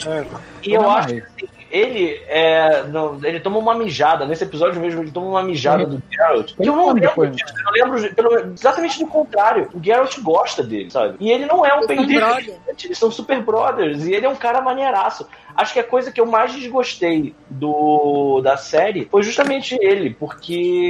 E 0.63 0.73
eu 0.75 0.89
acho 0.91 1.09
que 1.09 1.21
assim, 1.21 1.49
ele 1.71 2.21
é. 2.29 2.85
não, 2.85 3.19
ele 3.23 3.41
toma 3.41 3.59
uma 3.59 3.75
mijada. 3.75 4.25
Nesse 4.27 4.45
episódio 4.45 4.81
mesmo, 4.81 5.03
ele 5.03 5.11
toma 5.11 5.27
uma 5.29 5.43
mijada 5.43 5.85
do 5.87 6.03
Geralt. 6.11 6.55
Que 6.55 6.69
eu 6.69 6.75
não 6.77 6.87
lembro 6.89 7.01
depois, 7.03 7.37
disso. 7.37 7.53
Eu 7.67 7.73
lembro 7.73 8.15
pelo- 8.15 8.53
exatamente 8.53 8.99
do 8.99 9.07
contrário. 9.07 9.69
O 9.75 9.83
Geralt 9.83 10.19
gosta 10.21 10.63
dele, 10.63 10.91
sabe? 10.91 11.17
E 11.21 11.31
ele 11.31 11.47
não 11.47 11.65
é 11.65 11.75
um 11.75 11.87
pentelho. 11.87 12.21
brother. 12.21 12.57
Eles 12.85 12.99
são 12.99 13.11
super 13.11 13.43
brothers. 13.43 14.07
E 14.07 14.13
ele 14.15 14.27
é 14.27 14.29
um 14.29 14.37
cara 14.37 14.61
maneiraço. 14.61 15.27
Acho 15.59 15.73
que 15.73 15.81
a 15.81 15.85
coisa 15.85 16.13
que 16.13 16.21
eu 16.21 16.27
mais 16.27 16.53
desgostei 16.55 17.35
do 17.51 18.41
da 18.43 18.57
série 18.57 19.09
foi 19.11 19.25
justamente 19.25 19.77
ele, 19.81 20.11
porque 20.15 20.89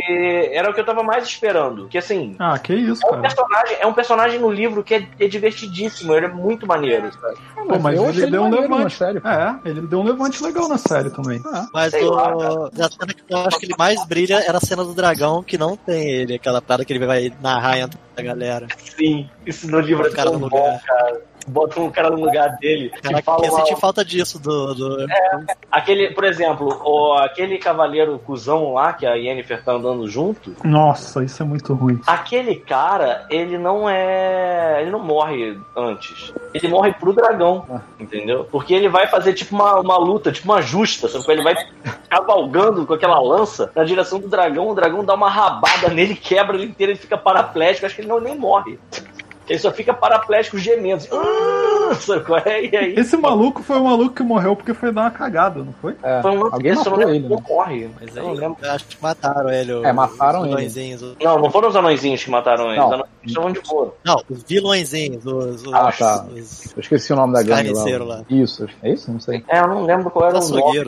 era 0.53 0.71
o 0.71 0.75
que 0.75 0.81
eu 0.81 0.85
tava 0.85 1.03
mais 1.03 1.25
esperando. 1.25 1.89
Que 1.89 1.97
assim, 1.97 2.37
Ah, 2.39 2.59
que 2.59 2.75
isso, 2.75 3.03
é 3.03 3.07
um 3.07 3.11
cara. 3.13 3.23
personagem, 3.23 3.77
é 3.81 3.87
um 3.87 3.95
personagem 3.95 4.39
no 4.39 4.51
livro 4.51 4.85
que 4.85 4.95
é, 4.95 5.09
é 5.19 5.27
divertidíssimo, 5.27 6.15
ele 6.15 6.27
é 6.27 6.29
muito 6.29 6.67
maneiro, 6.67 7.11
sabe? 7.19 7.37
Pô, 7.67 7.79
mas 7.79 7.97
eu 7.97 8.03
ele 8.05 8.11
achei 8.19 8.31
deu 8.31 8.43
um 8.43 8.51
levante. 8.51 8.95
série. 8.95 9.19
É, 9.25 9.55
ele 9.71 9.81
deu 9.87 10.01
um 10.01 10.05
levante 10.05 10.43
legal 10.43 10.69
na 10.69 10.77
série 10.77 11.09
também. 11.09 11.41
Mas 11.73 11.91
Sei 11.93 12.05
o, 12.05 12.11
lá, 12.11 12.29
a 12.31 12.91
cena 12.91 13.15
que 13.15 13.23
eu 13.35 13.39
acho 13.39 13.59
que 13.59 13.65
ele 13.65 13.75
mais 13.79 14.05
brilha 14.07 14.45
era 14.47 14.59
a 14.59 14.61
cena 14.61 14.85
do 14.85 14.93
dragão, 14.93 15.43
que 15.43 15.57
não 15.57 15.79
tem 15.79 16.11
ele, 16.11 16.35
aquela 16.35 16.61
parada 16.61 16.85
que 16.85 16.93
ele 16.93 17.07
vai 17.07 17.33
narrar 17.41 17.79
entre 17.79 17.99
a 18.19 18.23
galera. 18.23 18.67
Sim, 18.97 19.29
isso 19.47 19.67
no 19.71 19.81
livro 19.81 20.07
é 20.07 20.11
tão 20.11 20.39
bom, 20.39 20.79
cara. 20.87 21.21
Bota 21.49 21.81
um 21.81 21.91
cara 21.91 22.11
no 22.11 22.21
lugar 22.25 22.57
dele. 22.59 22.91
Caraca, 23.03 23.23
fala 23.23 23.47
eu 23.47 23.53
senti 23.53 23.81
falta 23.81 24.05
disso 24.05 24.39
do. 24.39 24.75
do... 24.75 25.07
Aquele, 25.71 26.11
por 26.11 26.25
exemplo, 26.25 26.81
o, 26.85 27.15
aquele 27.15 27.59
cavaleiro 27.59 28.19
cuzão 28.19 28.75
lá 28.75 28.93
que 28.93 29.07
a 29.07 29.15
Yennefer 29.15 29.63
tá 29.65 29.73
andando 29.73 30.09
junto, 30.09 30.55
Nossa, 30.63 31.25
isso 31.25 31.43
é 31.43 31.47
muito 31.47 31.75
ruim. 31.75 32.01
aquele 32.07 32.57
cara, 32.57 33.27
ele 33.31 33.59
não 33.59 33.89
é. 33.89 34.83
Ele 34.83 34.91
não 34.91 35.01
morre 35.01 35.57
antes. 35.77 36.33
Ele 36.55 36.69
morre 36.69 36.93
pro 36.93 37.13
dragão, 37.13 37.83
entendeu? 37.99 38.47
Porque 38.51 38.75
ele 38.75 38.89
vai 38.89 39.07
fazer 39.07 39.33
tipo 39.35 39.55
uma, 39.55 39.81
uma 39.81 39.97
luta, 39.99 40.33
tipo 40.33 40.51
uma 40.51 40.63
justa, 40.63 41.09
sabe? 41.09 41.25
Ele 41.29 41.43
vai 41.43 41.55
cavalgando 42.09 42.87
com 42.87 42.95
aquela 42.95 43.21
lança 43.21 43.71
na 43.75 43.85
direção 43.85 44.19
do 44.19 44.29
dragão, 44.29 44.69
o 44.69 44.75
dragão 44.75 45.05
dá 45.05 45.15
uma 45.15 45.31
rabada 45.31 45.89
nele, 45.89 46.15
quebra 46.15 46.57
ele 46.57 46.67
inteiro, 46.67 46.93
ele 46.93 46.99
fica 46.99 47.17
paraplégico, 47.17 47.87
acho 47.87 47.95
que 47.95 48.01
ele 48.01 48.09
não 48.09 48.21
nem 48.21 48.37
morre. 48.37 48.79
Ele 49.49 49.59
só 49.59 49.73
fica 49.73 49.93
paraplégico 49.95 50.59
gemendo. 50.59 51.03
assim, 51.05 51.09
"Ah"? 51.17 51.79
E 52.71 52.77
aí 52.77 52.95
Esse 52.97 53.17
maluco 53.17 53.63
foi 53.63 53.79
o 53.79 53.85
maluco 53.85 54.15
que 54.15 54.23
morreu 54.23 54.55
porque 54.55 54.75
foi 54.75 54.93
dar 54.93 55.03
uma 55.03 55.11
cagada, 55.11 55.61
não 55.65 55.73
foi? 55.81 55.95
É, 56.03 56.21
foi 56.21 56.37
uma 56.37 56.53
alguém 56.53 56.75
pessoa, 56.77 56.87
eu 56.87 56.91
não 56.91 56.99
matou 56.99 57.15
ele, 57.15 57.21
né? 57.29 57.29
como 57.37 57.49
morre. 57.57 57.91
Mas 58.01 58.17
Eu 58.17 58.23
aí, 58.23 58.29
não 58.29 58.35
lembro. 58.35 58.57
eu 58.63 58.71
acho 58.73 58.85
que 58.87 58.97
mataram 59.03 59.51
ele. 59.51 59.73
É, 59.87 59.93
mataram 59.93 60.41
os 60.41 60.47
ele. 60.47 60.57
vilõezinhos. 60.57 61.03
o- 61.03 61.17
Não, 61.23 61.39
não 61.39 61.51
foram 61.51 61.69
os 61.69 61.77
anõezinhos 61.77 62.23
que 62.25 62.31
mataram 62.31 62.67
eles. 62.67 62.77
Não. 62.79 62.87
Os 62.89 62.93
anões 62.93 63.09
estavam 63.25 63.53
de 63.53 63.61
boa. 63.63 63.95
Não, 64.05 64.23
os 64.29 64.43
vilõezinhos, 64.43 65.25
os. 65.27 65.63
os 65.67 65.73
Ah, 65.73 65.93
tá. 65.99 66.27
os- 66.31 66.67
Eu 66.77 66.81
esqueci 66.81 67.13
o 67.13 67.17
nome 67.17 67.33
da 67.33 67.41
Os 67.41 67.47
gangue 67.47 67.73
lá. 67.73 68.05
lá. 68.05 68.23
Isso, 68.29 68.67
é 68.83 68.93
isso? 68.93 69.11
Não 69.11 69.21
sei. 69.21 69.43
É, 69.49 69.61
eu 69.61 69.69
não 69.69 69.85
lembro 69.85 70.11
qual 70.11 70.29
era 70.29 70.39
os 70.39 70.51
o 70.51 70.57
nome. 70.59 70.79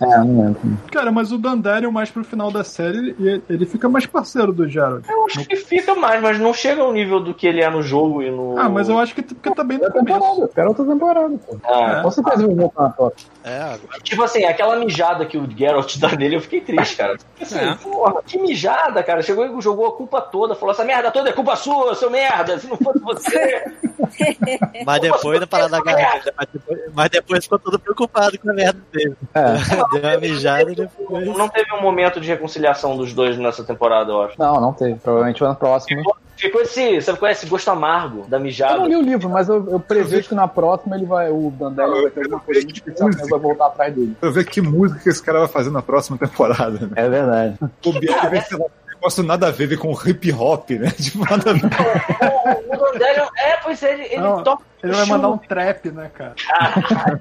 É, 0.00 0.06
não 0.18 0.44
lembro. 0.44 0.60
Cara, 0.92 1.10
mas 1.10 1.32
o 1.32 1.38
Dandelion, 1.38 1.90
mais 1.90 2.10
pro 2.10 2.22
final 2.24 2.50
da 2.50 2.62
série, 2.62 3.14
ele, 3.18 3.42
ele 3.48 3.66
fica 3.66 3.88
mais 3.88 4.06
parceiro 4.06 4.52
do 4.52 4.68
Geralt. 4.68 5.04
Eu 5.08 5.24
acho 5.26 5.44
que 5.46 5.56
fica 5.56 5.94
mais, 5.94 6.22
mas 6.22 6.38
não 6.38 6.54
chega 6.54 6.82
ao 6.82 6.92
nível 6.92 7.18
do 7.20 7.34
que 7.34 7.46
ele 7.46 7.63
é 7.64 7.70
no 7.70 7.82
jogo 7.82 8.22
e 8.22 8.30
no. 8.30 8.58
Ah, 8.58 8.68
mas 8.68 8.88
eu 8.88 8.98
acho 8.98 9.14
que 9.14 9.22
porque 9.22 9.50
tá 9.54 9.64
bem 9.64 9.78
no 9.78 9.90
temporada, 9.90 10.20
começo. 10.24 10.44
espera 10.44 10.68
outra 10.68 10.84
temporada, 10.84 11.38
pô. 11.46 11.56
Ah, 11.64 12.00
Com 12.02 12.10
certeza 12.10 12.46
vou 12.46 12.56
voltar 12.56 12.82
na 12.84 12.90
top. 12.90 13.22
É, 13.42 13.76
Tipo 14.02 14.22
assim, 14.22 14.44
aquela 14.44 14.76
mijada 14.76 15.26
que 15.26 15.36
o 15.36 15.48
Geralt 15.50 15.96
dá 15.98 16.08
nele, 16.16 16.36
eu 16.36 16.40
fiquei 16.40 16.60
triste, 16.60 16.96
cara. 16.96 17.16
Assim, 17.40 17.58
É. 17.58 17.74
porra, 17.74 18.22
que 18.24 18.38
mijada, 18.38 19.02
cara. 19.02 19.22
Chegou 19.22 19.46
e 19.46 19.60
jogou 19.60 19.86
a 19.86 19.92
culpa 19.96 20.20
toda. 20.20 20.54
Falou: 20.54 20.72
essa 20.72 20.84
merda 20.84 21.10
toda 21.10 21.28
é 21.30 21.32
culpa 21.32 21.56
sua, 21.56 21.94
seu 21.94 22.10
merda. 22.10 22.58
Se 22.58 22.66
não 22.68 22.76
fosse 22.76 23.00
você. 23.00 23.64
mas 24.86 25.00
depois 25.00 25.40
da 25.40 25.46
parada 25.46 25.70
da 25.70 25.82
garrafa. 25.82 26.32
Mas 26.36 26.48
depois, 26.52 26.80
mas 26.94 27.10
depois 27.10 27.44
ficou 27.44 27.58
todo 27.58 27.78
preocupado 27.78 28.38
com 28.38 28.50
a 28.50 28.54
merda 28.54 28.80
dele. 28.92 29.16
É. 29.34 29.44
Deu 30.00 30.10
uma 30.10 30.18
mijada 30.18 30.72
e 30.72 30.74
depois. 30.74 31.26
não 31.36 31.48
teve 31.48 31.72
um 31.74 31.80
momento 31.82 32.20
de 32.20 32.28
reconciliação 32.28 32.96
dos 32.96 33.12
dois 33.12 33.36
nessa 33.38 33.64
temporada, 33.64 34.10
eu 34.12 34.22
acho. 34.22 34.34
Não, 34.38 34.60
não 34.60 34.72
teve. 34.72 34.94
Provavelmente 34.96 35.40
vai 35.40 35.48
na 35.50 35.54
próxima. 35.54 36.02
Ficou 36.36 36.60
esse, 36.62 37.00
sabe 37.00 37.18
qual 37.18 37.28
é 37.28 37.32
esse 37.32 37.46
gosto 37.46 37.70
amargo 37.70 38.26
da 38.26 38.36
Eu 38.36 38.40
mijada? 38.40 38.78
não 38.78 38.88
li 38.88 38.96
o 38.96 39.02
livro, 39.02 39.28
mas 39.28 39.48
eu, 39.48 39.66
eu 39.70 39.80
prevejo 39.80 40.28
que 40.28 40.34
na 40.34 40.48
próxima 40.48 40.96
ele 40.96 41.06
vai. 41.06 41.30
O 41.30 41.50
Dandelion 41.50 42.02
vai 42.02 42.10
ter 42.10 42.22
alguma 42.22 42.40
coisa 42.40 42.60
muito 42.62 42.74
especial 42.74 43.10
que 43.10 43.28
vai 43.28 43.40
voltar 43.40 43.66
atrás 43.66 43.94
dele. 43.94 44.16
Pra 44.20 44.30
ver 44.30 44.44
que 44.44 44.60
música 44.60 45.00
que 45.00 45.08
esse 45.08 45.22
cara 45.22 45.40
vai 45.40 45.48
fazer 45.48 45.70
na 45.70 45.82
próxima 45.82 46.18
temporada, 46.18 46.86
né? 46.86 46.90
É 46.96 47.08
verdade. 47.08 47.58
O 47.84 47.92
Biel 47.92 48.16
lá, 48.16 48.66
um 48.66 48.94
negócio 48.94 49.22
nada 49.22 49.48
a 49.48 49.50
ver, 49.50 49.78
com 49.78 49.92
hip 50.06 50.32
hop, 50.32 50.70
né? 50.70 50.90
Tipo, 51.00 51.18
nada 51.18 51.50
a 51.50 51.54
ver. 51.54 51.64
O, 51.64 52.74
o 52.74 52.92
Dandelion, 52.92 53.28
é, 53.36 53.56
pois 53.62 53.82
é, 53.82 53.92
ele, 53.94 54.02
ele 54.04 54.42
toca. 54.42 54.62
Ele 54.84 54.92
vai 54.92 55.06
mandar 55.06 55.28
um 55.30 55.38
trap, 55.38 55.90
né, 55.90 56.10
cara? 56.14 56.34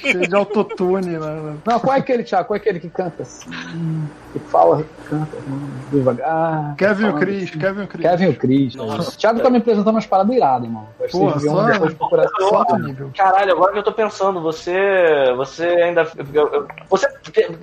Cheio 0.00 0.28
de 0.28 0.34
autotune, 0.34 1.18
né? 1.18 1.56
Não, 1.64 1.80
qual 1.80 1.96
é 1.96 1.98
aquele, 1.98 2.22
Thiago? 2.22 2.46
Qual 2.48 2.56
é 2.56 2.60
aquele 2.60 2.78
que 2.80 2.88
canta 2.88 3.22
assim? 3.22 3.50
Que 4.32 4.38
fala, 4.38 4.84
canta 5.08 5.36
hum, 5.48 5.68
devagar. 5.90 6.74
Kevin 6.76 7.06
o 7.06 7.14
Chris, 7.14 7.50
assim. 7.50 7.58
Kevin 7.58 7.82
o 7.82 7.86
Chris. 7.88 8.10
Kevin 8.10 8.28
o 8.28 8.36
Cris. 8.36 8.74
O 8.76 9.16
Thiago 9.16 9.40
tá 9.40 9.50
me 9.50 9.58
apresentando 9.58 9.94
umas 9.94 10.06
paradas 10.06 10.34
iradas, 10.36 10.68
mano. 10.68 10.88
Porra, 11.10 11.40
só- 11.40 11.64
depois 11.64 11.94
procurar 11.94 12.28
Só 12.38 12.78
nível. 12.78 13.10
Caralho, 13.16 13.52
agora 13.52 13.72
que 13.72 13.78
eu 13.78 13.82
tô 13.82 13.92
pensando, 13.92 14.40
você. 14.40 15.32
Você 15.36 15.64
ainda. 15.64 16.06
eu- 16.32 16.48
eu- 16.52 16.68
você. 16.88 17.08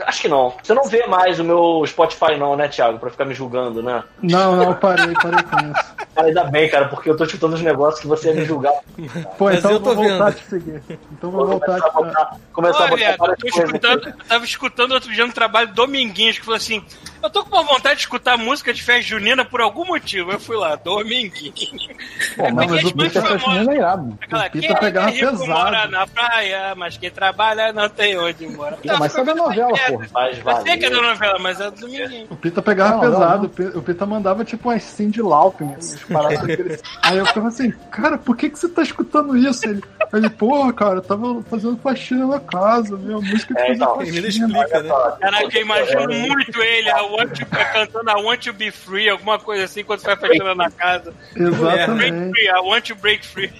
Acho 0.06 0.22
que 0.22 0.28
não. 0.28 0.54
Você 0.62 0.74
não 0.74 0.84
vê 0.84 1.06
mais 1.08 1.39
o 1.39 1.43
meu 1.43 1.84
Spotify, 1.86 2.38
não, 2.38 2.56
né, 2.56 2.68
Thiago? 2.68 3.00
Pra 3.00 3.10
ficar 3.10 3.26
me 3.26 3.34
julgando, 3.34 3.82
né? 3.82 4.04
Não, 4.22 4.56
não, 4.56 4.74
parei, 4.74 5.14
parei 5.14 5.43
com 5.43 5.72
isso. 5.72 5.95
Cara, 6.16 6.28
ainda 6.28 6.43
bem, 6.45 6.70
cara, 6.70 6.88
porque 6.88 7.10
eu 7.10 7.16
tô 7.16 7.24
escutando 7.24 7.54
os 7.54 7.62
negócios 7.62 8.02
que 8.02 8.08
você 8.08 8.30
ia 8.30 8.34
me 8.36 8.43
julgar. 8.45 8.74
Pô, 9.38 9.45
Mas 9.45 9.59
então 9.59 9.71
eu 9.71 9.77
eu 9.77 9.81
vou 9.83 9.93
tô 9.95 10.01
voltar 10.01 10.17
vendo. 10.17 10.27
a 10.27 10.31
te 10.33 10.45
seguir. 10.45 10.83
Então 11.11 11.31
vou 11.31 11.45
voltar 11.47 11.79
Começar 11.79 11.85
a 11.85 11.88
a 11.88 11.91
botar, 11.91 12.38
começar 12.51 12.77
a 12.79 12.91
Olha, 12.91 13.17
botar 13.17 13.31
eu 13.31 13.38
tô 13.38 13.47
escutando, 13.47 14.07
eu 14.07 14.25
tava 14.27 14.45
escutando 14.45 14.91
outro 14.93 15.13
dia 15.13 15.27
no 15.27 15.33
trabalho 15.33 15.73
Dominguinhos, 15.73 16.39
que 16.39 16.45
falou 16.45 16.57
assim: 16.57 16.83
Eu 17.21 17.29
tô 17.29 17.43
com 17.45 17.55
uma 17.55 17.63
vontade 17.63 17.95
de 17.95 18.01
escutar 18.01 18.38
música 18.38 18.73
de 18.73 18.81
festa 18.83 19.01
junina 19.03 19.45
por 19.45 19.61
algum 19.61 19.85
motivo. 19.85 20.31
Eu 20.31 20.39
fui 20.39 20.57
lá, 20.57 20.75
Dominguinhos. 20.75 21.88
Pô, 22.35 22.49
mas, 22.51 22.67
mas 22.69 22.69
mas 22.69 22.83
o 22.83 22.88
o 22.97 23.03
é 23.05 23.09
famoso. 23.09 23.39
fascinante 23.39 23.69
é 23.69 23.75
irado. 23.75 24.17
Aquela, 24.21 24.49
Pita 24.49 24.67
quem 24.67 24.75
é 24.75 24.79
pegava 24.79 25.09
rico 25.09 25.31
pesado. 25.31 25.47
mora 25.47 25.88
na 25.88 26.07
praia, 26.07 26.75
mas 26.75 26.97
quem 26.97 27.11
trabalha 27.11 27.71
não 27.73 27.89
tem 27.89 28.17
onde 28.17 28.47
morar. 28.47 28.77
Pô, 28.77 28.97
mas 28.97 29.15
é 29.15 29.23
da 29.23 29.35
novela, 29.35 29.77
porra. 29.88 30.07
Mas 30.13 30.38
Eu 30.45 30.61
sei 30.63 30.77
que 30.77 30.85
é 30.85 30.89
da 30.89 31.01
novela, 31.01 31.39
mas 31.39 31.59
é 31.61 31.69
do 31.71 31.79
Dominguinhos. 31.81 32.31
O 32.31 32.35
Pita 32.35 32.61
pegava 32.61 32.95
Não, 32.95 33.03
não, 33.03 33.11
pesado, 33.11 33.38
não. 33.39 33.45
o 33.45 33.49
Pi- 33.49 33.77
o 33.77 33.81
Pita 33.83 34.05
mandava 34.05 34.43
tipo 34.43 34.69
umas 34.69 34.83
Cindy 34.83 35.21
Lauper, 35.21 35.67
assim, 35.77 35.97
daquele- 36.11 36.79
Aí 37.03 37.17
eu 37.17 37.25
ficava 37.25 37.47
assim, 37.49 37.71
cara, 37.91 38.17
por 38.17 38.35
que, 38.35 38.49
que 38.49 38.57
você 38.57 38.67
tá 38.69 38.81
escutando 38.81 39.26
isso? 39.36 39.67
Ele, 39.67 39.82
ele 40.13 40.30
porra, 40.30 40.71
cara, 40.73 40.95
eu 40.95 41.01
tava 41.01 41.41
fazendo 41.43 41.78
faxina 41.78 42.25
na 42.28 42.39
casa, 42.39 42.95
viu? 42.95 43.17
A 43.17 43.21
música 43.21 43.53
de 43.53 43.59
É, 43.59 43.63
fazer 43.67 43.73
então, 43.75 44.01
Ele 44.01 44.21
faxina. 44.21 44.47
explica, 44.47 44.84
né? 44.84 44.89
Caraca, 45.19 45.57
eu 45.57 45.61
imagino 45.61 46.13
muito 46.13 46.61
ele 46.61 46.89
I 46.89 47.01
want 47.01 47.32
to, 47.39 47.45
cantando 47.73 48.09
I 48.11 48.23
want 48.23 48.43
to 48.43 48.53
be 48.53 48.71
free, 48.71 49.09
alguma 49.09 49.39
coisa 49.39 49.65
assim, 49.65 49.84
quando 49.84 49.99
você 50.01 50.15
vai 50.15 50.30
fechando 50.30 50.55
na 50.55 50.71
casa. 50.71 51.13
Break 51.34 51.55
Exatamente. 51.55 52.32
free, 52.32 52.47
I 52.47 52.59
want 52.61 52.86
to 52.86 52.95
break 52.95 53.25
free. 53.25 53.51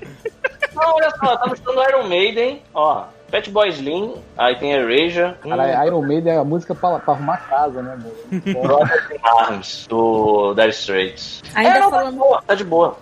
Não, 0.74 0.94
olha 0.96 1.10
só, 1.12 1.36
tava 1.38 1.54
escutando 1.54 1.82
Iron 1.90 2.08
Maiden, 2.08 2.62
ó. 2.74 3.06
Fat 3.30 3.50
Boy 3.52 3.68
Slim, 3.70 4.16
aí 4.38 4.56
tem 4.58 4.72
Erasure. 4.72 5.36
Hum, 5.44 5.50
Cara, 5.50 5.86
Iron 5.86 6.02
Maiden 6.02 6.34
é 6.34 6.38
a 6.38 6.44
música 6.46 6.74
pra, 6.74 6.98
pra 7.00 7.14
arrumar 7.14 7.38
casa, 7.50 7.82
né, 7.82 7.98
in 8.32 9.20
Arms, 9.24 9.86
do 9.90 10.54
Dire 10.54 10.70
Straits. 10.70 11.42
Ainda 11.54 11.70
é, 11.78 11.80
não, 11.80 11.90
tá 11.92 11.98
de 11.98 12.04
falando- 12.04 12.18
boa, 12.18 12.42
tá 12.48 12.56
de 12.56 12.64
boa. 12.64 12.98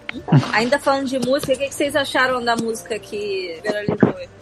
Ainda 0.54 0.80
falando 0.80 1.06
de 1.08 1.20
música, 1.20 1.54
o 1.54 1.58
que, 1.58 1.68
que 1.68 1.76
vocês 1.76 1.96
acharam 1.96 2.44
da 2.44 2.56
música 2.56 2.98
que 2.98 3.60
viralizou? 3.64 3.98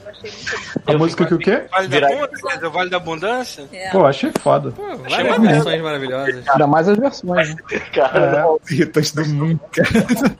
Eu 0.06 0.10
achei 0.10 0.32
muito 0.32 0.90
A 0.90 0.98
música 0.98 1.26
que 1.26 1.34
o 1.34 1.38
quê? 1.38 1.64
Vale 1.70 1.88
da 1.90 2.08
Abundância? 2.08 2.70
Vale 2.70 2.90
da 2.90 2.98
Abundância? 2.98 3.70
é. 3.74 3.90
Pô, 3.90 4.06
achei 4.06 4.32
foda. 4.40 4.72
Pô, 4.72 4.84
várias 5.10 5.38
versões 5.42 5.82
maravilhosas. 5.82 6.48
Ainda 6.48 6.68
mais 6.68 6.88
as 6.88 6.98
versões, 6.98 7.56
né? 7.56 7.62
Cara, 7.94 8.20
É. 8.26 8.42
não, 8.42 8.60
Irritante 8.72 9.16
do 9.16 9.26
mundo, 9.26 9.60
cara. 9.72 10.36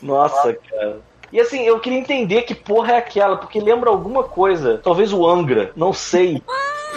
nossa, 0.00 0.54
cara. 0.70 0.96
E 1.32 1.40
assim, 1.40 1.62
eu 1.62 1.80
queria 1.80 1.98
entender 1.98 2.42
que 2.42 2.54
porra 2.54 2.92
é 2.92 2.96
aquela, 2.98 3.38
porque 3.38 3.58
lembra 3.58 3.88
alguma 3.88 4.22
coisa. 4.22 4.78
Talvez 4.78 5.12
o 5.12 5.26
Angra, 5.26 5.72
não 5.74 5.92
sei. 5.92 6.42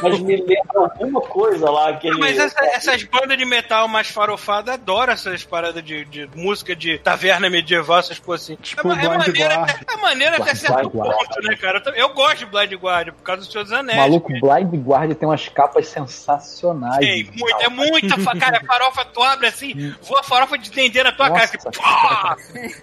Mas 0.02 0.20
me 0.20 0.36
lembra 0.38 0.64
alguma 0.76 1.22
coisa 1.22 1.70
lá. 1.70 1.90
Aquele... 1.90 2.18
Mas 2.20 2.38
essa- 2.38 2.66
essas 2.68 3.04
bandas 3.04 3.38
de 3.38 3.46
metal 3.46 3.88
mais 3.88 4.08
farofadas 4.10 4.74
adoram 4.76 5.14
essas 5.14 5.44
paradas 5.44 5.84
de, 5.84 6.06
de 6.06 6.30
música 6.36 6.76
de 6.76 6.98
taverna 7.00 7.50
medieval, 7.50 8.00
essas 8.00 8.20
coisas 8.20 8.46
assim. 8.46 8.56
Tipo 8.58 8.88
é, 8.92 9.06
é 9.06 9.08
maneira, 9.18 9.56
Guard. 9.56 9.82
é 9.88 9.98
maneira 9.98 10.36
até 10.38 10.46
Blind 10.46 10.58
certo 10.58 10.90
Guard. 10.90 11.12
ponto, 11.18 11.42
né, 11.48 11.56
cara? 11.56 11.84
Eu 11.96 12.10
gosto 12.14 12.38
de 12.40 12.46
Blind 12.46 12.74
Guard 12.74 13.12
por 13.14 13.24
causa 13.24 13.42
do 13.46 13.52
Senhor 13.52 13.64
dos 13.64 13.74
Anéis. 13.74 13.98
Maluco, 14.00 14.30
Blind 14.34 14.74
Guard 14.86 15.14
tem 15.16 15.28
umas 15.30 15.48
capas 15.50 15.88
sensacionais. 15.88 16.98
Tem 17.00 17.24
muito, 17.24 17.62
é 17.62 17.70
muita. 17.70 18.16
Cara, 18.40 18.58
a 18.58 18.66
farofa 18.66 19.06
tu 19.06 19.22
abre 19.24 19.48
assim, 19.48 19.94
voa 20.02 20.20
a 20.20 20.24
farofa 20.24 20.58
de 20.58 20.70
dendê 20.72 21.04
na 21.04 21.12
tua 21.12 21.30
cara. 21.30 21.42
Nossa. 21.54 21.70
Assim, 21.70 21.82
pá! 21.82 22.38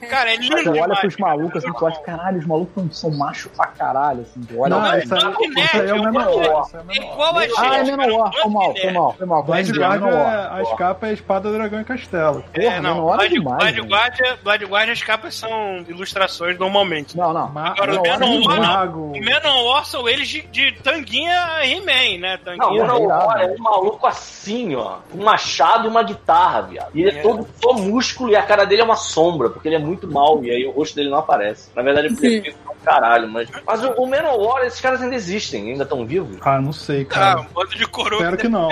cara, 0.09 0.33
é 0.33 0.37
lindo 0.37 0.57
Tu 0.63 0.71
olha 0.71 0.83
demais. 0.83 1.01
pros 1.01 1.17
malucos 1.19 1.65
assim, 1.65 1.73
tu 1.73 1.87
acha, 1.87 2.01
caralho, 2.01 2.39
os 2.39 2.47
malucos 2.47 2.99
são 2.99 3.11
macho 3.11 3.49
pra 3.51 3.67
caralho, 3.67 4.23
assim. 4.23 4.41
Tu 4.43 4.59
olha 4.59 4.71
Não, 4.77 4.83
Talking 5.09 5.61
esse 5.61 5.77
aí 5.77 5.87
é 5.87 5.91
é 5.91 5.95
o 5.95 5.97
É 6.09 6.11
Menor. 6.11 6.69
Igual 7.03 7.37
a 7.39 7.43
gente. 7.43 7.55
Ah, 7.59 7.77
é 7.79 7.97
Menor, 7.97 8.33
foi 8.33 8.51
mal, 8.51 8.75
foi 8.77 8.93
mal, 8.93 9.13
foi 9.15 9.27
mal. 9.27 9.43
Blind 9.43 9.67
Blind 9.67 9.77
Guard, 9.79 10.03
Menor. 10.03 10.19
é, 10.21 10.61
as 10.63 10.73
capas 10.75 11.11
é 11.11 11.13
espada, 11.13 11.53
dragão 11.53 11.81
e 11.81 11.85
castelo. 11.85 12.45
É, 12.55 12.61
Porra, 12.63 12.81
não, 12.81 12.95
Menor 12.95 13.21
é 13.25 13.29
demais, 13.29 13.59
Blind 13.59 13.75
velho. 13.77 13.89
Guard, 13.89 14.21
é- 14.21 14.37
Blind 14.43 14.67
as 14.91 15.03
capas 15.03 15.35
são 15.35 15.85
ilustrações 15.89 16.59
normalmente. 16.59 17.17
Não, 17.17 17.33
não. 17.33 17.47
Agora, 17.57 17.93
o 17.99 18.03
Menor 18.03 18.19
Menor, 18.19 18.55
é 18.55 18.59
não. 18.59 19.85
são 19.85 20.09
eles 20.09 20.29
de, 20.29 20.43
de 20.43 20.73
tanguinha 20.83 21.61
He-Man, 21.65 22.19
né? 22.21 22.39
Não, 22.45 22.57
Tanguinha. 22.57 22.85
o 22.85 22.87
Menor 23.01 23.41
é 23.41 23.47
um 23.47 23.59
maluco 23.63 24.07
assim, 24.07 24.75
ó. 24.75 24.97
Um 25.15 25.25
machado 25.25 25.87
e 25.87 25.89
uma 25.89 26.03
guitarra, 26.03 26.63
viado. 26.63 26.91
E 26.95 27.03
ele 27.03 27.11
é, 27.17 27.19
É. 27.19 27.23
todo 27.23 27.47
só 27.63 27.73
músculo 27.75 28.31
e 28.31 28.37
a 28.37 28.43
cara 28.43 28.65
dele 28.65 28.83
é 28.83 28.85
uma 28.85 28.97
sombra, 28.97 29.51
porque 29.51 29.69
ele 29.69 29.77
é 29.77 29.79
muito 29.79 30.11
mal 30.11 30.43
e 30.45 30.51
aí 30.51 30.67
o 30.67 30.71
rosto 30.73 30.95
dele 30.97 31.11
não 31.11 31.19
aparece. 31.19 31.71
Na 31.75 31.83
verdade, 31.83 32.09
ele 32.09 32.17
prefiro 32.17 32.57
pra 32.57 32.62
um 32.62 32.62
caralho, 32.85 33.29
mas. 33.29 33.49
Mas 33.67 33.83
o, 33.85 33.91
o 33.93 34.07
Manowar, 34.07 34.65
esses 34.65 34.81
caras 34.81 35.01
ainda 35.03 35.15
existem, 35.15 35.71
ainda 35.73 35.85
estão 35.85 36.05
vivos. 36.07 36.37
Ah, 36.43 36.61
não 36.61 36.73
sei, 36.73 37.03
Ah, 37.03 37.15
cara. 37.15 37.41
um 37.41 37.45
bando 37.53 37.71
de 37.77 37.87
coroa. 37.87 38.21
Espero 38.23 38.37
que 38.37 38.49
não. 38.49 38.69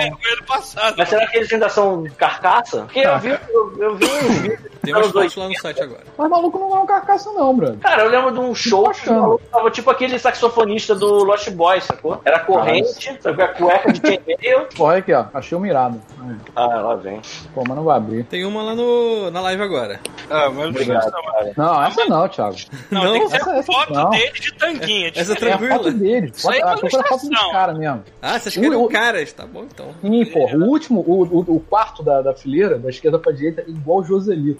Passado. 0.47 0.95
Mas 0.97 1.09
será 1.09 1.27
que 1.27 1.37
eles 1.37 1.51
ainda 1.53 1.69
são 1.69 2.03
carcaça? 2.17 2.81
Porque 2.83 2.99
eu 2.99 3.19
vi, 3.19 3.29
eu, 3.29 3.77
eu 3.79 3.95
vi 3.95 4.05
uns 4.05 4.37
vídeos 4.41 4.59
Tem 4.81 4.93
umas 4.93 5.07
fotos 5.11 5.35
lá 5.35 5.45
80. 5.45 5.47
no 5.47 5.61
site 5.61 5.81
agora. 5.83 6.03
Mas 6.17 6.29
maluco 6.29 6.59
não 6.59 6.75
é 6.75 6.79
um 6.79 6.85
carcaça, 6.85 7.31
não, 7.33 7.55
brother. 7.55 7.77
Cara, 7.79 8.03
eu 8.03 8.09
lembro 8.09 8.31
de 8.31 8.39
um 8.39 8.55
show 8.55 8.83
que 8.89 8.89
o 8.89 8.93
bacana. 9.01 9.21
maluco 9.21 9.43
tava 9.51 9.71
tipo 9.71 9.89
aquele 9.89 10.17
saxofonista 10.19 10.95
do 10.95 11.23
Lost 11.23 11.49
Boys, 11.51 11.83
sacou? 11.83 12.19
Era 12.25 12.39
corrente, 12.39 13.17
sabe? 13.21 13.41
A 13.43 13.47
cueca 13.49 13.91
de 13.93 13.99
chainmail. 14.01 14.67
Porra, 14.75 14.97
aqui, 14.97 15.13
ó. 15.13 15.25
Achei 15.33 15.57
um 15.57 15.61
mirado. 15.61 16.01
Ah, 16.55 16.65
lá 16.67 16.95
vem. 16.95 17.21
Pô, 17.53 17.63
mas 17.67 17.75
não 17.77 17.83
vai 17.83 17.97
abrir. 17.97 18.23
Tem 18.25 18.45
uma 18.45 18.61
lá 18.63 18.75
no, 18.75 19.29
na 19.31 19.41
live 19.41 19.61
agora. 19.63 19.99
Ah, 20.29 20.49
mas 20.49 20.69
Obrigado, 20.69 21.11
não, 21.11 21.21
cara. 21.33 21.53
Não, 21.57 21.83
essa 21.83 22.05
não, 22.05 22.27
Thiago. 22.27 22.55
não, 22.91 23.03
Não? 23.03 23.11
tem 23.13 23.21
que 23.23 23.29
ser 23.29 23.35
Essa- 23.37 23.63
foto 23.63 23.93
não. 23.93 24.09
dele 24.09 24.31
de 24.39 24.53
tanguinha. 24.53 25.11
de 25.11 25.19
Essa 25.19 25.31
é 25.31 25.33
É 25.33 25.37
a 25.37 25.39
tranquila. 25.57 25.73
foto 25.75 25.91
dele. 25.91 26.31
Isso 26.35 26.49
aí 26.49 26.59
é 26.59 26.61
Procura 26.75 27.01
a 27.01 27.07
foto 27.07 27.27
dos 27.29 27.51
caras 27.51 27.77
mesmo. 27.77 28.03
Ah, 28.21 28.39
vocês 28.39 28.55
querem 28.55 28.75
O- 28.75 28.87
caras? 28.87 29.33
Tá 29.33 29.45
bom 29.45 29.63
então. 29.63 29.87
Sim, 30.01 30.25
porra. 30.25 30.57
O 30.57 30.65
último, 30.65 31.01
o, 31.01 31.23
o, 31.23 31.55
o 31.55 31.59
quarto 31.59 32.01
da, 32.03 32.21
da 32.21 32.33
fileira, 32.33 32.77
da 32.77 32.89
esquerda 32.89 33.17
pra 33.19 33.31
direita, 33.31 33.61
é 33.61 33.69
igual 33.69 33.99
o 33.99 34.03
Joselito. 34.03 34.59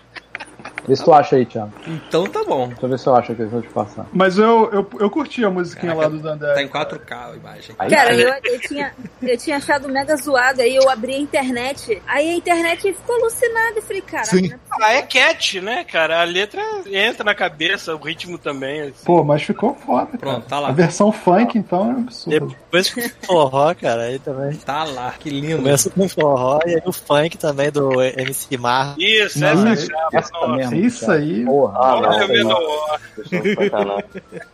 Vê 0.87 0.95
se 0.95 1.03
tu 1.03 1.13
acha 1.13 1.35
aí, 1.35 1.45
Thiago. 1.45 1.71
Então 1.87 2.25
tá 2.25 2.43
bom. 2.43 2.67
Deixa 2.67 2.85
eu 2.85 2.89
ver 2.89 2.99
se 2.99 3.07
eu 3.07 3.15
acho 3.15 3.33
deixa 3.33 3.55
eu 3.55 3.61
te 3.61 3.69
passar. 3.69 4.05
Mas 4.11 4.37
eu, 4.37 4.69
eu, 4.71 4.89
eu 4.99 5.09
curti 5.09 5.43
a 5.43 5.49
musiquinha 5.49 5.93
lá 5.93 6.07
do 6.07 6.19
Dandé. 6.19 6.53
Tá 6.53 6.61
em 6.61 6.67
4K 6.67 7.11
a 7.11 7.35
imagem. 7.35 7.75
Aí, 7.77 7.89
Cara, 7.89 8.13
eu, 8.13 8.33
eu, 8.43 8.59
tinha, 8.61 8.93
eu 9.21 9.37
tinha 9.37 9.57
achado 9.57 9.87
mega 9.89 10.15
zoado, 10.15 10.61
aí 10.61 10.75
eu 10.75 10.89
abri 10.89 11.13
a 11.15 11.19
internet, 11.19 12.01
aí 12.07 12.29
a 12.29 12.35
internet 12.35 12.81
ficou 12.93 13.15
alucinada, 13.15 13.77
eu 13.77 13.81
falei, 13.81 14.01
cara, 14.01 14.25
Sim. 14.25 14.51
Ah, 14.81 14.93
é 14.93 15.01
cat, 15.01 15.61
né, 15.61 15.83
cara? 15.83 16.21
A 16.21 16.23
letra 16.23 16.61
entra 16.87 17.23
na 17.23 17.35
cabeça, 17.35 17.93
o 17.95 17.97
ritmo 17.97 18.37
também. 18.37 18.81
assim. 18.81 19.05
Pô, 19.05 19.23
mas 19.23 19.43
ficou 19.43 19.75
foda, 19.75 20.05
cara. 20.05 20.17
Pronto, 20.17 20.47
tá 20.47 20.59
lá. 20.59 20.69
A 20.69 20.71
versão 20.71 21.11
funk, 21.11 21.57
então, 21.57 21.89
é 21.89 21.91
absurdo. 21.91 22.47
Depois 22.47 22.89
com 22.93 23.01
forró, 23.25 23.73
cara, 23.75 24.03
aí 24.03 24.19
também. 24.19 24.55
Tá 24.57 24.83
lá, 24.83 25.13
que 25.19 25.29
lindo. 25.29 25.57
Começa 25.57 25.89
com 25.89 26.07
forró 26.09 26.59
e 26.65 26.75
aí 26.75 26.81
o 26.85 26.91
funk 26.91 27.37
também 27.37 27.71
do 27.71 28.01
MC 28.01 28.57
Mar. 28.57 28.95
Isso, 28.97 29.39
Não, 29.39 29.49
essa 29.49 29.67
é 29.67 29.95
a 29.95 30.19
Essa 30.19 30.31
capa. 30.31 30.70
Mesmo. 30.71 30.87
Isso 30.87 31.05
cara. 31.05 31.19
aí. 31.19 31.45
Porra, 31.45 31.79
Ah, 31.79 32.01
não, 32.01 32.27
não. 32.43 33.85
Não. 33.85 34.03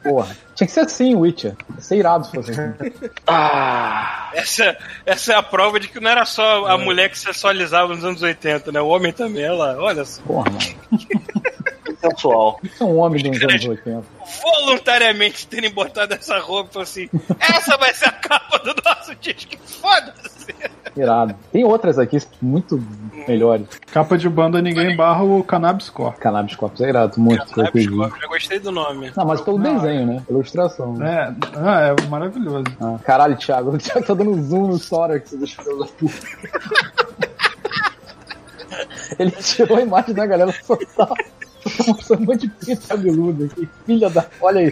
porra. 0.04 0.36
Tinha 0.56 0.68
que 0.68 0.74
ser 0.74 0.80
assim, 0.82 1.16
Witcher. 1.16 1.56
Ia 1.76 1.82
ser 1.82 1.96
irado 1.98 2.26
se 2.26 2.32
fosse 2.34 2.52
assim. 2.52 2.74
Ah, 3.28 4.30
Essa, 4.34 4.78
essa 5.06 5.34
é 5.34 5.36
a 5.36 5.44
prova 5.44 5.80
de 5.80 5.88
que 5.88 6.00
não 6.00 6.10
era 6.12 6.26
só 6.26 6.66
a 6.68 6.78
mulher 6.78 7.10
que 7.10 7.18
sexualizava 7.18 7.94
nos 7.96 8.04
anos 8.04 8.22
80, 8.22 8.72
né? 8.72 8.82
O 8.82 8.88
homem 8.88 9.12
também, 9.14 9.44
ela, 9.44 9.78
olha 9.80 10.04
só. 10.06 10.22
Porra, 10.24 10.50
mano. 10.52 10.60
Que 12.00 12.08
sensual. 12.08 12.60
Isso 12.64 12.84
é 12.84 12.86
um 12.86 12.98
homem 12.98 13.24
dos 13.24 13.42
anos 13.42 13.66
80. 13.66 14.04
Voluntariamente 14.42 15.48
terem 15.48 15.72
botado 15.72 16.14
essa 16.14 16.40
roupa 16.40 16.70
e 16.70 16.74
falou 16.74 16.84
assim: 16.84 17.10
essa 17.40 17.78
vai 17.78 17.94
ser 17.94 18.06
a 18.06 18.12
capa 18.12 18.60
do 18.60 18.76
nosso 18.84 19.16
disco. 19.16 19.56
Foda-se. 19.66 20.38
Irado. 20.96 21.36
Tem 21.52 21.64
outras 21.64 22.00
aqui 22.00 22.18
muito 22.42 22.84
melhores. 23.28 23.68
Capa 23.92 24.18
de 24.18 24.28
banda 24.28 24.62
ninguém 24.62 24.96
barra 24.96 25.24
o 25.24 25.44
Cannabis 25.44 25.90
Corp. 25.90 26.18
Cannabis 26.18 26.56
Corpus 26.56 26.82
é 26.82 26.90
irado, 26.90 27.20
muito 27.20 27.46
que 27.46 27.60
eu 27.60 27.72
pedi. 27.72 27.88
Scott? 27.88 28.20
Já 28.20 28.28
gostei 28.28 28.60
do 28.60 28.72
nome. 28.72 29.12
Não, 29.16 29.26
mas 29.26 29.42
pelo 29.42 29.60
Não, 29.60 29.76
desenho, 29.76 30.08
né? 30.08 30.24
Pela 30.26 30.40
ilustração. 30.40 31.04
É, 31.04 31.34
ah, 31.56 31.82
é 31.82 32.08
maravilhoso. 32.08 32.66
Ah, 32.82 32.98
caralho, 33.04 33.38
Thiago. 33.38 33.68
O 33.78 33.78
Thiago 33.78 34.06
tá 34.06 34.14
dando 34.14 34.42
zoom 34.42 34.68
no 34.68 34.80
Thorax 34.80 35.32
desse 35.34 35.56
filho 35.56 35.78
da 35.78 35.86
puta. 35.86 36.28
Ele 39.20 39.32
tirou 39.32 39.78
a 39.78 39.82
imagem 39.82 40.14
da 40.14 40.26
galera 40.26 40.54
só 40.64 40.78
mostrando 41.88 42.22
um 42.22 42.26
monte 42.26 42.48
de 42.48 42.50
pinto 42.66 42.88
cabeludo 42.88 43.46
aqui. 43.46 43.70
Filha 43.86 44.10
da. 44.10 44.26
Olha 44.42 44.60
aí. 44.62 44.72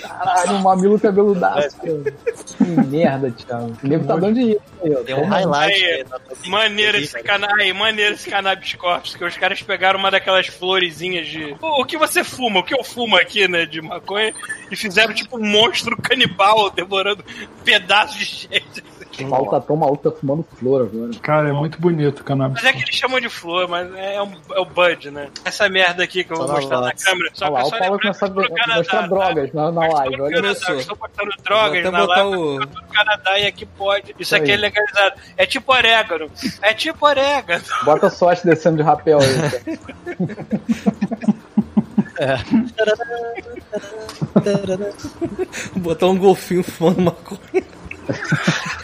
Caralho, 0.00 0.52
um 0.52 0.58
mamilo 0.60 0.98
cabeludaço. 1.00 1.76
cara. 1.78 2.14
Que 2.56 2.64
merda, 2.64 3.30
Thiago. 3.30 3.76
O 3.82 3.86
nego 3.86 4.06
tá 4.06 4.16
dando 4.16 4.34
dinheiro 4.34 4.60
aí, 4.82 4.94
ó. 4.94 5.02
Tem 5.02 5.14
um 5.14 5.24
highlight 5.26 5.72
Aí, 5.84 5.92
aí. 5.92 6.04
tá- 6.04 6.20
Maneiro 6.46 6.98
esse, 6.98 7.22
cana... 7.22 7.48
aí, 7.58 7.72
maneiro 7.72 8.14
esse 8.14 8.28
cannabis 8.30 8.74
corpus, 8.74 9.14
que 9.16 9.24
os 9.24 9.36
caras 9.36 9.62
pegaram 9.62 9.98
uma 9.98 10.10
daquelas 10.10 10.46
florezinhas 10.46 11.26
de. 11.26 11.56
O, 11.60 11.82
o 11.82 11.84
que 11.84 11.96
você 11.96 12.22
fuma? 12.24 12.60
O 12.60 12.64
que 12.64 12.74
eu 12.74 12.84
fumo 12.84 13.16
aqui, 13.16 13.46
né? 13.48 13.66
De 13.66 13.80
maconha, 13.80 14.32
e 14.70 14.76
fizeram 14.76 15.12
tipo 15.14 15.38
um 15.38 15.44
monstro 15.46 15.96
canibal 15.96 16.70
devorando 16.70 17.24
pedaços 17.64 18.16
de 18.18 18.24
gente. 18.24 18.84
O 19.20 19.26
maluco 19.28 19.50
tá 19.52 19.60
tão 19.60 19.76
maluco, 19.76 20.10
tá 20.10 20.16
fumando 20.18 20.44
flor 20.56 20.82
agora. 20.82 21.10
Cara, 21.22 21.48
é 21.48 21.52
muito 21.52 21.80
bonito 21.80 22.20
o 22.20 22.24
Cannabis 22.24 22.62
Mas 22.62 22.72
é 22.72 22.76
que 22.76 22.82
eles 22.84 22.94
chamam 22.94 23.20
de 23.20 23.28
flor, 23.28 23.68
mas 23.68 23.92
é, 23.94 24.20
um- 24.22 24.32
é 24.54 24.60
o 24.60 24.64
Bud, 24.64 25.10
né? 25.10 25.28
Essa 25.44 25.68
merda 25.68 26.02
aqui 26.02 26.24
que 26.24 26.32
eu 26.32 26.36
vou 26.38 26.48
mostrar 26.48 26.80
na 26.80 26.92
câmera. 26.92 27.30
Só 27.34 27.44
Olha 27.46 27.52
lá, 27.54 27.60
que 27.60 27.64
o 27.64 27.66
eu 27.66 27.70
só 27.70 27.78
Paulo 27.78 28.00
começou 28.00 28.28
a 28.28 28.30
mostrar 28.30 28.54
Canadá, 28.66 29.06
drogas 29.06 29.52
na, 29.52 29.70
na 29.72 29.80
live. 29.88 30.12
Estou 30.14 30.26
Olha 30.26 30.34
Canadá, 30.36 30.52
isso. 30.52 30.72
Estou 30.72 30.96
Vou 30.96 31.08
drogas 31.44 31.84
na 31.92 32.04
live. 32.04 32.28
o- 32.36 32.60
Eu 32.62 32.66
tô 32.68 32.80
no 32.80 32.86
Canadá 32.88 33.38
e 33.38 33.46
aqui 33.46 33.66
pode. 33.66 34.14
Isso 34.18 34.34
aqui 34.36 34.46
Aí. 34.46 34.52
é 34.52 34.56
legalizado. 34.56 35.14
É 35.36 35.46
tipo 35.46 35.72
orégano. 35.72 36.30
É 36.62 36.72
tipo 36.74 37.06
orégano. 37.06 37.64
Bota 37.84 38.10
sorte 38.10 38.44
descendo 38.46 38.76
de 38.78 38.82
rapel 38.82 39.18
aí. 39.20 39.78
cara. 42.14 42.54
Botar 45.76 46.06
um 46.06 46.18
golfinho 46.18 46.62
fumando 46.62 47.02
maconha. 47.02 47.40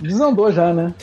Desandou 0.00 0.50
já, 0.52 0.72
né? 0.72 0.94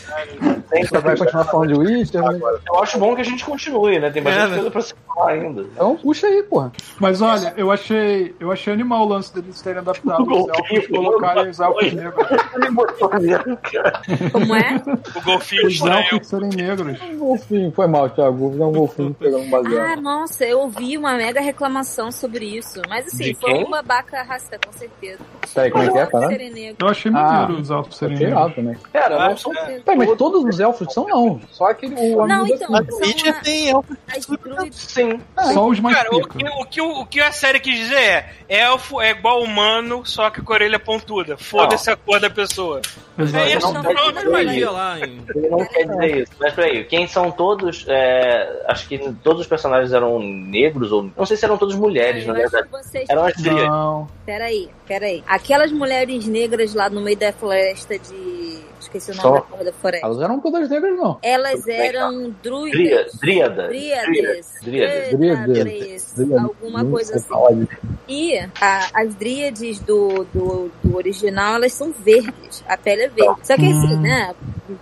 Tem 0.70 0.84
vai 1.02 1.18
continuar 1.18 1.44
falando 1.46 1.74
de 1.74 1.80
Witcher? 1.80 2.22
né? 2.22 2.40
Eu 2.68 2.80
acho 2.82 2.98
bom 2.98 3.16
que 3.16 3.22
a 3.22 3.26
gente 3.26 3.44
continue, 3.46 4.00
né? 4.00 4.10
Tem 4.10 4.22
bastante 4.24 4.46
É, 4.46 4.50
né? 4.50 4.56
coisa 4.56 4.72
pra 4.72 4.82
se 4.82 4.94
falar 5.08 5.32
ainda. 5.32 5.62
Então 5.62 5.96
puxa 5.98 6.28
aí, 6.28 6.44
porra. 6.44 6.72
Mas 7.00 7.22
olha, 7.22 7.54
eu 7.58 7.72
achei, 7.72 8.36
eu 8.40 8.52
achei 8.52 8.74
animal 8.74 9.06
o 9.06 9.10
lance 9.10 9.34
deles 9.34 9.62
terem 9.62 9.80
adaptado 9.80 10.24
os 10.24 10.48
elfos, 10.50 10.88
colocarem 10.88 11.50
os 11.50 11.60
elfos 11.60 11.94
negros. 11.94 12.26
Como 14.32 14.56
é? 14.56 14.82
O 15.16 15.22
golfinho 15.22 15.68
Os 15.68 15.82
elfos 15.82 16.28
serem 16.28 16.50
negros. 16.50 17.00
Um 17.02 17.18
golfinho, 17.18 17.72
foi 17.72 17.88
mal, 17.88 18.10
Thiago. 18.10 18.38
Vou 18.38 18.52
dar 18.58 18.68
um 18.68 18.72
golfinho 18.72 19.14
pegando 19.14 19.44
um 19.44 19.48
Ah, 19.56 19.62
baseado. 19.62 20.02
nossa, 20.02 20.46
eu 20.46 20.60
ouvi 20.60 20.98
uma 20.98 21.14
mega 21.16 21.42
reclamação 21.42 22.12
sobre 22.12 22.46
isso. 22.46 22.82
Mas 22.88 23.08
assim, 23.08 23.26
De 23.26 23.34
foi 23.36 23.52
quem? 23.54 23.66
um 23.66 23.70
babaca 23.70 24.24
racista, 24.24 24.60
com 24.66 24.72
certeza. 24.74 25.20
Peraí, 25.54 25.72
como 25.72 25.84
é 25.84 25.92
que 25.92 25.98
é, 25.98 26.06
negros. 26.50 26.78
Eu 26.80 26.88
achei 26.88 27.12
Ah, 27.16 27.48
os 27.52 27.70
elfos 27.70 27.96
serem 27.98 28.18
negros. 28.18 28.56
também. 28.56 28.78
Cara, 28.92 29.24
Ah, 29.24 29.30
não 29.30 29.38
são 29.38 29.54
é. 29.54 29.80
Peraí, 29.80 29.98
mas 30.08 30.18
todos 30.18 30.44
os 30.44 30.60
elfos 30.60 30.94
são 30.94 31.08
não. 31.08 31.40
Só 31.52 31.66
aquele 31.68 31.96
o 32.16 32.26
Não, 32.28 32.42
amigo 32.42 32.56
então, 32.56 32.72
da 32.72 32.84
são 32.86 33.00
Witcher 33.00 33.42
tem 33.42 33.70
elfo. 33.70 33.98
as 34.16 34.26
druidas. 34.26 34.76
Sim. 34.76 35.20
Só 35.54 35.68
os 35.68 35.80
mais 35.80 35.96
Cara, 35.96 36.10
o 36.16 36.28
que, 36.28 36.46
o, 36.46 36.66
que, 36.66 36.82
o 36.82 37.06
que 37.06 37.22
a 37.22 37.32
série 37.32 37.60
quis 37.60 37.78
dizer 37.78 37.96
é: 37.98 38.30
elfo 38.48 39.02
é 39.02 39.12
igual 39.12 39.42
humano, 39.44 40.06
só 40.06 40.30
que 40.30 40.42
com 40.42 40.54
a 40.54 40.56
orelha 40.56 40.80
pontuda. 40.80 41.38
Foda-se 41.38 41.90
a 41.92 41.96
cor 41.96 42.20
da 42.20 42.30
pessoa. 42.30 42.82
Exato. 43.18 43.46
É 43.46 43.56
isso, 43.58 43.72
Não, 43.74 43.84
não, 43.84 43.92
Eu 44.24 44.32
vai. 44.32 44.46
ia 44.46 44.72
lá 44.72 45.00
em. 45.00 45.22
Ele 45.36 45.48
não 45.50 45.64
quer 45.66 45.86
dizer 45.88 46.18
isso. 46.24 46.32
Mas 46.40 46.54
peraí, 46.54 46.84
quem 46.86 47.06
são 47.08 47.30
todos. 47.30 47.86
é, 47.88 48.64
acho 48.68 48.88
que 48.88 48.98
todos 49.24 49.42
os 49.42 49.48
personagens 49.48 49.94
eram 49.94 50.20
negros, 50.20 50.92
ou. 50.92 51.10
Não 51.16 51.26
sei 51.26 51.38
se 51.38 51.46
eram 51.46 51.58
todos 51.58 51.76
mulheres, 51.76 52.26
na 52.26 52.34
Eu 52.34 52.42
acho 52.46 52.52
verdade. 52.52 52.68
que 52.74 52.84
vocês. 52.84 53.06
Eram 53.10 53.26
as 53.26 53.34
tríades. 53.34 53.68
Não. 53.68 54.08
Peraí, 54.26 54.70
peraí. 54.88 55.24
Aquelas 55.28 55.72
mulheres 55.72 56.26
negras 56.28 56.74
lá 56.74 56.90
no 56.90 57.02
meio 57.04 57.18
da 57.18 57.32
floresta 57.34 57.98
de. 58.00 58.64
Esqueci 58.80 59.12
o 59.12 59.16
nome 59.16 59.28
Só. 59.30 59.34
da 59.36 59.42
porra 59.42 59.64
da 59.64 59.74
floresta. 59.74 60.06
Elas 60.08 60.22
eram 60.22 60.40
todas 60.42 60.70
negras, 60.70 60.98
não. 60.98 61.18
Elas 61.22 61.68
eram 61.68 62.36
druidas. 62.44 63.14
Dríada. 63.16 63.68
Dríades. 63.70 64.54
Dríades. 64.62 65.12
Dríades. 65.18 66.14
Dríades. 66.16 66.44
alguma 66.44 66.84
coisa 66.86 67.16
assim. 67.16 67.68
E 68.08 68.38
a- 68.60 68.90
as 68.94 69.16
dríades 69.16 69.80
do, 69.80 70.26
do, 70.34 70.70
do 70.84 70.96
original, 70.98 71.56
elas 71.56 71.72
são 71.74 71.92
verdes. 71.94 72.64
A 72.68 72.76
pele 72.78 73.04
é 73.04 73.08
verde. 73.08 73.40
Só 73.44 73.56
que 73.56 73.66
assim, 73.66 73.96
Hum. 73.96 74.02
né? 74.02 74.36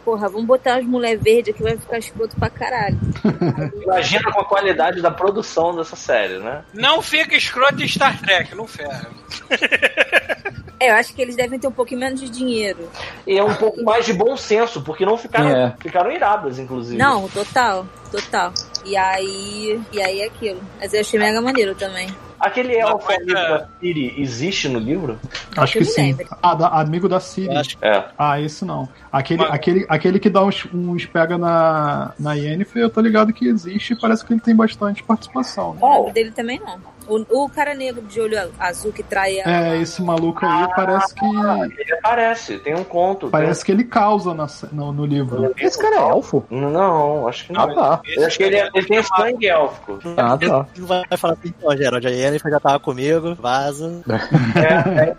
Porra, 0.06 0.30
vamos 0.30 0.46
botar 0.46 0.76
as 0.78 0.86
mulheres 0.86 1.22
verdes 1.22 1.56
que 1.56 1.64
vai 1.64 1.76
ficar 1.78 1.98
escroto 1.98 2.36
pra 2.36 2.50
caralho. 2.50 2.98
Imagina 3.84 4.32
com 4.32 4.42
a 4.42 4.46
qualidade 4.46 5.02
da 5.02 5.10
produção 5.12 5.76
dessa 5.76 5.96
série, 5.96 6.38
né? 6.40 6.64
Não 6.74 7.02
fica 7.02 7.36
escroto 7.36 7.82
em 7.82 7.88
Star 7.88 8.20
Trek, 8.22 8.54
não 8.56 8.68
ferra. 8.68 9.10
É, 10.80 10.90
eu 10.90 10.96
acho 10.96 11.14
que 11.14 11.22
eles 11.22 11.36
devem 11.36 11.60
ter 11.60 11.68
um 11.68 11.72
pouquinho 11.72 12.00
menos 12.00 12.20
de 12.20 12.30
dinheiro. 12.30 12.90
E 13.28 13.38
é 13.38 13.44
um 13.44 13.54
pouco 13.56 13.84
mais 13.84 14.06
de 14.06 14.14
bom 14.14 14.36
senso, 14.36 14.82
porque 14.82 15.06
não 15.06 15.18
ficaram, 15.18 15.50
É. 15.50 15.76
ficaram 15.80 16.12
iradas, 16.12 16.58
inclusive. 16.58 16.98
Não, 16.98 17.28
total, 17.30 17.86
total. 18.12 18.52
E 18.84 18.98
aí, 18.98 19.80
e 19.92 20.02
aí 20.02 20.22
é 20.22 20.26
aquilo. 20.26 20.60
Mas 20.80 20.94
eu 20.94 21.02
achei 21.02 21.20
mega 21.20 21.40
maneiro 21.40 21.76
também. 21.76 22.08
Aquele 22.42 22.76
elfo 22.76 22.98
coisa- 23.06 23.22
amigo 23.22 23.34
da 23.34 23.68
Siri 23.80 24.16
existe 24.18 24.68
no 24.68 24.80
livro? 24.80 25.20
Acho 25.56 25.78
que 25.78 25.86
sim. 25.86 26.18
Ah, 26.42 26.56
da- 26.56 26.68
amigo 26.70 27.08
da 27.08 27.20
Siri. 27.20 27.56
Acho 27.56 27.78
É. 27.82 28.04
Ah, 28.18 28.42
esse 28.42 28.66
não. 28.66 28.89
Aquele, 29.12 29.42
Mas- 29.44 29.52
aquele, 29.54 29.86
aquele 29.88 30.20
que 30.20 30.30
dá 30.30 30.44
uns, 30.44 30.66
uns 30.74 31.06
pega 31.06 31.38
na, 31.38 32.14
na 32.20 32.34
Yennefer, 32.34 32.82
eu 32.82 32.89
tô 32.89 33.00
ligado 33.02 33.32
que 33.32 33.48
existe 33.48 33.94
e 33.94 33.96
parece 33.96 34.26
que 34.26 34.34
ele 34.34 34.39
tem 34.42 34.56
bastante 34.56 35.04
participação. 35.04 35.74
né? 35.74 35.80
Não 35.82 35.98
lembro 35.98 36.14
dele 36.14 36.32
também 36.32 36.60
não. 36.60 36.80
O, 37.12 37.43
o 37.43 37.49
cara 37.49 37.74
negro 37.74 38.01
de 38.03 38.22
olho 38.22 38.38
azul 38.57 38.93
que 38.93 39.03
trai 39.03 39.41
a. 39.41 39.74
É, 39.74 39.78
esse 39.82 40.01
maluco 40.01 40.45
aí 40.45 40.68
parece 40.74 41.14
que. 41.14 41.26
Ele 41.26 41.93
aparece, 41.93 42.59
tem 42.59 42.74
um 42.74 42.84
conto. 42.86 43.28
Parece 43.30 43.66
que 43.66 43.72
ele 43.72 43.84
causa 43.84 44.34
na, 44.34 44.47
no, 44.72 44.93
no 44.93 45.05
livro. 45.05 45.53
Esse 45.57 45.78
cara 45.78 45.95
é 45.97 45.99
elfo? 46.09 46.41
tem- 46.47 46.62
Não, 46.62 47.28
acho 47.28 47.45
que 47.47 47.53
não. 47.53 47.62
Ah, 47.64 47.74
tá. 47.74 48.01
Eu 48.16 48.26
acho 48.26 48.38
que 48.38 48.43
ele, 48.43 48.55
é- 48.55 48.70
ele 48.74 48.86
tem 48.88 49.03
sangue 49.03 49.47
élfico. 49.47 49.99
Ah, 50.16 50.38
tá. 50.38 50.66
Não 50.78 50.88
vai 50.88 51.03
falar 51.18 51.34
assim, 51.34 51.53
ó, 51.64 51.76
Gerald, 51.76 52.07
a 52.07 52.09
Yennefer 52.09 52.49
já 52.51 52.59
tava 52.62 52.80
comigo, 52.80 53.36
vaza. 53.36 54.01
É, 54.55 55.09
é, 55.09 55.16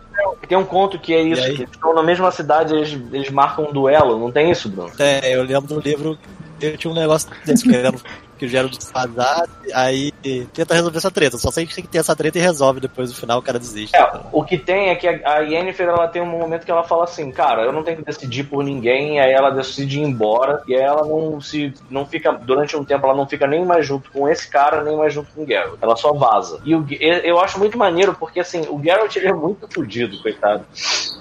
tem 0.49 0.57
um 0.57 0.65
conto 0.65 0.99
que 0.99 1.13
é 1.15 1.21
isso, 1.23 1.43
que 1.43 1.49
eles 1.49 1.71
estão 1.71 1.95
na 1.95 2.03
mesma 2.03 2.31
cidade, 2.31 2.75
eles, 2.75 2.99
eles 3.13 3.31
marcam 3.31 3.67
um 3.67 3.73
duelo, 3.73 4.19
não 4.19 4.31
tem 4.33 4.51
isso, 4.51 4.69
Bruno? 4.71 4.91
É, 4.99 5.35
eu 5.37 5.43
lembro 5.43 5.75
do 5.75 5.81
livro, 5.81 6.19
eu 6.61 6.77
tinha 6.77 6.91
um 6.91 6.95
negócio 6.95 7.29
desse, 7.45 7.69
querendo 7.69 8.01
que 8.43 8.47
o 8.47 8.49
Gerald 8.49 8.77
vazasse, 8.93 9.73
aí 9.73 10.11
tenta 10.53 10.75
resolver 10.75 10.99
essa 10.99 11.11
treta. 11.13 11.39
Só 11.39 11.51
sei 11.53 11.65
que 11.65 11.75
tem 11.75 11.85
que 11.85 11.91
ter 11.91 11.99
essa 11.99 12.17
treta 12.17 12.39
e 12.39 12.41
resolve 12.41 12.81
depois 12.81 13.09
no 13.09 13.17
final 13.17 13.39
o 13.39 13.43
cara 13.43 13.59
desiste. 13.59 13.97
É, 13.97 14.21
o 14.33 14.43
que 14.45 14.59
tem 14.59 14.89
é 14.89 14.97
que 14.97 15.07
a 15.07 15.39
Yennefer, 15.39 15.89
ela 15.89 16.09
tem 16.09 16.21
um 16.21 16.27
momento 16.27 16.65
que 16.65 16.71
ela 16.71 16.83
fala 16.83 17.05
assim, 17.05 17.31
cara, 17.31 17.63
eu 17.63 17.73
não 17.73 17.85
tenho 17.85 17.99
que 17.99 18.05
decidir 18.05 18.45
por 18.45 18.65
ninguém, 18.65 19.21
aí 19.21 19.33
ela 19.33 19.51
decide 19.51 20.01
ir 20.01 20.03
embora, 20.03 20.61
e 20.67 20.75
aí 20.75 20.83
ela 20.83 21.07
não 21.07 21.41
se, 21.41 21.73
não 21.89 22.05
fica, 22.05 22.33
durante 22.33 22.77
um 22.77 22.85
tempo, 22.85 23.07
ela 23.07 23.17
não 23.17 23.29
fica 23.29 23.47
nem 23.47 23.65
mais 23.65 23.87
junto 23.87 24.11
com 24.11 24.29
esse 24.29 24.49
cara, 24.49 24.83
nem 24.83 24.97
mais 24.97 25.15
junto 25.15 25.33
com 25.33 25.45
o 25.45 25.47
Geralt, 25.47 25.79
ela 25.81 25.95
só 25.95 26.13
vaza. 26.13 26.61
E 26.65 26.75
o, 26.75 26.85
eu 27.01 27.39
acho 27.39 27.61
muito 27.61 27.79
maneiro, 27.79 28.15
porque 28.19 28.41
assim, 28.41 28.63
o 28.69 28.83
Geralt, 28.83 29.15
ele 29.15 29.29
é 29.29 29.33
muito 29.33 29.69
fodido, 29.73 30.21
coitado. 30.21 30.65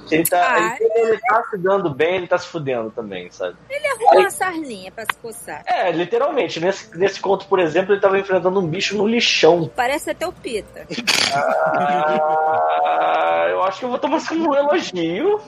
Ele 0.10 0.26
tá, 0.26 0.56
Ah, 0.56 0.76
ele, 0.80 1.10
ele 1.10 1.20
tá 1.20 1.44
se 1.50 1.58
dando 1.58 1.90
bem, 1.90 2.16
ele 2.16 2.28
tá 2.28 2.38
se 2.38 2.48
fudendo 2.48 2.92
também, 2.92 3.32
sabe? 3.32 3.56
Ele 3.70 3.88
arrumou 3.88 4.20
uma 4.20 4.30
sarninha 4.30 4.92
pra 4.92 5.06
se 5.06 5.18
coçar. 5.22 5.64
É, 5.66 5.92
literalmente, 5.92 6.60
nesse, 6.60 6.98
nesse 6.98 7.11
conto, 7.20 7.48
por 7.48 7.60
exemplo, 7.60 7.94
ele 7.94 8.02
tava 8.02 8.20
enfrentando 8.20 8.60
um 8.60 8.68
bicho 8.68 8.96
no 8.96 9.08
lixão. 9.08 9.70
Parece 9.76 10.12
até 10.12 10.28
o 10.28 10.32
Pita. 10.32 10.86
Ah, 11.34 13.48
eu 13.50 13.64
acho 13.64 13.80
que 13.80 13.86
eu 13.86 13.90
vou 13.90 14.00
tomar 14.00 14.18
isso 14.18 14.30
como 14.30 14.52
um 14.52 14.56
elogio. 14.56 15.42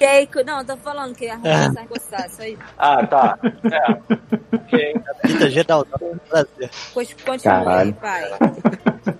Aí, 0.00 0.28
não, 0.44 0.58
eu 0.58 0.66
tô 0.66 0.76
falando 0.78 1.14
que 1.14 1.28
arrumou 1.28 1.50
uma 1.50 1.58
sarninha 1.58 1.72
pra 1.72 1.86
coçar. 1.86 2.26
Isso 2.26 2.42
aí. 2.42 2.58
Ah, 2.78 3.06
tá. 3.06 3.38
É. 3.64 4.56
Ok. 4.56 4.94
Pita 5.22 5.50
geral, 5.50 5.84
dá 5.84 6.06
um 6.06 6.18
prazer. 6.18 6.70
Continua 7.24 7.78
aí, 7.78 7.92
pai. 7.92 8.30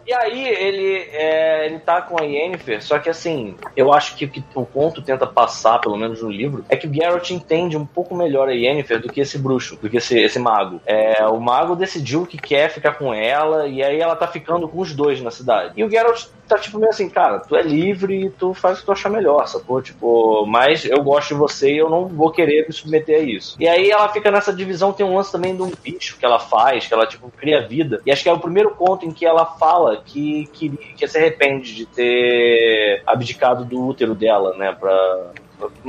E 0.07 0.13
aí 0.13 0.49
ele, 0.49 1.09
é, 1.13 1.67
ele 1.67 1.79
tá 1.79 2.03
com 2.03 2.21
a 2.21 2.25
Yennefer, 2.25 2.83
só 2.83 2.99
que 2.99 3.09
assim, 3.09 3.55
eu 3.77 3.93
acho 3.93 4.17
que 4.17 4.25
o 4.25 4.29
que 4.29 4.43
o 4.55 4.67
conto 4.67 5.01
tenta 5.01 5.27
passar, 5.27 5.79
pelo 5.79 5.97
menos 5.97 6.21
no 6.21 6.29
livro, 6.29 6.65
é 6.69 6.77
que 6.77 6.87
o 6.87 6.93
Geralt 6.93 7.31
entende 7.31 7.77
um 7.77 7.87
pouco 7.87 8.15
melhor 8.15 8.49
a 8.49 8.53
Yennefer 8.53 9.01
do 9.01 9.09
que 9.09 9.21
esse 9.21 9.39
bruxo, 9.39 9.77
do 9.77 9.89
que 9.89 9.99
esse, 9.99 10.19
esse 10.19 10.39
mago. 10.39 10.81
É, 10.85 11.25
o 11.31 11.41
mago 11.41 11.75
decidiu 11.75 12.27
que 12.27 12.37
quer 12.37 12.71
ficar 12.71 12.95
com 12.95 13.13
ela, 13.13 13.67
e 13.67 13.83
aí 13.83 14.01
ela 14.01 14.17
tá 14.17 14.27
ficando 14.27 14.69
com 14.69 14.81
os 14.81 14.95
dois 14.95 15.21
na 15.21 15.31
cidade. 15.31 15.73
E 15.77 15.85
o 15.85 15.91
Geralt 15.91 16.27
tá 16.49 16.59
tipo 16.59 16.79
meio 16.79 16.91
assim, 16.91 17.09
cara, 17.09 17.39
tu 17.41 17.55
é 17.55 17.63
livre 17.63 18.27
e 18.27 18.31
tu 18.31 18.53
faz 18.53 18.77
o 18.77 18.81
que 18.81 18.87
tu 18.87 18.93
achar 18.93 19.09
melhor, 19.09 19.47
sacou? 19.47 19.81
Tipo, 19.81 20.45
mas 20.47 20.85
eu 20.85 21.03
gosto 21.03 21.29
de 21.29 21.35
você 21.35 21.73
e 21.73 21.79
eu 21.79 21.89
não 21.89 22.09
vou 22.09 22.31
querer 22.31 22.67
me 22.67 22.73
submeter 22.73 23.21
a 23.21 23.23
isso. 23.23 23.57
E 23.59 23.69
aí 23.69 23.91
ela 23.91 24.09
fica 24.09 24.31
nessa 24.31 24.53
divisão, 24.53 24.93
tem 24.93 25.07
um 25.07 25.15
lance 25.15 25.31
também 25.31 25.55
de 25.55 25.63
um 25.63 25.71
bicho 25.83 26.19
que 26.19 26.25
ela 26.25 26.41
faz, 26.41 26.87
que 26.87 26.95
ela, 26.95 27.07
tipo, 27.07 27.31
cria 27.31 27.67
vida. 27.67 28.01
E 28.05 28.11
acho 28.11 28.23
que 28.23 28.29
é 28.29 28.33
o 28.33 28.41
primeiro 28.41 28.71
conto 28.75 29.07
em 29.07 29.13
que 29.13 29.25
ela 29.25 29.47
fala 29.47 30.03
que, 30.05 30.49
que, 30.53 30.71
que 30.97 31.07
se 31.07 31.19
arrepende 31.19 31.75
de 31.75 31.87
ter 31.87 33.03
abdicado 33.07 33.65
do 33.65 33.87
útero 33.87 34.15
dela, 34.15 34.57
né, 34.57 34.73
pra, 34.79 35.33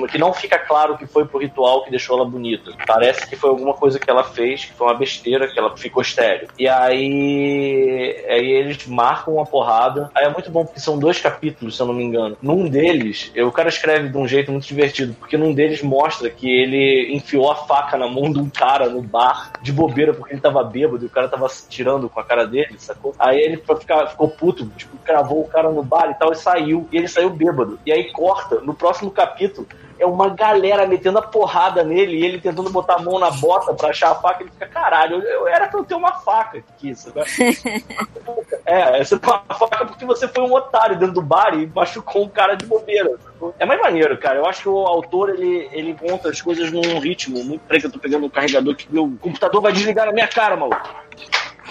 que 0.10 0.18
não 0.18 0.34
fica 0.34 0.58
claro 0.58 0.98
que 0.98 1.06
foi 1.06 1.26
pro 1.26 1.40
ritual 1.40 1.84
que 1.84 1.92
deixou 1.92 2.18
ela 2.18 2.28
bonita. 2.28 2.72
Parece 2.86 3.28
que 3.28 3.36
foi 3.36 3.50
alguma 3.50 3.74
coisa 3.74 4.00
que 4.00 4.10
ela 4.10 4.24
fez, 4.24 4.66
que 4.66 4.74
foi 4.74 4.88
uma 4.88 4.98
besteira, 4.98 5.48
que 5.48 5.58
ela 5.58 5.76
ficou 5.78 6.02
estéreo. 6.02 6.48
E 6.58 6.68
aí, 6.68 8.26
aí 8.28 8.52
eles 8.52 8.86
marcam 8.88 9.36
uma 9.36 9.46
porrada. 9.46 10.12
Aí 10.16 10.26
é 10.26 10.30
muito 10.30 10.50
bom 10.52 10.66
porque 10.66 10.80
são 10.80 10.98
dois 10.98 11.20
capítulos, 11.20 11.76
se 11.76 11.82
eu 11.82 11.88
não 11.88 11.94
me 11.94 12.04
engano. 12.04 12.38
Num 12.42 12.68
deles, 12.68 13.32
o 13.36 13.52
cara 13.52 13.70
escreve 13.70 14.10
de 14.10 14.18
um 14.18 14.28
jeito 14.28 14.52
muito 14.52 14.68
divertido, 14.68 15.14
porque 15.20 15.38
num 15.38 15.54
deles 15.54 15.82
mostra 15.82 16.30
que 16.30 16.50
ele 16.50 17.14
enfiou 17.14 17.52
a 17.52 17.56
faca 17.56 17.98
na 17.98 18.08
mão 18.08 18.32
de 18.32 18.40
um 18.40 18.50
cara 18.50 18.90
no 18.90 19.02
bar, 19.02 19.52
de 19.62 19.72
bobeira, 19.72 20.14
porque 20.14 20.34
ele 20.34 20.42
tava 20.42 20.64
bêbado 20.64 21.04
e 21.04 21.08
o 21.08 21.10
cara 21.10 21.28
tava 21.28 21.48
tirando 21.70 22.10
com 22.10 22.20
a 22.20 22.24
cara 22.24 22.46
dele, 22.46 22.76
sacou? 22.78 23.14
Aí 23.18 23.40
ele 23.40 23.58
ficar, 23.80 24.08
ficou 24.08 24.30
puto, 24.30 24.66
tipo, 24.78 24.98
cravou 24.98 25.42
o 25.42 25.48
cara 25.48 25.70
no 25.70 25.84
bar 25.84 26.10
e 26.10 26.14
tal, 26.16 26.32
e 26.32 26.36
saiu. 26.36 26.88
E 26.92 26.98
ele 26.98 27.08
saiu 27.08 27.30
bêbado. 27.30 27.80
E 27.86 27.92
aí 27.92 28.12
corta, 28.12 28.60
no 28.62 28.74
próximo 28.74 29.12
capítulo, 29.12 29.61
é 30.02 30.06
uma 30.06 30.30
galera 30.30 30.88
metendo 30.88 31.20
a 31.20 31.22
porrada 31.22 31.84
nele 31.84 32.18
e 32.18 32.26
ele 32.26 32.42
tentando 32.42 32.72
botar 32.72 32.96
a 32.96 33.02
mão 33.02 33.20
na 33.20 33.30
bota 33.30 33.72
pra 33.74 33.90
achar 33.90 34.12
a 34.12 34.16
faca. 34.16 34.42
Ele 34.42 34.52
fica, 34.52 34.66
caralho, 34.66 35.18
eu, 35.18 35.22
eu 35.22 35.48
era 35.48 35.68
pra 35.68 35.80
eu 35.80 35.86
ter 35.86 35.94
uma 35.94 36.14
faca 36.14 36.58
aqui, 36.58 36.90
isso, 36.90 37.14
né? 37.16 37.24
é, 38.66 39.04
você 39.04 39.20
tem 39.20 39.30
uma 39.30 39.56
faca 39.56 39.86
porque 39.86 40.04
você 40.04 40.28
foi 40.28 40.44
um 40.44 40.54
otário 40.54 40.98
dentro 40.98 41.14
do 41.14 41.22
bar 41.22 41.54
e 41.54 41.68
machucou 41.68 42.24
um 42.24 42.30
cara 42.30 42.56
de 42.56 42.66
bobeira. 42.66 43.12
É 43.60 43.66
mais 43.66 43.80
maneiro, 43.80 44.18
cara. 44.18 44.40
Eu 44.40 44.48
acho 44.48 44.64
que 44.64 44.70
o 44.70 44.78
autor 44.80 45.30
ele, 45.30 45.70
ele 45.72 45.94
conta 45.94 46.30
as 46.30 46.42
coisas 46.42 46.72
num 46.72 47.00
ritmo 47.00 47.44
muito. 47.44 47.62
Peraí, 47.62 47.80
que 47.80 47.86
eu 47.86 47.92
tô 47.92 48.00
pegando 48.00 48.26
o 48.26 48.30
carregador 48.30 48.76
que 48.76 48.92
meu 48.92 49.12
computador 49.22 49.62
vai 49.62 49.72
desligar 49.72 50.08
na 50.08 50.14
minha 50.14 50.28
cara, 50.28 50.58
maluco. 50.58 50.90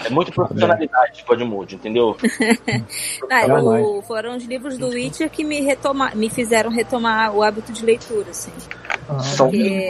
É 0.05 0.09
muito 0.09 0.31
profissionalidade 0.31 1.17
de 1.17 1.23
Podmood, 1.23 1.75
entendeu? 1.75 2.17
Ah, 3.29 3.45
o- 3.61 4.01
foram 4.01 4.35
os 4.35 4.43
livros 4.43 4.77
do 4.77 4.87
Witcher 4.89 5.29
que 5.29 5.43
me, 5.43 5.61
retoma, 5.61 6.11
me 6.15 6.29
fizeram 6.29 6.69
retomar 6.69 7.33
o 7.35 7.41
hábito 7.43 7.71
de 7.71 7.85
leitura, 7.85 8.29
assim. 8.31 8.51
São 9.35 9.47
Porque, 9.49 9.89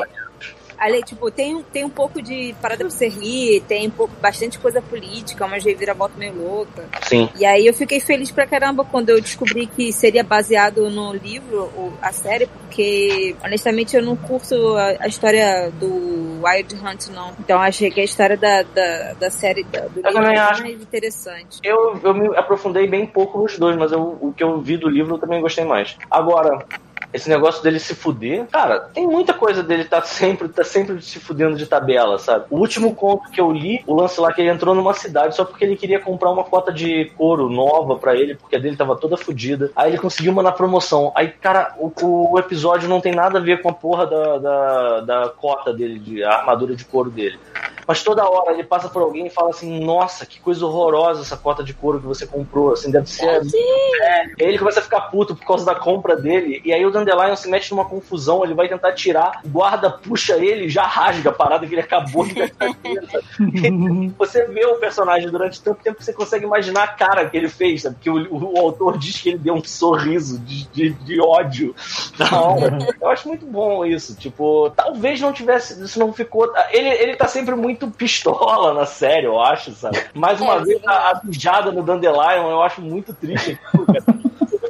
ali, 0.81 1.03
tipo, 1.03 1.29
tem, 1.29 1.55
um- 1.55 1.61
tem 1.61 1.85
um 1.85 1.89
pouco 1.89 2.19
de 2.21 2.55
parada 2.59 2.83
pra 2.83 2.89
você 2.89 3.07
rir, 3.07 3.61
tem 3.67 3.87
um 3.87 3.91
pouco, 3.91 4.13
bastante 4.19 4.57
coisa 4.57 4.81
política, 4.81 5.45
uma 5.45 5.57
reviravolta 5.57 6.17
meio 6.17 6.33
louca. 6.35 6.85
Sim. 7.03 7.29
E 7.37 7.45
aí 7.45 7.67
eu 7.67 7.73
fiquei 7.73 7.99
feliz 7.99 8.31
pra 8.31 8.47
caramba 8.47 8.83
quando 8.83 9.09
eu 9.11 9.21
descobri 9.21 9.67
que 9.67 9.93
seria 9.93 10.23
baseado 10.23 10.89
no 10.89 11.13
livro, 11.13 11.65
o- 11.77 11.93
a 12.01 12.11
série, 12.11 12.47
porque 12.47 13.35
honestamente 13.45 13.95
eu 13.95 14.01
não 14.01 14.15
curto 14.15 14.75
a, 14.75 14.95
a 15.01 15.07
história 15.07 15.71
do 15.79 16.41
Wild 16.43 16.75
Hunt, 16.75 17.07
não. 17.13 17.33
Então 17.39 17.61
achei 17.61 17.91
que 17.91 18.01
a 18.01 18.03
história 18.03 18.35
da, 18.35 18.63
da, 18.63 19.13
da 19.13 19.29
série 19.29 19.63
da, 19.65 19.81
do 19.81 19.99
Eu 20.03 20.09
livro 20.11 20.25
é 20.31 20.37
acho. 20.39 20.63
mais 20.63 20.81
interessante. 20.81 21.59
Eu, 21.63 21.99
eu 22.03 22.13
me 22.15 22.35
aprofundei 22.35 22.87
bem 22.87 23.05
pouco 23.05 23.37
nos 23.39 23.55
dois, 23.59 23.77
mas 23.77 23.91
eu- 23.91 24.17
o 24.19 24.33
que 24.35 24.43
eu 24.43 24.59
vi 24.59 24.77
do 24.77 24.89
livro 24.89 25.13
eu 25.15 25.19
também 25.19 25.39
gostei 25.41 25.63
mais. 25.63 25.95
Agora, 26.09 26.65
esse 27.13 27.29
negócio 27.29 27.63
dele 27.63 27.79
se 27.79 27.95
fuder, 27.95 28.45
cara, 28.47 28.79
tem 28.79 29.07
muita 29.07 29.33
coisa 29.33 29.61
dele 29.63 29.85
tá 29.85 30.01
sempre, 30.01 30.47
tá 30.49 30.63
sempre 30.63 31.01
se 31.01 31.19
fudendo 31.19 31.55
de 31.55 31.65
tabela, 31.65 32.17
sabe? 32.17 32.45
O 32.49 32.57
último 32.57 32.95
conto 32.95 33.29
que 33.31 33.39
eu 33.39 33.51
li, 33.51 33.83
o 33.87 33.95
lance 33.95 34.19
lá 34.19 34.31
que 34.33 34.41
ele 34.41 34.49
entrou 34.49 34.73
numa 34.73 34.93
cidade 34.93 35.35
só 35.35 35.45
porque 35.45 35.65
ele 35.65 35.75
queria 35.75 35.99
comprar 35.99 36.29
uma 36.31 36.43
cota 36.43 36.71
de 36.71 37.11
couro 37.17 37.49
nova 37.49 37.95
pra 37.97 38.15
ele, 38.15 38.35
porque 38.35 38.55
a 38.55 38.59
dele 38.59 38.75
tava 38.75 38.95
toda 38.95 39.17
fudida. 39.17 39.71
Aí 39.75 39.91
ele 39.91 39.97
conseguiu 39.97 40.31
uma 40.31 40.43
na 40.43 40.51
promoção. 40.51 41.11
Aí, 41.15 41.29
cara, 41.29 41.75
o, 41.77 41.91
o 42.01 42.39
episódio 42.39 42.89
não 42.89 43.01
tem 43.01 43.13
nada 43.13 43.39
a 43.39 43.41
ver 43.41 43.61
com 43.61 43.69
a 43.69 43.73
porra 43.73 44.05
da, 44.05 44.37
da, 44.37 44.99
da 45.01 45.29
cota 45.29 45.73
dele, 45.73 45.99
de, 45.99 46.23
a 46.23 46.31
armadura 46.31 46.75
de 46.75 46.85
couro 46.85 47.09
dele. 47.09 47.39
Mas 47.87 48.03
toda 48.03 48.29
hora 48.29 48.53
ele 48.53 48.63
passa 48.63 48.87
por 48.87 49.01
alguém 49.01 49.27
e 49.27 49.29
fala 49.29 49.49
assim: 49.49 49.83
Nossa, 49.83 50.25
que 50.25 50.39
coisa 50.39 50.65
horrorosa 50.65 51.21
essa 51.21 51.35
cota 51.35 51.63
de 51.63 51.73
couro 51.73 51.99
que 51.99 52.05
você 52.05 52.25
comprou. 52.25 52.71
Assim, 52.71 52.91
deve 52.91 53.09
ser. 53.09 53.25
É. 53.25 54.21
Aí 54.21 54.33
ele 54.39 54.59
começa 54.59 54.79
a 54.79 54.83
ficar 54.83 55.01
puto 55.01 55.35
por 55.35 55.45
causa 55.45 55.65
da 55.65 55.75
compra 55.75 56.15
dele. 56.15 56.61
E 56.63 56.71
aí 56.71 56.85
o 56.85 56.91
Dandelion 57.05 57.35
se 57.35 57.49
mete 57.49 57.71
numa 57.71 57.85
confusão, 57.85 58.43
ele 58.43 58.53
vai 58.53 58.67
tentar 58.67 58.93
tirar, 58.93 59.41
o 59.43 59.49
guarda 59.49 59.89
puxa 59.89 60.35
ele, 60.37 60.69
já 60.69 60.83
rasga 60.83 61.29
a 61.29 61.33
parada 61.33 61.65
que 61.67 61.73
ele 61.73 61.81
acabou 61.81 62.25
de. 62.25 62.33
Você 64.17 64.45
vê 64.47 64.65
o 64.65 64.75
personagem 64.75 65.29
durante 65.29 65.61
tanto 65.61 65.81
tempo 65.81 65.97
que 65.97 66.03
você 66.05 66.13
consegue 66.13 66.45
imaginar 66.45 66.83
a 66.83 66.87
cara 66.87 67.29
que 67.29 67.37
ele 67.37 67.49
fez, 67.49 67.83
sabe? 67.83 67.95
Porque 67.95 68.09
o, 68.09 68.15
o- 68.33 68.53
o 68.55 68.59
autor 68.59 68.97
diz 68.97 69.19
que 69.19 69.29
ele 69.29 69.37
deu 69.37 69.53
um 69.55 69.63
sorriso 69.63 70.39
de, 70.39 70.65
de, 70.69 70.89
de 70.91 71.21
ódio 71.21 71.75
na 72.17 72.41
hora. 72.41 72.87
Eu 72.99 73.09
acho 73.09 73.27
muito 73.27 73.45
bom 73.45 73.85
isso. 73.85 74.15
Tipo, 74.15 74.69
talvez 74.75 75.19
não 75.21 75.33
tivesse. 75.33 75.81
Isso 75.83 75.99
não 75.99 76.11
ficou. 76.13 76.51
Ele, 76.71 76.89
ele 76.89 77.15
tá 77.15 77.27
sempre 77.27 77.55
muito 77.55 77.89
pistola 77.89 78.73
na 78.73 78.85
série, 78.85 79.25
eu 79.25 79.39
acho, 79.39 79.71
sabe? 79.71 79.99
Mais 80.13 80.39
uma 80.41 80.55
É, 80.55 80.63
vez, 80.63 80.81
a, 80.85 81.09
a 81.11 81.13
bijada 81.23 81.71
no 81.71 81.83
Dandelion 81.83 82.49
eu 82.49 82.61
acho 82.61 82.81
muito 82.81 83.13
triste. 83.13 83.59
Eu 83.73 83.85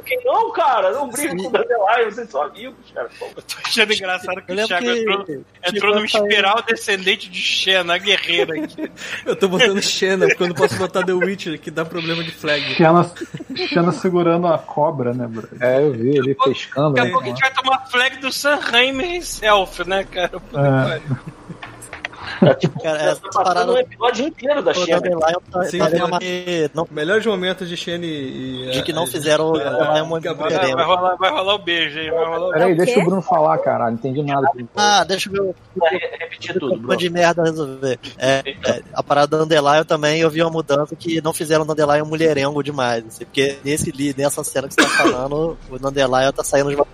fiquei, 0.02 0.24
não, 0.24 0.52
cara, 0.52 0.92
não 0.92 1.08
briga 1.08 1.36
com 1.36 1.48
o 1.48 1.50
Dandelion, 1.50 2.10
vocês 2.10 2.30
são 2.30 2.42
amigos, 2.42 2.90
cara. 2.92 3.08
Pô, 3.18 3.26
Tô 3.34 3.42
achando 3.64 3.92
engraçado 3.92 4.42
que 4.42 4.52
Eu 4.52 4.64
o 4.64 4.66
Thiago 4.66 4.84
que 4.84 5.00
entrou, 5.00 5.26
chegou 5.26 5.44
entrou 5.64 6.04
espiral 6.04 6.62
descendente 6.62 7.30
de 7.30 7.40
Xena, 7.40 7.94
a 7.94 7.98
guerreira 7.98 8.64
aqui. 8.64 8.90
Eu 9.24 9.36
tô 9.36 9.48
botando 9.48 9.80
Xena, 9.80 10.26
porque 10.26 10.42
eu 10.42 10.48
não 10.48 10.54
posso 10.54 10.76
botar 10.76 11.04
The 11.04 11.12
Witcher, 11.12 11.58
que 11.60 11.70
dá 11.70 11.84
problema 11.84 12.22
de 12.22 12.32
flag. 12.32 12.74
Xena, 12.74 13.10
Xena 13.54 13.92
segurando 13.92 14.46
a 14.46 14.58
cobra, 14.58 15.12
né, 15.12 15.26
bro? 15.26 15.48
É, 15.60 15.80
eu 15.82 15.92
vi 15.92 16.16
ele 16.16 16.34
pescando. 16.34 16.94
Daqui 16.94 17.08
a 17.08 17.10
pouco 17.12 17.26
a 17.26 17.28
gente 17.28 17.40
vai 17.40 17.52
tomar 17.52 17.86
flag 17.86 18.16
do 18.18 18.32
Sam 18.32 18.56
Raimi 18.56 19.22
self, 19.22 19.84
né, 19.88 20.04
cara? 20.04 20.28
Que 20.30 20.56
É. 22.42 22.46
Tá, 22.46 22.54
tipo, 22.54 22.82
Cara, 22.82 22.98
tá 22.98 23.04
essa 23.04 23.20
parada- 23.32 23.72
um 23.72 23.78
episódio 23.78 24.26
inteiro 24.26 24.62
da 24.62 24.72
tá, 24.72 24.80
Sim, 25.64 25.78
tá 25.78 25.90
que 25.90 26.70
não, 26.74 26.86
Melhores 26.90 27.24
momentos 27.26 27.68
de 27.68 27.76
Xena 27.76 28.04
e. 28.04 28.70
de 28.72 28.82
que 28.82 28.92
não 28.92 29.06
fizeram 29.06 29.50
o 29.50 29.58
Dandelion 29.58 30.06
muito 30.06 30.24
Gabriel. 30.24 30.76
Vai, 30.76 30.84
rolar, 30.84 31.16
vai 31.16 31.30
rolar 31.30 31.54
o 31.54 31.58
beijo 31.58 31.98
aí, 31.98 32.10
vai 32.10 32.24
rolar 32.24 32.52
Peraí, 32.52 32.72
É 32.72 32.74
deixa 32.74 33.00
o 33.00 33.04
Bruno 33.04 33.22
falar, 33.22 33.58
caralho. 33.58 33.92
Não 33.92 33.98
entendi 33.98 34.22
nada. 34.22 34.46
Ah, 34.76 35.04
deixa 35.04 35.28
eu 35.28 35.32
ver 35.32 35.40
o 35.40 35.54
Vai 35.76 35.90
repetir 36.20 36.52
tudo, 36.54 36.74
Uma 36.74 36.78
Bruno. 36.78 36.96
de 36.96 37.10
merda 37.10 37.42
resolver. 37.44 37.98
É, 38.18 38.42
é, 38.66 38.82
a 38.94 39.02
parada 39.02 39.36
do 39.36 39.46
Dandelion 39.46 39.84
também 39.84 40.20
eu 40.20 40.30
vi 40.30 40.42
uma 40.42 40.50
mudança 40.50 40.94
que 40.96 41.20
não 41.22 41.32
fizeram 41.32 41.62
o 41.64 41.66
Dandelion 41.74 42.04
mulherengo 42.04 42.62
demais. 42.62 43.04
Assim, 43.06 43.24
porque 43.24 43.58
nesse 43.64 43.90
li- 43.90 44.14
nessa 44.16 44.42
cena 44.44 44.68
que 44.68 44.74
você 44.74 44.82
tá 44.82 44.88
falando, 44.88 45.56
o 45.70 45.78
Dandelion 45.78 46.32
tá 46.32 46.44
saindo 46.44 46.70
de 46.70 46.76
uma 46.76 46.86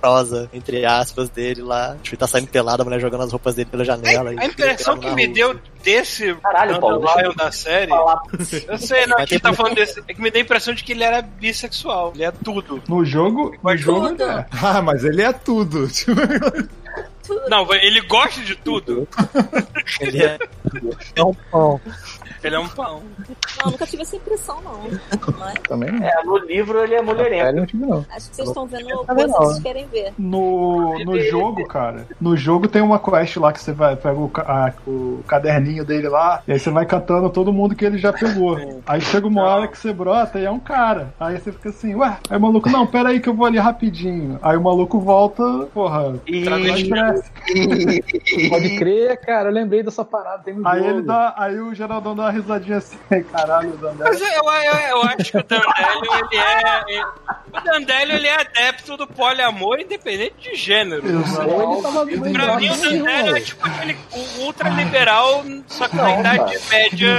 prosa, 0.00 0.48
entre 0.52 0.84
aspas, 0.84 1.28
dele 1.28 1.62
lá. 1.62 1.96
Tipo, 2.02 2.14
ele 2.14 2.20
tá 2.20 2.26
saindo 2.26 2.48
pelado, 2.48 2.82
a 2.82 2.84
mulher 2.84 3.00
jogando 3.00 3.22
as 3.22 3.30
roupas 3.32 3.54
dele 3.54 3.68
pela 3.70 3.84
janela. 3.84 4.32
e 4.34 4.38
A 4.38 4.46
impressão 4.46 4.98
que 4.98 5.10
me 5.10 5.26
deu 5.26 5.58
desse 5.82 6.34
Caralho, 6.36 6.80
Paulo, 6.80 6.98
Dandelion 7.00 7.34
da 7.34 7.50
série, 7.52 7.88
Falar. 7.90 8.22
eu 8.68 8.78
sei, 8.78 9.06
não, 9.06 9.16
ter 9.24 9.40
tá 9.40 9.50
que- 9.50 9.56
falando 9.56 9.74
desse, 9.74 10.02
é 10.08 10.14
que 10.14 10.20
me 10.20 10.30
deu 10.30 10.40
a 10.40 10.44
impressão 10.44 10.74
de 10.74 10.82
que 10.84 10.92
ele 10.92 11.04
era 11.04 11.22
bissexual, 11.22 12.12
ele 12.14 12.24
é 12.24 12.30
tudo. 12.30 12.82
No 12.88 13.04
jogo, 13.04 13.54
no 13.62 13.76
jogo 13.76 14.08
tudo. 14.08 14.22
é. 14.24 14.46
Ah, 14.62 14.80
mas 14.82 15.04
ele 15.04 15.22
é 15.22 15.32
tudo. 15.32 15.88
Tipo, 17.22 17.48
Não, 17.48 17.72
ele 17.74 18.00
gosta 18.02 18.40
de 18.40 18.56
tudo, 18.56 19.06
Ele 20.00 20.24
é, 20.24 20.38
é 21.14 21.22
um 21.22 21.32
pão. 21.50 21.80
Ele 22.42 22.56
é 22.56 22.58
um 22.58 22.68
pão. 22.68 23.02
Não, 23.64 23.70
nunca 23.72 23.86
tive 23.86 24.02
essa 24.02 24.16
impressão, 24.16 24.58
não. 24.62 24.80
Mas 25.38 25.54
Também 25.68 25.90
não. 25.92 26.06
É, 26.06 26.24
no 26.24 26.36
livro 26.38 26.82
ele 26.82 26.94
é 26.94 27.02
mulherengo. 27.02 27.44
Sério, 27.44 27.58
não 27.60 27.66
tive, 27.66 27.86
não. 27.86 28.06
acho 28.10 28.30
que 28.30 28.36
vocês 28.36 28.48
estão 28.48 28.66
vendo 28.66 28.84
coisas 29.04 29.06
vendo? 29.16 29.32
que 29.32 29.38
vocês 29.44 29.62
querem 29.62 29.86
ver. 29.86 30.12
No, 30.18 30.98
no 31.04 31.20
jogo, 31.20 31.66
cara, 31.66 32.06
no 32.20 32.36
jogo 32.36 32.66
tem 32.68 32.82
uma 32.82 32.98
quest 32.98 33.36
lá 33.36 33.52
que 33.52 33.60
você 33.60 33.72
vai 33.72 33.94
pega 33.96 34.18
o, 34.18 34.30
a- 34.36 34.72
o 34.86 35.20
caderninho 35.26 35.84
dele 35.84 36.08
lá, 36.08 36.42
e 36.48 36.52
aí 36.52 36.58
você 36.58 36.70
vai 36.70 36.84
cantando 36.86 37.28
todo 37.30 37.52
mundo 37.52 37.74
que 37.74 37.84
ele 37.84 37.98
já 37.98 38.12
pegou. 38.12 38.58
Aí 38.86 39.00
chega 39.00 39.26
uma 39.26 39.42
hora 39.42 39.68
que 39.68 39.78
você 39.78 39.92
brota 39.92 40.38
e 40.38 40.44
é 40.44 40.50
um 40.50 40.58
cara. 40.60 41.14
Aí 41.20 41.38
você 41.38 41.52
fica 41.52 41.68
assim, 41.68 41.94
ué, 41.94 42.16
aí 42.28 42.36
o 42.36 42.40
maluco, 42.40 42.68
não, 42.70 42.86
pera 42.86 43.10
aí 43.10 43.20
que 43.20 43.28
eu 43.28 43.34
vou 43.34 43.46
ali 43.46 43.58
rapidinho. 43.58 44.38
Aí 44.42 44.56
o 44.56 44.62
maluco 44.62 44.98
volta, 44.98 45.42
porra, 45.72 46.14
E. 46.26 46.44
Pode 48.48 48.76
crer, 48.78 49.16
cara. 49.20 49.48
Eu 49.48 49.52
lembrei 49.52 49.82
dessa 49.82 50.04
parada. 50.04 50.42
Tem 50.42 50.58
um 50.58 50.66
Aí 50.66 50.78
jogo. 50.82 50.90
ele 50.90 51.02
dá, 51.02 51.34
aí 51.36 51.58
o 51.60 51.74
Geraldão 51.74 52.14
dá 52.14 52.22
uma 52.24 52.30
risadinha 52.32 52.78
assim, 52.78 52.98
caralho, 53.32 53.70
o. 53.70 54.04
Mas 54.04 54.20
eu, 54.20 54.28
eu, 54.28 54.42
eu 54.90 55.02
acho 55.02 55.30
que 55.30 55.38
o 55.38 55.42
Dandelion, 55.44 56.28
ele 56.30 56.40
é. 56.40 56.82
ele- 56.88 57.04
o 57.54 57.60
Dandelion, 57.60 58.16
ele 58.16 58.26
é 58.28 58.40
adepto 58.40 58.96
do 58.96 59.06
poliamor, 59.06 59.78
independente 59.78 60.50
de 60.50 60.54
gênero. 60.56 61.02
Ou 61.48 61.72
ele 61.74 61.82
tava 61.82 62.04
meio 62.04 62.20
Pra 62.32 62.56
mim, 62.56 62.70
o 62.70 62.76
Dandelion 62.76 63.36
é 63.36 63.40
tipo 63.40 63.66
aquele 63.66 63.96
ultraliberal, 64.40 65.42
só 65.66 65.86
que 65.88 65.96
na 65.96 66.18
idade 66.20 66.58
média. 66.70 67.14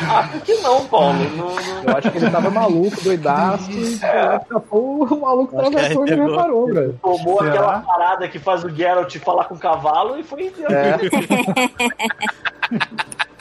Ah, 0.00 0.26
por 0.32 0.40
que 0.40 0.54
não, 0.54 0.86
Paulo? 0.86 1.18
Não, 1.36 1.54
não- 1.54 1.82
Eu 1.84 1.96
acho 1.98 2.10
que 2.10 2.16
ele 2.16 2.30
tava 2.30 2.48
maluco, 2.50 2.98
doidaço. 3.02 3.70
E 3.70 3.98
pô, 3.98 4.06
escapou, 4.42 5.04
o 5.04 5.20
maluco 5.20 5.60
Acho 5.60 5.68
atravessou 5.68 6.06
e 6.08 6.16
não 6.16 6.30
reparou, 6.30 6.66
velho. 6.72 6.98
tomou 7.02 7.38
Será? 7.40 7.50
aquela 7.50 7.78
parada 7.80 8.26
que 8.28 8.38
faz 8.38 8.64
o 8.64 8.70
Geralt 8.70 9.14
falar 9.18 9.44
com 9.44 9.54
o 9.54 9.58
cavalo 9.58 10.18
e 10.18 10.22
foi. 10.24 10.50
É. 10.70 10.96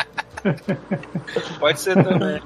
Pode 1.60 1.80
ser 1.80 2.02
também. 2.04 2.42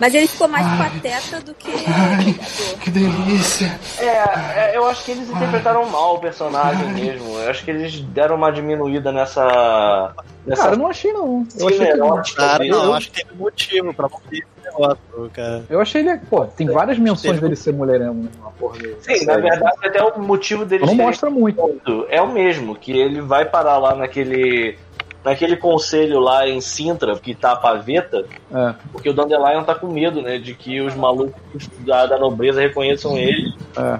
Mas 0.00 0.14
ele 0.14 0.26
ficou 0.26 0.48
mais 0.48 0.66
pateta 0.66 1.40
do 1.40 1.54
que 1.54 1.70
Vingador. 1.70 2.78
Que 2.80 2.90
delícia. 2.90 3.78
É, 3.98 4.06
é, 4.06 4.76
eu 4.76 4.86
acho 4.86 5.04
que 5.04 5.12
eles 5.12 5.28
interpretaram 5.28 5.88
mal 5.88 6.16
o 6.16 6.18
personagem 6.18 6.92
mesmo. 6.92 7.38
Eu 7.38 7.50
acho 7.50 7.64
que 7.64 7.70
eles 7.70 8.00
deram 8.00 8.36
uma 8.36 8.50
diminuída 8.50 9.12
nessa. 9.12 10.14
nessa 10.46 10.62
Cara, 10.62 10.74
eu 10.74 10.78
não 10.78 10.88
achei, 10.88 11.12
não. 11.12 11.46
Eu 11.58 11.68
achei 11.68 11.78
que 11.78 11.92
cinerótica 11.92 12.42
Cara, 12.42 12.64
não, 12.64 12.84
eu 12.84 12.94
acho 12.94 13.10
que 13.10 13.24
tem 13.24 13.32
um 13.34 13.42
motivo 13.42 13.94
pra 13.94 14.08
não 14.08 14.20
ter 14.28 14.38
esse 14.38 14.46
negócio, 14.64 15.30
cara. 15.32 15.64
Eu 15.68 15.80
achei 15.80 16.00
ele. 16.02 16.18
Pô, 16.28 16.44
tem 16.44 16.66
várias 16.66 16.98
menções 16.98 17.40
dele 17.40 17.56
ser 17.56 17.72
mulherengo, 17.72 18.22
né? 18.22 18.30
Uma 18.40 18.50
porra 18.52 18.78
dele. 18.78 18.96
Sim, 19.00 19.24
na 19.24 19.36
verdade, 19.36 19.76
até 19.86 20.02
o 20.02 20.20
motivo 20.20 20.64
dele 20.64 20.86
Não 20.86 20.94
mostra 20.94 21.30
muito. 21.30 22.06
é 22.08 22.20
o 22.20 22.32
mesmo, 22.32 22.74
que 22.74 22.92
ele 22.92 23.20
vai 23.20 23.44
parar 23.44 23.78
lá 23.78 23.94
naquele. 23.94 24.78
Naquele 25.24 25.56
conselho 25.56 26.18
lá 26.18 26.48
em 26.48 26.60
Sintra, 26.60 27.18
que 27.18 27.34
tá 27.34 27.52
a 27.52 27.56
paveta, 27.56 28.24
É, 28.52 28.74
porque 28.90 29.08
o 29.08 29.12
Dandelion 29.12 29.62
tá 29.64 29.74
com 29.74 29.86
medo, 29.86 30.22
né? 30.22 30.38
De 30.38 30.54
que 30.54 30.80
os 30.80 30.94
malucos 30.94 31.68
da, 31.80 32.06
da 32.06 32.18
nobreza 32.18 32.60
reconheçam 32.60 33.16
ele 33.16 33.52
é. 33.76 33.98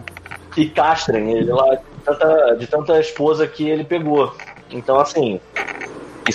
e 0.56 0.66
castrem 0.66 1.32
ele 1.32 1.52
lá 1.52 1.74
de 1.74 1.82
tanta, 2.04 2.56
de 2.56 2.66
tanta 2.66 2.98
esposa 2.98 3.46
que 3.46 3.68
ele 3.68 3.84
pegou. 3.84 4.34
Então, 4.70 4.98
assim. 4.98 5.40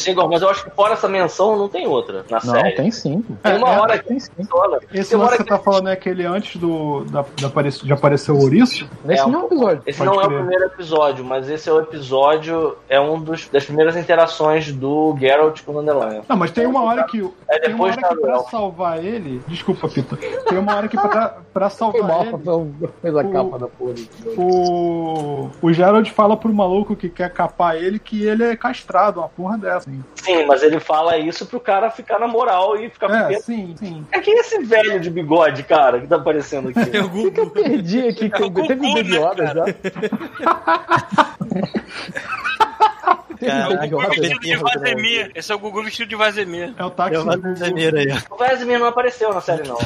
É 0.08 0.12
igual, 0.12 0.30
mas 0.30 0.42
eu 0.42 0.50
acho 0.50 0.64
que 0.64 0.70
fora 0.72 0.94
essa 0.94 1.08
menção 1.08 1.56
não 1.58 1.68
tem 1.70 1.88
outra 1.88 2.26
na 2.30 2.40
Não, 2.44 2.54
série. 2.54 2.72
tem 2.76 2.92
sim. 2.92 3.24
Tem 3.44 3.58
uma 3.58 3.74
É, 3.74 3.80
hora 3.80 4.00
que 4.00 4.08
Tem 4.08 4.20
sim. 4.20 4.32
Esse 4.94 5.10
Tem 5.10 5.18
uma 5.18 5.26
lance 5.26 5.36
hora 5.36 5.38
que 5.38 5.44
você 5.44 5.50
tá 5.50 5.60
falando 5.60 5.90
é 5.90 5.94
aquele 5.94 6.26
antes 6.26 6.60
do, 6.60 7.04
da, 7.06 7.26
da 7.42 7.48
apare- 7.48 7.70
de 7.70 7.94
aparecer 7.94 8.32
o 8.32 8.40
ouriço? 8.40 8.88
Nesse 9.04 9.24
É, 9.24 9.28
não 9.28 9.40
é 9.40 9.44
um 9.44 9.46
episódio. 9.48 9.82
Esse 9.86 9.98
Pode 10.00 10.10
não 10.12 10.22
é 10.22 10.26
o 10.26 10.28
crer. 10.28 10.40
primeiro 10.40 10.66
episódio, 10.66 11.26
mas 11.26 11.50
esse 11.50 11.70
é 11.70 11.74
o 11.74 11.80
episódio. 11.80 12.78
É 12.90 13.00
um 13.00 13.20
dos, 13.20 13.48
das 13.50 13.66
primeiras 13.66 13.96
interações 13.96 14.72
do 14.72 15.16
Geralt 15.20 15.62
com 15.64 15.72
o 15.74 15.82
Dandelion. 15.82 16.22
Não, 16.28 16.36
mas 16.38 16.52
tem 16.52 16.66
uma 16.66 16.84
hora 16.84 17.04
que. 17.04 17.18
É 17.48 17.60
tem 17.60 17.74
uma 17.74 17.88
depois 17.90 17.98
hora 17.98 18.08
que 18.16 18.22
pra 18.22 18.40
salvar 18.40 19.04
ele. 19.04 19.42
Desculpa, 19.48 19.88
Pita. 19.88 20.16
Tem 20.18 20.58
uma 20.58 20.76
hora 20.76 20.88
que 20.88 20.96
pra, 20.98 21.38
pra 21.54 21.70
salvar 21.70 22.04
mal, 22.04 22.22
ele. 22.24 22.38
não 22.44 22.72
fez 23.02 23.16
a 23.16 23.22
O- 23.22 23.32
capa 23.32 23.60
da 23.60 23.68
porra. 23.68 23.94
O, 24.38 25.50
o 25.62 25.74
Gerald 25.74 26.10
fala 26.12 26.38
pro 26.38 26.54
maluco 26.54 26.96
que 26.96 27.10
quer 27.10 27.32
capar 27.32 27.76
ele 27.76 28.00
que 28.00 28.26
ele 28.26 28.44
é 28.44 28.56
castrado, 28.56 29.20
uma 29.20 29.30
porra 29.30 29.58
dessa. 29.58 29.85
Hein? 29.88 30.03
Sim, 30.16 30.45
mas 30.45 30.64
ele 30.64 30.80
fala 30.80 31.18
isso 31.18 31.45
pro 31.45 31.60
cara 31.60 31.90
ficar 31.90 32.20
na 32.20 32.28
moral 32.28 32.76
e 32.80 32.90
ficar 32.90 33.07
com 33.07 33.16
É, 33.16 33.28
medo. 33.30 33.41
sim, 33.41 33.76
sim. 33.78 34.06
É 34.12 34.20
quem 34.20 34.36
é 34.36 34.40
esse 34.40 34.60
velho 34.64 34.99
de 34.99 35.10
bigode, 35.10 35.64
cara, 35.64 35.99
que 36.02 36.07
tá 36.07 36.16
aparecendo 36.16 36.70
aqui? 36.70 36.98
É 36.98 37.02
o 37.02 37.10
que, 37.10 37.32
que 37.32 37.40
eu 37.40 37.49
perdi 37.49 38.07
aqui? 38.07 38.30
Que 38.30 38.41
É 38.41 38.45
o 38.45 38.49
eu 38.49 38.53
teve 38.68 38.76
Gugu, 38.76 38.88
um 38.88 38.94
Baby 38.94 39.20
né, 39.41 39.53
já. 39.53 39.66
Um 43.41 43.48
Cara, 43.48 43.76
Baby 43.76 43.88
Gugu 43.90 44.10
vestido 44.10 44.40
de. 44.40 44.56
Vazemir. 44.56 45.32
Esse 45.36 45.52
é 45.52 45.56
o 45.56 45.60
Gugu 45.60 45.84
vestido 45.84 46.10
de 46.10 46.16
Vazemir. 46.16 46.74
É 46.78 46.84
o 46.84 46.90
táxi. 46.90 47.18
Vou 47.24 47.38
do- 47.38 47.53
dizer 47.53 47.95
aí. 47.95 48.07
O 48.30 48.36
Vesemir 48.38 48.80
não 48.80 48.88
apareceu 48.88 49.34
na 49.34 49.41
série, 49.41 49.68
não. 49.68 49.78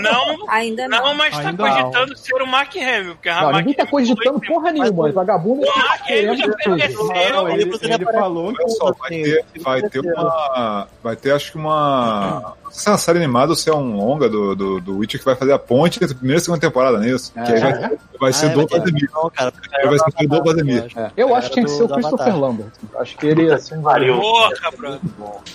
Não, 0.00 0.48
Ainda 0.48 0.88
não. 0.88 1.02
não, 1.04 1.14
mas 1.14 1.34
tá 1.36 1.48
Ainda 1.50 1.62
cogitando 1.68 2.16
ser 2.16 2.42
o 2.42 2.46
Mark 2.46 2.74
Hamill. 2.76 3.14
Porque 3.14 3.28
a 3.28 3.42
Não, 3.42 3.52
ninguém 3.58 3.74
tá 3.74 3.86
cogitando 3.86 4.38
foi- 4.38 4.48
porra 4.48 4.72
nenhuma. 4.72 5.04
Mas- 5.04 5.14
Vagabundo 5.14 5.62
O 5.66 5.78
Mark 5.78 6.02
Hamill 6.10 6.36
já 6.36 6.44
apareceu. 6.46 7.04
Não, 7.06 7.48
ele, 7.48 7.62
Ele 7.62 7.94
ele 7.94 8.04
falou 8.04 8.46
Olha 8.48 8.68
só, 8.68 8.92
vai 8.92 9.10
ter, 9.10 9.44
vai 9.60 9.82
ter 9.82 10.00
uma. 10.00 10.88
Vai 11.02 11.16
ter, 11.16 11.32
acho 11.32 11.52
que 11.52 11.58
uma. 11.58 12.54
Não 12.64 12.70
sei 12.70 12.82
se 12.82 12.88
é 12.88 12.92
uma 12.92 12.98
série 12.98 13.18
animada 13.18 13.50
ou 13.50 13.56
se 13.56 13.68
é 13.68 13.74
um 13.74 13.96
longa 13.96 14.28
do, 14.28 14.54
do, 14.54 14.80
do 14.80 14.98
Witcher 14.98 15.18
que 15.18 15.26
vai 15.26 15.34
fazer 15.34 15.52
a 15.52 15.58
ponte 15.58 15.98
entre 16.02 16.14
a 16.14 16.16
primeira 16.16 16.38
e 16.38 16.40
segunda 16.44 16.60
temporada, 16.60 16.98
não 16.98 17.04
é? 17.04 17.10
É. 17.10 17.42
que 17.44 17.52
aí 17.52 17.60
vai, 17.60 17.98
vai 18.20 18.32
ser 18.32 18.46
Ah, 18.46 18.48
do. 18.50 18.60
Não. 18.60 19.32
Aí 19.72 19.86
vai 19.88 19.98
ser 19.98 20.26
do 20.28 20.44
Vazimir. 20.44 20.86
É, 20.96 21.10
eu 21.16 21.34
acho 21.34 21.48
que 21.48 21.54
tinha 21.54 21.64
que 21.66 21.70
ser 21.72 21.82
o 21.82 21.88
Christopher. 21.88 22.38
Lambert. 22.38 22.70
Acho 22.96 23.16
que 23.16 23.26
ele 23.26 23.52
assim, 23.52 23.80
Pariu. 23.82 24.18
Porra, 24.18 24.50
brother. 24.76 25.00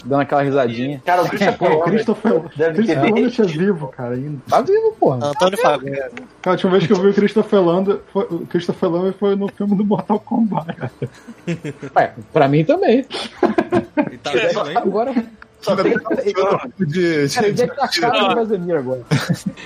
dando 0.03 0.21
aquela 0.21 0.41
risadinha. 0.43 1.01
Cara, 1.05 1.23
o 1.23 1.29
Christopher 1.29 1.57
Pô, 1.57 1.75
o 1.77 1.83
Christopher, 1.83 2.33
Lambert 2.33 3.39
é 3.39 3.43
vivo, 3.45 3.87
cara, 3.87 4.15
ainda. 4.15 4.41
Tá 4.49 4.61
vivo, 4.61 4.95
porra. 4.99 5.27
Antônio 5.27 5.57
Fagundes. 5.57 5.99
Cara, 5.99 6.11
a 6.45 6.49
última 6.51 6.71
vez 6.71 6.87
que 6.87 6.93
eu 6.93 6.97
vi 6.97 7.07
o 7.07 7.13
Christopher 7.13 7.61
Lambert 7.61 7.99
foi, 8.11 8.23
o 8.23 8.45
Christopher 8.47 8.89
Lambert 8.89 9.15
foi 9.19 9.35
no 9.35 9.47
filme 9.49 9.75
do 9.75 9.85
Mortal 9.85 10.19
Kombat. 10.19 10.73
cara. 10.75 10.91
Ué, 11.95 12.13
pra 12.31 12.47
mim 12.47 12.63
também. 12.63 13.05
E 14.11 14.17
tá? 14.17 14.31
Agora, 14.75 15.13
Só 15.65 15.75
tem 15.75 15.93
de, 16.87 18.73
agora. 18.73 19.01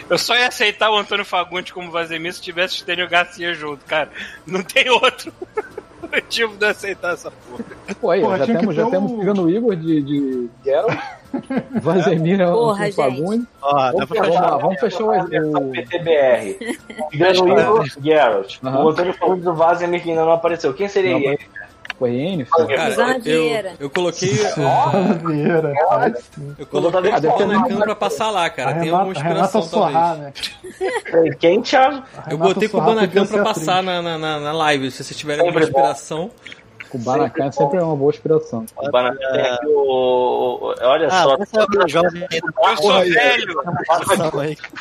Eu 0.10 0.18
só 0.18 0.36
ia 0.36 0.48
aceitar 0.48 0.90
o 0.92 0.98
Antônio 0.98 1.26
Fagundes 1.26 1.72
como 1.74 1.92
Vazemir 1.92 2.34
se 2.34 2.42
tivesse 2.42 2.76
o 2.76 2.78
Stênio 2.80 3.10
Garcia 3.10 3.54
junto, 3.54 3.84
cara. 3.86 4.10
Não 4.46 4.62
tem 4.64 4.90
outro 4.90 5.32
motivo 6.12 6.56
de 6.58 6.66
aceitar 6.66 7.14
essa 7.14 7.30
porra. 7.32 7.64
Pô, 8.00 8.12
aí, 8.12 8.22
Porra, 8.22 8.38
já 8.40 8.46
temos, 8.46 8.76
já 8.76 8.86
ter 8.86 8.92
temos 8.92 9.12
um- 9.12 9.20
pegando 9.20 9.44
o 9.44 9.50
Igor 9.50 9.76
de, 9.76 10.02
de 10.02 10.50
Geralt. 10.64 10.98
Vazemir 11.82 12.42
é 12.42 12.48
um 12.50 12.72
um 12.72 12.92
Fagundes. 12.92 13.48
Vamos, 13.62 14.10
fechar. 14.10 14.58
vamos 14.58 14.80
fechar 14.80 15.04
o. 15.04 15.68
o- 15.68 15.72
PTBR. 15.72 16.58
Tirando 17.12 17.44
o 17.44 17.60
Igor 17.60 17.86
Geralt. 18.02 18.58
O 18.64 18.90
Antônio 18.90 19.14
Fagundes 19.14 19.44
do 19.44 19.54
Vazemir 19.54 20.02
que 20.02 20.10
ainda 20.10 20.26
não 20.26 20.32
apareceu. 20.32 20.74
Quem 20.74 20.88
seria 20.88 21.12
Não, 21.12 21.20
ele? 21.20 21.40
N? 22.08 22.46
Cara, 22.68 23.20
eu, 23.26 23.76
eu 23.80 23.90
coloquei, 23.90 24.30
Vieira. 25.26 25.74
eu 26.58 26.66
coloquei 26.66 27.00
o 27.00 27.02
deve 27.02 27.22
ter 27.22 27.32
Panacan 27.34 27.80
pra 27.80 27.96
passar 27.96 28.30
lá, 28.32 28.46
A 28.46 28.50
cara. 28.50 28.74
Tem 28.76 28.84
Renata, 28.86 29.04
a 29.04 29.04
Renata 29.04 29.20
inspiração, 29.20 29.62
Sorrar, 29.62 30.18
talvez. 30.18 30.52
né? 31.24 31.36
Quem, 31.40 31.62
Thiago? 31.62 32.04
A 32.18 32.32
Eu 32.32 32.38
botei 32.38 32.68
com 32.70 32.78
o 32.78 32.82
Banacan 32.82 33.26
pra 33.26 33.44
passar 33.44 33.84
na, 33.84 34.02
na, 34.02 34.40
na, 34.40 34.52
live, 34.52 34.92
se 34.92 35.04
vocês 35.04 35.18
tiverem 35.18 35.46
alguma 35.46 35.62
Sempre 35.62 35.82
bom. 35.82 35.88
Inspiração. 36.98 37.00
O 37.00 37.18
Banacan 37.18 37.52
sempre 37.52 37.78
é 37.78 37.84
uma 37.84 37.96
boa 37.96 38.10
inspiração. 38.10 38.66
O 38.78 38.92
Bana- 38.92 39.16
tem 39.16 39.42
aqui 39.42 39.66
o, 39.68 39.80
o- 40.62 40.76
Olha 40.82 41.08
Ah, 41.08 41.24
só. 41.24 41.36
é 41.36 41.86
o 41.86 41.88
jovem 41.88 42.28
Eu 42.64 42.78
sou 42.78 42.92
velho, 43.04 43.64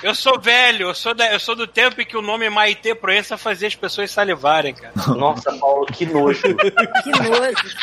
eu 0.03 0.15
sou 0.15 0.41
velho, 0.41 0.89
eu 0.89 0.95
sou, 0.95 1.15
da- 1.15 1.33
eu 1.33 1.41
sou 1.41 1.55
do 1.57 1.67
tempo 1.67 2.01
em 2.01 2.05
que 2.07 2.17
o 2.17 2.23
nome 2.23 2.49
Maite 2.51 2.95
Proença 2.95 3.37
fazia 3.37 3.69
as 3.69 3.75
pessoas 3.75 4.11
salivarem, 4.11 4.75
cara. 4.75 4.93
Nossa, 5.17 5.53
Paulo, 5.59 5.87
que 5.87 6.07
nojo. 6.07 6.43
Que 7.03 7.11
nojo. 7.11 7.77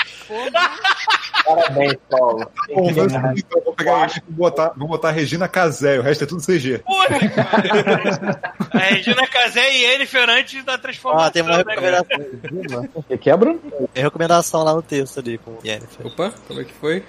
Parabéns, 1.45 1.95
Paulo. 2.09 2.51
Bom, 2.73 2.91
mas, 2.95 3.37
então, 3.39 3.61
vou 3.63 3.73
pegar 3.73 4.09
e 4.09 4.21
vou 4.31 4.49
botar, 4.49 4.73
vou 4.75 4.87
botar 4.87 5.09
a 5.09 5.11
Regina 5.11 5.47
Casé, 5.47 5.99
o 5.99 6.01
resto 6.01 6.23
é 6.23 6.27
tudo 6.27 6.41
CG. 6.43 6.79
Porra, 6.79 7.07
cara. 7.29 8.39
A 8.73 8.77
Regina 8.79 9.27
Casé 9.27 9.71
e 9.71 9.83
ele 9.85 10.07
antes 10.31 10.63
da 10.65 10.77
transformação. 10.77 11.27
Ó, 11.27 11.29
tem 11.29 11.41
uma 11.43 11.57
né, 11.57 11.63
cara? 11.63 12.05
recomendação. 12.09 13.05
E 13.09 13.17
quebra? 13.17 13.55
Tem 13.93 14.03
recomendação 14.15 14.63
lá 14.63 14.73
no 14.73 14.81
texto 14.81 15.19
ali 15.19 15.37
com 15.37 15.51
o 15.51 15.59
Yennefer. 15.63 16.07
Opa, 16.07 16.33
como 16.47 16.61
é 16.61 16.63
que 16.63 16.73
foi? 16.73 17.03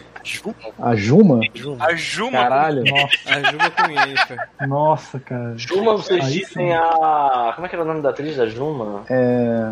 A 0.83 0.97
Juma? 0.97 1.41
A 1.79 1.95
Juma. 1.95 2.33
Caralho. 2.33 2.83
A 3.27 3.51
Juba 3.51 3.71
com 3.71 3.91
Yennefer. 3.91 4.49
Nossa, 4.67 5.21
cara. 5.21 5.55
Juma, 5.57 5.93
vocês 5.97 6.25
Aí 6.25 6.33
dizem 6.33 6.69
sim. 6.69 6.73
a. 6.73 7.53
Como 7.55 7.67
é 7.67 7.69
que 7.69 7.77
era 7.77 7.85
o 7.85 7.87
nome 7.87 8.03
da 8.03 8.11
atriz 8.11 8.37
da 8.37 8.47
Juma? 8.47 9.05
É. 9.09 9.71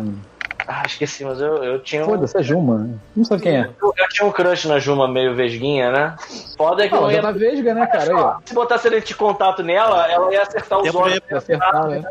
Ah, 0.67 0.83
esqueci, 0.85 1.23
mas 1.23 1.39
eu, 1.39 1.63
eu 1.63 1.79
tinha 1.79 2.03
um. 2.03 2.05
Foda-se, 2.05 2.37
é 2.37 2.41
Juma. 2.43 2.89
Não 3.15 3.23
sabe 3.23 3.43
quem 3.43 3.57
é. 3.57 3.69
Eu, 3.81 3.93
eu 3.97 4.09
tinha 4.09 4.27
um 4.27 4.31
crush 4.31 4.65
na 4.67 4.79
Juma 4.79 5.07
meio 5.07 5.35
vesguinha, 5.35 5.91
né? 5.91 6.15
Foda 6.57 6.83
é 6.83 6.87
que 6.87 6.95
Não, 6.95 7.01
não 7.03 7.09
já 7.09 7.15
ia. 7.17 7.21
tá 7.21 7.31
vesga, 7.31 7.73
né, 7.73 7.85
cara? 7.87 8.35
Aí. 8.37 8.41
Se 8.45 8.53
botasse 8.53 8.89
lente 8.89 9.07
de 9.07 9.15
contato 9.15 9.61
nela, 9.61 10.09
ela 10.11 10.31
ia 10.33 10.41
acertar 10.41 10.79
os 10.81 10.95
olhos. 10.95 11.19
de 11.27 11.35
Acertar, 11.35 11.87
né? 11.87 12.03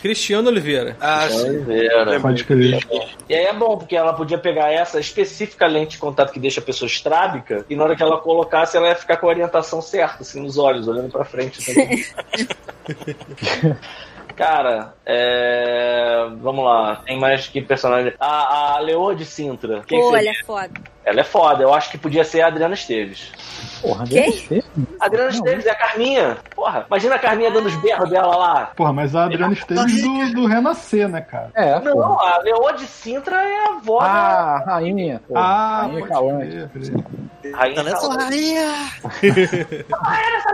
Cristiano 0.00 0.48
Oliveira. 0.48 0.96
Ah, 1.00 1.26
sim. 1.30 1.64
Era. 1.70 2.20
Pode 2.20 2.44
crer. 2.44 2.80
E 3.28 3.34
aí 3.34 3.44
é 3.44 3.52
bom, 3.52 3.78
porque 3.78 3.96
ela 3.96 4.12
podia 4.12 4.38
pegar 4.38 4.70
essa 4.70 5.00
específica 5.00 5.66
lente 5.66 5.92
de 5.92 5.98
contato 5.98 6.32
que 6.32 6.40
deixa 6.40 6.60
a 6.60 6.64
pessoa 6.64 6.86
estrábica, 6.86 7.64
e 7.70 7.76
na 7.76 7.84
hora 7.84 7.96
que 7.96 8.02
ela 8.02 8.18
colocasse, 8.18 8.76
ela 8.76 8.88
ia 8.88 8.94
ficar 8.96 9.16
com 9.16 9.26
a 9.26 9.30
orientação 9.30 9.80
certa, 9.80 10.22
assim, 10.22 10.40
nos 10.40 10.58
olhos, 10.58 10.88
olhando 10.88 11.10
pra 11.10 11.24
frente. 11.24 11.58
assim. 11.60 12.04
Cara, 14.36 14.94
é... 15.06 16.26
vamos 16.40 16.64
lá. 16.64 16.96
Tem 17.04 17.18
mais 17.18 17.46
que 17.46 17.60
personagem. 17.60 18.12
A, 18.18 18.74
a 18.74 18.78
Leoa 18.80 19.14
de 19.14 19.24
Sintra. 19.24 19.82
Quem 19.86 20.00
ela 20.00 20.18
é 20.20 20.34
foda. 20.44 20.93
Ela 21.04 21.20
é 21.20 21.24
foda. 21.24 21.62
Eu 21.62 21.72
acho 21.74 21.90
que 21.90 21.98
podia 21.98 22.24
ser 22.24 22.40
a 22.42 22.46
Adriana 22.46 22.74
Esteves. 22.74 23.30
Porra, 23.82 24.04
Quem? 24.06 24.22
deve 24.30 24.32
ser. 24.32 24.64
A 25.00 25.06
Adriana 25.06 25.28
Não. 25.30 25.36
Esteves 25.36 25.66
é 25.66 25.70
a 25.70 25.74
Carminha. 25.74 26.36
Porra, 26.54 26.84
imagina 26.88 27.14
a 27.14 27.18
Carminha 27.18 27.50
dando 27.50 27.66
os 27.66 27.76
berros 27.76 28.08
dela 28.08 28.34
lá. 28.36 28.66
Porra, 28.74 28.92
mas 28.92 29.14
a 29.14 29.24
Adriana 29.24 29.52
Esteves 29.52 30.02
do, 30.02 30.32
do 30.32 30.46
Renascer, 30.46 31.08
né, 31.08 31.20
cara? 31.20 31.50
É, 31.54 31.78
Não, 31.80 31.92
porra. 31.92 32.34
a 32.34 32.38
Leoa 32.38 32.72
de 32.72 32.86
Sintra 32.86 33.36
é 33.36 33.66
a 33.66 33.68
avó 33.74 33.98
da 34.00 34.06
Ah, 34.06 34.62
rainha. 34.66 35.20
Porra. 35.28 35.40
Ah, 35.40 35.80
rainha 35.82 36.70
crer. 36.72 37.54
rainha. 37.54 37.82
Nessa 37.82 38.08
Calante. 38.08 38.24
rainha! 38.24 38.72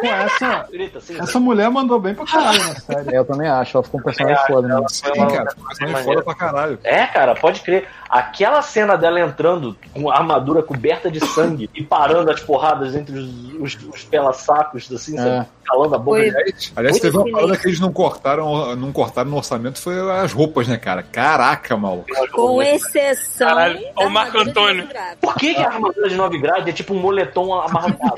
Pô, 0.01 0.07
essa, 0.07 0.67
assim, 0.97 1.21
essa 1.21 1.41
mulher 1.41 1.71
mandou 1.71 1.99
bem 2.01 2.15
pra 2.15 2.25
caralho 2.25 2.59
na 2.59 2.75
série. 2.81 3.15
É, 3.15 3.19
eu 3.19 3.25
também 3.25 3.49
acho. 3.49 3.77
Ela 3.77 3.85
ficou 3.85 4.01
um 4.01 4.03
personagem 4.03 4.47
foda, 4.47 4.69
né? 4.69 4.87
Sim, 4.89 5.11
cara, 5.13 5.55
personagem 5.69 6.05
foda 6.05 6.23
pra 6.23 6.35
caralho. 6.35 6.79
É, 6.83 7.07
cara, 7.07 7.35
pode 7.35 7.61
crer. 7.61 7.87
Aquela 8.09 8.61
cena 8.63 8.97
dela 8.97 9.21
entrando 9.21 9.77
com 9.95 10.11
a 10.11 10.21
armadura 10.41 10.63
coberta 10.63 11.11
de 11.11 11.21
sangue 11.21 11.69
e 11.75 11.83
parando 11.85 12.31
as 12.31 12.41
porradas 12.41 12.95
entre 12.95 13.19
os, 13.19 13.31
os, 13.61 13.79
os 13.95 14.05
pela-sacos, 14.05 14.91
assim, 14.91 15.19
É. 15.19 15.47
calando 15.65 15.95
a 15.95 15.99
boca. 15.99 16.19
Foi. 16.19 16.33
Aliás, 16.75 16.99
teve 16.99 17.17
uma 17.17 17.31
parada 17.31 17.57
que 17.57 17.69
eles 17.69 17.79
não 17.79 17.93
cortaram, 17.93 18.75
não 18.75 18.91
cortaram 18.93 19.31
no 19.31 19.37
orçamento, 19.37 19.81
foi 19.81 19.99
as 20.19 20.33
roupas, 20.33 20.67
né, 20.67 20.77
cara? 20.77 21.03
Caraca, 21.03 21.77
maluco. 21.77 22.07
Com 22.33 22.63
exceção. 22.63 23.49
Caralho, 23.49 23.81
o 23.97 24.09
Marco 24.09 24.39
Antônio. 24.39 24.89
Por 25.21 25.35
que, 25.35 25.55
que 25.55 25.61
a 25.61 25.69
armadura 25.69 26.09
de 26.09 26.17
9 26.17 26.39
graus 26.39 26.67
é 26.67 26.73
tipo 26.73 26.95
um 26.95 26.99
moletom 26.99 27.55
amarrotado? 27.61 28.17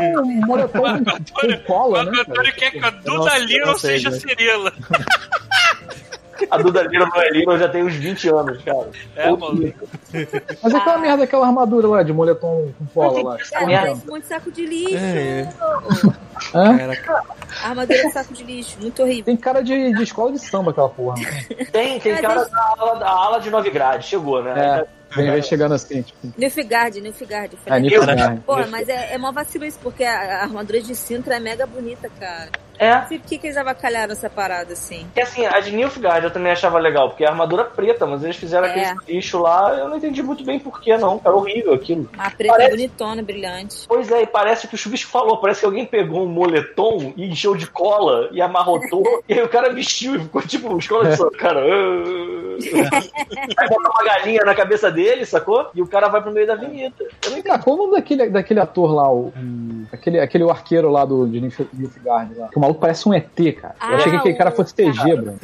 É 0.00 0.18
um 0.18 0.46
moletom 0.46 0.80
com, 0.80 1.48
com 1.48 1.58
cola, 1.66 2.04
né? 2.04 2.12
O 2.12 2.20
Antônio 2.20 2.52
quer 2.54 2.70
que 2.70 2.84
a 2.84 2.90
Duda 2.90 3.38
Lira 3.38 3.74
seja 3.76 4.10
né? 4.10 4.18
Cirila. 4.18 4.72
A 6.50 6.58
Duda 6.58 6.82
Lira 6.82 7.06
não 7.06 7.20
é 7.20 7.30
Lira, 7.30 7.58
já 7.58 7.68
tem 7.68 7.82
uns 7.82 7.94
20 7.94 8.28
anos, 8.28 8.62
cara. 8.62 8.88
É, 9.16 9.30
mano. 9.30 9.74
Mas 10.62 10.74
é 10.74 10.76
aquela 10.76 10.98
merda, 10.98 11.24
aquela 11.24 11.46
armadura 11.46 11.88
lá 11.88 12.02
de 12.02 12.12
moletom 12.12 12.72
com 12.78 12.86
cola 12.86 13.30
lá. 13.30 13.38
Cara, 13.50 13.66
parece 13.66 14.06
muito 14.06 14.26
saco 14.26 14.50
de 14.50 14.66
lixo. 14.66 14.96
É, 14.96 15.48
Hã? 16.54 16.76
Caraca. 16.76 17.24
Armadura 17.62 18.02
de 18.02 18.12
saco 18.12 18.32
de 18.32 18.44
lixo. 18.44 18.76
Muito 18.80 19.02
horrível. 19.02 19.24
Tem 19.24 19.36
cara 19.36 19.62
de, 19.62 19.92
de 19.92 20.02
escola 20.02 20.32
de 20.32 20.38
samba 20.38 20.70
aquela 20.70 20.88
porra. 20.88 21.16
Tem, 21.72 21.98
tem 22.00 22.12
Mas 22.12 22.20
cara 22.20 22.44
da 22.44 22.74
ala, 22.78 22.94
da 22.98 23.10
ala 23.10 23.38
de 23.38 23.50
9 23.50 23.70
graus, 23.70 24.04
chegou, 24.04 24.42
né? 24.42 24.54
É, 24.56 25.16
vem, 25.16 25.30
vem 25.30 25.42
chegando 25.42 25.74
assim, 25.74 26.02
tipo. 26.02 26.32
Nilfgaard, 26.36 27.00
Nilfgaard. 27.00 27.58
É, 27.66 27.80
Nilfgaard. 27.80 28.40
Porra, 28.40 28.66
mas 28.66 28.88
é, 28.88 29.14
é 29.14 29.18
mó 29.18 29.30
vacilo 29.32 29.64
isso, 29.64 29.78
porque 29.82 30.04
a, 30.04 30.40
a 30.40 30.42
armadura 30.42 30.80
de 30.80 30.94
Sintra 30.94 31.36
é 31.36 31.40
mega 31.40 31.66
bonita, 31.66 32.10
cara. 32.18 32.50
É. 32.80 33.02
Sei 33.06 33.18
por 33.18 33.28
que, 33.28 33.36
que 33.38 33.46
eles 33.46 33.56
avacalharam 33.58 34.12
essa 34.12 34.30
parada 34.30 34.72
assim. 34.72 35.06
E 35.14 35.20
assim, 35.20 35.44
a 35.44 35.60
de 35.60 35.70
Nilfgaard 35.70 36.24
eu 36.24 36.30
também 36.30 36.50
achava 36.50 36.78
legal, 36.78 37.10
porque 37.10 37.24
é 37.24 37.28
armadura 37.28 37.62
preta, 37.64 38.06
mas 38.06 38.24
eles 38.24 38.36
fizeram 38.36 38.66
É. 38.66 38.70
aquele 38.92 39.16
lixo 39.16 39.38
lá, 39.38 39.74
eu 39.78 39.88
não 39.88 39.98
entendi 39.98 40.22
muito 40.22 40.42
bem 40.44 40.58
por 40.58 40.80
que 40.80 40.96
não, 40.96 41.18
cara, 41.18 41.36
horrível 41.36 41.74
aquilo. 41.74 42.08
A 42.18 42.30
preta 42.30 42.54
Parece- 42.54 42.70
bonitona, 42.70 43.22
brilhante. 43.22 43.84
Pois 43.86 44.10
é, 44.10 44.22
e 44.22 44.26
parece 44.26 44.66
que 44.66 44.74
o 44.74 44.78
Chubisco 44.78 45.10
falou, 45.10 45.36
parece 45.38 45.60
que 45.60 45.66
alguém 45.66 45.84
pegou 45.84 46.22
um 46.24 46.28
moletom 46.28 47.12
e 47.16 47.28
encheu 47.30 47.54
de 47.54 47.66
cola 47.66 48.28
e 48.32 48.40
amarrotou, 48.40 49.04
e 49.28 49.34
aí 49.34 49.42
o 49.42 49.48
cara 49.48 49.70
vestiu 49.72 50.16
e 50.16 50.20
ficou 50.20 50.40
tipo 50.40 50.76
escola 50.78 51.10
de 51.10 51.16
samba, 51.16 51.30
cara. 51.32 51.60
ah. 51.60 52.50
Aí 53.56 53.68
botar 53.68 53.90
uma 53.90 54.04
galinha 54.04 54.42
na 54.44 54.54
cabeça 54.54 54.90
dele, 54.90 55.24
sacou? 55.26 55.68
E 55.74 55.82
o 55.82 55.86
cara 55.86 56.08
vai 56.08 56.22
pro 56.22 56.32
meio 56.32 56.46
da 56.46 56.54
avenida. 56.54 56.94
Eu 57.00 57.08
não 57.30 57.32
Vem 57.34 57.42
cá, 57.42 57.58
qual 57.58 57.76
o 57.76 57.78
nome 57.78 57.92
daquele, 57.96 58.28
daquele 58.28 58.60
ator 58.60 58.92
lá, 58.92 59.10
o, 59.10 59.28
o- 59.28 59.86
aquele, 59.92 60.20
aquele 60.20 60.48
arqueiro 60.50 60.90
lá 60.90 61.04
do, 61.04 61.26
de 61.26 61.40
Nilf- 61.40 61.60
Nilfgaard 61.72 62.34
lá? 62.38 62.48
Que 62.48 62.58
o 62.58 62.60
maluco 62.70 62.80
parece 62.80 63.08
um 63.08 63.14
ET, 63.14 63.52
cara. 63.60 63.74
Eu 63.80 63.86
Ah, 63.88 63.94
achei 63.96 64.10
que 64.12 64.16
aquele 64.18 64.34
cara 64.34 64.50
o- 64.50 64.56
fosse 64.56 64.74
TG, 64.74 65.16
bro. 65.16 65.34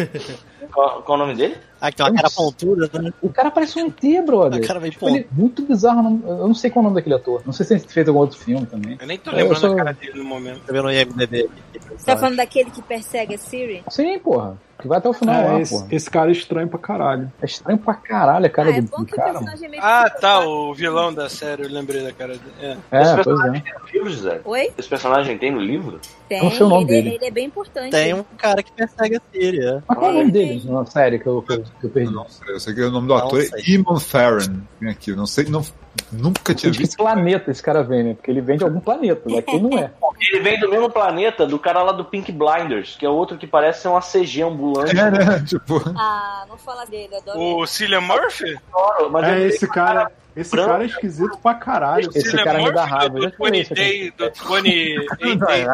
Qual, 0.73 1.03
qual 1.03 1.16
o 1.16 1.20
nome 1.20 1.35
dele? 1.35 1.57
Ah, 1.81 1.90
que 1.90 1.97
tem 1.98 2.07
uma 2.07 2.15
cara 2.15 2.31
pontuda, 2.31 2.90
né? 3.01 3.12
O 3.23 3.28
cara 3.31 3.51
parece 3.51 3.81
um 3.81 3.86
ET, 3.86 4.20
brother. 4.24 4.61
O 4.62 4.66
cara 4.66 4.81
meio 4.81 4.93
Tipo, 4.93 5.09
ele- 5.09 5.27
muito 5.32 5.62
bizarro. 5.62 6.20
Eu 6.27 6.48
não 6.48 6.55
sei 6.55 6.70
qual 6.70 6.82
é 6.82 6.86
o 6.86 6.89
nome 6.90 6.97
daquele 6.97 7.15
ator. 7.15 7.43
Não 7.47 7.53
sei 7.53 7.65
se 7.66 7.74
ele 7.74 7.81
fez 7.86 8.09
algum 8.09 8.20
outro 8.20 8.39
filme 8.39 8.66
também. 8.66 8.97
Eu 9.01 9.07
nem 9.07 9.19
tô 9.19 9.31
Eu 9.31 9.36
lembrando 9.36 9.61
sou- 9.61 9.73
a 9.73 9.77
cara 9.77 9.93
dele 9.93 10.19
no 10.19 10.24
momento. 10.24 10.61
Tá 10.66 10.73
vendo 10.73 10.86
o 10.86 10.90
IMDB? 10.93 11.48
Você 11.97 12.07
tá 12.07 12.16
falando 12.16 12.36
daquele 12.36 12.70
que 12.70 12.82
persegue 12.82 13.35
a 13.35 13.39
Siri? 13.39 13.82
Sim, 13.89 14.19
porra. 14.19 14.57
Que 14.78 14.86
vai 14.86 14.98
até 14.98 15.09
o 15.09 15.12
final 15.15 15.35
É, 15.35 15.44
lá, 15.53 15.61
esse, 15.61 15.73
porra. 15.74 15.86
esse 15.90 16.11
cara 16.11 16.28
é 16.28 16.32
estranho 16.32 16.69
pra 16.69 16.78
caralho. 16.78 17.32
É 17.40 17.47
estranho 17.47 17.78
pra 17.78 17.94
caralho 17.94 18.44
a 18.44 18.51
cara 18.51 18.69
ah, 18.69 18.77
é 18.77 18.81
do, 18.82 18.90
bom 18.90 18.98
do 18.98 19.07
que 19.07 19.15
o 19.15 19.16
cara. 19.16 19.28
mano. 19.32 19.39
personagem 19.47 19.66
é 19.66 19.70
meio 19.70 19.82
Ah, 19.82 20.11
tá, 20.11 20.40
o 20.47 20.74
vilão 20.74 21.15
da 21.15 21.31
série, 21.31 21.62
eu 21.62 21.70
lembrei 21.70 22.03
da 22.05 22.12
cara 22.12 22.35
dele. 22.35 22.53
É. 22.61 22.73
Esse 22.73 23.11
É, 23.12 23.15
pois 23.15 23.27
personagem 23.27 23.57
é. 23.57 23.61
tem 23.62 23.73
no 23.81 23.86
livro, 23.90 24.11
José? 24.11 24.40
Oi? 24.44 24.73
Esse 24.77 24.89
personagem 24.89 25.39
tem 25.39 25.51
no 25.51 25.61
livro? 25.61 25.98
Tem. 26.28 26.43
Não 26.43 26.51
sei 26.51 26.62
o 26.62 26.69
nome 26.69 26.85
ele, 26.85 27.03
dele. 27.03 27.15
ele 27.16 27.24
é 27.27 27.31
bem 27.31 27.47
importante. 27.47 27.90
Tem 27.90 28.12
um 28.15 28.24
cara 28.36 28.62
que 28.62 28.73
persegue 28.73 29.16
a 29.16 29.20
Síria. 29.32 29.85
Mas 29.86 29.98
qual 29.98 30.11
é 30.11 30.15
o 30.15 30.19
nome 30.19 30.32
dele 30.32 30.62
na 30.65 30.85
série 30.86 31.19
que 31.19 31.27
eu, 31.27 31.40
que 31.43 31.59
que 31.59 31.85
eu 31.85 31.90
perdi? 31.90 32.12
Não 32.12 32.28
sei, 32.28 32.55
eu 32.55 32.61
sei 32.61 32.74
que 32.74 32.82
o 32.82 32.90
nome 32.90 33.07
do 33.09 33.15
Não 33.15 33.24
ator 33.27 33.40
é 33.40 33.44
sei. 33.44 33.74
Eamon 33.77 33.98
Farron. 34.01 34.61
Vem 34.81 34.90
aqui, 34.90 35.15
não 35.15 35.27
sei, 35.27 35.44
não, 35.44 35.65
nunca 36.11 36.55
tinha 36.55 36.70
De 36.73 36.78
visto. 36.78 36.97
que 36.97 37.03
planeta 37.03 37.51
esse 37.51 37.62
cara 37.62 37.82
vem, 37.82 38.03
né? 38.03 38.15
Porque 38.15 38.31
ele 38.31 38.40
vem 38.40 38.57
de 38.59 38.65
algum 38.65 38.81
planeta. 38.81 39.23
Daqui 39.28 39.59
não 39.59 39.78
é. 39.78 39.90
Ele 40.32 40.40
vem 40.40 40.59
do 40.59 40.70
mesmo 40.70 40.89
planeta 40.90 41.47
do 41.47 41.59
cara 41.59 41.82
lá 41.82 41.93
do 41.93 42.03
Pink 42.03 42.32
Blinders, 42.32 42.97
que 42.97 43.05
é 43.05 43.09
outro 43.09 43.36
que 43.36 43.47
parece 43.47 43.82
ser 43.82 43.89
uma 43.89 44.01
CG 44.01 44.43
ambulante. 44.43 44.98
É, 44.98 45.11
né? 45.11 45.40
Tipo, 45.47 45.74
Ah, 45.94 46.47
não 46.48 46.57
fala 46.57 46.86
dele, 46.86 47.15
adoro. 47.15 47.39
O 47.39 47.66
Cillian 47.66 48.01
Murphy? 48.01 48.59
Adoro, 48.73 49.11
mas 49.12 49.28
É, 49.28 49.47
esse 49.47 49.69
cara. 49.69 50.11
Esse 50.36 50.50
branco. 50.50 50.68
cara 50.70 50.82
é 50.82 50.86
esquisito 50.86 51.38
pra 51.38 51.54
caralho. 51.54 52.10
Esse 52.10 52.20
Cillian 52.30 52.44
cara 52.44 52.58
me 52.62 52.70
dá 52.72 52.84
raiva, 52.84 53.08
Do, 53.16 53.22
já 53.22 53.28
do 53.30 53.36
conheço 53.36 53.74
20 53.74 53.80
aqui. 53.80 54.12
Day, 54.18 54.30
do 54.30 54.54
28 54.54 55.38
Day. 55.38 55.66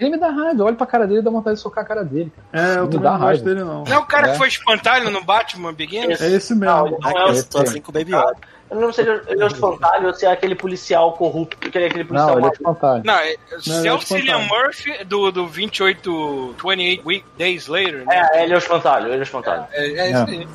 Ele 0.00 0.10
me 0.10 0.16
dá 0.18 0.30
raiva. 0.30 0.64
Olha 0.64 0.74
pra 0.76 0.86
cara 0.86 1.06
dele 1.06 1.20
e 1.20 1.22
dá 1.22 1.30
vontade 1.30 1.56
de 1.56 1.62
socar 1.62 1.84
a 1.84 1.86
cara 1.86 2.02
dele. 2.04 2.32
cara. 2.52 2.66
É, 2.66 2.78
eu 2.78 2.86
também 2.86 3.00
dá 3.00 3.10
não 3.12 3.18
gosto 3.18 3.24
raiva. 3.26 3.44
dele, 3.44 3.60
não. 3.60 3.84
Não 3.84 3.92
é 3.92 3.98
o 3.98 4.06
cara 4.06 4.28
É. 4.28 4.32
que 4.32 4.38
foi 4.38 4.48
espantalho 4.48 5.10
no 5.10 5.22
Batman 5.22 5.72
Begins? 5.74 6.20
É 6.20 6.30
esse 6.30 6.54
Não, 6.54 6.84
mesmo. 6.84 6.98
não 7.00 7.10
é 7.10 7.14
Ah, 7.20 7.26
o- 7.26 7.60
assim 7.62 7.80
com 7.80 7.90
o 7.90 7.92
Baby 7.92 8.12
Yoda. 8.14 8.36
Eu 8.68 8.74
não 8.74 8.80
lembro 8.88 8.94
se 8.96 9.00
ele, 9.02 9.10
é 9.40 9.44
o 9.44 9.46
espantalho 9.46 10.06
ou 10.08 10.14
se 10.14 10.26
é 10.26 10.32
aquele 10.32 10.56
policial 10.56 11.12
corrupto, 11.12 11.68
aquele, 11.68 11.84
aquele 11.84 12.02
policial 12.04 12.30
Não, 12.32 12.38
ele 12.38 12.46
é 12.48 12.50
espantalho. 12.50 13.02
Não, 13.06 13.14
é- 13.14 13.36
Não, 13.52 13.60
se 13.60 13.86
é 13.86 13.90
é 13.90 13.92
o 13.92 14.00
Cillian. 14.00 14.38
Murphy 14.40 15.04
do, 15.04 15.30
do 15.30 15.46
28, 15.46 16.54
28 16.60 17.06
week, 17.06 17.24
Days 17.38 17.68
Later, 17.68 18.04
né? 18.04 18.28
É, 18.32 18.42
ele 18.42 18.52
é 18.54 18.56
o 18.56 18.58
espantalho, 18.58 19.06
ele 19.06 19.16
é 19.16 19.18
o 19.18 19.22
espantalho. 19.22 19.66
É, 19.72 19.86
é 19.86 20.10
isso 20.10 20.24
aí. 20.30 20.48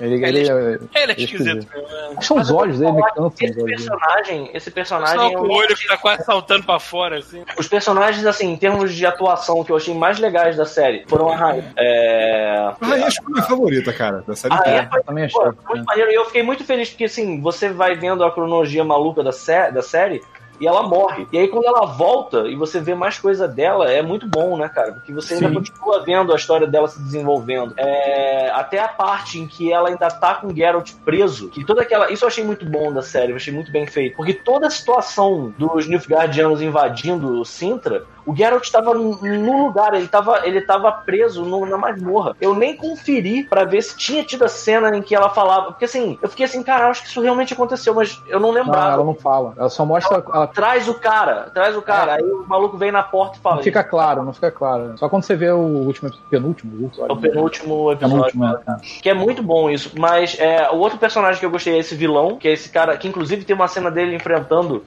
Ele, 0.00 0.14
Ele 0.14 0.26
ele, 0.26 0.48
é- 0.48 0.52
é- 0.94 1.02
Ele 1.02 1.12
é 1.12 1.14
esquisito. 1.20 1.54
né? 1.54 2.14
Acho 2.16 2.34
que 2.34 2.40
os 2.40 2.50
olhos 2.50 2.78
dele 2.78 2.92
me 2.92 3.02
cansam. 3.02 3.32
Esse 3.40 3.64
personagem, 3.64 4.50
esse 4.54 4.70
personagem 4.70 5.16
Só 5.16 5.28
é 5.28 5.34
com 5.34 5.42
o 5.42 5.52
olho 5.52 5.76
que 5.76 5.86
tá 5.88 5.96
quase 5.96 6.24
saltando 6.24 6.64
pra 6.64 6.78
fora, 6.78 7.18
assim. 7.18 7.44
Os 7.58 7.68
personagens, 7.68 8.24
assim, 8.26 8.50
em 8.52 8.56
termos 8.56 8.94
de 8.94 9.06
atuação 9.06 9.62
que 9.64 9.70
eu 9.72 9.76
achei 9.76 9.94
mais 9.94 10.18
legais 10.18 10.56
da 10.56 10.64
série 10.66 11.04
foram 11.06 11.30
a 11.30 11.36
Rainha. 11.36 11.72
É... 11.76 12.72
A 12.80 12.86
Rainha 12.86 13.06
acho 13.06 13.20
que 13.20 13.24
é 13.26 13.28
a 13.28 13.32
minha 13.32 13.42
favorita, 13.44 13.92
cara, 13.92 14.24
da 14.26 14.34
série 14.34 14.54
A 14.54 14.56
inteira. 14.58 14.76
Rainha 14.78 14.90
foi 14.90 15.02
Também 15.02 15.24
achei. 15.24 15.40
pô, 15.40 15.54
muito 15.68 15.84
maneiro. 15.84 16.10
E 16.10 16.14
eu 16.14 16.24
fiquei 16.26 16.42
muito 16.42 16.64
feliz 16.64 16.88
porque, 16.90 17.04
assim, 17.04 17.40
você 17.40 17.68
vai 17.68 17.94
vendo 17.94 18.24
a 18.24 18.30
cronologia 18.30 18.84
maluca 18.84 19.22
da, 19.22 19.32
sé 19.32 19.70
da 19.70 19.82
série 19.82 20.22
e 20.62 20.66
ela 20.66 20.84
morre. 20.84 21.26
E 21.32 21.38
aí, 21.38 21.48
quando 21.48 21.66
ela 21.66 21.84
volta 21.84 22.48
e 22.48 22.54
você 22.54 22.78
vê 22.78 22.94
mais 22.94 23.18
coisa 23.18 23.48
dela, 23.48 23.90
é 23.90 24.00
muito 24.00 24.28
bom, 24.28 24.56
né, 24.56 24.68
cara? 24.68 24.92
Porque 24.92 25.12
você 25.12 25.34
ainda 25.34 25.48
Sim. 25.48 25.54
continua 25.54 26.04
vendo 26.04 26.32
a 26.32 26.36
história 26.36 26.68
dela 26.68 26.86
se 26.86 27.02
desenvolvendo. 27.02 27.74
É, 27.76 28.48
Até 28.50 28.78
a 28.78 28.86
parte 28.86 29.40
em 29.40 29.48
que 29.48 29.72
ela 29.72 29.88
ainda 29.88 30.08
tá 30.08 30.36
com 30.36 30.46
o 30.46 30.54
Geralt 30.54 30.92
preso. 31.04 31.48
Que 31.48 31.64
toda 31.64 31.82
aquela. 31.82 32.12
Isso 32.12 32.22
eu 32.24 32.28
achei 32.28 32.44
muito 32.44 32.64
bom 32.64 32.92
da 32.92 33.02
série, 33.02 33.32
eu 33.32 33.36
achei 33.36 33.52
muito 33.52 33.72
bem 33.72 33.88
feito. 33.88 34.16
Porque 34.16 34.34
toda 34.34 34.68
a 34.68 34.70
situação 34.70 35.52
dos 35.58 35.88
Nilfgaardianos 35.88 36.62
invadindo 36.62 37.44
Sintra, 37.44 38.04
o 38.26 38.34
Geralt 38.36 38.68
tava 38.70 38.94
no 38.94 39.62
lugar, 39.64 39.94
ele 39.94 40.08
tava, 40.08 40.46
ele 40.46 40.60
tava 40.60 40.90
preso 40.92 41.44
no- 41.44 41.66
na 41.66 41.76
masmorra. 41.76 42.36
Eu 42.40 42.54
nem 42.54 42.76
conferi 42.76 43.44
pra 43.44 43.64
ver 43.64 43.82
se 43.82 43.96
tinha 43.96 44.22
tido 44.24 44.44
a 44.44 44.48
cena 44.48 44.96
em 44.96 45.02
que 45.02 45.14
ela 45.14 45.28
falava. 45.30 45.66
Porque 45.72 45.84
assim, 45.84 46.18
eu 46.22 46.28
fiquei 46.28 46.46
assim, 46.46 46.62
cara, 46.62 46.88
acho 46.88 47.02
que 47.02 47.08
isso 47.08 47.20
realmente 47.20 47.52
aconteceu, 47.52 47.94
mas 47.94 48.20
eu 48.28 48.38
não 48.40 48.48
Não, 48.52 48.54
lembrava. 48.62 48.92
ela 48.92 49.04
não 49.04 49.14
fala. 49.14 49.54
Ela 49.58 49.68
só 49.68 49.84
mostra. 49.84 50.22
Ela 50.32 50.46
Traz 50.46 50.88
o 50.88 50.94
cara, 50.94 51.50
traz 51.54 51.76
o 51.76 51.82
cara. 51.82 52.14
Aí 52.14 52.22
o 52.22 52.44
maluco 52.46 52.76
vem 52.76 52.92
na 52.92 53.02
porta 53.02 53.36
e 53.36 53.40
fala. 53.40 53.56
não 53.56 53.62
fica 53.62 53.82
claro, 53.82 54.22
não 54.22 54.32
fica 54.32 54.50
claro. 54.50 54.96
Só 54.98 55.08
quando 55.08 55.22
você 55.24 55.34
vê 55.36 55.50
o 55.50 55.58
último, 55.58 56.10
penúltimo 56.30 56.72
É 56.80 56.82
o 56.82 56.86
episódio. 56.86 57.20
penúltimo 57.20 57.92
episódio. 57.92 58.32
Penúltimo, 58.32 58.46
é. 58.46 58.62
Que 59.02 59.08
é 59.10 59.14
muito 59.14 59.42
bom 59.42 59.70
isso. 59.70 59.92
Mas 59.98 60.36
é, 60.38 60.70
o 60.70 60.76
outro 60.76 60.98
personagem 60.98 61.40
que 61.40 61.46
eu 61.46 61.50
gostei 61.50 61.74
é 61.74 61.78
esse 61.78 61.94
vilão, 61.94 62.36
que 62.36 62.48
é 62.48 62.52
esse 62.52 62.68
cara, 62.68 62.96
que 62.96 63.08
inclusive 63.08 63.44
tem 63.44 63.54
uma 63.56 63.68
cena 63.68 63.90
dele 63.90 64.14
enfrentando 64.14 64.84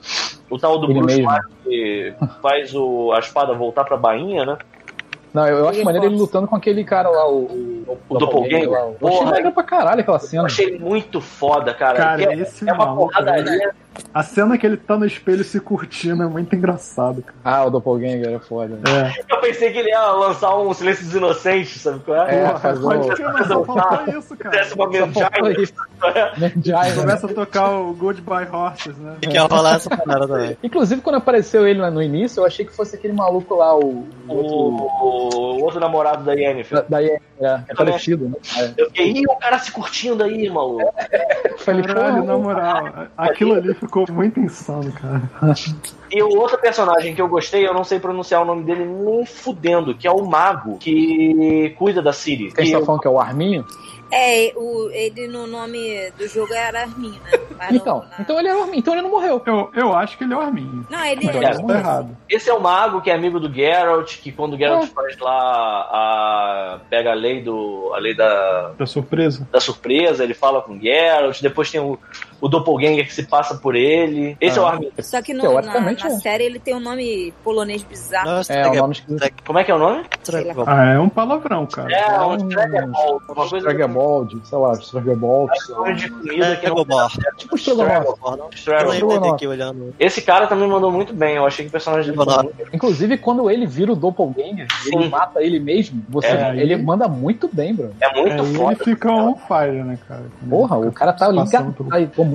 o 0.50 0.60
tal 0.60 0.78
do 0.78 0.86
Ele 0.92 1.00
Bruce 1.00 1.24
que 1.64 2.14
faz 2.42 2.74
o, 2.76 3.12
a 3.14 3.20
espada 3.26 3.54
voltar 3.54 3.84
pra 3.84 3.98
bainha, 3.98 4.46
né? 4.46 4.58
Não, 5.34 5.46
eu, 5.48 5.58
eu 5.58 5.68
acho 5.70 5.84
maneiro 5.84 6.08
ele 6.08 6.16
lutando 6.16 6.48
com 6.48 6.56
aquele 6.56 6.84
cara 6.86 7.10
lá, 7.10 7.28
o. 7.30 7.44
O, 7.88 7.98
O 8.10 8.18
Doppelganger? 8.18 8.70
lá. 8.70 8.80
Eu 8.80 8.92
Porra. 8.94 9.14
achei 9.24 9.32
legal 9.34 9.52
pra 9.52 9.64
caralho 9.64 10.00
aquela 10.02 10.20
cena. 10.20 10.42
Eu 10.44 10.46
achei 10.46 10.80
muito 10.80 11.20
foda, 11.20 11.74
cara. 11.74 11.98
Cara, 11.98 12.24
Porque 12.26 12.42
esse 12.42 12.68
é 12.70 12.74
uma 12.74 12.96
porradaria. 12.96 13.76
A 14.14 14.24
cena 14.24 14.58
que 14.58 14.66
ele 14.66 14.78
tá 14.78 14.98
no 14.98 15.06
espelho 15.06 15.44
se 15.44 15.60
curtindo 15.60 16.24
é 16.24 16.28
muito 16.28 16.56
engraçado, 16.56 17.22
cara. 17.22 17.38
Ah, 17.44 17.66
o 17.66 17.70
Doppelganger 17.70 18.30
é 18.30 18.40
foda. 18.40 18.80
É. 18.90 19.34
Eu 19.34 19.42
pensei 19.42 19.72
que 19.72 19.78
ele 19.78 19.90
ia 19.90 20.12
lançar 20.12 20.56
um 20.58 20.74
Silêncio 20.74 21.06
dos 21.06 21.16
Inocentes, 21.16 21.82
sabe 21.82 22.00
qual 22.00 22.26
é? 22.26 22.36
É, 22.36 22.50
Porra, 22.50 22.74
pode 22.74 23.10
crer, 23.10 23.34
mas 23.34 23.48
só 23.48 23.64
faltou 23.64 24.20
isso, 24.20 24.38
cara. 24.38 24.58
Desce 24.58 24.74
uma 24.74 24.88
né? 24.88 26.54
Começa 26.96 27.28
a 27.28 27.34
tocar 27.34 27.72
o 27.72 27.94
Goodbye 27.94 28.48
Horses, 28.52 28.98
né? 28.98 29.18
E 29.22 29.28
que 29.28 29.34
ia 29.34 29.44
rolar 29.44 29.76
essa 29.76 29.90
parada 29.90 30.28
também. 30.28 30.58
Inclusive, 30.64 31.02
quando 31.02 31.16
apareceu 31.16 31.68
ele 31.68 31.80
lá 31.80 31.92
no 31.92 32.02
início, 32.02 32.42
eu 32.42 32.46
achei 32.46 32.66
que 32.66 32.76
fosse 32.76 32.96
aquele 32.96 33.14
maluco 33.14 33.56
lá, 33.56 33.76
o. 33.76 34.08
o 34.28 34.34
outro. 34.34 34.56
O, 34.56 35.30
o 35.60 35.64
outro 35.64 35.80
namorado 35.80 36.24
da 36.24 36.34
Yennefer. 36.34 36.80
Da, 36.80 36.86
daí 36.90 37.20
é, 37.40 37.60
é 37.68 37.76
parecido, 37.76 38.30
né? 38.30 38.36
É. 38.58 38.74
Eu 38.78 38.88
fiquei, 38.88 39.12
ih, 39.12 39.26
o 39.28 39.36
cara 39.36 39.60
se 39.60 39.72
curtindo 39.72 40.24
aí, 40.24 40.50
maluco. 40.50 40.94
Eu 41.44 41.58
Falei, 41.66 41.84
Caralho, 41.84 42.24
na 42.24 42.38
moral, 42.38 43.08
aquilo 43.18 43.56
ali 43.56 43.74
ficou 43.86 44.06
muito 44.12 44.40
insano, 44.40 44.92
cara. 44.94 45.22
E 46.12 46.22
o 46.24 46.30
outro 46.38 46.58
personagem 46.60 47.14
que 47.16 47.22
eu 47.22 47.28
gostei, 47.28 47.66
eu 47.68 47.74
não 47.74 47.84
sei 47.84 48.00
pronunciar 48.00 48.42
o 48.42 48.46
nome 48.46 48.64
dele 48.64 48.86
nem 48.86 49.26
fudendo, 49.26 49.96
que 49.96 50.08
é 50.08 50.12
o 50.12 50.26
mago 50.26 50.78
que 50.78 51.74
cuida 51.78 52.02
da 52.02 52.14
Ciri. 52.14 52.46
Quem 52.52 52.66
Que 52.66 52.72
está 52.72 52.86
falando 52.86 53.02
que 53.02 53.08
é 53.08 53.12
o 53.12 53.20
Arminho? 53.20 53.66
É, 54.12 54.54
o, 54.56 54.88
ele 54.92 55.28
no 55.28 55.48
nome 55.48 56.12
do 56.16 56.28
jogo 56.28 56.54
era 56.54 56.82
Armin, 56.82 57.20
né? 57.24 57.40
Então, 57.72 58.00
na- 58.12 58.18
então 58.20 58.38
ele 58.38 58.50
é 58.50 58.56
o 58.56 58.60
Arminho, 58.62 58.78
então 58.80 58.94
ele 58.94 59.02
não 59.02 59.10
morreu. 59.10 59.42
Eu, 59.46 59.72
eu 59.74 59.94
acho 59.96 60.16
que 60.18 60.24
ele 60.26 60.34
é 60.34 60.38
o 60.38 60.42
Arminho. 60.42 60.86
Não, 60.90 61.04
ele 61.06 61.26
Então 61.26 61.42
é. 61.42 61.52
isso 61.52 61.66
tá 61.66 61.74
errado. 61.80 62.18
Esse 62.30 62.50
é 62.50 62.54
o 62.54 62.62
mago 62.62 63.02
que 63.02 63.10
é 63.10 63.16
amigo 63.16 63.40
do 63.40 63.52
Geralt, 63.52 64.18
que 64.22 64.32
quando 64.32 64.54
o 64.54 64.58
Geralt 64.58 64.84
É. 64.84 64.88
faz 64.88 65.18
lá 65.18 65.90
a. 65.92 66.80
pega 66.90 67.12
a 67.12 67.16
lei 67.16 67.42
do. 67.42 67.92
a 67.96 67.98
lei 67.98 68.14
da, 68.16 68.72
Da 68.78 68.86
surpresa. 68.86 69.48
da 69.52 69.60
surpresa, 69.60 70.24
ele 70.24 70.34
fala 70.36 70.62
com 70.62 70.74
o 70.74 70.80
Geralt, 70.80 71.42
depois 71.42 71.72
tem 71.72 71.80
o, 71.82 71.98
o 72.46 72.48
Doppelganger 72.48 73.06
que 73.08 73.14
se 73.14 73.24
passa 73.24 73.56
por 73.56 73.76
ele. 73.76 74.38
Esse 74.40 74.60
é 74.60 74.62
o 74.62 74.68
Armin. 74.68 74.92
Só 75.00 75.20
que 75.22 75.34
no, 75.34 75.42
na, 75.44 75.50
Teoricamente, 75.50 76.04
na 76.08 76.12
é. 76.14 76.20
série 76.20 76.44
ele 76.44 76.60
tem 76.60 76.76
um 76.76 76.80
nome 76.80 77.34
polonês 77.44 77.82
bizarro. 77.82 78.30
Nossa, 78.30 78.54
É, 78.54 78.68
o 78.70 78.76
nome 78.76 78.94
esquisito. 78.94 79.34
Como 79.46 79.58
é 79.58 79.64
que 79.64 79.72
é 79.72 79.76
o 79.76 79.80
nome? 79.80 80.04
Ah, 80.68 80.86
é 80.94 81.00
um 81.00 81.10
palavrão, 81.10 81.66
cara. 81.66 81.92
É, 81.92 82.22
um 82.22 82.34
um- 82.36 83.34
uma 83.34 83.50
coisa 83.50 83.58
Stragebold, 83.58 84.42
sei 84.44 84.58
lá, 84.60 84.74
nome 85.70 85.96
de 85.96 86.10
comida 86.10 86.46
É, 86.46 86.56
que 86.56 86.68
não 86.68 86.76
pegou 86.76 86.86
bola. 86.86 87.10
Tipo 87.38 87.56
Stragaball. 87.56 88.38
olhando. 89.48 89.94
Esse 90.00 90.22
cara 90.22 90.46
também 90.48 90.68
mandou 90.68 90.92
muito 90.92 91.14
bem, 91.14 91.36
eu 91.36 91.46
achei 91.46 91.66
que 91.66 91.70
o 91.70 91.72
personagem 91.72 92.12
dele 92.12 92.18
Mandou. 92.18 92.44
muito 92.44 92.76
Inclusive, 92.76 93.18
quando 93.18 93.50
ele 93.50 93.66
vira 93.66 93.92
o 93.92 93.96
Doppelganger, 93.96 94.68
ele 94.86 95.10
mata 95.10 95.42
ele 95.42 95.60
mesmo, 95.60 96.04
você, 96.10 96.28
É, 96.28 96.56
ele 96.58 96.76
manda 96.78 97.08
muito 97.08 97.50
bem, 97.52 97.74
bro. 97.74 97.92
É 98.00 98.06
É, 98.06 98.14
muito 98.22 98.44
ele 98.44 98.58
foda. 98.58 98.76
fica 98.84 99.12
on 99.12 99.36
fire, 99.36 99.84
né, 99.84 99.98
cara? 100.08 100.26
Porra, 100.50 100.78
o 100.78 100.92
cara 100.92 101.14
tá 101.14 101.28
ligado. 101.30 101.74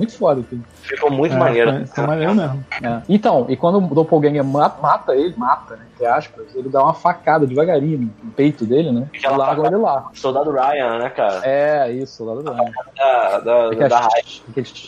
Muito 0.01 0.17
foda 0.17 0.41
aqui. 0.41 0.59
Ficou 0.81 1.11
muito 1.11 1.35
É, 1.35 1.37
maneiro. 1.37 1.71
foi- 1.71 1.85
Foi 1.85 2.07
maneiro 2.07 2.35
mesmo. 2.35 2.65
É. 2.83 3.01
Então, 3.07 3.45
e 3.47 3.55
quando 3.55 3.77
o 3.77 3.95
Doppelganger 3.95 4.43
ma- 4.43 4.75
mata 4.81 5.15
ele, 5.15 5.33
mata, 5.37 5.75
né, 5.75 5.85
entre 5.93 6.05
aspas, 6.05 6.45
ele 6.55 6.69
dá 6.69 6.83
uma 6.83 6.93
facada 6.93 7.45
devagarinho 7.45 8.11
no 8.23 8.31
peito 8.31 8.65
dele, 8.65 8.91
né? 8.91 9.07
E 9.13 9.27
larga 9.27 9.67
ele 9.67 9.77
lá. 9.77 10.09
Soldado 10.13 10.51
Ryan, 10.51 10.97
né, 10.99 11.09
cara? 11.09 11.41
É, 11.43 11.91
isso, 11.91 12.25
lá 12.25 12.33
do 12.35 12.51
Ryan. 12.51 12.71
Da, 12.97 13.39
da, 13.39 13.69
da 13.87 14.09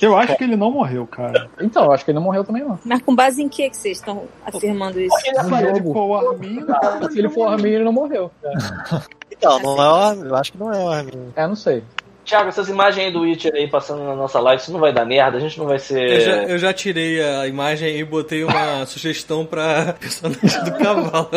Eu 0.01 0.17
acho 0.17 0.35
que 0.35 0.43
ele 0.43 0.55
não 0.55 0.71
morreu, 0.71 1.05
cara. 1.07 1.49
Então, 1.61 1.85
eu 1.85 1.91
acho 1.91 2.03
que 2.03 2.11
ele 2.11 2.15
não 2.17 2.23
morreu 2.25 2.43
também, 2.43 2.63
não. 2.63 2.79
Mas 2.83 3.01
com 3.01 3.15
base 3.15 3.41
em 3.41 3.47
que, 3.49 3.69
que 3.69 3.77
vocês 3.77 3.97
estão 3.97 4.23
afirmando 4.45 4.99
isso? 4.99 5.15
Ele 5.25 5.37
ele 5.37 5.75
jogo. 5.77 5.93
for 5.93 6.05
o 6.07 6.29
Arminho, 6.29 6.65
Se 7.11 7.19
ele 7.19 7.29
for 7.29 7.47
Arminho, 7.47 7.75
ele 7.75 7.83
não 7.83 7.93
morreu. 7.93 8.31
Então, 9.31 9.59
não 9.59 9.81
é 9.81 9.89
o 9.89 9.95
Armin, 9.95 10.27
eu 10.27 10.35
acho 10.35 10.51
que 10.51 10.57
não 10.57 10.73
é 10.73 10.83
o 10.83 10.89
Armin. 10.89 11.33
É, 11.35 11.47
não 11.47 11.55
sei. 11.55 11.83
Thiago, 12.25 12.49
essas 12.49 12.69
imagens 12.69 13.05
aí 13.05 13.11
do 13.11 13.21
Witcher 13.21 13.53
aí 13.53 13.67
passando 13.67 14.03
na 14.03 14.15
nossa 14.15 14.39
live, 14.39 14.61
isso 14.61 14.71
não 14.71 14.79
vai 14.79 14.93
dar 14.93 15.05
merda, 15.05 15.37
a 15.37 15.41
gente 15.41 15.59
não 15.59 15.65
vai 15.65 15.79
ser. 15.79 16.09
Eu 16.09 16.21
já, 16.21 16.43
eu 16.43 16.57
já 16.57 16.73
tirei 16.73 17.21
a 17.21 17.47
imagem 17.47 17.97
e 17.97 18.03
botei 18.03 18.43
uma 18.43 18.85
sugestão 18.87 19.45
pra 19.45 19.93
personagem 19.99 20.63
do 20.63 20.71
cavalo. 20.77 21.29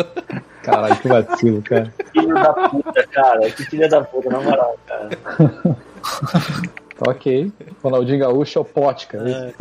Caralho, 0.63 0.95
que 0.97 1.07
vacilo, 1.07 1.61
cara. 1.61 1.93
Filho 2.11 2.33
da 2.33 2.53
puta, 2.53 3.07
cara. 3.07 3.51
Que 3.51 3.63
filha 3.65 3.87
da 3.87 4.01
puta, 4.01 4.29
na 4.29 4.39
moral, 4.39 4.77
cara. 4.85 5.09
Ok. 6.99 7.51
Ronaldinho 7.83 8.19
Gaúcho 8.19 8.57
é 8.57 8.61
o 8.61 8.65
pote, 8.65 9.07
cara. 9.07 9.53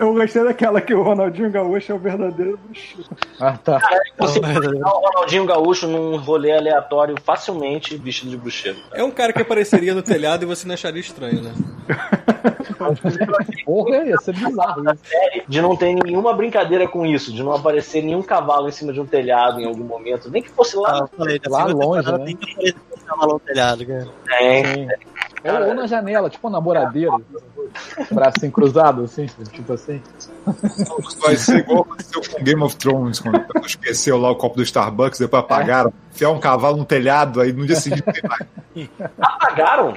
Eu 0.00 0.14
gostei 0.14 0.44
daquela 0.44 0.80
que 0.80 0.94
o 0.94 1.02
Ronaldinho 1.02 1.50
Gaúcho 1.50 1.92
é 1.92 1.94
o 1.94 1.98
verdadeiro 1.98 2.58
bruxo. 2.58 3.04
Ah, 3.40 3.56
tá. 3.56 3.78
Você 4.18 4.40
pode 4.40 4.66
o 4.66 4.82
Ronaldinho 4.82 5.44
Gaúcho 5.44 5.86
num 5.86 6.16
rolê 6.16 6.52
aleatório 6.52 7.16
facilmente 7.22 7.96
vestido 7.96 8.30
de 8.30 8.36
bruxeiro. 8.36 8.78
É 8.92 9.04
um 9.04 9.10
cara 9.10 9.32
que 9.32 9.42
apareceria 9.42 9.94
no 9.94 10.02
telhado 10.02 10.44
e 10.44 10.46
você 10.46 10.66
não 10.66 10.74
acharia 10.74 11.00
estranho, 11.00 11.42
né? 11.42 11.52
Porra, 13.64 14.04
ia 14.04 14.16
ser 14.18 14.34
bizarro 14.34 14.82
isso. 14.82 15.04
Série 15.04 15.44
de 15.46 15.60
não 15.60 15.76
ter 15.76 15.94
nenhuma 15.94 16.34
brincadeira 16.34 16.86
com 16.88 17.04
isso, 17.04 17.32
de 17.32 17.42
não 17.42 17.52
aparecer 17.52 18.02
nenhum 18.02 18.22
cavalo 18.22 18.68
em 18.68 18.72
cima 18.72 18.92
de 18.92 19.00
um 19.00 19.06
telhado 19.06 19.60
em 19.60 19.66
algum 19.66 19.84
momento, 19.84 20.30
nem 20.30 20.42
que 20.42 20.50
fosse 20.50 20.76
lá. 20.76 21.02
Ah, 21.04 21.08
falei, 21.16 21.40
Lá 21.46 21.66
longe, 21.66 22.10
né? 22.10 22.18
Tem 22.24 22.36
que 22.36 22.52
aparecer 22.52 22.76
um 22.96 23.06
cavalo 23.06 23.32
no 23.34 23.40
telhado, 23.40 23.86
cara. 23.86 24.08
Tem. 24.38 24.64
Sim. 24.64 24.88
Ou, 25.44 25.68
ou 25.68 25.74
na 25.74 25.86
janela, 25.86 26.28
tipo 26.28 26.46
uma 26.46 26.58
namoradeira. 26.58 27.12
Bracinho 28.10 28.52
cruzado, 28.52 29.04
assim, 29.04 29.26
tipo 29.50 29.72
assim. 29.72 30.02
Vai 31.20 31.36
ser 31.36 31.58
igual 31.58 31.80
aconteceu 31.82 32.22
com 32.30 32.42
Game 32.42 32.62
of 32.62 32.76
Thrones, 32.76 33.20
quando 33.20 33.44
esqueceu 33.64 34.18
lá 34.18 34.30
o 34.30 34.36
copo 34.36 34.56
do 34.56 34.62
Starbucks, 34.62 35.18
depois 35.18 35.42
apagaram, 35.42 35.92
enfiar 36.12 36.30
um 36.30 36.40
cavalo 36.40 36.76
no 36.76 36.84
telhado, 36.84 37.40
aí 37.40 37.52
no 37.52 37.66
dia 37.66 37.76
seguinte 37.76 38.02
tem 38.02 38.22
mais. 38.28 38.46
Apagaram? 39.18 39.96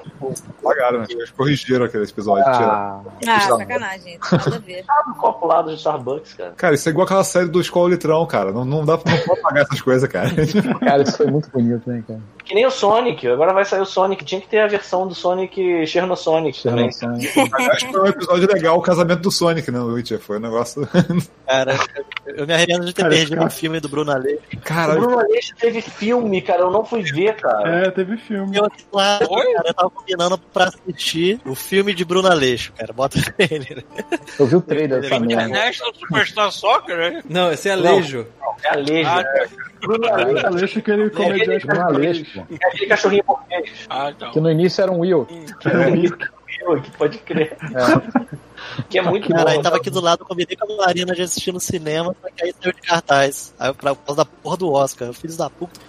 Apagaram, 0.59 0.99
né? 0.99 1.05
Eles 1.09 1.31
corrigiram 1.31 1.85
aquele 1.85 2.05
episódio. 2.05 2.45
Ah, 2.47 3.01
Ah, 3.27 3.39
sacanagem. 3.41 4.19
Nada 4.31 4.55
a 4.55 4.59
ver. 4.59 4.85
Ah, 4.89 5.03
no 5.07 5.15
copo 5.15 5.45
lá 5.47 5.61
do 5.61 5.73
Starbucks, 5.73 6.33
cara. 6.33 6.53
Cara, 6.55 6.75
isso 6.75 6.87
é 6.87 6.91
igual 6.91 7.05
aquela 7.05 7.23
série 7.23 7.47
do 7.49 7.59
Escola 7.59 7.89
Litrão, 7.89 8.25
cara. 8.25 8.51
Não, 8.51 8.63
não 8.63 8.85
dá 8.85 8.97
pra 8.97 9.13
não 9.13 9.33
apagar 9.33 9.63
essas 9.63 9.81
coisas, 9.81 10.09
cara. 10.09 10.29
cara, 10.79 11.03
isso 11.03 11.17
foi 11.17 11.27
muito 11.27 11.49
bonito, 11.51 11.89
né, 11.89 12.03
cara? 12.07 12.19
Que 12.45 12.55
nem 12.55 12.65
o 12.65 12.71
Sonic, 12.71 13.27
agora 13.27 13.53
vai 13.53 13.63
sair 13.65 13.81
o 13.81 13.85
Sonic. 13.85 14.23
Tinha 14.25 14.41
que 14.41 14.47
ter 14.47 14.59
a 14.59 14.67
versão 14.67 15.07
do 15.07 15.13
Sonic 15.13 15.85
Chernosonic 15.85 16.63
também. 16.63 16.91
Chernobyl. 16.91 17.48
Acho 17.53 17.85
que 17.85 17.91
foi 17.91 18.01
um 18.01 18.05
episódio 18.07 18.47
legal 18.51 18.77
o 18.77 18.81
casamento 18.81 19.21
do 19.21 19.31
Sonic, 19.31 19.69
né? 19.71 19.79
O 19.79 19.93
Witcher 19.93 20.19
foi 20.19 20.37
O 20.37 20.39
negócio. 20.39 20.87
Cara, 21.47 21.75
eu 22.27 22.45
me 22.45 22.53
arrependo 22.53 22.85
de 22.85 22.93
ter 22.93 23.01
Cara, 23.01 23.13
perdido 23.15 23.35
cara. 23.37 23.47
o 23.47 23.51
filme 23.51 23.79
do 23.79 23.89
Bruno 23.89 24.11
Aleixo. 24.11 24.41
O 24.53 24.61
Cara, 24.61 24.93
Bruno 24.95 25.19
Aleixo 25.19 25.53
teve 25.59 25.81
filme, 25.81 26.41
cara. 26.41 26.61
Eu 26.61 26.71
não 26.71 26.85
fui 26.85 27.01
ver, 27.01 27.35
cara. 27.35 27.87
É, 27.87 27.91
teve 27.91 28.17
filme. 28.17 28.55
Eu, 28.55 28.69
lá, 28.93 29.19
cara, 29.19 29.63
eu 29.67 29.73
tava 29.73 29.89
combinando 29.89 30.37
pra 30.37 30.65
assistir 30.65 31.41
o 31.45 31.55
filme 31.55 31.93
de 31.93 32.05
Bruno 32.05 32.27
Aleixo, 32.29 32.71
cara. 32.73 32.93
Bota 32.93 33.17
ele. 33.39 33.75
né? 33.75 34.03
Eu 34.39 34.45
vi 34.45 34.55
o 34.55 34.61
trailer 34.61 35.01
dessa 35.01 35.19
merda. 35.19 35.43
International 35.43 35.93
Superstar 35.95 36.51
Soccer, 36.51 36.97
né? 36.97 37.23
Não, 37.27 37.51
esse 37.51 37.67
é 37.67 37.71
Alejo. 37.73 38.27
É 38.63 38.69
Alejo. 38.69 39.09
Ah, 39.09 39.23
né? 39.23 39.47
Bruno 39.81 40.07
Aleixo. 40.07 40.45
Eu 40.47 40.63
acho 40.65 40.81
que 40.81 40.91
ele 40.91 41.09
comediante 41.09 41.65
Bruno 41.65 41.85
Aleixo, 41.87 42.25
pô. 42.33 42.41
É 42.61 42.67
aquele 42.67 42.85
cachorrinho 42.87 43.23
português. 43.23 43.71
Ah, 43.89 44.11
então. 44.15 44.31
Que 44.31 44.39
no 44.39 44.51
início 44.51 44.81
era 44.83 44.91
um 44.91 44.99
Will. 44.99 45.27
Eu, 46.59 46.81
que 46.81 46.91
pode 46.91 47.17
crer. 47.19 47.57
Que 48.89 48.99
é 48.99 49.01
muito 49.01 49.29
Cara, 49.29 49.51
aí 49.51 49.57
bom. 49.57 49.61
tava 49.63 49.77
aqui 49.77 49.89
do 49.89 50.01
lado, 50.01 50.21
eu 50.21 50.25
combinei 50.25 50.55
com 50.55 50.71
a 50.73 50.85
Marina 50.85 51.13
de 51.15 51.21
assistir 51.21 51.51
no 51.51 51.59
cinema, 51.59 52.15
só 52.21 52.29
que 52.29 52.43
aí 52.43 52.53
saiu 52.61 52.73
de 52.73 52.81
cartaz. 52.81 53.53
Aí 53.57 53.73
pra 53.73 53.95
por 53.95 54.05
causa 54.05 54.23
da 54.23 54.25
porra 54.25 54.57
do 54.57 54.71
Oscar, 54.71 55.13
filhos 55.13 55.37
da 55.37 55.49
puta. 55.49 55.79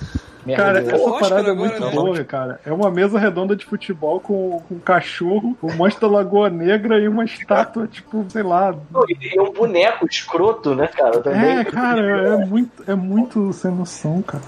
Cara, 0.56 0.80
essa 0.80 0.96
Oscar 0.96 1.20
parada 1.20 1.50
é 1.50 1.54
muito 1.54 1.80
né? 1.80 1.90
boa, 1.90 2.24
cara. 2.24 2.60
É 2.64 2.72
uma 2.72 2.90
mesa 2.90 3.18
redonda 3.18 3.54
de 3.54 3.64
futebol 3.64 4.20
com, 4.20 4.60
com 4.68 4.74
um 4.74 4.78
cachorro, 4.78 5.56
um 5.62 5.72
monstro 5.74 6.08
da 6.08 6.16
Lagoa 6.16 6.48
Negra 6.50 6.98
e 6.98 7.08
uma 7.08 7.24
estátua, 7.24 7.86
tipo, 7.86 8.24
sei 8.28 8.42
lá. 8.42 8.74
E 9.08 9.38
é 9.38 9.42
um 9.42 9.52
boneco 9.52 10.06
escroto, 10.06 10.74
né, 10.74 10.86
cara? 10.86 11.20
Também. 11.20 11.58
É, 11.58 11.64
cara, 11.64 12.00
é 12.34 12.44
muito, 12.44 12.84
é 12.90 12.94
muito 12.94 13.52
sem 13.52 13.70
noção, 13.70 14.22
cara. 14.22 14.42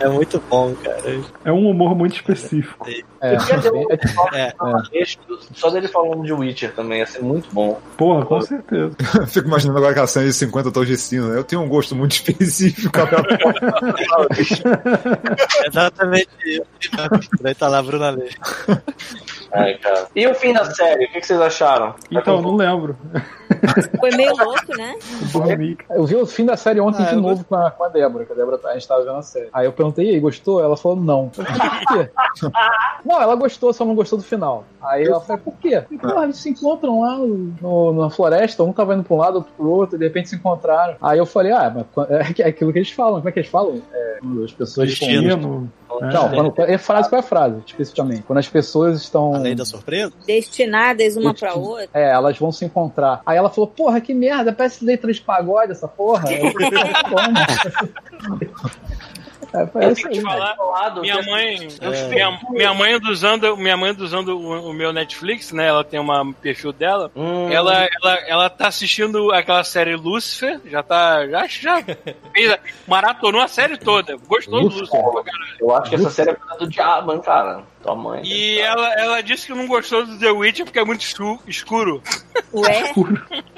É 0.00 0.08
muito 0.08 0.42
bom, 0.50 0.74
cara. 0.82 1.20
É 1.44 1.52
um 1.52 1.68
humor 1.70 1.94
muito 1.94 2.14
específico. 2.16 2.86
É, 3.20 3.36
um 3.72 3.90
É. 3.90 3.94
episódio 3.94 5.38
só 5.54 5.70
dele 5.70 5.88
falando 5.88 6.22
de 6.24 6.32
Witcher 6.32 6.72
também, 6.74 6.98
ia 6.98 7.06
ser 7.06 7.22
muito 7.22 7.48
bom. 7.52 7.80
Porra, 7.96 8.26
com 8.26 8.40
certeza. 8.40 8.94
fico 9.28 9.46
imaginando 9.46 9.78
agora 9.78 9.92
aquela 9.92 10.06
cena 10.06 10.26
de 10.26 10.32
50 10.32 10.70
tons 10.72 10.86
de 10.86 10.96
cinza. 10.98 11.28
né? 11.30 11.38
Eu 11.38 11.44
tenho 11.44 11.62
um 11.62 11.68
gosto 11.68 11.94
muito 11.96 12.12
específico. 12.12 12.92
Exatamente 15.66 16.28
isso. 16.44 16.66
Daí 17.40 17.54
tá 17.54 17.68
lá 17.68 17.82
Bruno 17.82 18.04
Aleixo. 18.04 18.38
Ai, 19.54 19.74
cara. 19.78 20.06
E 20.14 20.26
o 20.26 20.34
fim 20.34 20.52
da 20.52 20.64
série, 20.64 21.04
o 21.06 21.08
que 21.12 21.22
vocês 21.22 21.40
acharam? 21.40 21.94
Então, 22.10 22.42
não 22.42 22.56
lembro. 22.56 22.96
Foi 24.00 24.10
meio 24.16 24.34
louco, 24.36 24.76
né? 24.76 24.94
Dormi. 25.32 25.76
Eu 25.90 26.04
vi 26.04 26.16
o 26.16 26.26
fim 26.26 26.44
da 26.44 26.56
série 26.56 26.80
ontem 26.80 27.02
Ah, 27.02 27.10
de 27.10 27.16
novo 27.16 27.44
com 27.44 27.54
a, 27.54 27.70
com 27.70 27.84
a 27.84 27.88
Débora, 27.88 28.24
que 28.24 28.32
a 28.32 28.34
Débora 28.36 28.58
tá- 28.58 28.70
a 28.70 28.74
gente 28.74 28.86
tava 28.88 29.02
vendo 29.04 29.16
a 29.16 29.22
série. 29.22 29.48
Aí 29.52 29.66
eu 29.66 29.72
perguntei, 29.72 30.06
e 30.10 30.14
aí, 30.14 30.20
gostou? 30.20 30.62
Ela 30.62 30.76
falou, 30.76 30.96
não. 30.96 31.30
Falei, 31.32 31.52
por 31.52 31.94
quê? 31.94 32.10
não, 33.04 33.20
ela 33.22 33.34
gostou, 33.36 33.72
só 33.72 33.84
não 33.84 33.94
gostou 33.94 34.18
do 34.18 34.24
final. 34.24 34.64
Aí 34.82 35.04
ela 35.04 35.20
falou, 35.20 35.42
por 35.42 35.54
quê? 35.58 35.82
Porra, 36.00 36.24
eles 36.24 36.36
se 36.38 36.50
encontram 36.50 37.00
lá 37.02 37.16
no- 37.16 37.92
na 37.92 38.10
floresta, 38.10 38.62
um 38.64 38.72
tava 38.72 38.94
indo 38.94 39.04
pra 39.04 39.14
um 39.14 39.18
lado, 39.18 39.36
outro 39.36 39.52
pro 39.56 39.70
outro, 39.70 39.96
e 39.96 39.98
de 39.98 40.04
repente 40.04 40.28
se 40.30 40.36
encontraram. 40.36 40.96
Aí 41.00 41.18
eu 41.18 41.26
falei, 41.26 41.52
ah, 41.52 41.72
mas 41.74 42.08
é 42.10 42.42
é 42.42 42.48
aquilo 42.48 42.72
que 42.72 42.78
eles 42.80 42.90
falam, 42.90 43.16
como 43.16 43.28
é 43.28 43.32
que 43.32 43.38
eles 43.38 43.50
falam? 43.50 43.80
É, 43.92 44.18
quando 44.20 44.44
as 44.44 44.52
pessoas 44.52 44.90
estão... 44.90 45.08
Destino. 45.08 45.72
Não, 46.00 46.28
quando, 46.30 46.52
é 46.58 46.76
frase 46.76 47.08
qual 47.08 47.18
é 47.20 47.24
a 47.24 47.26
frase, 47.26 47.62
especificamente. 47.64 48.22
Quando 48.22 48.38
as 48.38 48.48
pessoas 48.48 49.00
estão. 49.00 49.32
Além 49.46 49.56
da 49.56 49.64
surpresa? 49.64 50.12
Destinadas 50.26 51.16
uma 51.16 51.34
pra 51.34 51.54
outra. 51.54 51.88
É, 51.94 52.10
elas 52.10 52.36
vão 52.38 52.50
se 52.52 52.64
encontrar. 52.64 53.20
Aí 53.26 53.36
ela 53.36 53.50
falou, 53.50 53.68
porra, 53.68 54.00
que 54.00 54.14
merda, 54.14 54.52
parece 54.52 54.84
letra 54.84 55.12
de 55.12 55.20
pagode 55.20 55.72
essa 55.72 55.88
porra. 55.88 56.24
Eu? 56.32 56.52
É, 59.52 59.66
foi 59.68 59.84
Eu 59.84 59.92
isso 59.92 60.02
tenho 60.08 60.14
aí, 60.14 60.18
que 60.18 60.24
falar, 60.56 61.00
minha 61.00 61.22
que- 61.22 61.30
mãe, 61.30 61.68
É. 61.80 62.08
minha, 62.08 62.40
minha 62.50 62.74
mãe 62.74 62.98
usando, 63.08 63.56
minha 63.56 63.76
mãe 63.76 63.94
usando 63.96 64.36
o, 64.36 64.70
o 64.70 64.72
meu 64.72 64.92
Netflix, 64.92 65.52
né? 65.52 65.68
Ela 65.68 65.84
tem 65.84 66.00
uma 66.00 66.32
perfil 66.34 66.72
dela. 66.72 67.08
Hum, 67.14 67.48
Ela, 67.52 67.86
ela, 68.02 68.14
ela 68.26 68.50
tá 68.50 68.66
assistindo 68.66 69.30
aquela 69.32 69.62
série 69.62 69.94
Lucifer, 69.94 70.60
já 70.66 70.82
tá, 70.82 71.24
já, 71.28 71.46
já 71.46 71.80
fez, 72.34 72.56
maratonou 72.88 73.40
a 73.40 73.46
série 73.46 73.76
toda, 73.76 74.16
gostou 74.26 74.68
do 74.68 74.76
Lucifer. 74.76 75.00
Caralho. 75.00 75.56
Eu 75.60 75.76
acho 75.76 75.88
que 75.90 75.94
essa 75.94 76.10
série 76.10 76.30
é 76.30 76.36
do 76.58 76.68
diabo, 76.68 77.12
hein, 77.12 77.20
cara. 77.22 77.62
Tua 77.84 77.94
mãe. 77.94 78.22
E 78.24 78.58
ela, 78.60 78.94
ela 78.94 79.20
disse 79.22 79.46
que 79.46 79.52
não 79.52 79.66
gostou 79.66 80.06
do 80.06 80.18
The 80.18 80.30
Witcher 80.30 80.64
porque 80.64 80.78
é 80.78 80.84
muito 80.84 81.02
escu- 81.02 81.38
escuro. 81.46 82.02
Ué, 82.54 82.92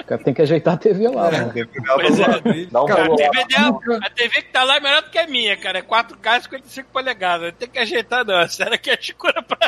Cara, 0.05 0.23
Tem 0.25 0.35
que 0.35 0.43
ajeitar 0.43 0.75
a 0.75 0.77
TV 0.77 1.09
lá, 1.09 1.31
mano. 1.31 1.53
Pois 1.95 2.19
é. 2.19 2.67
Dá 2.71 2.83
um 2.83 2.87
Cara, 2.87 3.05
A. 3.05 3.17
TV, 3.17 3.45
dela, 3.47 3.79
a 4.03 4.11
TV 4.11 4.43
que 4.43 4.51
tá 4.53 4.65
lá 4.65 4.77
é 4.77 4.81
melhor 4.81 5.03
do 5.03 5.11
que 5.11 5.19
a 5.19 5.29
minha, 5.29 5.57
cara. 5.57 5.79
É 5.79 5.83
4K 5.83 6.43
55 6.43 6.89
polegadas. 6.93 7.55
Tem 7.57 7.69
que 7.69 7.79
ajeitar, 7.79 8.25
não. 8.25 8.37
A 8.39 8.49
série 8.49 8.75
aqui 8.75 8.91
é 8.91 8.99
escura 9.01 9.41
pra. 9.43 9.59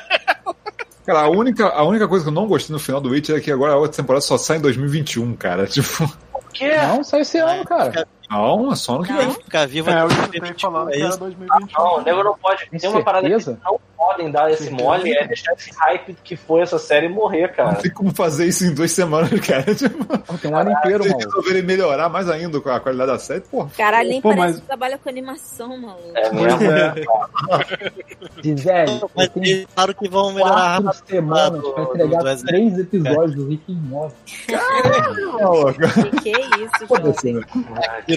Cara, 1.06 1.20
a 1.20 1.28
única, 1.30 1.68
a 1.68 1.84
única 1.84 2.08
coisa 2.08 2.24
que 2.24 2.28
eu 2.30 2.34
não 2.34 2.48
gostei 2.48 2.72
no 2.74 2.80
final 2.80 3.00
do 3.00 3.10
Witcher 3.10 3.36
é 3.36 3.40
que 3.40 3.52
agora 3.52 3.74
a 3.74 3.76
outra 3.76 3.96
temporada 4.02 4.20
só 4.22 4.36
sai 4.36 4.56
em 4.56 4.60
2021, 4.60 5.36
cara. 5.36 5.66
Tipo, 5.70 6.04
O 6.34 6.40
quê? 6.52 6.76
Não, 6.76 7.04
sai 7.04 7.20
esse 7.20 7.38
ano, 7.38 7.64
cara. 7.64 8.06
Não, 8.30 8.72
é 8.72 8.76
só 8.76 8.98
no 8.98 9.04
que 9.04 9.12
vem. 9.12 9.26
Não. 9.26 9.34
Ficar 9.34 9.66
vivo 9.66 9.90
É, 9.90 9.94
eu 10.02 10.06
até 10.06 10.14
escutei 10.14 10.54
falando 10.60 10.88
é 10.90 10.92
que 10.92 10.98
era 11.00 11.08
isso. 11.08 11.18
2021. 11.18 11.82
Não, 11.82 11.96
o 11.96 12.02
nego 12.02 12.22
não 12.24 12.36
pode. 12.38 12.68
Tem 12.70 12.78
Tem 12.80 12.90
uma 12.90 13.02
parada 13.02 13.26
que 13.28 13.40
certeza? 13.40 13.58
não 13.64 13.80
podem 13.96 14.30
dar 14.30 14.50
esse 14.52 14.70
mole, 14.70 15.12
é 15.12 15.26
deixar 15.26 15.52
esse 15.54 15.70
hype 15.76 16.14
que 16.22 16.36
foi 16.36 16.60
essa 16.60 16.78
série 16.78 17.08
morrer, 17.08 17.48
Não 17.48 17.54
cara. 17.54 17.74
tem 17.76 17.90
como 17.90 18.14
fazer 18.14 18.46
isso 18.46 18.64
em 18.64 18.72
duas 18.74 18.92
semanas, 18.92 19.28
cara. 19.44 19.74
Tipo, 19.74 20.04
Pô, 20.04 20.34
Tem 20.38 20.50
um 20.52 20.56
ano 20.56 20.70
inteiro, 20.72 21.02
se 21.02 21.08
mano. 21.08 21.20
eles 21.20 21.24
resolverem 21.34 21.62
melhorar 21.62 22.08
mais 22.08 22.28
ainda 22.30 22.60
com 22.60 22.68
a 22.70 22.78
qualidade 22.80 23.10
da 23.12 23.18
série, 23.18 23.40
porra. 23.40 23.70
caralho, 23.76 24.08
nem 24.08 24.20
Pô, 24.20 24.28
parece 24.30 24.46
mas- 24.46 24.60
que 24.60 24.66
trabalha 24.66 24.98
com 24.98 25.08
animação, 25.08 25.76
maluco. 25.78 26.12
É 26.14 26.32
mesmo. 26.32 26.62
é. 26.70 26.94
Gisele, 28.42 29.00
Mas 29.16 29.30
eu 29.34 29.42
eles 29.42 29.66
falaram 29.74 29.94
que 29.94 30.08
vão 30.08 30.32
melhorar 30.32 30.82
quatro 30.82 31.06
semanas 31.06 31.60
do- 31.60 31.72
pra 31.72 31.84
do- 31.84 31.90
entregar 31.94 32.18
do 32.22 32.28
exército. 32.28 32.46
três 32.48 32.78
episódios 32.78 33.34
do 33.34 33.48
Rick 33.48 33.72
and 33.72 33.88
Morty. 33.88 34.14
Que 34.24 36.20
que 36.22 36.30
é 36.34 36.40
isso, 36.40 36.86
João? 36.88 37.34
né? 37.34 37.42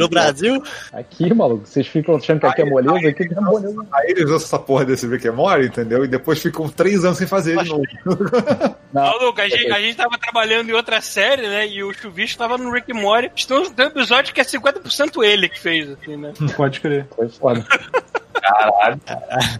Virou 0.07 0.09
Brasil? 0.09 0.63
Aqui, 0.93 1.33
maluco, 1.33 1.65
vocês 1.65 1.87
ficam 1.87 2.15
achando 2.15 2.39
que 2.39 2.45
aqui 2.47 2.61
é 2.61 2.65
moleza, 2.65 3.09
aqui 3.09 3.29
não 3.35 3.41
é 3.43 3.45
moleza. 3.51 3.85
Aí 3.93 4.11
eles 4.11 4.23
usam 4.25 4.37
essa 4.37 4.59
porra 4.59 4.85
desse 4.85 5.07
Morty, 5.31 5.65
entendeu? 5.67 6.03
E 6.03 6.07
depois 6.07 6.39
ficam 6.41 6.67
três 6.69 7.03
anos 7.05 7.17
sem 7.17 7.27
fazer 7.27 7.57
de 7.63 7.69
novo. 7.69 7.83
Não, 8.93 9.03
Maluco, 9.03 9.39
a 9.39 9.47
gente, 9.47 9.71
a 9.71 9.79
gente 9.79 9.95
tava 9.95 10.17
trabalhando 10.17 10.69
em 10.69 10.73
outra 10.73 10.99
série, 10.99 11.43
né? 11.43 11.65
E 11.65 11.81
o 11.81 11.93
Chuvisco 11.93 12.37
tava 12.37 12.57
no 12.57 12.71
Rick 12.71 12.91
Morty. 12.93 13.45
Então, 13.45 13.69
tem 13.71 13.85
um 13.85 13.89
episódio 13.89 14.33
que 14.33 14.41
é 14.41 14.43
50% 14.43 15.23
ele 15.23 15.47
que 15.47 15.57
fez, 15.59 15.89
assim, 15.89 16.17
né? 16.17 16.33
Pode 16.57 16.81
crer. 16.81 17.07
foi 17.15 17.29
foda. 17.29 17.65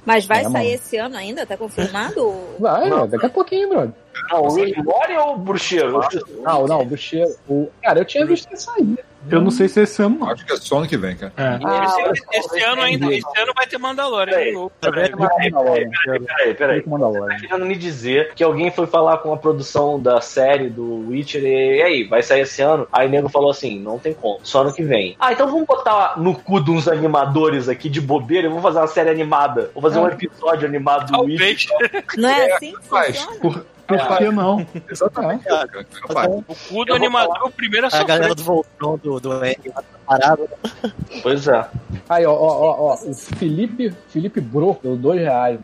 Mas 0.06 0.26
vai 0.26 0.40
É, 0.40 0.44
sair 0.44 0.52
mano. 0.52 0.66
esse 0.66 0.98
ano 0.98 1.16
ainda? 1.18 1.46
Tá 1.46 1.56
confirmado? 1.56 2.34
Vai, 2.60 2.90
daqui 3.08 3.26
a 3.26 3.30
pouquinho, 3.30 3.70
brother. 3.70 3.92
Não, 4.30 4.42
o 4.44 4.56
Rick 4.56 4.82
Mori 4.84 5.16
ou 5.18 5.36
o 5.36 5.38
Bruxeiro? 5.38 6.02
Não, 6.44 6.66
não, 6.68 6.82
o 6.82 6.86
Bucheiro. 6.86 7.32
O... 7.48 7.70
Cara, 7.82 8.00
eu 8.00 8.06
tinha 8.06 8.26
visto 8.26 8.54
isso 8.54 8.70
aí. 8.72 8.98
Eu 9.30 9.41
não 9.41 9.52
sei 9.52 9.68
se 9.68 9.81
esse 9.81 10.02
ano 10.02 10.19
não. 10.19 10.30
Acho 10.30 10.45
que 10.45 10.53
é 10.53 10.57
só 10.57 10.77
ano 10.77 10.88
que 10.88 10.98
vem, 10.98 11.15
cara. 11.15 11.34
É. 11.38 12.11
esse, 12.11 12.26
esse 12.34 12.64
ano 12.64 12.81
ainda, 12.81 13.14
esse 13.14 13.39
ano 13.39 13.53
vai 13.56 13.68
ter 13.68 13.77
Mandalorian 13.77 14.43
de 14.43 14.52
novo. 14.52 14.72
Rick 14.84 15.15
Mandalorian. 15.18 15.89
Peraí, 16.26 16.53
peraí. 16.53 16.76
Rick 16.77 16.89
Mandalorian. 16.89 17.38
querendo 17.39 17.65
me 17.65 17.76
dizer 17.76 18.34
que 18.34 18.43
alguém 18.43 18.72
foi 18.72 18.88
falar 18.88 19.18
com 19.19 19.34
a 19.34 19.38
produção 19.38 19.99
da 19.99 20.22
série 20.22 20.69
do 20.69 21.10
Witcher 21.10 21.43
e, 21.43 21.77
e 21.77 21.81
aí, 21.81 22.03
vai 22.03 22.22
sair 22.22 22.41
esse 22.41 22.61
ano? 22.61 22.88
Aí 22.91 23.07
o 23.07 23.10
nego 23.10 23.30
falou 23.30 23.52
assim: 23.52 23.80
não 23.80 23.99
tem 23.99 24.14
como, 24.14 24.39
só 24.43 24.61
ano 24.61 24.73
que 24.73 24.84
vem. 24.84 25.15
Ah, 25.19 25.34
então 25.34 25.48
vamos 25.48 25.65
botar 25.65 26.15
no 26.18 26.35
cu 26.35 26.60
de 26.64 26.72
uns 26.72 26.88
animadores 26.88 27.69
aqui 27.69 27.89
de 27.89 28.02
bobeira 28.02 28.48
e 28.48 28.49
vamos 28.49 28.64
fazer 28.64 28.80
uma 28.80 28.88
série 28.88 29.10
animada. 29.10 29.72
Vou 29.73 29.81
fazer 29.81 29.99
um 29.99 30.07
episódio 30.07 30.68
animado 30.68 31.11
do 31.11 31.22
Witcher. 31.23 31.69
Talvez. 31.77 32.06
Não 32.18 32.30
é 32.30 32.52
assim 32.53 32.73
que 32.73 32.81
Faz. 32.91 33.26
Por, 33.41 33.65
por 33.98 34.18
que 34.18 34.32
não? 34.32 34.66
Exatamente. 34.90 35.44
cara. 35.46 35.86
Faz. 36.12 36.28
O 36.28 36.44
cu 36.70 36.86
do 36.86 36.94
animador, 36.94 37.46
o 37.46 37.52
primeiro 37.52 37.88
a 37.88 37.90
A 37.98 38.04
galera 38.04 38.36
do 38.36 38.44
Voltron 38.44 38.98
do, 38.98 39.20
do 39.20 39.40
tá 39.40 39.84
parado. 40.06 40.50
Pois 41.22 41.48
é. 41.48 41.66
Aí, 42.10 42.26
ó, 42.26 42.34
ó, 42.34 42.36
ó, 42.36 42.76
ó, 42.80 42.94
o 43.10 43.14
Felipe, 43.14 43.94
Felipe 44.10 44.42
Bro 44.42 44.78
deu 44.84 44.96
dois 44.98 45.22
reais. 45.22 45.60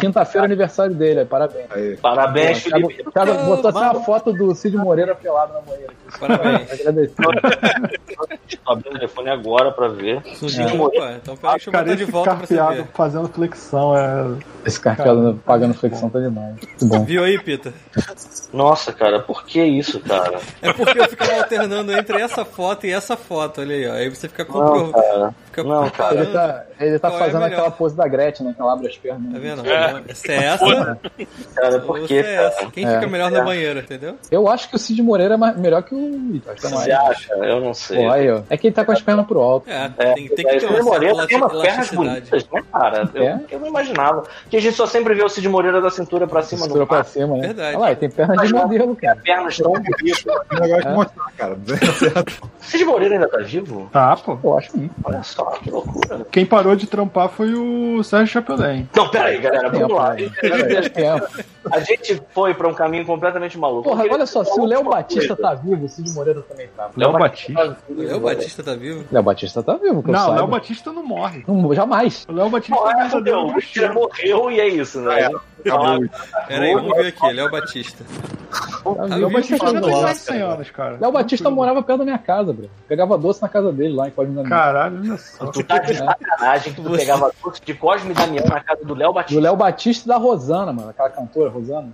Quinta-feira 0.00 0.44
é 0.44 0.48
aniversário 0.48 0.94
dele, 0.94 1.20
aí, 1.20 1.26
parabéns. 1.26 1.66
Aí. 1.70 1.96
Parabéns, 1.98 2.66
O 2.66 2.70
Felipe. 2.70 3.10
Thiago 3.12 3.44
botou 3.44 3.70
até 3.70 3.78
uma 3.78 4.04
foto 4.04 4.32
do 4.32 4.54
Cid 4.54 4.76
Moreira 4.76 5.14
pelado 5.14 5.52
na 5.52 5.60
banheira. 5.60 5.92
Parabéns. 6.18 6.72
Agradecer. 6.72 7.14
Abri 8.66 8.88
o 8.88 8.92
telefone 8.92 9.30
agora 9.30 9.70
pra 9.72 9.88
ver. 9.88 10.22
Não, 10.42 10.80
opa, 10.82 11.12
então 11.22 11.36
peraí, 11.36 11.52
deixa 11.54 11.68
eu 11.68 11.72
Cara, 11.72 11.84
botar 11.84 11.96
de 11.96 12.04
volta 12.04 12.30
pra 12.36 12.46
você 12.46 12.56
carpeado 12.56 12.82
ver. 12.84 12.92
fazendo 12.94 13.28
flexão 13.28 13.96
é. 13.96 14.36
Esse 14.64 14.80
carteado 14.80 15.40
pagando 15.44 15.74
flexão 15.74 16.08
tá 16.10 16.18
demais. 16.20 16.54
Viu 17.06 17.24
aí, 17.24 17.38
Pita? 17.42 17.71
Nossa, 18.52 18.92
cara, 18.92 19.20
por 19.20 19.44
que 19.44 19.62
isso, 19.62 19.98
cara? 20.00 20.38
É 20.60 20.72
porque 20.72 20.98
eu 20.98 21.08
ficava 21.08 21.36
alternando 21.36 21.92
entre 21.92 22.20
essa 22.20 22.44
foto 22.44 22.86
e 22.86 22.92
essa 22.92 23.16
foto, 23.16 23.60
olha 23.60 23.74
aí, 23.74 23.88
ó. 23.88 23.92
Aí 23.94 24.08
você 24.10 24.28
fica 24.28 24.44
Não, 24.44 24.52
compro... 24.52 24.92
cara. 24.92 25.34
fica 25.46 25.64
Não, 25.64 25.90
cara. 25.90 26.14
Ele 26.14 26.26
tá, 26.32 26.64
ele 26.80 26.98
tá 26.98 27.08
é 27.08 27.18
fazendo 27.18 27.34
melhor? 27.40 27.52
aquela 27.52 27.70
pose 27.70 27.96
da 27.96 28.06
Gretchen, 28.06 28.46
né? 28.46 28.52
Que 28.54 28.60
ela 28.62 28.72
abre 28.74 28.88
as 28.88 28.96
pernas. 28.98 29.32
Tá 29.32 29.38
vendo? 29.38 29.66
É. 29.66 30.14
Se 30.14 30.32
é 30.32 30.44
essa, 30.44 30.98
Cara, 31.54 31.80
por 31.80 32.00
que, 32.06 32.18
é 32.18 32.34
essa. 32.46 32.66
Quem 32.70 32.86
É. 32.86 32.94
fica 32.94 33.06
melhor 33.06 33.30
na 33.30 33.42
banheira, 33.42 33.80
entendeu? 33.80 34.16
Eu 34.30 34.48
acho 34.48 34.68
que 34.68 34.76
o 34.76 34.78
Cid 34.78 35.02
Moreira 35.02 35.34
é 35.34 35.36
mais- 35.36 35.56
melhor 35.56 35.82
que 35.82 35.94
o 35.94 36.18
Vitor. 36.32 36.54
Que 36.54 36.66
é. 36.66 36.70
Você 36.70 36.92
acha? 36.92 37.32
Eu 37.34 37.60
não 37.60 37.72
sei. 37.74 37.98
Pô, 38.04 38.10
aí, 38.10 38.30
ó. 38.30 38.42
É 38.50 38.56
que 38.56 38.66
ele 38.66 38.74
tá 38.74 38.84
com 38.84 38.92
as 38.92 39.00
pernas 39.00 39.26
pro 39.26 39.40
alto. 39.40 39.68
É, 39.70 39.90
É, 39.98 40.14
tem, 40.14 40.28
tem 40.28 40.28
que 40.28 40.34
ter 40.44 40.60
Cid 40.60 40.66
uma 40.72 40.82
Moreira 40.82 41.26
tem 41.26 41.36
umas 41.38 41.60
pernas 41.62 41.90
bonitas, 41.90 42.46
né, 42.52 42.62
cara? 42.72 43.10
Eu, 43.14 43.22
É? 43.22 43.40
eu 43.50 43.60
não 43.60 43.66
imaginava. 43.68 44.22
Porque 44.42 44.56
a 44.56 44.60
gente 44.60 44.76
só 44.76 44.86
sempre 44.86 45.14
vê 45.14 45.22
o 45.24 45.28
Cid 45.28 45.48
Moreira 45.48 45.80
da 45.80 45.90
cintura 45.90 46.26
pra 46.26 46.42
cima 46.42 46.62
Cintura 46.62 46.80
no 46.80 46.86
pra 46.86 47.04
cima, 47.04 47.36
né? 47.36 47.51
Verdade. 47.52 47.76
Olha 47.76 47.88
lá, 47.90 47.94
tem 47.96 48.10
perna 48.10 48.36
de 48.46 48.52
modelo, 48.52 48.96
cara. 48.96 49.20
Pernas 49.22 49.56
tão 49.56 49.72
bonitas. 49.72 50.24
O 50.24 50.54
negócio 50.60 50.82
de 50.82 50.94
mostrar, 50.94 51.32
cara. 51.36 51.58
É. 52.02 52.24
Cid 52.60 52.84
Moreira 52.84 53.14
ainda 53.14 53.28
tá 53.28 53.38
vivo? 53.38 53.88
Tá, 53.92 54.16
pô. 54.16 54.38
Eu 54.42 54.58
acho 54.58 54.72
que 54.72 54.78
sim. 54.78 54.90
Olha 55.04 55.22
só, 55.22 55.44
que 55.52 55.70
loucura. 55.70 56.26
Quem 56.30 56.44
parou 56.46 56.74
de 56.76 56.86
trampar 56.86 57.28
foi 57.28 57.54
o 57.54 58.02
Sérgio 58.02 58.28
Chapelin. 58.28 58.88
Não, 58.94 59.08
pera 59.08 59.28
aí, 59.28 59.38
galera, 59.38 59.70
vamos 59.70 59.78
Tempo, 59.88 59.94
lá. 59.94 60.14
né? 60.14 60.30
A 61.72 61.80
gente 61.80 62.20
foi 62.30 62.54
pra 62.54 62.68
um 62.68 62.74
caminho 62.74 63.04
completamente 63.04 63.56
maluco. 63.58 63.88
Porra, 63.88 64.04
olha 64.10 64.26
só, 64.26 64.42
se 64.44 64.58
o 64.58 64.64
Léo 64.64 64.84
Batista 64.84 65.36
tá 65.36 65.54
vivo, 65.54 65.84
o 65.84 65.88
Cid 65.88 66.10
Moreira 66.12 66.42
também 66.42 66.68
tá. 66.76 66.90
Léo 66.96 67.12
Batista. 67.12 67.76
É, 68.08 68.14
o 68.14 68.20
Batista 68.20 68.62
tá 68.62 68.74
vivo? 68.74 69.04
Léo 69.10 69.22
Batista 69.22 69.62
tá 69.62 69.74
vivo, 69.76 70.04
Não. 70.06 70.34
Léo 70.34 70.46
Batista 70.46 70.92
não 70.92 71.04
morre. 71.04 71.44
Não, 71.46 71.74
jamais. 71.74 72.26
O 72.28 72.32
Léo 72.32 72.50
Batista 72.50 72.76
é 72.76 73.36
o 73.36 73.46
bruxeiro. 73.46 73.52
Batista 73.52 73.92
morreu 73.92 74.50
e 74.50 74.60
é 74.60 74.68
isso, 74.68 75.00
né? 75.00 75.30
Acabou. 75.66 76.08
Pera 76.48 76.64
aí, 76.64 76.74
vamos 76.74 76.96
ver 76.96 77.06
aqui. 77.06 77.32
Léo 77.32 77.50
Batista. 77.50 78.04
Léo 79.08 79.30
Batista 79.30 79.66
já 79.66 79.80
tem 79.80 79.90
Nossa, 79.90 80.02
mais 80.02 80.18
de 80.18 80.24
100 80.24 80.42
anos, 80.42 80.70
cara. 80.70 80.98
Léo 81.00 81.12
Batista 81.12 81.50
morava 81.50 81.82
perto 81.82 82.00
da 82.00 82.04
minha 82.04 82.18
casa, 82.18 82.52
bro. 82.52 82.68
Pegava 82.86 83.16
doce 83.16 83.40
na 83.40 83.48
casa 83.48 83.72
dele 83.72 83.94
lá 83.94 84.08
em 84.08 84.10
Cosme 84.10 84.34
da 84.34 84.42
Minha. 84.42 84.54
Caralho, 84.54 85.00
olha 85.00 85.16
só. 85.16 85.46
Tu 85.46 85.64
tá 85.64 85.78
de 85.78 85.94
sacanagem 85.94 86.72
que 86.74 86.82
tu 86.82 86.90
pegava 86.90 87.32
doce 87.42 87.62
de 87.64 87.74
Cosme 87.74 88.10
e 88.10 88.14
Damião 88.14 88.44
na 88.46 88.60
casa 88.60 88.84
do 88.84 88.94
Léo 88.94 89.08
Do 89.08 89.14
Batista. 89.14 89.40
Léo 89.40 89.56
Batista 89.56 90.04
e 90.04 90.08
da 90.08 90.16
Rosana, 90.16 90.72
mano. 90.72 90.90
Aquela 90.90 91.10
cantora, 91.10 91.50
Rosana. 91.50 91.88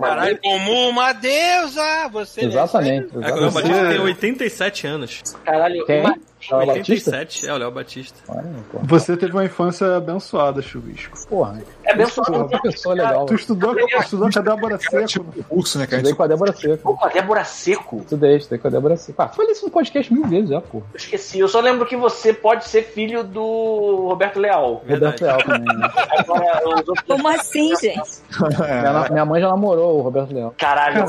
Caralho, 0.00 0.38
como 0.42 0.88
uma 0.88 1.12
deusa! 1.12 2.08
Você 2.12 2.44
Exatamente. 2.44 3.14
É, 3.14 3.18
o 3.18 3.20
Léo 3.20 3.52
Batista 3.52 3.62
tem 3.62 3.70
exatamente. 3.70 4.02
87 4.02 4.86
anos. 4.86 5.22
Caralho, 5.44 5.84
Quem? 5.86 6.02
Léo 6.50 6.66
Batista? 6.66 7.10
87, 7.10 7.48
é 7.48 7.52
o 7.52 7.56
Léo 7.56 7.70
Batista. 7.70 8.18
Olha. 8.28 8.44
Você 8.82 9.16
teve 9.16 9.32
uma 9.32 9.44
infância 9.44 9.96
abençoada, 9.96 10.62
Chuvisco. 10.62 11.18
Porra. 11.28 11.62
é 11.84 11.96
Porra, 11.96 12.08
só 12.08 12.44
que 12.44 12.62
pessoa 12.62 12.94
legal. 12.94 13.26
Tu 13.26 13.34
estudou, 13.34 13.76
estudou 13.78 14.30
com 14.30 14.38
a 14.38 14.42
Débora 14.42 14.78
Seco. 14.78 15.06
Tipo 15.06 15.44
curso, 15.44 15.78
né, 15.78 15.86
cara? 15.86 15.96
Estudei 15.96 16.14
com 16.14 16.22
a 16.22 16.26
Débora 16.26 16.52
Seco. 16.52 16.96
Pô, 16.96 17.04
a 17.04 17.08
Débora 17.08 17.44
Seco. 17.44 17.96
Estudei, 17.98 18.36
estudei 18.36 18.58
com 18.58 18.68
a 18.68 18.70
Débora 18.70 18.96
Seco. 18.96 19.22
Ah, 19.22 19.28
falei 19.28 19.52
isso 19.52 19.64
no 19.64 19.70
podcast 19.70 20.12
mil 20.12 20.26
vezes 20.26 20.50
já, 20.50 20.60
porra. 20.60 20.84
Eu 20.92 20.96
esqueci. 20.96 21.38
Eu 21.38 21.48
só 21.48 21.60
lembro 21.60 21.86
que 21.86 21.96
você 21.96 22.32
pode 22.32 22.68
ser 22.68 22.82
filho 22.82 23.24
do 23.24 24.06
Roberto 24.08 24.38
Leal. 24.38 24.82
Roberto 24.88 25.22
Leal 25.22 25.38
também. 25.38 25.76
Né? 25.76 25.90
Agora, 26.18 26.68
os 26.68 26.88
outros... 26.88 27.00
Como 27.06 27.28
assim, 27.28 27.74
gente? 27.76 28.22
Minha, 28.38 29.08
minha 29.10 29.24
mãe 29.24 29.40
já 29.40 29.48
namorou 29.48 29.98
o 29.98 30.02
Roberto 30.02 30.32
Leal. 30.32 30.54
Caralho. 30.58 31.04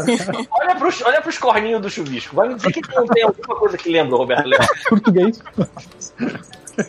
olha, 0.52 0.76
pros, 0.76 1.02
olha 1.04 1.22
pros 1.22 1.38
corninhos 1.38 1.82
do 1.82 1.90
chuvisco. 1.90 2.36
Vai 2.36 2.48
me 2.48 2.56
dizer 2.56 2.72
que 2.72 2.96
não 2.96 3.06
tem 3.08 3.24
alguma 3.24 3.56
coisa 3.56 3.78
que 3.78 3.92
lembra 3.92 4.16
o 4.16 4.20
Roberto 4.20 4.48
Leal. 4.48 4.66
Português. 5.18 6.14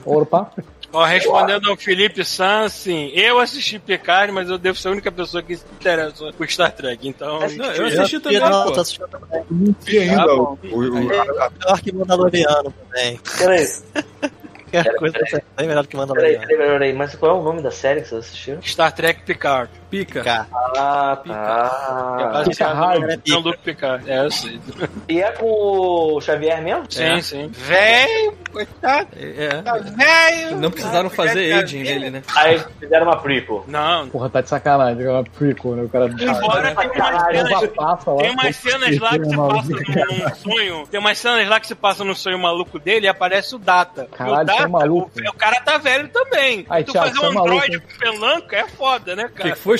Opa. 0.05 0.51
Ó, 0.91 1.05
respondendo 1.05 1.69
ao 1.69 1.77
Felipe 1.77 2.25
Sanz, 2.25 2.73
sim, 2.73 3.11
eu 3.15 3.39
assisti 3.39 3.79
Picard, 3.79 4.33
mas 4.33 4.49
eu 4.49 4.57
devo 4.57 4.79
ser 4.79 4.89
a 4.89 4.93
única 4.93 5.13
pessoa 5.13 5.43
que 5.43 5.55
se 5.57 5.65
interessa 5.79 6.33
por 6.33 6.49
Star 6.49 6.73
Trek, 6.73 7.07
então... 7.07 7.41
Não, 7.57 7.73
eu 7.73 7.87
assisti 7.87 8.19
também, 8.19 8.41
não, 8.41 8.65
pô. 8.65 8.73
tô 8.73 8.81
assistindo 8.81 9.09
também. 9.09 9.45
E 9.87 9.99
ainda 9.99 10.25
Tá 10.25 10.33
o, 10.33 10.59
Melhor 10.63 11.81
que 11.83 11.93
Mandaloriano 11.93 12.73
também. 12.73 13.21
Peraí, 13.39 13.67
Qualquer 14.71 14.97
coisa 14.97 15.19
é 15.19 15.43
bem 15.57 15.67
melhor 15.67 15.87
que 15.87 15.97
peraí, 15.97 16.07
Mandaloriano. 16.09 16.41
peraí, 16.41 16.57
peraí, 16.57 16.73
peraí. 16.73 16.93
Mas 16.93 17.15
qual 17.15 17.37
é 17.37 17.41
o 17.41 17.43
nome 17.43 17.63
da 17.63 17.71
série 17.71 18.03
que 18.03 18.09
você 18.09 18.17
assistiu? 18.17 18.59
Star 18.63 18.93
Trek 18.95 19.23
Picard. 19.23 19.71
Pica. 19.91 20.23
Cara, 20.23 20.47
Ah, 20.77 21.19
É 21.25 21.29
tá. 21.29 22.29
baseado 22.33 22.75
Hard. 22.77 23.21
no 23.29 23.39
Luke 23.41 23.59
Picard. 23.59 24.11
É, 24.11 24.19
eu 24.25 24.31
sei. 24.31 24.61
E 25.09 25.21
é 25.21 25.31
com 25.33 25.47
o 25.47 26.21
Xavier 26.21 26.63
mesmo? 26.63 26.85
Sim, 26.91 27.03
É. 27.05 27.23
sim. 27.23 27.49
Velho, 27.49 28.35
coitado. 28.53 29.09
É. 29.17 29.63
Tá 29.63 29.79
velho. 29.79 30.57
Não 30.59 30.71
precisaram 30.71 31.09
fazer 31.11 31.53
aging 31.55 31.83
nele, 31.83 32.11
né? 32.11 32.23
Aí 32.37 32.61
fizeram 32.79 33.07
uma 33.07 33.17
prequel. 33.17 33.65
Não. 33.67 34.09
Porra, 34.09 34.29
tá 34.29 34.41
de 34.41 34.49
sacanagem. 34.49 35.05
É 35.05 35.11
uma 35.11 35.25
prequel, 35.25 35.73
né? 35.77 35.83
O 35.85 35.89
cara. 35.89 36.07
Embora 36.07 36.75
tenha 36.75 36.93
umas 36.93 36.97
Caralho. 36.97 37.47
cenas 37.49 37.71
passa 37.75 38.11
lá. 38.11 38.17
Tem 38.19 38.31
umas 38.31 38.57
cenas 38.57 38.99
lá 38.99 39.19
que 39.19 39.25
se 39.25 39.37
passa 39.37 39.69
num, 39.69 40.35
sonho. 40.35 40.87
Tem 40.89 41.01
umas 41.01 41.19
cenas 41.19 41.49
lá 41.49 41.61
que 41.61 41.67
se 41.67 41.75
passa 41.75 42.05
num 42.05 42.15
sonho 42.15 42.39
maluco 42.39 42.79
dele 42.79 43.07
e 43.07 43.09
aparece 43.09 43.55
o 43.55 43.59
Data. 43.59 44.07
Caralho, 44.13 44.39
e 44.39 44.43
o 44.43 44.45
Data, 44.45 44.63
é 44.63 44.67
maluco. 44.67 45.11
o, 45.17 45.29
o 45.31 45.33
cara 45.35 45.61
tá 45.61 45.79
velho 45.79 46.09
também. 46.09 46.67
Ai, 46.69 46.85
tu 46.85 46.93
Thiago, 46.93 47.09
fazer 47.09 47.25
é 47.27 47.29
um 47.29 47.33
maluco, 47.33 47.55
androide 47.55 47.81
com 47.81 47.99
pelanca 47.99 48.57
é 48.57 48.67
foda, 48.69 49.17
né, 49.17 49.31
cara? 49.35 49.51
que 49.51 49.57
foi, 49.59 49.78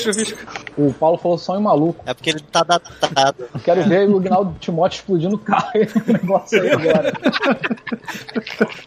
O 0.77 0.93
Paulo 0.93 1.17
falou 1.17 1.37
sonho 1.37 1.61
maluco. 1.61 2.03
é 2.05 2.13
porque 2.13 2.29
ele 2.29 2.39
tá 2.39 2.63
datado. 2.63 3.45
Quero 3.63 3.83
ver 3.83 4.09
o 4.09 4.19
Gnaldo 4.19 4.55
Timóteo 4.59 4.97
explodindo 4.97 5.35
o 5.35 5.39
carro. 5.39 5.69
Esse 5.75 6.11
negócio 6.11 6.61
aí 6.61 6.71
agora. 6.71 7.13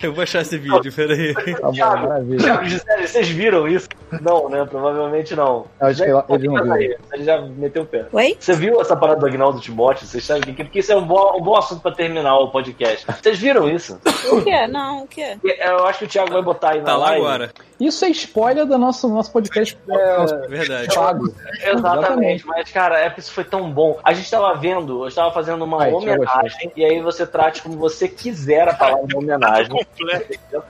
Eu 0.03 0.13
vou 0.13 0.23
achar 0.23 0.43
esse 0.43 0.59
vídeo, 0.59 0.93
peraí. 0.95 1.33
Tá 1.35 1.67
bom, 1.67 1.73
Thiago, 1.73 2.09
maravilha. 2.09 2.39
Thiago, 2.39 2.65
Gisele, 2.69 3.07
vocês 3.09 3.29
viram 3.29 3.69
isso? 3.69 3.89
Não, 4.21 4.49
né? 4.49 4.65
Provavelmente 4.69 5.35
não. 5.35 5.67
Eu 5.81 5.87
acho 5.87 6.03
que 6.03 6.09
ela- 6.11 6.25
ele 6.29 6.49
não 6.49 6.63
viu. 6.65 6.73
Aí, 6.73 6.97
Ele 7.13 7.25
já 7.25 7.41
meteu 7.41 7.83
o 7.83 7.87
pé. 7.87 8.07
Oi? 8.13 8.37
Você 8.39 8.53
viu 8.55 8.81
essa 8.81 8.97
parada 8.97 9.21
do 9.21 9.27
Agnaldo 9.27 9.61
Timóteo? 9.61 10.07
Vocês 10.07 10.25
sabem 10.25 10.53
o 10.53 10.57
que? 10.57 10.65
Porque 10.65 10.81
isso 10.81 10.93
é 10.93 10.97
um 10.97 11.07
bom, 11.07 11.37
um 11.39 11.43
bom 11.43 11.57
assunto 11.57 11.81
pra 11.83 11.93
terminar 11.93 12.37
o 12.39 12.51
podcast. 12.51 13.07
Vocês 13.23 13.39
viram 13.39 13.69
isso? 13.69 13.99
O 14.31 14.43
quê? 14.43 14.67
Não, 14.67 15.03
o 15.05 15.07
quê? 15.07 15.37
Eu 15.45 15.87
acho 15.87 16.01
que 16.01 16.05
o 16.05 16.09
Thiago 16.09 16.33
vai 16.33 16.43
botar 16.43 16.71
aí 16.71 16.79
na 16.81 16.85
Tá 16.87 16.97
lá 16.97 17.07
live. 17.11 17.27
agora. 17.27 17.51
Isso 17.81 18.05
é 18.05 18.09
spoiler 18.11 18.65
do 18.65 18.79
nosso, 18.79 19.09
nosso 19.09 19.33
podcast 19.33 19.77
é, 19.91 20.49
Verdade. 20.49 20.87
Pago. 21.05 21.35
Exatamente, 21.65 22.47
mas 22.47 22.71
cara, 22.71 23.01
é 23.01 23.15
isso 23.17 23.33
foi 23.33 23.45
tão 23.45 23.71
bom. 23.71 23.99
A 24.03 24.13
gente 24.13 24.31
tava 24.31 24.55
vendo, 24.55 25.03
eu 25.03 25.09
estava 25.09 25.33
fazendo 25.33 25.65
uma 25.65 25.83
Ai, 25.83 25.93
homenagem, 25.93 26.73
e 26.77 26.85
aí 26.85 27.01
você 27.01 27.27
trate 27.27 27.63
como 27.63 27.77
você 27.77 28.09
quiser 28.09 28.69
a 28.69 28.75
palavra 28.75 29.17
homenagem. 29.17 29.69
Completo. 29.73 30.65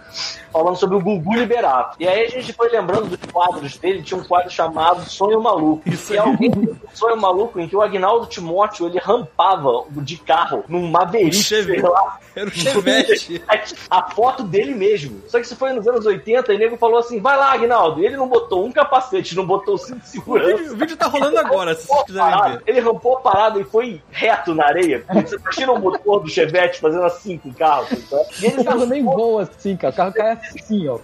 Falando 0.53 0.77
sobre 0.77 0.97
o 0.97 1.01
Gugu 1.01 1.35
Liberato. 1.35 1.97
E 1.99 2.07
aí 2.07 2.27
a 2.27 2.29
gente 2.29 2.53
foi 2.53 2.69
lembrando 2.69 3.16
dos 3.16 3.31
quadros 3.31 3.77
dele, 3.79 4.03
tinha 4.03 4.19
um 4.19 4.24
quadro 4.24 4.51
chamado 4.51 5.03
Sonho 5.09 5.41
Maluco. 5.41 5.83
Isso 5.89 6.15
e 6.15 6.19
alguém 6.19 6.53
fez 6.53 6.69
um 6.69 6.77
Sonho 6.95 7.16
Maluco 7.16 7.59
em 7.59 7.69
que 7.69 7.77
o 7.77 7.83
Agnaldo 7.83 8.27
Timóteo 8.27 8.87
ele 8.87 8.99
rampava 8.99 9.85
de 9.91 10.16
carro 10.19 10.65
num 10.69 10.89
Maverick, 10.91 11.35
sei 11.37 11.81
lá. 11.81 12.19
Era 12.35 12.49
o 12.49 12.53
Chevette. 12.53 13.43
A 13.91 14.11
foto 14.11 14.43
dele 14.43 14.74
mesmo. 14.74 15.23
Só 15.29 15.39
que 15.39 15.45
isso 15.47 15.57
foi 15.57 15.73
nos 15.73 15.87
anos 15.87 16.07
80 16.07 16.53
e 16.53 16.57
o 16.57 16.59
nego 16.59 16.77
falou 16.77 16.99
assim: 16.99 17.20
vai 17.20 17.37
lá, 17.37 17.53
Agnaldo. 17.53 18.01
E 18.01 18.07
ele 18.07 18.16
não 18.16 18.29
botou 18.29 18.65
um 18.65 18.73
capacete, 18.73 19.37
não 19.37 19.45
botou 19.47 19.74
o 19.74 19.79
cinto 19.79 19.99
de 20.01 20.05
O 20.05 20.11
segurança. 20.11 20.57
vídeo, 20.57 20.73
o 20.73 20.77
vídeo 20.77 20.97
tá 20.97 21.07
rolando 21.07 21.39
agora, 21.39 21.74
se 21.74 21.87
vocês 21.87 22.03
quiserem 22.05 22.31
parada. 22.31 22.57
ver. 22.57 22.62
Ele 22.66 22.81
rampou 22.81 23.16
a 23.19 23.20
parada 23.20 23.61
e 23.61 23.65
foi 23.65 24.01
reto 24.11 24.55
na 24.55 24.65
areia. 24.66 25.05
Você 25.12 25.37
imagina 25.37 25.73
o 25.73 25.79
motor 25.81 26.20
do 26.20 26.29
Chevette 26.31 26.81
fazendo 26.81 27.05
assim 27.05 27.37
com 27.39 27.51
o 27.51 27.55
carro. 27.55 27.87
tá? 28.11 28.16
E 28.41 28.47
ele 28.47 28.61
O 28.61 28.65
carro 28.65 28.87
nem 28.87 29.03
voa 29.05 29.43
assim, 29.43 29.77
cara. 29.77 29.93
O 29.93 29.97
carro 29.97 30.12
cai 30.12 30.31
assim, 30.43 30.89
ó. 30.89 30.98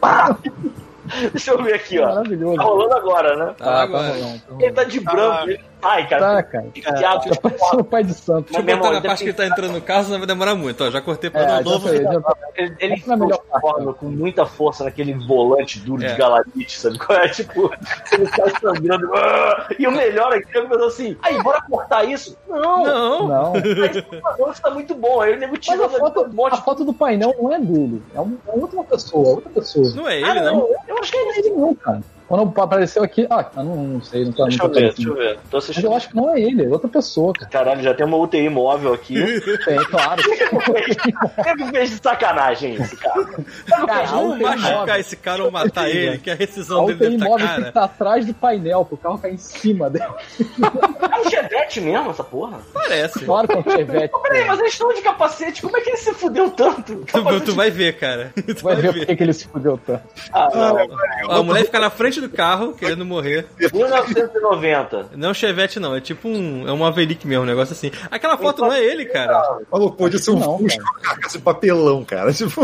Deixa 1.32 1.52
eu 1.52 1.62
ver 1.62 1.74
aqui, 1.74 1.98
ó. 1.98 2.06
Maravilhoso. 2.06 2.56
Tá 2.56 2.62
rolando 2.62 2.94
agora, 2.94 3.36
né? 3.36 3.54
Tá 3.56 3.82
Ah, 3.82 3.88
tá 3.88 3.98
rolando, 3.98 4.38
tá 4.40 4.54
Ele 4.60 4.72
tá 4.72 4.84
de 4.84 5.00
branco, 5.00 5.48
ele 5.48 5.60
sai, 5.80 6.08
cara. 6.08 6.20
Tá, 6.36 6.42
cara. 6.42 6.66
Enfiado 6.74 7.30
Tá 7.30 7.40
parecendo 7.40 7.80
o 7.80 7.84
pai 7.84 8.04
de 8.04 8.14
santo. 8.14 8.52
Deixa 8.52 8.70
eu 8.70 8.76
botar 8.78 8.90
na 8.92 9.00
parte 9.00 9.18
que 9.22 9.24
ele 9.30 9.32
tá 9.36 9.46
entrando 9.46 9.72
no 9.72 9.80
carro, 9.80 10.04
senão 10.04 10.18
vai 10.18 10.26
demorar 10.26 10.54
muito. 10.54 10.84
Ó, 10.84 10.90
já 10.90 11.00
cortei 11.00 11.30
pra 11.30 11.40
É, 11.42 11.60
um 11.60 11.62
novo. 11.64 11.88
foi, 11.88 12.02
já. 12.02 12.10
Ele, 12.56 12.76
ele 12.80 13.04
é 13.06 13.12
a 13.12 13.16
melhor 13.16 13.38
parte. 13.38 13.50
transforma 13.50 13.94
com 13.94 14.06
muita 14.06 14.46
força 14.46 14.84
naquele 14.84 15.14
volante 15.14 15.78
duro 15.80 16.02
É. 16.04 16.08
de 16.08 16.16
galatite, 16.16 16.78
sabe? 16.78 16.98
qual 16.98 17.18
É 17.18 17.28
tipo, 17.28 17.70
ele 18.12 18.26
sai 18.28 18.50
sangrando. 18.60 19.10
ah! 19.14 19.68
E 19.78 19.86
o 19.86 19.92
melhor 19.92 20.32
é 20.32 20.40
que 20.40 20.56
ele 20.58 20.68
falou 20.68 20.88
assim: 20.88 21.16
aí, 21.22 21.42
bora 21.42 21.60
cortar 21.62 22.04
isso? 22.04 22.36
Não, 22.48 22.84
Não. 22.84 23.28
Não. 23.28 23.52
mas 23.52 24.52
isso 24.52 24.62
tá 24.62 24.70
muito 24.70 24.94
bom. 24.94 25.20
Aí 25.20 25.34
o 25.34 25.38
nego 25.38 25.52
Mas 25.52 25.64
tirou 25.64 25.86
a 25.86 25.88
foto, 25.88 26.20
um 26.22 26.32
monte 26.32 26.54
a 26.54 26.56
foto 26.58 26.84
do 26.84 26.92
painel 26.92 27.34
não 27.40 27.52
é 27.52 27.58
dele. 27.58 28.02
É, 28.14 28.20
um, 28.20 28.36
é 28.48 28.52
outra 28.52 28.82
pessoa, 28.84 29.28
outra 29.28 29.50
pessoa. 29.50 29.88
Não 29.94 30.08
é 30.08 30.22
Ah, 30.22 30.30
ele, 30.30 30.40
não, 30.40 30.54
não. 30.54 30.68
eu 30.88 30.98
acho 30.98 31.12
que 31.12 31.18
é 31.18 31.38
Ele 31.38 31.50
não, 31.50 31.74
cara. 31.74 32.00
Quando 32.28 32.60
apareceu 32.60 33.02
aqui. 33.02 33.26
Ah, 33.30 33.46
eu 33.56 33.64
não, 33.64 33.76
não 33.76 34.02
sei, 34.02 34.24
não 34.26 34.32
tá 34.32 34.44
Deixa 34.44 34.58
não 34.58 34.66
eu 34.66 34.72
tá 34.74 34.80
ver, 34.80 34.94
deixa 34.94 35.08
eu 35.08 35.14
ver. 35.14 35.34
Tô 35.50 35.56
Mas 35.56 35.64
assistindo. 35.64 35.84
eu 35.86 35.94
acho 35.94 36.08
que 36.10 36.16
não 36.16 36.34
é 36.34 36.40
ele, 36.40 36.64
é 36.64 36.68
outra 36.68 36.88
pessoa, 36.88 37.32
cara. 37.32 37.50
Caralho, 37.50 37.82
já 37.82 37.94
tem 37.94 38.04
uma 38.04 38.18
UTI 38.18 38.48
móvel 38.50 38.92
aqui. 38.92 39.14
Tem, 39.64 39.78
claro. 39.84 40.22
Teve 41.42 41.70
fez 41.70 41.90
de 41.90 41.96
sacanagem 42.02 42.74
esse 42.74 42.96
cara. 42.96 43.24
Cara, 43.66 44.02
a 44.02 44.06
Vamos 44.06 44.38
machucar 44.38 44.72
móvel, 44.78 44.96
esse 44.96 45.16
cara 45.16 45.44
ou 45.44 45.50
matar 45.50 45.88
ele, 45.90 46.18
que 46.18 46.30
a 46.30 46.34
a 46.34 46.36
rescisão 46.36 46.86
dele 46.86 46.94
UTI 46.96 47.02
deve 47.04 47.14
estar 47.16 47.28
móvel 47.28 47.46
tem 47.46 47.48
que 47.48 47.54
cara. 47.56 47.68
estar 47.68 47.84
atrás 47.84 48.26
do 48.26 48.34
painel, 48.34 48.84
pro 48.84 48.96
carro 48.96 49.18
cair 49.18 49.34
em 49.34 49.38
cima 49.38 49.88
dela. 49.88 50.16
É 50.38 51.20
um 51.20 51.30
chevette 51.30 51.80
mesmo, 51.80 52.10
essa 52.10 52.24
porra? 52.24 52.58
Parece. 52.74 53.24
Claro 53.24 53.48
que 53.48 53.54
é 53.54 53.58
um 53.58 53.62
chevette. 53.62 54.14
Peraí, 54.22 54.46
mas 54.46 54.58
eles 54.58 54.72
estão 54.72 54.92
de 54.92 55.00
capacete, 55.00 55.62
como 55.62 55.76
é 55.76 55.80
que 55.80 55.90
ele 55.90 55.96
se 55.96 56.12
fudeu 56.12 56.50
tanto? 56.50 57.04
Tu, 57.06 57.40
tu 57.40 57.54
vai 57.54 57.70
ver, 57.70 57.98
cara. 57.98 58.32
Tu 58.34 58.62
Vai 58.62 58.76
ver 58.76 58.92
por 59.06 59.16
que 59.16 59.22
ele 59.22 59.32
se 59.32 59.46
fudeu 59.48 59.78
tanto. 59.84 60.02
Ah, 60.32 60.48
não. 60.54 60.88
Ó, 61.28 61.36
a 61.38 61.42
mulher 61.42 61.64
fica 61.64 61.78
na 61.78 61.90
frente 61.90 62.17
do 62.20 62.28
carro, 62.28 62.72
querendo 62.72 63.04
morrer. 63.04 63.46
1990. 63.58 65.10
Não 65.16 65.28
é 65.28 65.30
um 65.30 65.34
Chevette, 65.34 65.78
não. 65.80 65.94
É 65.94 66.00
tipo 66.00 66.28
um. 66.28 66.66
É 66.68 66.72
um 66.72 66.78
Maverick 66.78 67.26
mesmo, 67.26 67.44
um 67.44 67.46
negócio 67.46 67.72
assim. 67.72 67.90
Aquela 68.10 68.36
foto 68.36 68.62
não 68.62 68.72
é 68.72 68.82
ele, 68.82 69.04
cara. 69.06 69.60
Falou, 69.70 69.92
pode 69.92 70.18
ser 70.18 70.30
um 70.30 70.38
Não, 70.38 70.58
Fusca 70.58 70.82
com 70.82 71.00
carcaça 71.00 71.38
de 71.38 71.44
papelão, 71.44 72.04
cara. 72.04 72.32
Tipo, 72.38 72.60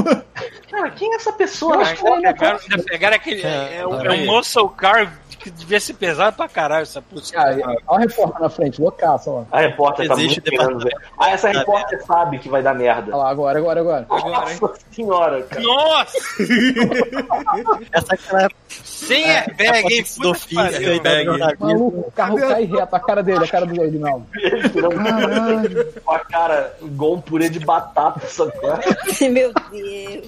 Cara, 0.75 0.91
quem 0.91 1.13
é 1.13 1.17
essa 1.17 1.33
pessoa? 1.33 1.77
Acho 1.79 1.95
que 1.97 2.03
pegaram, 2.23 2.59
ainda 2.71 2.83
pegaram 2.85 3.17
aquele. 3.17 3.43
É, 3.43 3.77
é, 3.79 3.87
um- 3.87 4.01
é 4.05 4.11
um 4.11 4.27
muscle 4.27 4.69
car 4.71 5.13
que 5.39 5.51
devia 5.51 5.79
ser 5.79 5.93
pesado 5.95 6.35
pra 6.39 6.49
caralho 6.49 6.85
essa 6.85 7.03
puta. 7.03 7.31
Cara, 7.31 7.55
olha 7.87 8.07
o 8.07 8.09
repórter 8.09 8.41
na 8.41 8.49
frente, 8.49 8.81
loucaço, 8.81 9.31
ó. 9.31 9.45
A 9.53 9.61
repórter 9.61 10.09
tá 10.09 10.15
Existe 10.15 10.41
muito 10.41 10.51
querendo 10.51 10.79
ver. 10.83 10.97
Ah, 11.21 11.31
essa 11.33 11.49
repórter 11.51 12.03
sabe 12.07 12.39
que 12.39 12.49
vai 12.49 12.63
dar 12.63 12.75
merda. 12.75 13.15
Olha 13.15 13.25
lá, 13.25 13.31
agora, 13.31 13.59
agora, 13.59 13.81
agora. 13.81 14.07
Agora, 14.09 14.51
hein? 14.53 14.59
Nossa 14.63 14.81
senhora, 14.91 15.43
cara. 15.43 15.63
Nossa! 15.63 16.19
Essa 17.93 18.17
cara 18.17 18.49
Sem 18.69 19.25
airbag, 19.31 19.93
hein? 19.95 20.05
do 20.19 20.33
Puta 20.33 20.47
que 20.47 20.55
pariu. 20.55 20.89
airbag. 20.93 21.59
Maluco, 21.61 21.99
o 22.09 22.13
carro 22.13 22.39
cai 22.39 22.65
reto, 22.65 22.97
a 22.97 23.01
cara 23.01 23.23
dele, 23.23 23.45
a 23.45 23.49
cara 23.49 23.67
do. 23.67 23.83
Ele 23.85 24.69
tirou 24.71 24.91
com 24.93 26.13
a 26.15 26.19
cara 26.21 26.75
igual 26.81 27.15
um 27.15 27.21
purê 27.21 27.49
de 27.51 27.61
batata, 27.61 28.27
sabe? 28.27 28.53
qual 28.59 28.79
é? 28.79 28.81
Meu 29.29 29.53
Deus. 29.71 30.27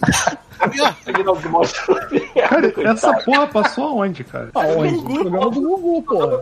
Cara, 2.48 2.90
essa 2.90 3.12
porra 3.24 3.46
passou 3.46 3.84
aonde, 3.88 4.24
cara? 4.24 4.48
Aonde? 4.54 4.96
No 4.96 5.14
programa 5.20 5.50
do 5.50 5.60
Gugu, 5.60 6.02
porra. 6.02 6.40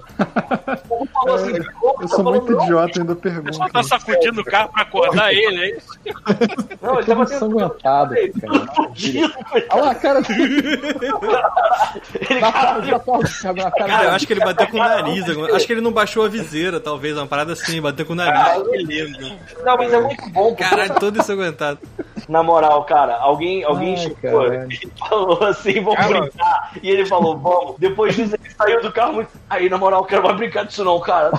Assim, 1.34 1.62
"Pô, 1.80 1.98
Eu 2.00 2.08
sou 2.08 2.24
muito 2.24 2.52
idiota, 2.52 3.00
ainda 3.00 3.14
Só 3.14 3.20
pergunto. 3.20 3.72
tá 3.72 3.82
sacudindo 3.82 4.40
o 4.40 4.44
carro 4.44 4.68
pra 4.72 4.82
acordar 4.82 5.32
ele, 5.34 5.60
é 5.64 5.76
isso? 5.76 5.88
Não, 6.80 6.94
ele 6.98 7.06
tava 7.06 7.26
sanguentado, 7.26 8.14
cara. 8.14 8.66
Olha 9.72 9.82
lá 9.82 9.90
a 9.90 9.94
cara 9.94 10.20
dele. 10.22 10.78
Cara 12.40 14.04
eu 14.04 14.10
acho 14.10 14.26
que 14.26 14.32
ele 14.32 14.44
bateu 14.44 14.66
com 14.68 14.76
o 14.76 14.80
nariz. 14.80 15.24
Acho 15.54 15.66
que 15.66 15.72
ele 15.72 15.80
não 15.80 15.92
baixou 15.92 16.24
a 16.24 16.28
viseira, 16.28 16.78
talvez. 16.80 17.16
Uma 17.16 17.26
parada 17.26 17.52
assim, 17.52 17.80
bateu 17.80 18.06
com 18.06 18.12
o 18.12 18.16
nariz. 18.16 18.62
Que 18.68 18.82
lindo. 18.82 19.36
Não, 19.64 19.76
mas 19.76 19.92
é 19.92 20.00
muito 20.00 20.30
bom, 20.30 20.54
Caralho, 20.54 20.94
todo 21.00 21.18
ensanguentado. 21.18 21.78
Na 22.28 22.42
moral, 22.42 22.84
cara, 22.84 23.16
alguém, 23.16 23.64
alguém 23.64 23.83
Ai, 23.90 23.96
chegou 23.96 24.16
caralho. 24.48 24.68
e 24.72 24.90
falou 24.98 25.44
assim, 25.44 25.80
vamos 25.82 26.06
brincar. 26.06 26.72
E 26.82 26.90
ele 26.90 27.06
falou, 27.06 27.36
vamos. 27.38 27.74
Depois 27.78 28.14
disso, 28.14 28.34
ele 28.34 28.54
saiu 28.54 28.82
do 28.82 28.92
carro 28.92 29.14
muito. 29.14 29.30
Aí, 29.48 29.68
na 29.68 29.78
moral, 29.78 30.00
eu 30.00 30.06
quero 30.06 30.22
mais 30.22 30.36
brincar 30.36 30.64
disso, 30.64 30.84
não, 30.84 30.98
cara. 31.00 31.30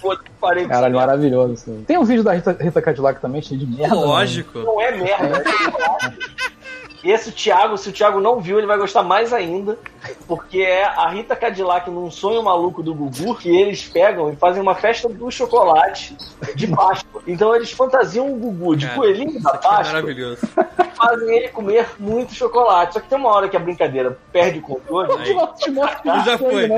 Pô, 0.00 0.16
parei 0.40 0.66
Caralho, 0.66 0.92
isso. 0.92 1.00
maravilhoso. 1.00 1.52
Assim. 1.54 1.84
Tem 1.86 1.98
um 1.98 2.04
vídeo 2.04 2.22
da 2.24 2.32
Rita, 2.32 2.56
Rita 2.58 2.82
Cadillac 2.82 3.20
também, 3.20 3.42
cheio 3.42 3.60
de 3.60 3.66
merda. 3.66 3.94
né? 3.94 4.00
Lógico. 4.02 4.58
Não 4.60 4.80
é 4.80 4.90
merda. 4.92 5.42
E 5.46 6.59
esse 7.08 7.32
Thiago, 7.32 7.78
se 7.78 7.88
o 7.88 7.92
Thiago 7.92 8.20
não 8.20 8.40
viu, 8.40 8.58
ele 8.58 8.66
vai 8.66 8.76
gostar 8.76 9.02
mais 9.02 9.32
ainda. 9.32 9.78
Porque 10.26 10.62
é 10.62 10.84
a 10.84 11.08
Rita 11.08 11.36
Cadillac 11.36 11.90
num 11.90 12.10
sonho 12.10 12.42
maluco 12.42 12.82
do 12.82 12.94
Gugu, 12.94 13.34
que 13.36 13.54
eles 13.54 13.86
pegam 13.88 14.30
e 14.32 14.36
fazem 14.36 14.62
uma 14.62 14.74
festa 14.74 15.08
do 15.08 15.30
chocolate 15.30 16.16
de 16.54 16.66
Páscoa. 16.68 17.22
Então 17.26 17.54
eles 17.54 17.70
fantasiam 17.70 18.30
o 18.32 18.36
Gugu 18.36 18.76
de 18.76 18.86
Cara, 18.86 18.98
coelhinho 18.98 19.42
da 19.42 19.50
É 19.50 19.58
Páscoa 19.58 19.82
maravilhoso. 19.84 20.40
e 20.56 20.96
fazem 20.96 21.36
ele 21.36 21.48
comer 21.48 21.86
muito 21.98 22.34
chocolate. 22.34 22.94
Só 22.94 23.00
que 23.00 23.08
tem 23.08 23.18
uma 23.18 23.28
hora 23.30 23.48
que 23.48 23.56
a 23.56 23.60
brincadeira 23.60 24.16
perde 24.32 24.58
o 24.58 24.62
controle. 24.62 25.12
Aí. 25.18 26.24
Já 26.24 26.38
foi. 26.38 26.68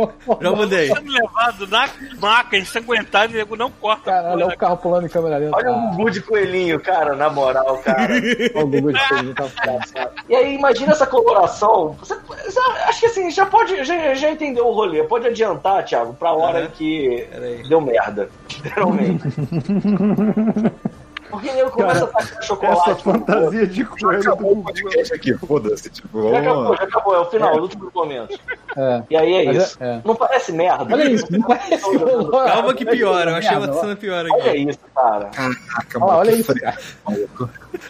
Já 0.41 0.51
mudei. 0.51 0.89
Sendo 0.89 1.13
levado 1.13 1.67
na 1.69 1.89
maca, 2.21 2.57
ensanguentado, 2.57 3.37
e 3.37 3.57
não 3.57 3.71
corta. 3.71 4.11
Caralho, 4.11 4.47
olha 4.47 4.55
o 4.55 4.59
carro 4.59 4.77
pulando 4.77 5.07
em 5.07 5.09
câmera 5.09 5.39
lenta. 5.39 5.57
Olha 5.57 5.71
o 5.73 5.91
Gugu 5.91 6.11
de 6.11 6.23
coelhinho, 6.23 6.81
cara, 6.81 7.15
na 7.15 7.31
moral, 7.31 7.79
cara. 7.79 8.13
Olha 8.55 8.65
o 8.65 8.69
Gugu 8.69 8.93
de 8.93 9.09
coelhinho, 9.09 9.35
tá 9.35 9.45
foda. 9.45 10.12
E 10.29 10.37
aí, 10.37 10.55
imagina 10.55 10.93
essa 10.93 11.07
coloração. 11.07 11.97
Você, 11.99 12.15
você- 12.15 12.61
acho 12.87 13.01
que 13.01 13.07
assim, 13.07 13.31
já 13.31 13.45
pode, 13.47 13.85
já, 13.85 14.15
já 14.15 14.31
entendeu 14.31 14.67
o 14.67 14.73
rolê. 14.73 15.03
Pode 15.05 15.27
adiantar, 15.27 15.85
Thiago, 15.85 16.15
pra 16.15 16.33
hora 16.33 16.61
Aham. 16.61 16.69
que 16.69 17.29
deu 17.69 17.81
merda. 17.81 18.31
Literalmente. 18.55 19.23
Porque 21.33 21.49
eu 21.49 21.71
começo 21.71 22.05
a 22.05 22.07
tacar 22.09 22.43
chocolate. 22.43 22.91
Essa 22.91 22.95
fantasia 22.97 23.67
de 23.67 23.85
coelho 23.87 24.23
do 24.23 24.29
Acabou 24.33 24.53
o 24.53 24.63
podcast 24.63 25.15
aqui, 25.15 25.33
foda-se. 25.39 25.89
Tipo, 25.89 26.31
Já 26.31 26.39
acabou, 26.41 26.63
vamos... 26.65 26.77
já 26.79 26.85
acabou, 26.85 27.15
é 27.15 27.19
o 27.21 27.25
final, 27.25 27.55
os 27.57 27.63
últimos 27.63 27.93
momentos. 27.95 28.39
É. 28.77 29.03
E 29.09 29.17
aí 29.17 29.33
é 29.35 29.45
Mas 29.47 29.57
é- 29.57 29.61
isso. 29.63 29.77
é. 29.81 30.01
Não 30.05 30.15
parece 30.15 30.53
merda? 30.53 30.95
Olha 30.95 31.05
isso, 31.11 31.27
não 31.31 31.41
parece. 31.43 31.83
Calma 32.31 32.75
que 32.75 32.85
piora. 32.85 33.31
Eu 33.31 33.37
achei 33.37 33.57
uma 33.57 33.73
cena 33.73 33.97
pior 33.97 34.27
Olha 34.31 34.51
aqui. 34.51 34.69
isso, 34.69 34.79
cara. 34.95 35.25
Caraca, 35.27 35.57
Olha 35.97 36.05
lá, 36.05 36.17
olha 36.19 36.31
isso, 36.33 36.55
cara. 36.55 36.79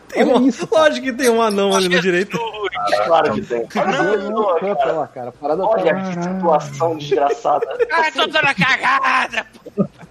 Tem 0.09 0.23
Olha 0.23 0.37
uma... 0.37 0.49
isso, 0.49 0.67
cara. 0.69 0.83
Lógico 0.85 1.07
que 1.07 1.13
tem 1.13 1.29
um 1.29 1.43
anão 1.43 1.75
ali 1.75 1.89
no 1.89 2.01
direito. 2.01 2.39
Claro 3.07 3.35
que 3.35 3.43
tem. 3.43 3.67
Olha 3.77 4.37
Olha 4.39 4.77
cara. 4.77 5.07
cara. 5.09 5.33
Olha 5.67 5.95
que 5.95 6.23
situação 6.23 6.97
desgraçada. 6.97 7.67
Ai, 7.91 8.13
tô 8.13 8.27
dando 8.27 8.47
a 8.47 8.55
cagada! 8.55 9.47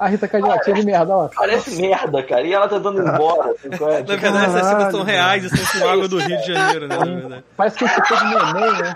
A 0.02 0.08
Rita 0.08 0.28
Cadillac, 0.28 0.66
cheia 0.66 0.76
de 0.76 0.84
merda, 0.84 1.16
lá. 1.16 1.30
Parece 1.36 1.80
merda, 1.80 2.24
cara. 2.24 2.42
E 2.42 2.52
ela 2.52 2.68
tá 2.68 2.80
dando 2.80 3.02
embora. 3.02 3.52
assim, 3.52 3.68
é? 3.68 4.02
Na 4.02 4.16
verdade, 4.16 4.46
essas 4.46 4.66
cenas 4.66 4.92
são 4.92 5.04
reais 5.04 5.46
são 5.46 5.80
com 5.80 5.88
água 5.88 6.08
do 6.08 6.18
Rio 6.18 6.38
de 6.42 6.48
Janeiro, 6.48 6.88
né? 6.88 6.98
Na 6.98 7.06
verdade. 7.06 7.44
Parece 7.56 7.78
que 7.78 7.86
esse 7.86 8.02
de 8.02 8.26
neném, 8.26 8.82
né? 8.82 8.94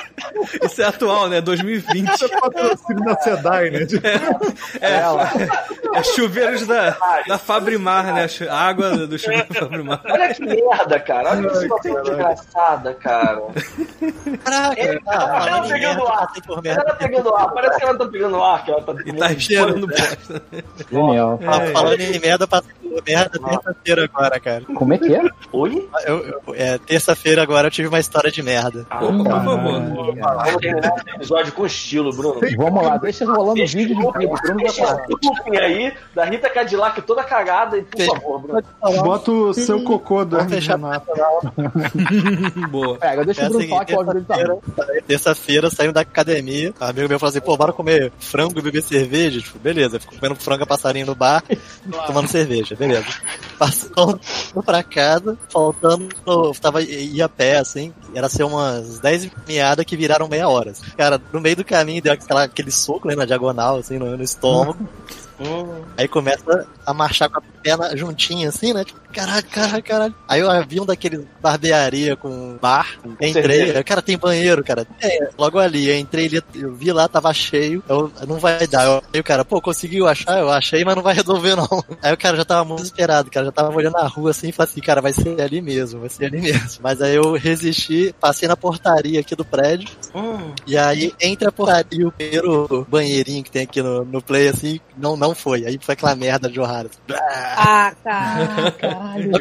Isso 0.64 0.82
é 0.82 0.86
atual, 0.86 1.28
né? 1.28 1.40
2020. 1.40 2.08
Isso 2.08 2.24
é 2.24 2.28
patrocínio 2.40 3.04
da 3.04 3.14
SEDAI, 3.20 3.70
né? 3.70 3.86
Tipo, 3.86 4.06
Ela. 4.80 5.30
É 5.94 6.02
chuveiros 6.02 6.66
da, 6.66 6.96
da 7.26 7.38
Fabrimar, 7.38 8.14
né? 8.14 8.28
Chu- 8.28 8.48
Água 8.48 8.90
do 9.06 9.18
chuveiro 9.18 9.46
da 9.52 9.60
Fabrimar. 9.60 10.00
Olha 10.08 10.32
que 10.34 10.44
merda, 10.44 11.00
cara. 11.00 11.30
Olha 11.30 11.48
que 11.48 11.56
situação 11.58 12.02
desgraçada, 12.02 12.94
cara. 12.94 13.40
Caraca, 14.44 14.80
Ela 14.80 15.00
tá, 15.00 15.40
tá 15.50 15.62
pegando 15.68 16.06
ar. 16.06 16.28
por 16.46 16.66
Ela 16.66 16.84
tá 16.84 16.94
pegando 16.94 17.34
ar. 17.34 17.48
Parece 17.52 17.78
que 17.78 17.84
ela 17.84 17.98
tá 17.98 18.06
pegando 18.06 18.42
ar. 18.42 18.64
Que 18.64 18.70
ela 18.70 18.82
tá 18.82 18.94
E 19.04 19.12
tá 19.12 19.28
cheirando 19.38 19.86
bosta. 19.86 20.42
Genial. 20.90 21.38
Tava 21.38 21.66
falando 21.68 22.00
em 22.00 22.18
merda, 22.20 22.46
passei 22.46 22.70
por 22.80 23.02
merda 23.06 23.38
terça-feira 23.38 24.04
agora, 24.04 24.40
cara. 24.40 24.62
Como 24.74 24.94
é 24.94 24.98
que 24.98 25.14
é? 25.14 25.22
Oi? 25.52 25.88
Eu, 26.06 26.18
eu- 26.26 26.40
é, 26.54 26.78
terça-feira 26.78 27.42
agora 27.42 27.66
eu 27.66 27.70
tive 27.70 27.88
uma 27.88 27.98
história 28.00 28.30
de 28.30 28.42
merda. 28.42 28.86
Opa, 28.90 29.00
por 29.00 29.44
favor. 29.44 30.09
Vamos 30.14 30.56
terminar 30.56 30.94
esse 30.96 31.16
episódio 31.16 31.52
com 31.52 31.66
estilo, 31.66 32.12
Bruno. 32.12 32.40
Vamos 32.56 32.82
lá, 32.82 32.96
deixa 32.96 33.24
rolando 33.24 33.62
o 33.62 33.66
vídeo 33.66 33.96
de 33.96 34.02
tudo. 34.02 34.12
Bruno 34.12 34.62
vai 34.62 34.70
falar. 34.72 35.06
looping 35.08 35.56
aí 35.56 35.92
da 36.14 36.24
Rita 36.24 36.48
Cadillac 36.48 37.02
toda 37.02 37.22
cagada 37.24 37.78
e 37.78 37.82
por 37.82 38.00
favor, 38.04 38.40
Bruno. 38.40 38.62
Bota 39.02 39.30
o 39.30 39.54
seu 39.54 39.82
cocô 39.84 40.24
do 40.24 40.36
Renato. 40.38 41.06
Boa. 42.70 42.98
Pega, 42.98 43.24
deixa 43.24 43.42
É 43.42 43.46
o 43.46 43.50
Bruno 43.50 43.68
falar 43.68 43.84
que 43.84 43.94
o 43.94 43.98
áudio 43.98 44.12
dele 44.14 44.26
tá 44.26 44.84
terça-feira, 45.06 45.70
saindo 45.70 45.92
da 45.92 46.00
academia, 46.00 46.72
um 46.80 46.84
amigo 46.84 47.08
meu 47.08 47.18
falou 47.18 47.30
assim, 47.30 47.40
pô, 47.40 47.56
bora 47.56 47.72
comer 47.72 48.12
frango 48.18 48.58
e 48.58 48.62
beber 48.62 48.82
cerveja? 48.82 49.40
Tipo, 49.40 49.58
beleza, 49.58 50.00
fico 50.00 50.14
comendo 50.14 50.36
frango 50.36 50.64
a 50.64 50.66
passarinho 50.66 51.06
no 51.06 51.14
bar, 51.14 51.42
tomando 52.06 52.28
cerveja, 52.28 52.74
beleza. 52.76 53.06
Passando 53.58 54.20
pra 54.64 54.82
casa, 54.82 55.36
faltando, 55.50 56.08
tava, 56.60 56.82
ia 56.82 57.24
a 57.24 57.28
pé, 57.28 57.58
assim, 57.58 57.92
era 58.14 58.28
ser 58.28 58.44
umas 58.44 59.00
10 59.00 59.30
meadas 59.46 59.84
que 59.84 59.96
viraram 59.96 60.28
meia 60.28 60.48
hora. 60.48 60.70
assim. 60.70 60.84
Cara, 60.96 61.20
no 61.32 61.40
meio 61.40 61.56
do 61.56 61.64
caminho 61.64 62.02
deu 62.02 62.12
aquela, 62.12 62.44
aquele 62.44 62.70
soco 62.70 63.08
né, 63.08 63.14
na 63.14 63.24
diagonal, 63.24 63.78
assim, 63.78 63.98
no, 63.98 64.16
no 64.16 64.22
estômago. 64.22 64.76
Aí 65.96 66.06
começa 66.08 66.66
a 66.86 66.92
marchar 66.92 67.28
com 67.28 67.38
a 67.38 67.42
perna 67.62 67.96
juntinha, 67.96 68.48
assim, 68.48 68.72
né? 68.72 68.84
Tipo, 68.84 69.00
caralho, 69.12 69.46
caralho, 69.46 69.82
caralho. 69.82 70.14
Aí 70.28 70.40
eu 70.40 70.48
vi 70.66 70.80
um 70.80 70.86
daqueles 70.86 71.24
barbearia 71.40 72.16
com 72.16 72.56
bar. 72.60 72.98
Entrei, 73.04 73.32
cerveja. 73.32 73.78
aí, 73.78 73.84
cara, 73.84 74.02
tem 74.02 74.18
banheiro, 74.18 74.62
cara. 74.64 74.86
É, 75.00 75.30
logo 75.38 75.58
ali, 75.58 75.88
eu 75.88 75.98
entrei 75.98 76.26
ali, 76.26 76.42
eu 76.54 76.74
vi 76.74 76.92
lá, 76.92 77.08
tava 77.08 77.32
cheio. 77.32 77.82
Eu, 77.88 78.10
não 78.26 78.38
vai 78.38 78.66
dar. 78.66 78.84
Eu, 78.84 79.02
aí 79.12 79.20
o 79.20 79.24
cara, 79.24 79.44
pô, 79.44 79.60
conseguiu 79.60 80.06
achar? 80.06 80.38
Eu 80.38 80.50
achei, 80.50 80.84
mas 80.84 80.96
não 80.96 81.02
vai 81.02 81.14
resolver, 81.14 81.56
não. 81.56 81.68
Aí 82.02 82.12
o 82.12 82.18
cara 82.18 82.36
já 82.36 82.44
tava 82.44 82.64
muito 82.64 82.78
desesperado, 82.78 83.30
cara. 83.30 83.46
Já 83.46 83.52
tava 83.52 83.74
olhando 83.74 83.94
na 83.94 84.06
rua 84.06 84.30
assim 84.30 84.48
e 84.48 84.52
falei 84.52 84.70
assim, 84.70 84.80
cara, 84.80 85.00
vai 85.00 85.12
ser 85.12 85.40
ali 85.40 85.60
mesmo, 85.60 86.00
vai 86.00 86.08
ser 86.08 86.26
ali 86.26 86.40
mesmo. 86.40 86.80
Mas 86.82 87.00
aí 87.02 87.14
eu 87.14 87.32
resisti, 87.34 88.14
passei 88.18 88.48
na 88.48 88.56
portaria 88.56 89.20
aqui 89.20 89.34
do 89.34 89.44
prédio. 89.44 89.88
E 90.66 90.76
aí, 90.76 91.12
entre 91.20 91.48
a 91.48 91.52
portaria 91.52 91.84
e 91.92 92.04
o 92.04 92.12
primeiro 92.12 92.86
banheirinho 92.88 93.44
que 93.44 93.50
tem 93.50 93.62
aqui 93.62 93.82
no, 93.82 94.04
no 94.04 94.22
play, 94.22 94.48
assim, 94.48 94.80
não, 94.96 95.16
não 95.16 95.29
foi. 95.34 95.64
Aí 95.66 95.78
foi 95.80 95.92
aquela 95.94 96.14
merda 96.14 96.48
de 96.48 96.54
jorrada. 96.54 96.90
Ah, 97.56 97.92
cara. 98.02 98.70
Caralho. 98.72 99.32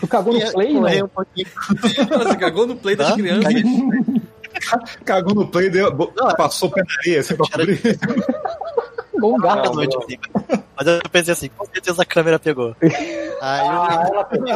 Tu 0.00 0.06
cagou 0.06 0.32
no 0.34 0.52
play, 0.52 0.72
não? 0.72 1.04
um 1.04 1.08
pouquinho. 1.08 1.46
Você 2.18 2.36
cagou 2.36 2.66
no 2.66 2.76
play 2.76 2.96
das 2.96 3.10
Hã? 3.10 3.16
crianças. 3.16 3.52
Cagou 5.04 5.34
no 5.34 5.46
play, 5.46 5.68
deu, 5.68 5.94
passou 6.36 6.70
pé 6.70 6.82
na 6.82 6.88
Bom 9.20 9.36
Caraca, 9.38 9.62
gato. 9.62 9.74
noite, 9.74 9.96
assim. 9.96 10.16
Mas 10.76 10.86
eu 10.86 11.00
pensei 11.10 11.32
assim, 11.32 11.48
com 11.56 11.64
certeza 11.66 12.02
a 12.02 12.04
câmera 12.04 12.38
pegou. 12.38 12.76
Aí 12.82 12.90
Ah, 13.40 14.04
eu 14.08 14.14
ela 14.14 14.24
pegou. 14.24 14.46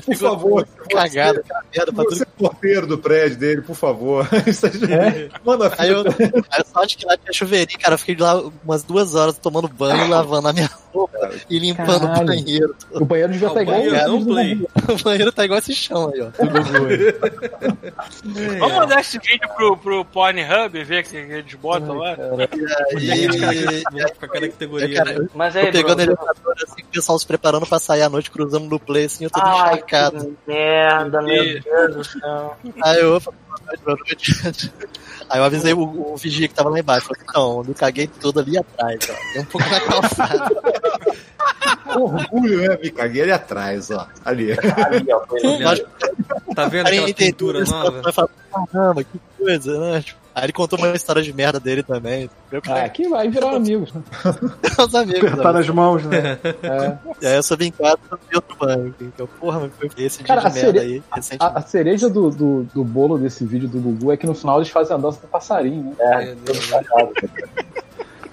Por 0.00 0.02
ficou 0.02 0.30
favor, 0.30 0.68
cagado, 0.90 1.40
aquela 1.40 1.62
merda 1.74 1.92
pra 1.92 2.04
tudo. 2.04 2.16
Você 2.16 2.22
é 2.22 2.26
porteiro 2.26 2.86
do 2.86 2.98
prédio 2.98 3.38
dele, 3.38 3.62
por 3.62 3.74
favor. 3.76 4.26
Aí- 4.32 5.30
Manda 5.44 5.72
Aí 5.78 5.90
eu, 5.90 6.00
aí 6.00 6.32
eu 6.58 6.64
só 6.72 6.82
acho 6.82 6.96
que 6.98 7.06
lá 7.06 7.16
tinha 7.16 7.32
chuveirinho, 7.32 7.78
cara. 7.78 7.94
Eu 7.94 7.98
fiquei 7.98 8.16
lá 8.16 8.40
umas 8.64 8.82
duas 8.82 9.14
horas 9.14 9.38
tomando 9.38 9.68
banho, 9.68 10.08
lavando 10.08 10.48
a 10.48 10.52
minha 10.52 10.68
roupa 10.92 11.30
e 11.48 11.58
limpando 11.58 12.00
Caralho. 12.06 12.22
o 12.22 12.26
banheiro. 12.26 12.76
O 12.92 13.04
banheiro 13.04 13.32
devia 13.32 13.48
Ah, 13.48 13.50
estar 13.50 13.60
o 13.60 13.62
igual 13.62 13.78
banheiro, 13.78 14.06
o 14.14 14.18
não 14.20 14.24
play. 14.26 14.54
Gugu. 14.54 14.68
O 14.92 15.02
banheiro 15.04 15.32
tá 15.32 15.44
igual 15.44 15.58
esse 15.58 15.74
chão 15.74 16.10
aí, 16.14 16.20
ó. 16.22 16.28
Vamos 18.58 18.74
mandar 18.76 19.00
esse 19.00 19.18
vídeo 19.18 19.48
pro, 19.56 19.76
pro 19.76 20.04
Pornhub, 20.06 20.84
ver 20.84 21.04
que 21.04 21.16
eles 21.16 21.54
botam 21.54 21.96
lá. 21.98 22.16
Aí, 23.12 23.82
Com 24.18 24.24
aquela 24.26 24.48
categoria. 24.48 25.04
cara, 25.04 25.18
né? 25.20 25.28
Mas 25.34 25.52
tô 25.54 25.58
aí, 25.60 25.72
pegando 25.72 25.96
Bruno, 25.96 26.02
elevador 26.12 26.54
assim, 26.62 26.82
o 26.82 26.86
pessoal 26.86 27.18
se 27.18 27.26
preparando 27.26 27.66
pra 27.66 27.78
sair 27.78 28.02
à 28.02 28.08
noite, 28.08 28.30
cruzando 28.30 28.66
no 28.68 28.78
play, 28.80 29.04
assim, 29.06 29.24
eu 29.24 29.30
tô 29.30 29.40
Ai, 29.40 29.74
encharcado. 29.74 30.24
que 30.24 30.36
merda, 30.52 31.22
meu 31.22 31.44
E- 31.44 31.60
Deus 31.60 31.96
do 31.96 32.04
céu. 32.04 32.56
Aí 32.82 33.00
eu 33.00 33.20
falei, 33.20 33.40
boa 33.48 33.60
noite, 33.66 33.82
boa 33.84 33.96
noite. 33.98 34.72
Aí 35.28 35.40
eu 35.40 35.44
avisei 35.44 35.72
o, 35.72 36.12
o 36.12 36.16
vigia 36.16 36.46
que 36.46 36.54
tava 36.54 36.68
lá 36.70 36.78
embaixo. 36.78 37.08
Falei, 37.08 37.22
então, 37.28 37.64
eu 37.66 37.74
caguei 37.74 38.06
tudo 38.06 38.38
ali 38.40 38.56
atrás, 38.56 38.98
ó. 39.10 39.32
Tem 39.32 39.42
um 39.42 39.44
pouco 39.46 39.68
na 39.68 39.80
calçada. 39.80 40.50
orgulho, 41.96 42.68
né? 42.68 42.78
Me 42.82 42.90
caguei 42.90 43.22
ali 43.22 43.32
atrás, 43.32 43.90
ó. 43.90 44.06
Ali. 44.24 44.52
Ali, 44.52 45.06
ó, 45.12 46.54
Tá 46.54 46.66
vendo 46.68 46.86
Aí 46.86 46.98
aquela 46.98 47.14
pintura 47.14 47.62
isso, 47.62 47.72
nova? 47.72 48.02
vai 48.02 48.12
falar, 48.12 48.28
caramba, 48.72 49.04
que 49.04 49.20
coisa, 49.36 49.78
né? 49.80 50.00
Tipo, 50.02 50.20
aí 50.36 50.44
ele 50.44 50.52
contou 50.52 50.78
uma 50.78 50.94
história 50.94 51.22
de 51.22 51.32
merda 51.32 51.58
dele 51.58 51.82
também. 51.82 52.28
Meu 52.52 52.60
Ah, 52.66 52.68
pai, 52.68 52.90
que 52.90 53.08
vai 53.08 53.28
virar 53.30 53.50
amigos. 53.56 53.90
os 54.78 54.94
amigos. 54.94 55.32
Apertar 55.32 55.52
né? 55.54 55.60
as 55.60 55.68
mãos, 55.70 56.04
né? 56.04 56.38
É. 56.62 56.98
E 57.22 57.26
aí 57.26 57.36
eu 57.36 57.42
só 57.42 57.56
vim 57.56 57.66
em 57.68 57.70
casa 57.72 57.98
e 58.30 58.36
outro 58.36 58.56
banho. 58.58 58.94
Então, 59.00 59.26
porra, 59.40 59.60
mas 59.60 59.72
foi 59.76 60.04
esse 60.04 60.18
dia 60.18 60.26
Cara, 60.26 60.42
de 60.42 60.46
a 60.46 60.62
merda 60.62 60.80
aí. 60.82 61.02
A, 61.40 61.58
a 61.58 61.62
cereja 61.62 62.10
do, 62.10 62.30
do, 62.30 62.62
do 62.74 62.84
bolo 62.84 63.16
desse 63.18 63.44
vídeo 63.46 63.66
do 63.68 63.80
Gugu 63.80 64.12
é 64.12 64.16
que 64.16 64.26
no 64.26 64.34
final 64.34 64.58
eles 64.58 64.68
fazem 64.68 64.94
a 64.94 64.98
dança 64.98 65.20
do 65.22 65.26
passarinho, 65.26 65.96
né? 65.98 66.24
É, 66.30 66.34
todo 66.44 66.68
cagado. 66.68 67.12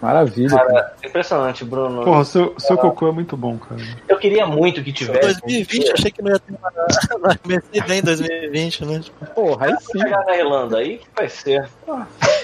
Maravilha. 0.03 0.49
Cara, 0.49 0.93
impressionante, 1.01 1.63
Bruno. 1.63 2.03
Porra, 2.03 2.25
seu, 2.25 2.53
seu 2.57 2.77
cocô 2.77 3.07
é 3.07 3.11
muito 3.13 3.37
bom, 3.37 3.57
cara. 3.57 3.79
Eu 4.05 4.17
queria 4.17 4.45
muito 4.45 4.83
que 4.83 4.91
tivesse. 4.91 5.39
2020, 5.39 5.91
achei 5.93 6.11
que 6.11 6.21
não 6.21 6.29
ia 6.33 6.39
ter 6.39 6.53
nada. 6.61 7.37
Comecei 7.41 7.81
bem 7.87 7.99
em 7.99 8.01
2020, 8.01 8.83
né? 8.85 9.01
Porra, 9.33 9.67
aí 9.67 9.75
sim. 9.79 9.99
chegar 9.99 10.25
na 10.25 10.35
Irlanda, 10.35 10.77
aí 10.79 10.97
que 10.97 11.07
vai 11.15 11.29
ser. 11.29 11.69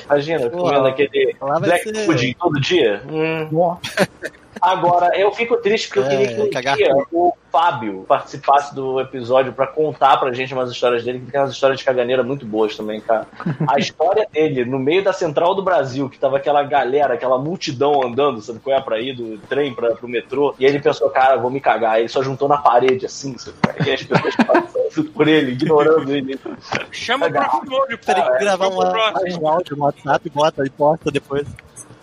Imagina, 0.05 0.49
Porra, 0.49 0.63
comendo 0.71 0.87
aquele 0.87 1.35
black 1.59 1.83
ser- 1.83 2.05
pudding 2.05 2.33
todo 2.39 2.61
dia. 2.61 3.03
Hum. 3.11 3.77
Agora, 4.61 5.17
eu 5.17 5.31
fico 5.31 5.57
triste 5.57 5.87
porque 5.87 5.99
eu 5.99 6.03
É, 6.03 6.09
queria 6.09 6.35
que 6.35 6.41
um 6.41 6.49
cagar 6.49 6.75
dia 6.75 6.95
o 7.11 7.33
Fábio 7.51 8.05
participasse 8.07 8.75
do 8.75 8.99
episódio 8.99 9.53
pra 9.53 9.65
contar 9.65 10.17
pra 10.17 10.31
gente 10.33 10.53
umas 10.53 10.71
histórias 10.71 11.03
dele, 11.03 11.19
que 11.19 11.31
tem 11.31 11.39
umas 11.39 11.51
histórias 11.51 11.79
de 11.79 11.85
caganeira 11.85 12.23
muito 12.23 12.45
boas 12.45 12.75
também, 12.75 13.01
cara. 13.01 13.27
A 13.67 13.77
história 13.79 14.27
dele, 14.31 14.65
no 14.65 14.77
meio 14.77 15.03
da 15.03 15.13
central 15.13 15.55
do 15.55 15.63
Brasil, 15.63 16.09
que 16.09 16.19
tava 16.19 16.37
aquela 16.37 16.61
galera, 16.63 17.15
aquela 17.15 17.39
multidão 17.39 18.03
andando, 18.05 18.41
sabe 18.41 18.59
qual 18.59 18.77
é, 18.77 18.81
pra 18.81 18.99
ir 18.99 19.15
do 19.15 19.37
trem 19.47 19.73
pra, 19.73 19.95
pro 19.95 20.07
metrô, 20.07 20.53
e 20.59 20.65
ele 20.65 20.79
pensou, 20.79 21.09
cara, 21.09 21.37
vou 21.37 21.49
me 21.49 21.59
cagar. 21.59 21.93
Aí 21.93 22.01
ele 22.03 22.09
só 22.09 22.21
juntou 22.21 22.47
na 22.47 22.57
parede, 22.57 23.05
assim, 23.05 23.37
sabe? 23.37 23.57
e 23.85 23.91
as 23.91 24.03
pessoas 24.03 24.35
passando 24.35 25.09
por 25.11 25.27
ele, 25.27 25.53
ignorando 25.53 26.11
ele. 26.13 26.39
Chama 26.91 27.27
o 27.27 27.31
próximo 27.31 27.75
olho, 27.75 27.97
teria 27.97 28.31
que 28.31 28.39
gravar 28.39 28.67
um 28.67 29.47
áudio 29.47 29.75
no 29.75 29.83
WhatsApp, 29.83 30.29
bota 30.29 30.65
e 30.65 30.69
posta 30.69 31.11
depois. 31.11 31.47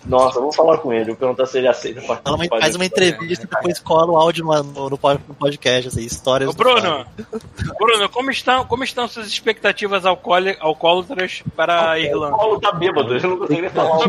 Nossa, 0.07 0.39
vou 0.39 0.51
falar 0.53 0.77
com 0.77 0.93
ele, 0.93 1.05
vou 1.07 1.15
perguntar 1.15 1.45
se 1.45 1.57
ele 1.57 1.67
aceita 1.67 2.01
Fala 2.01 2.19
uma- 2.25 2.29
participar 2.37 2.59
faz 2.61 2.75
uma 2.75 2.85
entrevista 2.85 3.45
e 3.45 3.47
depois 3.49 3.79
cola 3.79 4.11
o 4.13 4.17
áudio 4.17 4.45
no, 4.45 4.63
no, 4.63 4.89
no 4.91 4.97
pod- 4.97 5.19
no 5.27 5.35
podcast, 5.35 5.89
assim, 5.89 6.01
histórias. 6.05 6.49
Ô, 6.49 6.53
Bruno. 6.53 7.05
Bruno, 7.77 8.09
como 8.09 8.31
estão, 8.31 8.65
como 8.65 8.83
estão 8.83 9.07
suas 9.07 9.27
expectativas 9.27 10.05
alcoólatras 10.05 11.43
para 11.55 11.91
a 11.91 11.93
O 11.93 11.97
Irlanda? 11.97 12.37
Paulo 12.37 12.59
tá 12.59 12.71
bêbado, 12.71 13.13
ele 13.15 13.27
não 13.27 13.37
consegue 13.37 13.61
nem 13.61 13.69
falar. 13.69 13.97
o. 13.97 14.01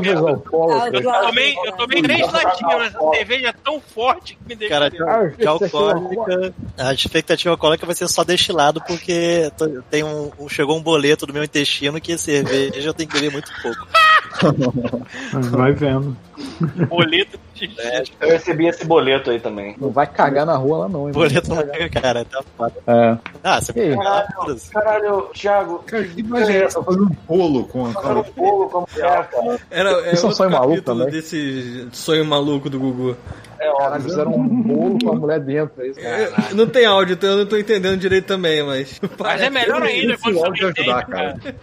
Eu 0.92 1.02
tomei, 1.26 1.56
eu 1.64 1.72
tomei 1.72 2.02
três 2.02 2.32
latinhas, 2.32 2.92
mas 2.92 2.96
a 2.96 3.10
cerveja 3.14 3.48
é 3.48 3.52
tão 3.52 3.80
forte 3.80 4.34
que 4.36 4.48
me 4.48 4.54
deixa. 4.56 4.74
Cara, 4.74 4.86
Ah, 4.86 5.24
de 5.26 5.32
expectativa 5.34 5.50
alcoólica, 5.50 6.54
a 6.78 6.92
expectativa 6.94 7.50
alcoólica 7.54 7.86
vai 7.86 7.94
ser 7.94 8.08
só 8.08 8.22
destilado 8.24 8.80
porque 8.86 9.50
tem 9.90 10.04
um- 10.04 10.30
chegou 10.48 10.76
um 10.76 10.82
boleto 10.82 11.26
do 11.26 11.32
meu 11.32 11.42
intestino 11.44 12.00
que 12.00 12.16
cerveja 12.16 12.88
eu 12.88 12.94
tenho 12.94 13.08
que 13.08 13.14
beber 13.16 13.32
muito 13.32 13.50
pouco. 13.62 13.86
Vai 15.50 15.72
vendo. 15.72 16.16
boleto 16.88 17.38
de 17.54 17.70
Eu 18.20 18.28
recebi 18.28 18.66
esse 18.66 18.84
boleto 18.84 19.30
aí 19.30 19.40
também. 19.40 19.76
Não 19.78 19.90
vai 19.90 20.06
cagar 20.06 20.46
na 20.46 20.56
rua 20.56 20.78
lá 20.78 20.88
não, 20.88 21.06
hein? 21.06 21.12
Boleto 21.12 21.48
não 21.54 21.56
pega, 21.56 22.00
cara, 22.00 22.24
tá 22.24 22.42
foda. 22.56 22.74
É. 22.86 23.18
Ah, 23.42 23.60
você 23.60 23.72
E? 23.72 23.96
Caralho. 23.96 24.60
Caralho, 24.72 25.22
Thiago, 25.32 25.82
Cara, 25.86 26.04
que 26.04 26.20
imagem 26.20 26.56
é 26.56 26.64
essa? 26.64 26.82
Fazer 26.82 27.00
um 27.00 27.10
bolo 27.26 27.64
com, 27.64 27.92
fazer 27.92 28.18
um 28.18 28.22
com 28.22 28.32
bolo 28.42 28.68
como 28.68 28.86
é, 28.96 29.00
cara. 29.00 29.60
Era, 29.70 29.90
é 30.08 30.14
Isso 30.14 30.26
é 30.26 30.28
um 30.28 30.32
sonho 30.32 30.50
maluco 30.50 30.82
também? 30.82 31.10
desse 31.10 31.88
sonho 31.92 32.24
maluco 32.24 32.70
do 32.70 32.78
Gugu. 32.78 33.16
É 33.60 33.70
óbvio. 33.70 34.02
fizeram 34.02 34.32
um 34.34 34.62
bolo 34.62 34.98
com 35.02 35.12
a 35.12 35.14
mulher 35.16 35.40
dentro. 35.40 35.82
É 35.82 35.86
isso, 35.88 36.00
cara. 36.00 36.16
É, 36.50 36.54
não 36.54 36.66
tem 36.66 36.86
áudio, 36.86 37.14
então 37.14 37.30
eu 37.30 37.38
não 37.38 37.46
tô 37.46 37.56
entendendo 37.56 37.98
direito 37.98 38.26
também, 38.26 38.62
mas. 38.64 39.00
Mas 39.18 39.40
é 39.42 39.50
melhor 39.50 39.82
ainda 39.82 40.16
quando 40.18 40.34
você 40.36 40.46
não 40.48 40.52
ajudar, 40.68 41.06
cara. 41.06 41.38
cara. 41.40 41.54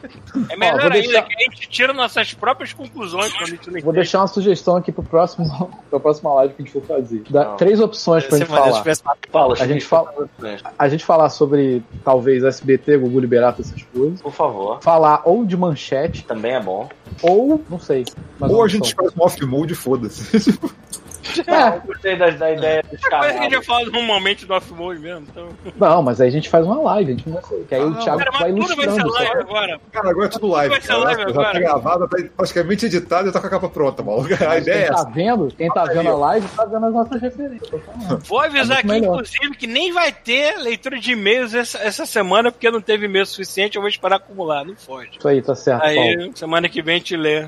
É 0.50 0.56
melhor 0.58 0.80
Ó, 0.80 0.84
ainda 0.84 0.90
deixar- 0.90 1.22
que 1.24 1.36
a 1.36 1.40
gente 1.40 1.70
tira 1.70 1.94
nossas 1.94 2.34
próprias 2.34 2.74
conclusões 2.74 3.32
quando 3.34 3.44
a 3.44 3.50
gente 3.50 3.66
não 3.68 3.72
Vou 3.74 3.80
entende. 3.80 3.96
deixar 3.96 4.20
uma 4.22 4.28
sugestão 4.28 4.76
aqui 4.76 4.92
pro 4.92 5.04
próximo, 5.04 5.72
pra 5.90 6.00
próxima 6.00 6.34
live 6.36 6.54
que 6.54 6.62
a 6.62 6.66
gente 6.66 6.74
for 6.74 6.84
fazer. 6.84 7.24
Dá 7.30 7.46
Não. 7.46 7.56
três 7.58 7.80
opções 7.80 8.24
pra 8.26 8.38
gente 8.38 8.48
falar. 8.48 8.84
Fala, 9.32 9.54
A 9.60 9.68
gente 9.68 9.86
fala, 9.86 10.30
a 10.78 10.90
gente 10.90 11.06
falar 11.06 11.30
sobre 11.30 11.84
talvez 12.04 12.44
SBT, 12.44 12.98
Google 12.98 13.22
Liberato, 13.22 13.62
essas 13.62 13.82
coisas. 13.84 14.22
Por 14.22 14.34
favor. 14.34 14.80
Falar 14.82 15.22
ou 15.26 15.46
de 15.46 15.56
manchete, 15.56 16.24
Também 16.26 16.54
é 16.54 16.60
bom. 16.62 16.90
ou 17.22 17.62
não 17.70 17.80
sei. 17.80 18.06
Ou 18.40 18.64
a 18.64 18.68
gente 18.68 18.94
faz 18.94 19.12
um 19.18 19.22
off-mode 19.24 19.76
foda-se. 19.76 20.58
É, 21.48 21.76
eu 21.78 21.82
gostei 21.82 22.16
da, 22.18 22.30
da 22.32 22.52
ideia 22.52 22.84
dos 22.84 23.00
Coisa 23.02 23.10
que 23.10 23.16
a 23.16 23.32
gente 23.32 23.44
já 23.44 23.50
caras. 23.50 23.66
fala 23.66 23.86
normalmente 23.90 24.46
do 24.46 24.54
off-mode 24.54 25.00
mesmo. 25.00 25.26
Então. 25.30 25.50
Não, 25.78 26.02
mas 26.02 26.22
aí 26.22 26.28
a 26.28 26.32
gente 26.32 26.50
faz 26.50 26.66
uma 26.66 26.82
live, 26.82 27.12
a 27.12 27.16
gente 27.16 27.30
não 27.30 27.42
vai. 27.42 27.60
Que 27.68 27.76
aí 27.76 27.82
Ah, 27.82 27.86
o. 27.86 27.96
Thiago 27.96 28.18
Cara, 28.20 28.32
vai 28.32 28.52
mas 28.52 28.66
tudo 28.68 28.76
vai 28.76 28.90
ser 28.90 29.00
ilustrando. 29.00 29.14
live 29.14 29.42
agora. 29.42 29.80
Cara, 29.92 30.10
agora 30.10 30.26
é 30.26 30.30
tudo 30.30 30.48
live. 30.48 30.70
Vai 30.70 30.82
ser 30.82 30.88
cara. 30.88 31.00
live 31.00 31.22
Já 31.22 31.30
agora. 31.30 31.52
tá 31.54 31.60
gravado, 31.60 32.08
tá 32.08 32.18
praticamente 32.38 32.86
editado 32.86 33.30
e 33.30 33.32
tá 33.32 33.40
com 33.42 33.48
a 33.48 33.50
capa 33.50 33.70
pronta, 33.70 34.04
maluco. 34.04 34.30
A 34.48 34.58
ideia 34.58 34.76
é 34.76 34.80
Quem 34.86 34.88
tá 34.88 34.94
essa. 34.94 35.10
vendo, 35.10 35.48
quem 35.56 35.70
tá 35.70 35.84
vendo 35.86 36.10
a 36.10 36.16
live 36.16 36.48
tá 36.50 36.66
vendo 36.66 36.86
as 36.86 36.94
nossas 36.94 37.22
referências. 37.22 37.70
falando. 37.84 38.20
Vou 38.26 38.40
avisar 38.40 38.78
É 38.78 38.80
aqui, 38.80 38.88
melhor. 38.88 39.14
inclusive, 39.16 39.56
que 39.58 39.68
nem 39.68 39.92
vai 39.92 40.12
ter 40.12 40.58
leitura 40.58 41.00
de 41.00 41.12
e-mails 41.14 41.54
essa, 41.54 41.78
essa 41.80 42.06
semana, 42.06 42.52
porque 42.52 42.70
não 42.70 42.82
teve 42.82 43.06
e-mail 43.06 43.26
suficiente, 43.26 43.76
eu 43.76 43.82
vou 43.82 43.90
esperar 43.90 44.18
acumular, 44.18 44.64
não 44.66 44.76
foge. 44.76 45.10
Isso 45.18 45.28
aí, 45.28 45.42
tá 45.42 45.56
certo. 45.56 45.82
Paulo. 45.82 46.00
Aí, 46.00 46.32
semana 46.36 46.70
que 46.70 46.82
vem 46.82 46.96
a 46.96 46.98
gente 46.98 47.16
lê 47.18 47.48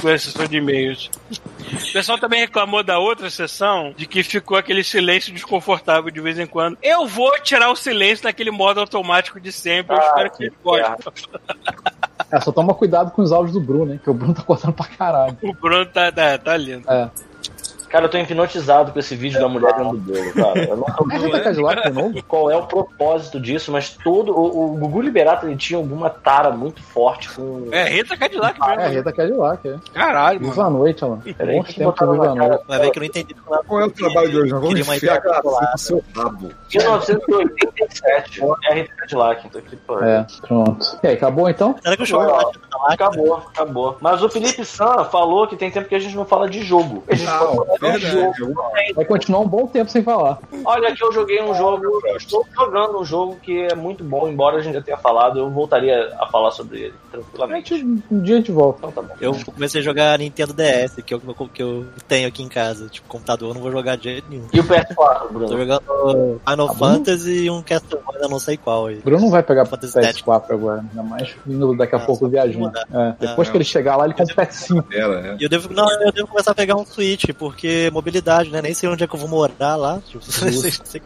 com 0.00 0.08
a 0.08 0.18
sessão 0.18 0.46
de 0.46 0.56
e-mails. 0.58 1.10
O 1.88 1.92
pessoal 1.92 2.18
também 2.18 2.40
reclamou 2.40 2.82
da 2.82 2.98
outra 3.06 3.30
sessão, 3.30 3.94
de 3.96 4.06
que 4.06 4.22
ficou 4.22 4.56
aquele 4.56 4.82
silêncio 4.84 5.32
desconfortável 5.32 6.10
de 6.10 6.20
vez 6.20 6.38
em 6.38 6.46
quando. 6.46 6.76
Eu 6.82 7.06
vou 7.06 7.32
tirar 7.40 7.70
o 7.70 7.76
silêncio 7.76 8.24
naquele 8.24 8.50
modo 8.50 8.80
automático 8.80 9.40
de 9.40 9.52
sempre, 9.52 9.96
eu 9.96 10.00
Ah, 10.00 10.04
espero 10.06 10.30
que 10.30 10.36
que 10.36 10.44
eles 10.44 10.54
gostem. 10.62 11.12
É, 12.30 12.40
só 12.40 12.50
toma 12.50 12.74
cuidado 12.74 13.10
com 13.12 13.22
os 13.22 13.30
áudios 13.32 13.52
do 13.52 13.60
Bruno, 13.60 13.92
hein? 13.92 14.00
Que 14.02 14.10
o 14.10 14.14
Bruno 14.14 14.34
tá 14.34 14.42
cortando 14.42 14.72
pra 14.72 14.86
caralho. 14.86 15.36
O 15.42 15.52
Bruno 15.52 15.86
tá, 15.86 16.10
tá, 16.10 16.36
tá 16.38 16.56
lindo. 16.56 16.90
É. 16.90 17.08
Cara, 17.88 18.04
eu 18.06 18.08
tô 18.08 18.18
hipnotizado 18.18 18.92
com 18.92 18.98
esse 18.98 19.14
vídeo 19.14 19.40
da 19.40 19.48
mulher 19.48 19.72
dentro 19.74 19.96
do 19.96 19.98
bolo, 19.98 20.32
cara. 20.34 20.64
Eu 20.64 20.76
não 20.76 20.86
É 21.36 21.52
de 21.52 21.94
novo? 21.94 22.22
qual 22.24 22.50
é 22.50 22.56
o 22.56 22.66
propósito 22.66 23.40
disso, 23.40 23.70
mas 23.72 23.90
todo. 23.90 24.32
O, 24.36 24.74
o 24.74 24.76
Gugu 24.76 25.00
Liberato 25.02 25.46
ele 25.46 25.56
tinha 25.56 25.78
alguma 25.78 26.10
tara 26.10 26.50
muito 26.50 26.82
forte 26.82 27.30
com. 27.30 27.68
É, 27.70 27.84
Rita 27.84 28.16
Cadillac 28.16 28.60
mesmo. 28.60 28.80
É, 28.80 28.88
Rita 28.88 29.12
Cadillac, 29.12 29.68
é. 29.68 29.76
Caralho, 29.94 30.40
mano. 30.40 30.52
Viva 30.52 30.64
a 30.66 30.70
noite, 30.70 31.04
Alan. 31.04 31.20
Peraí, 31.20 31.62
que 31.62 31.74
tempos 31.74 31.84
botaram 31.94 32.12
Viva 32.12 32.24
a 32.24 32.28
na 32.28 32.34
cara. 32.36 32.48
noite. 32.48 32.64
Vai 32.68 32.78
ver 32.80 32.90
que 32.90 32.98
eu 32.98 33.00
não 33.00 33.06
entendi. 33.06 33.34
Qual 33.66 33.80
é 33.80 33.84
o 33.84 33.90
trabalho 33.90 34.30
de 34.30 34.36
hoje? 34.38 34.52
Nós 34.52 34.60
vamos 34.62 34.80
enfiar 34.80 35.22
a 35.72 35.76
seu 35.76 36.02
rabo. 36.14 36.50
1987. 36.72 38.42
É 38.64 38.70
a 38.70 38.74
Rita 38.74 38.94
Cadillac. 38.96 39.46
Então, 39.46 39.60
que. 39.60 39.78
É, 40.02 40.26
pronto. 40.46 40.98
E 41.02 41.06
aí, 41.06 41.14
acabou 41.14 41.48
então? 41.48 41.76
Será 41.82 41.96
que 41.96 42.02
o 42.02 42.06
show 42.06 42.20
Acabou. 42.20 42.52
Acabou, 42.88 43.34
acabou. 43.36 43.96
Mas 44.00 44.22
o 44.22 44.28
Felipe 44.28 44.64
San 44.64 45.04
falou 45.04 45.46
que 45.46 45.56
tem 45.56 45.70
tempo 45.70 45.88
que 45.88 45.94
a 45.94 45.98
gente 45.98 46.14
não 46.14 46.24
fala 46.24 46.48
de 46.48 46.62
jogo. 46.62 47.02
A 47.08 47.14
gente 47.14 47.26
Não, 47.28 47.66
verdade. 47.92 48.38
jogo. 48.38 48.54
Vai 48.94 49.04
continuar 49.04 49.40
um 49.40 49.48
bom 49.48 49.66
tempo 49.66 49.90
sem 49.90 50.02
falar. 50.02 50.38
Olha 50.64 50.94
que 50.94 51.02
eu 51.04 51.12
joguei 51.12 51.42
um 51.42 51.54
jogo, 51.54 51.82
eu 52.06 52.16
estou 52.16 52.44
jogando 52.54 52.98
um 52.98 53.04
jogo 53.04 53.36
que 53.42 53.62
é 53.70 53.74
muito 53.74 54.02
bom, 54.04 54.28
embora 54.28 54.56
a 54.58 54.60
gente 54.60 54.74
já 54.74 54.82
tenha 54.82 54.96
falado, 54.96 55.38
eu 55.38 55.50
voltaria 55.50 56.12
a 56.18 56.26
falar 56.26 56.50
sobre 56.50 56.80
ele 56.80 56.94
tranquilamente. 57.10 57.74
um 58.10 58.20
dia 58.20 58.34
a 58.36 58.38
gente 58.38 58.52
volta. 58.52 58.78
Então 58.86 58.92
tá 58.92 59.02
bom. 59.02 59.14
Eu 59.20 59.34
comecei 59.54 59.80
a 59.80 59.84
jogar 59.84 60.18
Nintendo 60.18 60.52
DS, 60.52 61.02
que 61.04 61.14
é 61.14 61.16
o 61.16 61.20
que 61.48 61.62
eu- 61.62 61.86
tenho 62.08 62.28
aqui 62.28 62.42
em 62.42 62.48
casa. 62.48 62.88
Tipo, 62.88 63.08
computador 63.08 63.50
eu 63.50 63.54
não 63.54 63.60
vou 63.62 63.70
jogar 63.72 63.96
de 63.96 64.04
jeito 64.04 64.26
nenhum. 64.28 64.46
E 64.52 64.60
o 64.60 64.64
PS4, 64.64 65.28
Tô 65.28 65.32
Bruno? 65.34 65.48
jogando 65.58 66.40
Final 66.48 66.66
Tá. 66.68 66.74
Fantasy 66.74 67.44
e 67.44 67.50
um 67.50 67.62
Castlevania, 67.62 68.28
não 68.28 68.38
sei 68.38 68.56
qual 68.56 68.86
aí. 68.86 68.98
O 68.98 69.02
Bruno 69.02 69.22
não 69.22 69.30
vai 69.30 69.42
pegar 69.42 69.64
Fantasy 69.66 69.98
PS4 69.98 70.52
agora, 70.52 70.80
ainda 70.80 71.02
mais 71.02 71.34
vindo 71.44 71.74
daqui 71.76 71.94
a 71.94 71.98
Ah, 71.98 72.02
pouco 72.02 72.28
viajando. 72.28 72.72
É, 72.92 73.14
depois 73.18 73.48
Ah, 73.48 73.50
que 73.50 73.56
ele 73.56 73.64
chegar 73.64 73.96
lá, 73.96 74.04
ele 74.04 74.14
compra 74.14 74.32
o 74.32 74.36
PS5. 74.36 74.84
Era, 74.92 75.20
é. 75.28 75.36
E 75.38 75.42
eu 75.44 75.48
devo, 75.48 75.72
não, 75.72 75.90
eu 76.02 76.12
devo 76.12 76.28
começar 76.28 76.52
a 76.52 76.54
pegar 76.54 76.76
um 76.76 76.84
Switch, 76.84 77.24
porque 77.38 77.65
mobilidade, 77.92 78.50
né? 78.50 78.62
Nem 78.62 78.74
sei 78.74 78.88
onde 78.88 79.04
é 79.04 79.06
que 79.06 79.14
eu 79.14 79.20
vou 79.20 79.28
morar 79.28 79.76
lá. 79.76 80.00
Tipo, 80.06 80.24
não 80.44 80.52
sei, 80.52 80.72
sei 80.84 81.02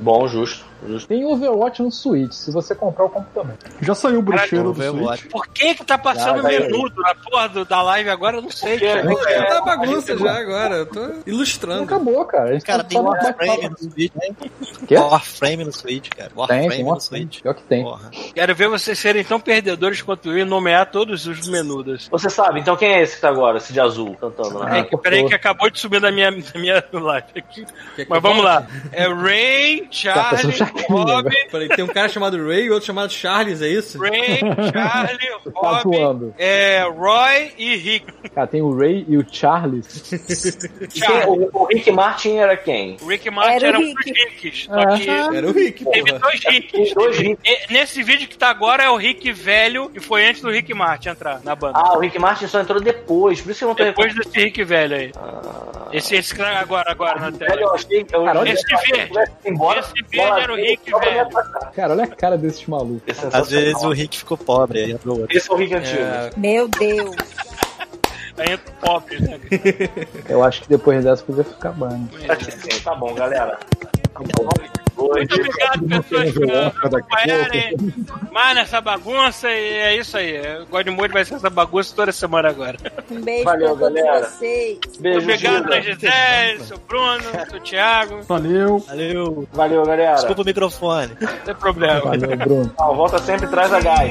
Bom, 0.00 0.26
justo, 0.28 0.64
justo. 0.86 1.08
Tem 1.08 1.24
Overwatch 1.24 1.82
no 1.82 1.90
Switch, 1.90 2.32
se 2.32 2.50
você 2.50 2.74
comprar, 2.74 3.04
eu 3.04 3.08
compro 3.08 3.28
também. 3.34 3.56
Já 3.80 3.94
saiu 3.94 4.18
o 4.18 4.22
bruxeiro 4.22 4.64
do 4.64 4.70
Overwatch. 4.70 5.20
Switch? 5.22 5.32
Por 5.32 5.46
que 5.48 5.74
que 5.74 5.84
tá 5.84 5.96
passando 5.98 6.36
Já, 6.36 6.42
vai 6.42 6.56
aí. 6.56 6.62
menudo 6.64 7.00
na 7.02 7.14
porra 7.14 7.48
do- 7.48 7.64
da 7.64 7.82
live 7.82 8.10
agora? 8.10 8.36
Eu 8.38 8.42
não 8.42 8.50
sei. 8.50 8.78
Porque- 8.78 8.86
cara. 8.86 9.08
Pô, 9.08 9.54
tá 9.54 9.60
bagunça 9.62 10.16
já 10.18 10.38
agora, 10.38 10.74
eu 10.76 10.86
tô 10.86 11.00
ilustrando. 11.26 11.84
Acabou, 11.84 12.24
cara. 12.24 12.56
A 12.56 12.60
Cara, 12.60 12.82
tá 12.82 12.88
tem 12.88 12.98
no 12.98 13.08
Warframe 13.08 13.68
no 13.68 13.78
Switch, 13.78 14.12
né? 14.14 14.36
Warframe 14.98 15.64
no 15.64 15.72
Switch, 15.72 16.08
cara. 16.10 16.28
Tem, 16.30 16.38
Warframe 16.38 16.68
tem 16.68 16.82
no 16.84 16.90
Warframe. 16.90 17.22
Switch. 17.24 17.42
Pior 17.42 17.54
que 17.54 17.62
tem. 17.62 17.82
Porra. 17.84 18.10
Quero 18.34 18.54
ver 18.54 18.68
vocês 18.68 18.98
serem 18.98 19.24
tão 19.24 19.40
perdedores 19.40 20.02
quanto 20.02 20.30
eu 20.30 20.38
e 20.38 20.44
nomear 20.44 20.90
todos 20.90 21.26
os 21.26 21.46
menudas. 21.48 22.08
Você 22.10 22.30
sabe, 22.30 22.60
então 22.60 22.76
quem 22.76 22.88
é 22.94 23.02
esse 23.02 23.16
que 23.16 23.20
tá 23.20 23.28
agora, 23.28 23.58
esse 23.58 23.72
de 23.72 23.80
azul, 23.80 24.16
cantando, 24.20 24.62
Ah, 24.62 24.66
né? 24.70 24.78
É, 24.80 24.82
que- 24.84 24.96
peraí 24.96 25.26
que 25.26 25.34
acabou 25.34 25.70
de 25.70 25.78
subir 25.78 26.00
da 26.00 26.10
minha, 26.10 26.30
da 26.30 26.58
minha 26.58 26.82
live 26.92 27.26
aqui. 27.36 27.64
Que 27.96 28.06
Mas 28.08 28.16
eu 28.16 28.20
vamos 28.20 28.44
lá. 28.44 28.66
É 28.92 29.08
Ray, 29.76 29.80
Tá 29.80 29.90
Charlie, 29.90 30.86
Bob, 30.88 31.30
Peraí, 31.50 31.68
tem 31.68 31.84
um 31.84 31.88
cara 31.88 32.08
chamado 32.08 32.36
Ray 32.46 32.64
e 32.64 32.70
outro 32.70 32.86
chamado 32.86 33.12
Charles, 33.12 33.60
é 33.62 33.68
isso? 33.68 33.98
Ray, 33.98 34.40
Charlie, 34.72 35.18
Tá 35.60 35.82
Bob, 35.84 36.32
é, 36.38 36.82
Roy 36.90 37.52
e 37.58 37.76
Rick. 37.76 38.06
Cara, 38.34 38.46
tem 38.46 38.62
o 38.62 38.76
Ray 38.76 39.04
e 39.08 39.16
o 39.16 39.24
Charles. 39.30 40.10
Charlie. 40.94 41.48
o, 41.52 41.62
o 41.62 41.64
Rick 41.66 41.90
Martin 41.92 42.36
era 42.36 42.56
quem? 42.56 42.96
O 43.02 43.06
Rick 43.06 43.30
Martin 43.30 43.64
Era 43.64 43.66
o 43.66 43.68
era 43.68 43.78
um 43.78 43.82
Rick. 43.94 44.12
dos 44.12 44.22
Ricks. 44.42 44.64
Só 44.64 44.72
Ah. 44.74 45.36
Era 45.36 45.46
o 45.48 45.52
Rick, 45.52 45.84
teve 45.84 46.06
porra. 46.10 46.18
dois 46.20 46.40
Ricks. 46.44 46.94
Dois 46.94 47.18
Ricks. 47.18 47.38
E- 47.44 47.72
Nesse 47.72 48.02
vídeo 48.02 48.28
que 48.28 48.36
tá 48.38 48.48
agora 48.48 48.82
é 48.84 48.90
o 48.90 48.96
Rick 48.96 49.30
velho, 49.32 49.88
que 49.90 50.00
foi 50.00 50.26
antes 50.26 50.42
do 50.42 50.50
Rick 50.50 50.72
Martin 50.74 51.10
entrar 51.10 51.40
na 51.44 51.54
banda. 51.54 51.78
Ah, 51.78 51.96
o 51.96 52.00
Rick 52.00 52.18
Martin 52.18 52.46
só 52.46 52.60
entrou 52.60 52.80
depois, 52.80 53.40
por 53.40 53.50
isso 53.50 53.58
que 53.58 53.64
eu 53.64 53.68
não 53.68 53.74
tô 53.74 53.84
Depois 53.84 54.14
desse 54.14 54.38
Rick 54.38 54.62
velho 54.64 54.96
aí. 54.96 55.12
Esse, 55.92 56.16
esse 56.16 56.34
que 56.34 56.40
tá 56.40 56.58
agora, 56.58 56.90
agora 56.90 57.18
na 57.18 57.30
Velho, 57.30 57.38
tela. 57.38 57.60
eu 57.60 57.74
achei 57.74 58.04
que 58.04 58.14
eu 58.14 58.24
Cara, 58.24 58.48
esse 58.48 58.64
verde. 58.92 59.12
Embora, 59.58 59.80
Esse 59.80 59.92
verde 59.92 60.16
bola 60.16 60.40
era 60.40 60.52
o 60.52 60.56
Rick 60.56 60.90
velho. 60.90 61.28
Cara, 61.74 61.92
olha 61.92 62.04
a 62.04 62.06
cara 62.06 62.38
desses 62.38 62.66
malucos. 62.66 63.02
É 63.06 63.36
Às 63.36 63.50
vezes 63.50 63.82
o 63.82 63.90
Rick 63.90 64.18
ficou 64.18 64.36
pobre, 64.38 64.84
aí 64.84 64.92
outro. 64.92 65.26
Esse 65.30 65.50
é 65.50 65.54
o 65.54 65.56
Rick 65.56 65.74
antigo. 65.74 66.00
É, 66.00 66.30
Meu 66.36 66.68
Deus. 66.68 67.16
Aí 68.38 68.52
entra 68.52 68.72
o 68.72 68.86
pobre, 68.86 69.20
né? 69.20 69.40
Eu 70.28 70.44
acho 70.44 70.62
que 70.62 70.68
depois 70.68 71.02
dessa 71.02 71.24
podia 71.24 71.42
ficar 71.42 71.72
bom. 71.72 72.06
Acho 72.28 72.44
que 72.46 72.52
sim, 72.52 72.80
tá 72.84 72.94
bom, 72.94 73.12
galera. 73.12 73.58
Muito 74.96 75.34
obrigado, 75.34 75.84
pessoas, 75.86 76.32
por 76.32 76.96
acompanharem 76.96 77.76
mais 78.32 78.54
nessa 78.56 78.80
bagunça. 78.80 79.48
E 79.48 79.78
é 79.78 79.96
isso 79.96 80.16
aí. 80.16 80.40
O 80.62 80.66
Godmode 80.66 81.12
vai 81.12 81.24
ser 81.24 81.34
essa 81.34 81.48
bagunça 81.48 81.94
toda 81.94 82.10
semana 82.10 82.48
agora. 82.48 82.76
Um 83.10 83.20
beijo 83.20 83.44
Valeu, 83.44 83.76
pra 83.76 83.86
todos 83.86 84.02
galera. 84.02 84.26
vocês. 84.26 84.78
Beijo, 84.98 85.20
obrigado, 85.20 85.72
Gisele, 85.82 86.64
seu 86.64 86.78
Bruno, 86.78 87.22
seu 87.48 87.60
Thiago. 87.60 88.22
Valeu. 88.22 88.78
Valeu. 88.80 89.48
Valeu, 89.52 89.84
galera. 89.86 90.14
Desculpa 90.14 90.42
o 90.42 90.44
microfone. 90.44 91.12
Não 91.20 91.38
tem 91.44 91.54
problema. 91.54 92.00
Valeu, 92.00 92.36
Bruno. 92.36 92.74
Não, 92.78 92.96
volta 92.96 93.18
sempre 93.18 93.46
e 93.46 93.50
traz 93.50 93.72
a 93.72 93.80
gás. 93.80 94.10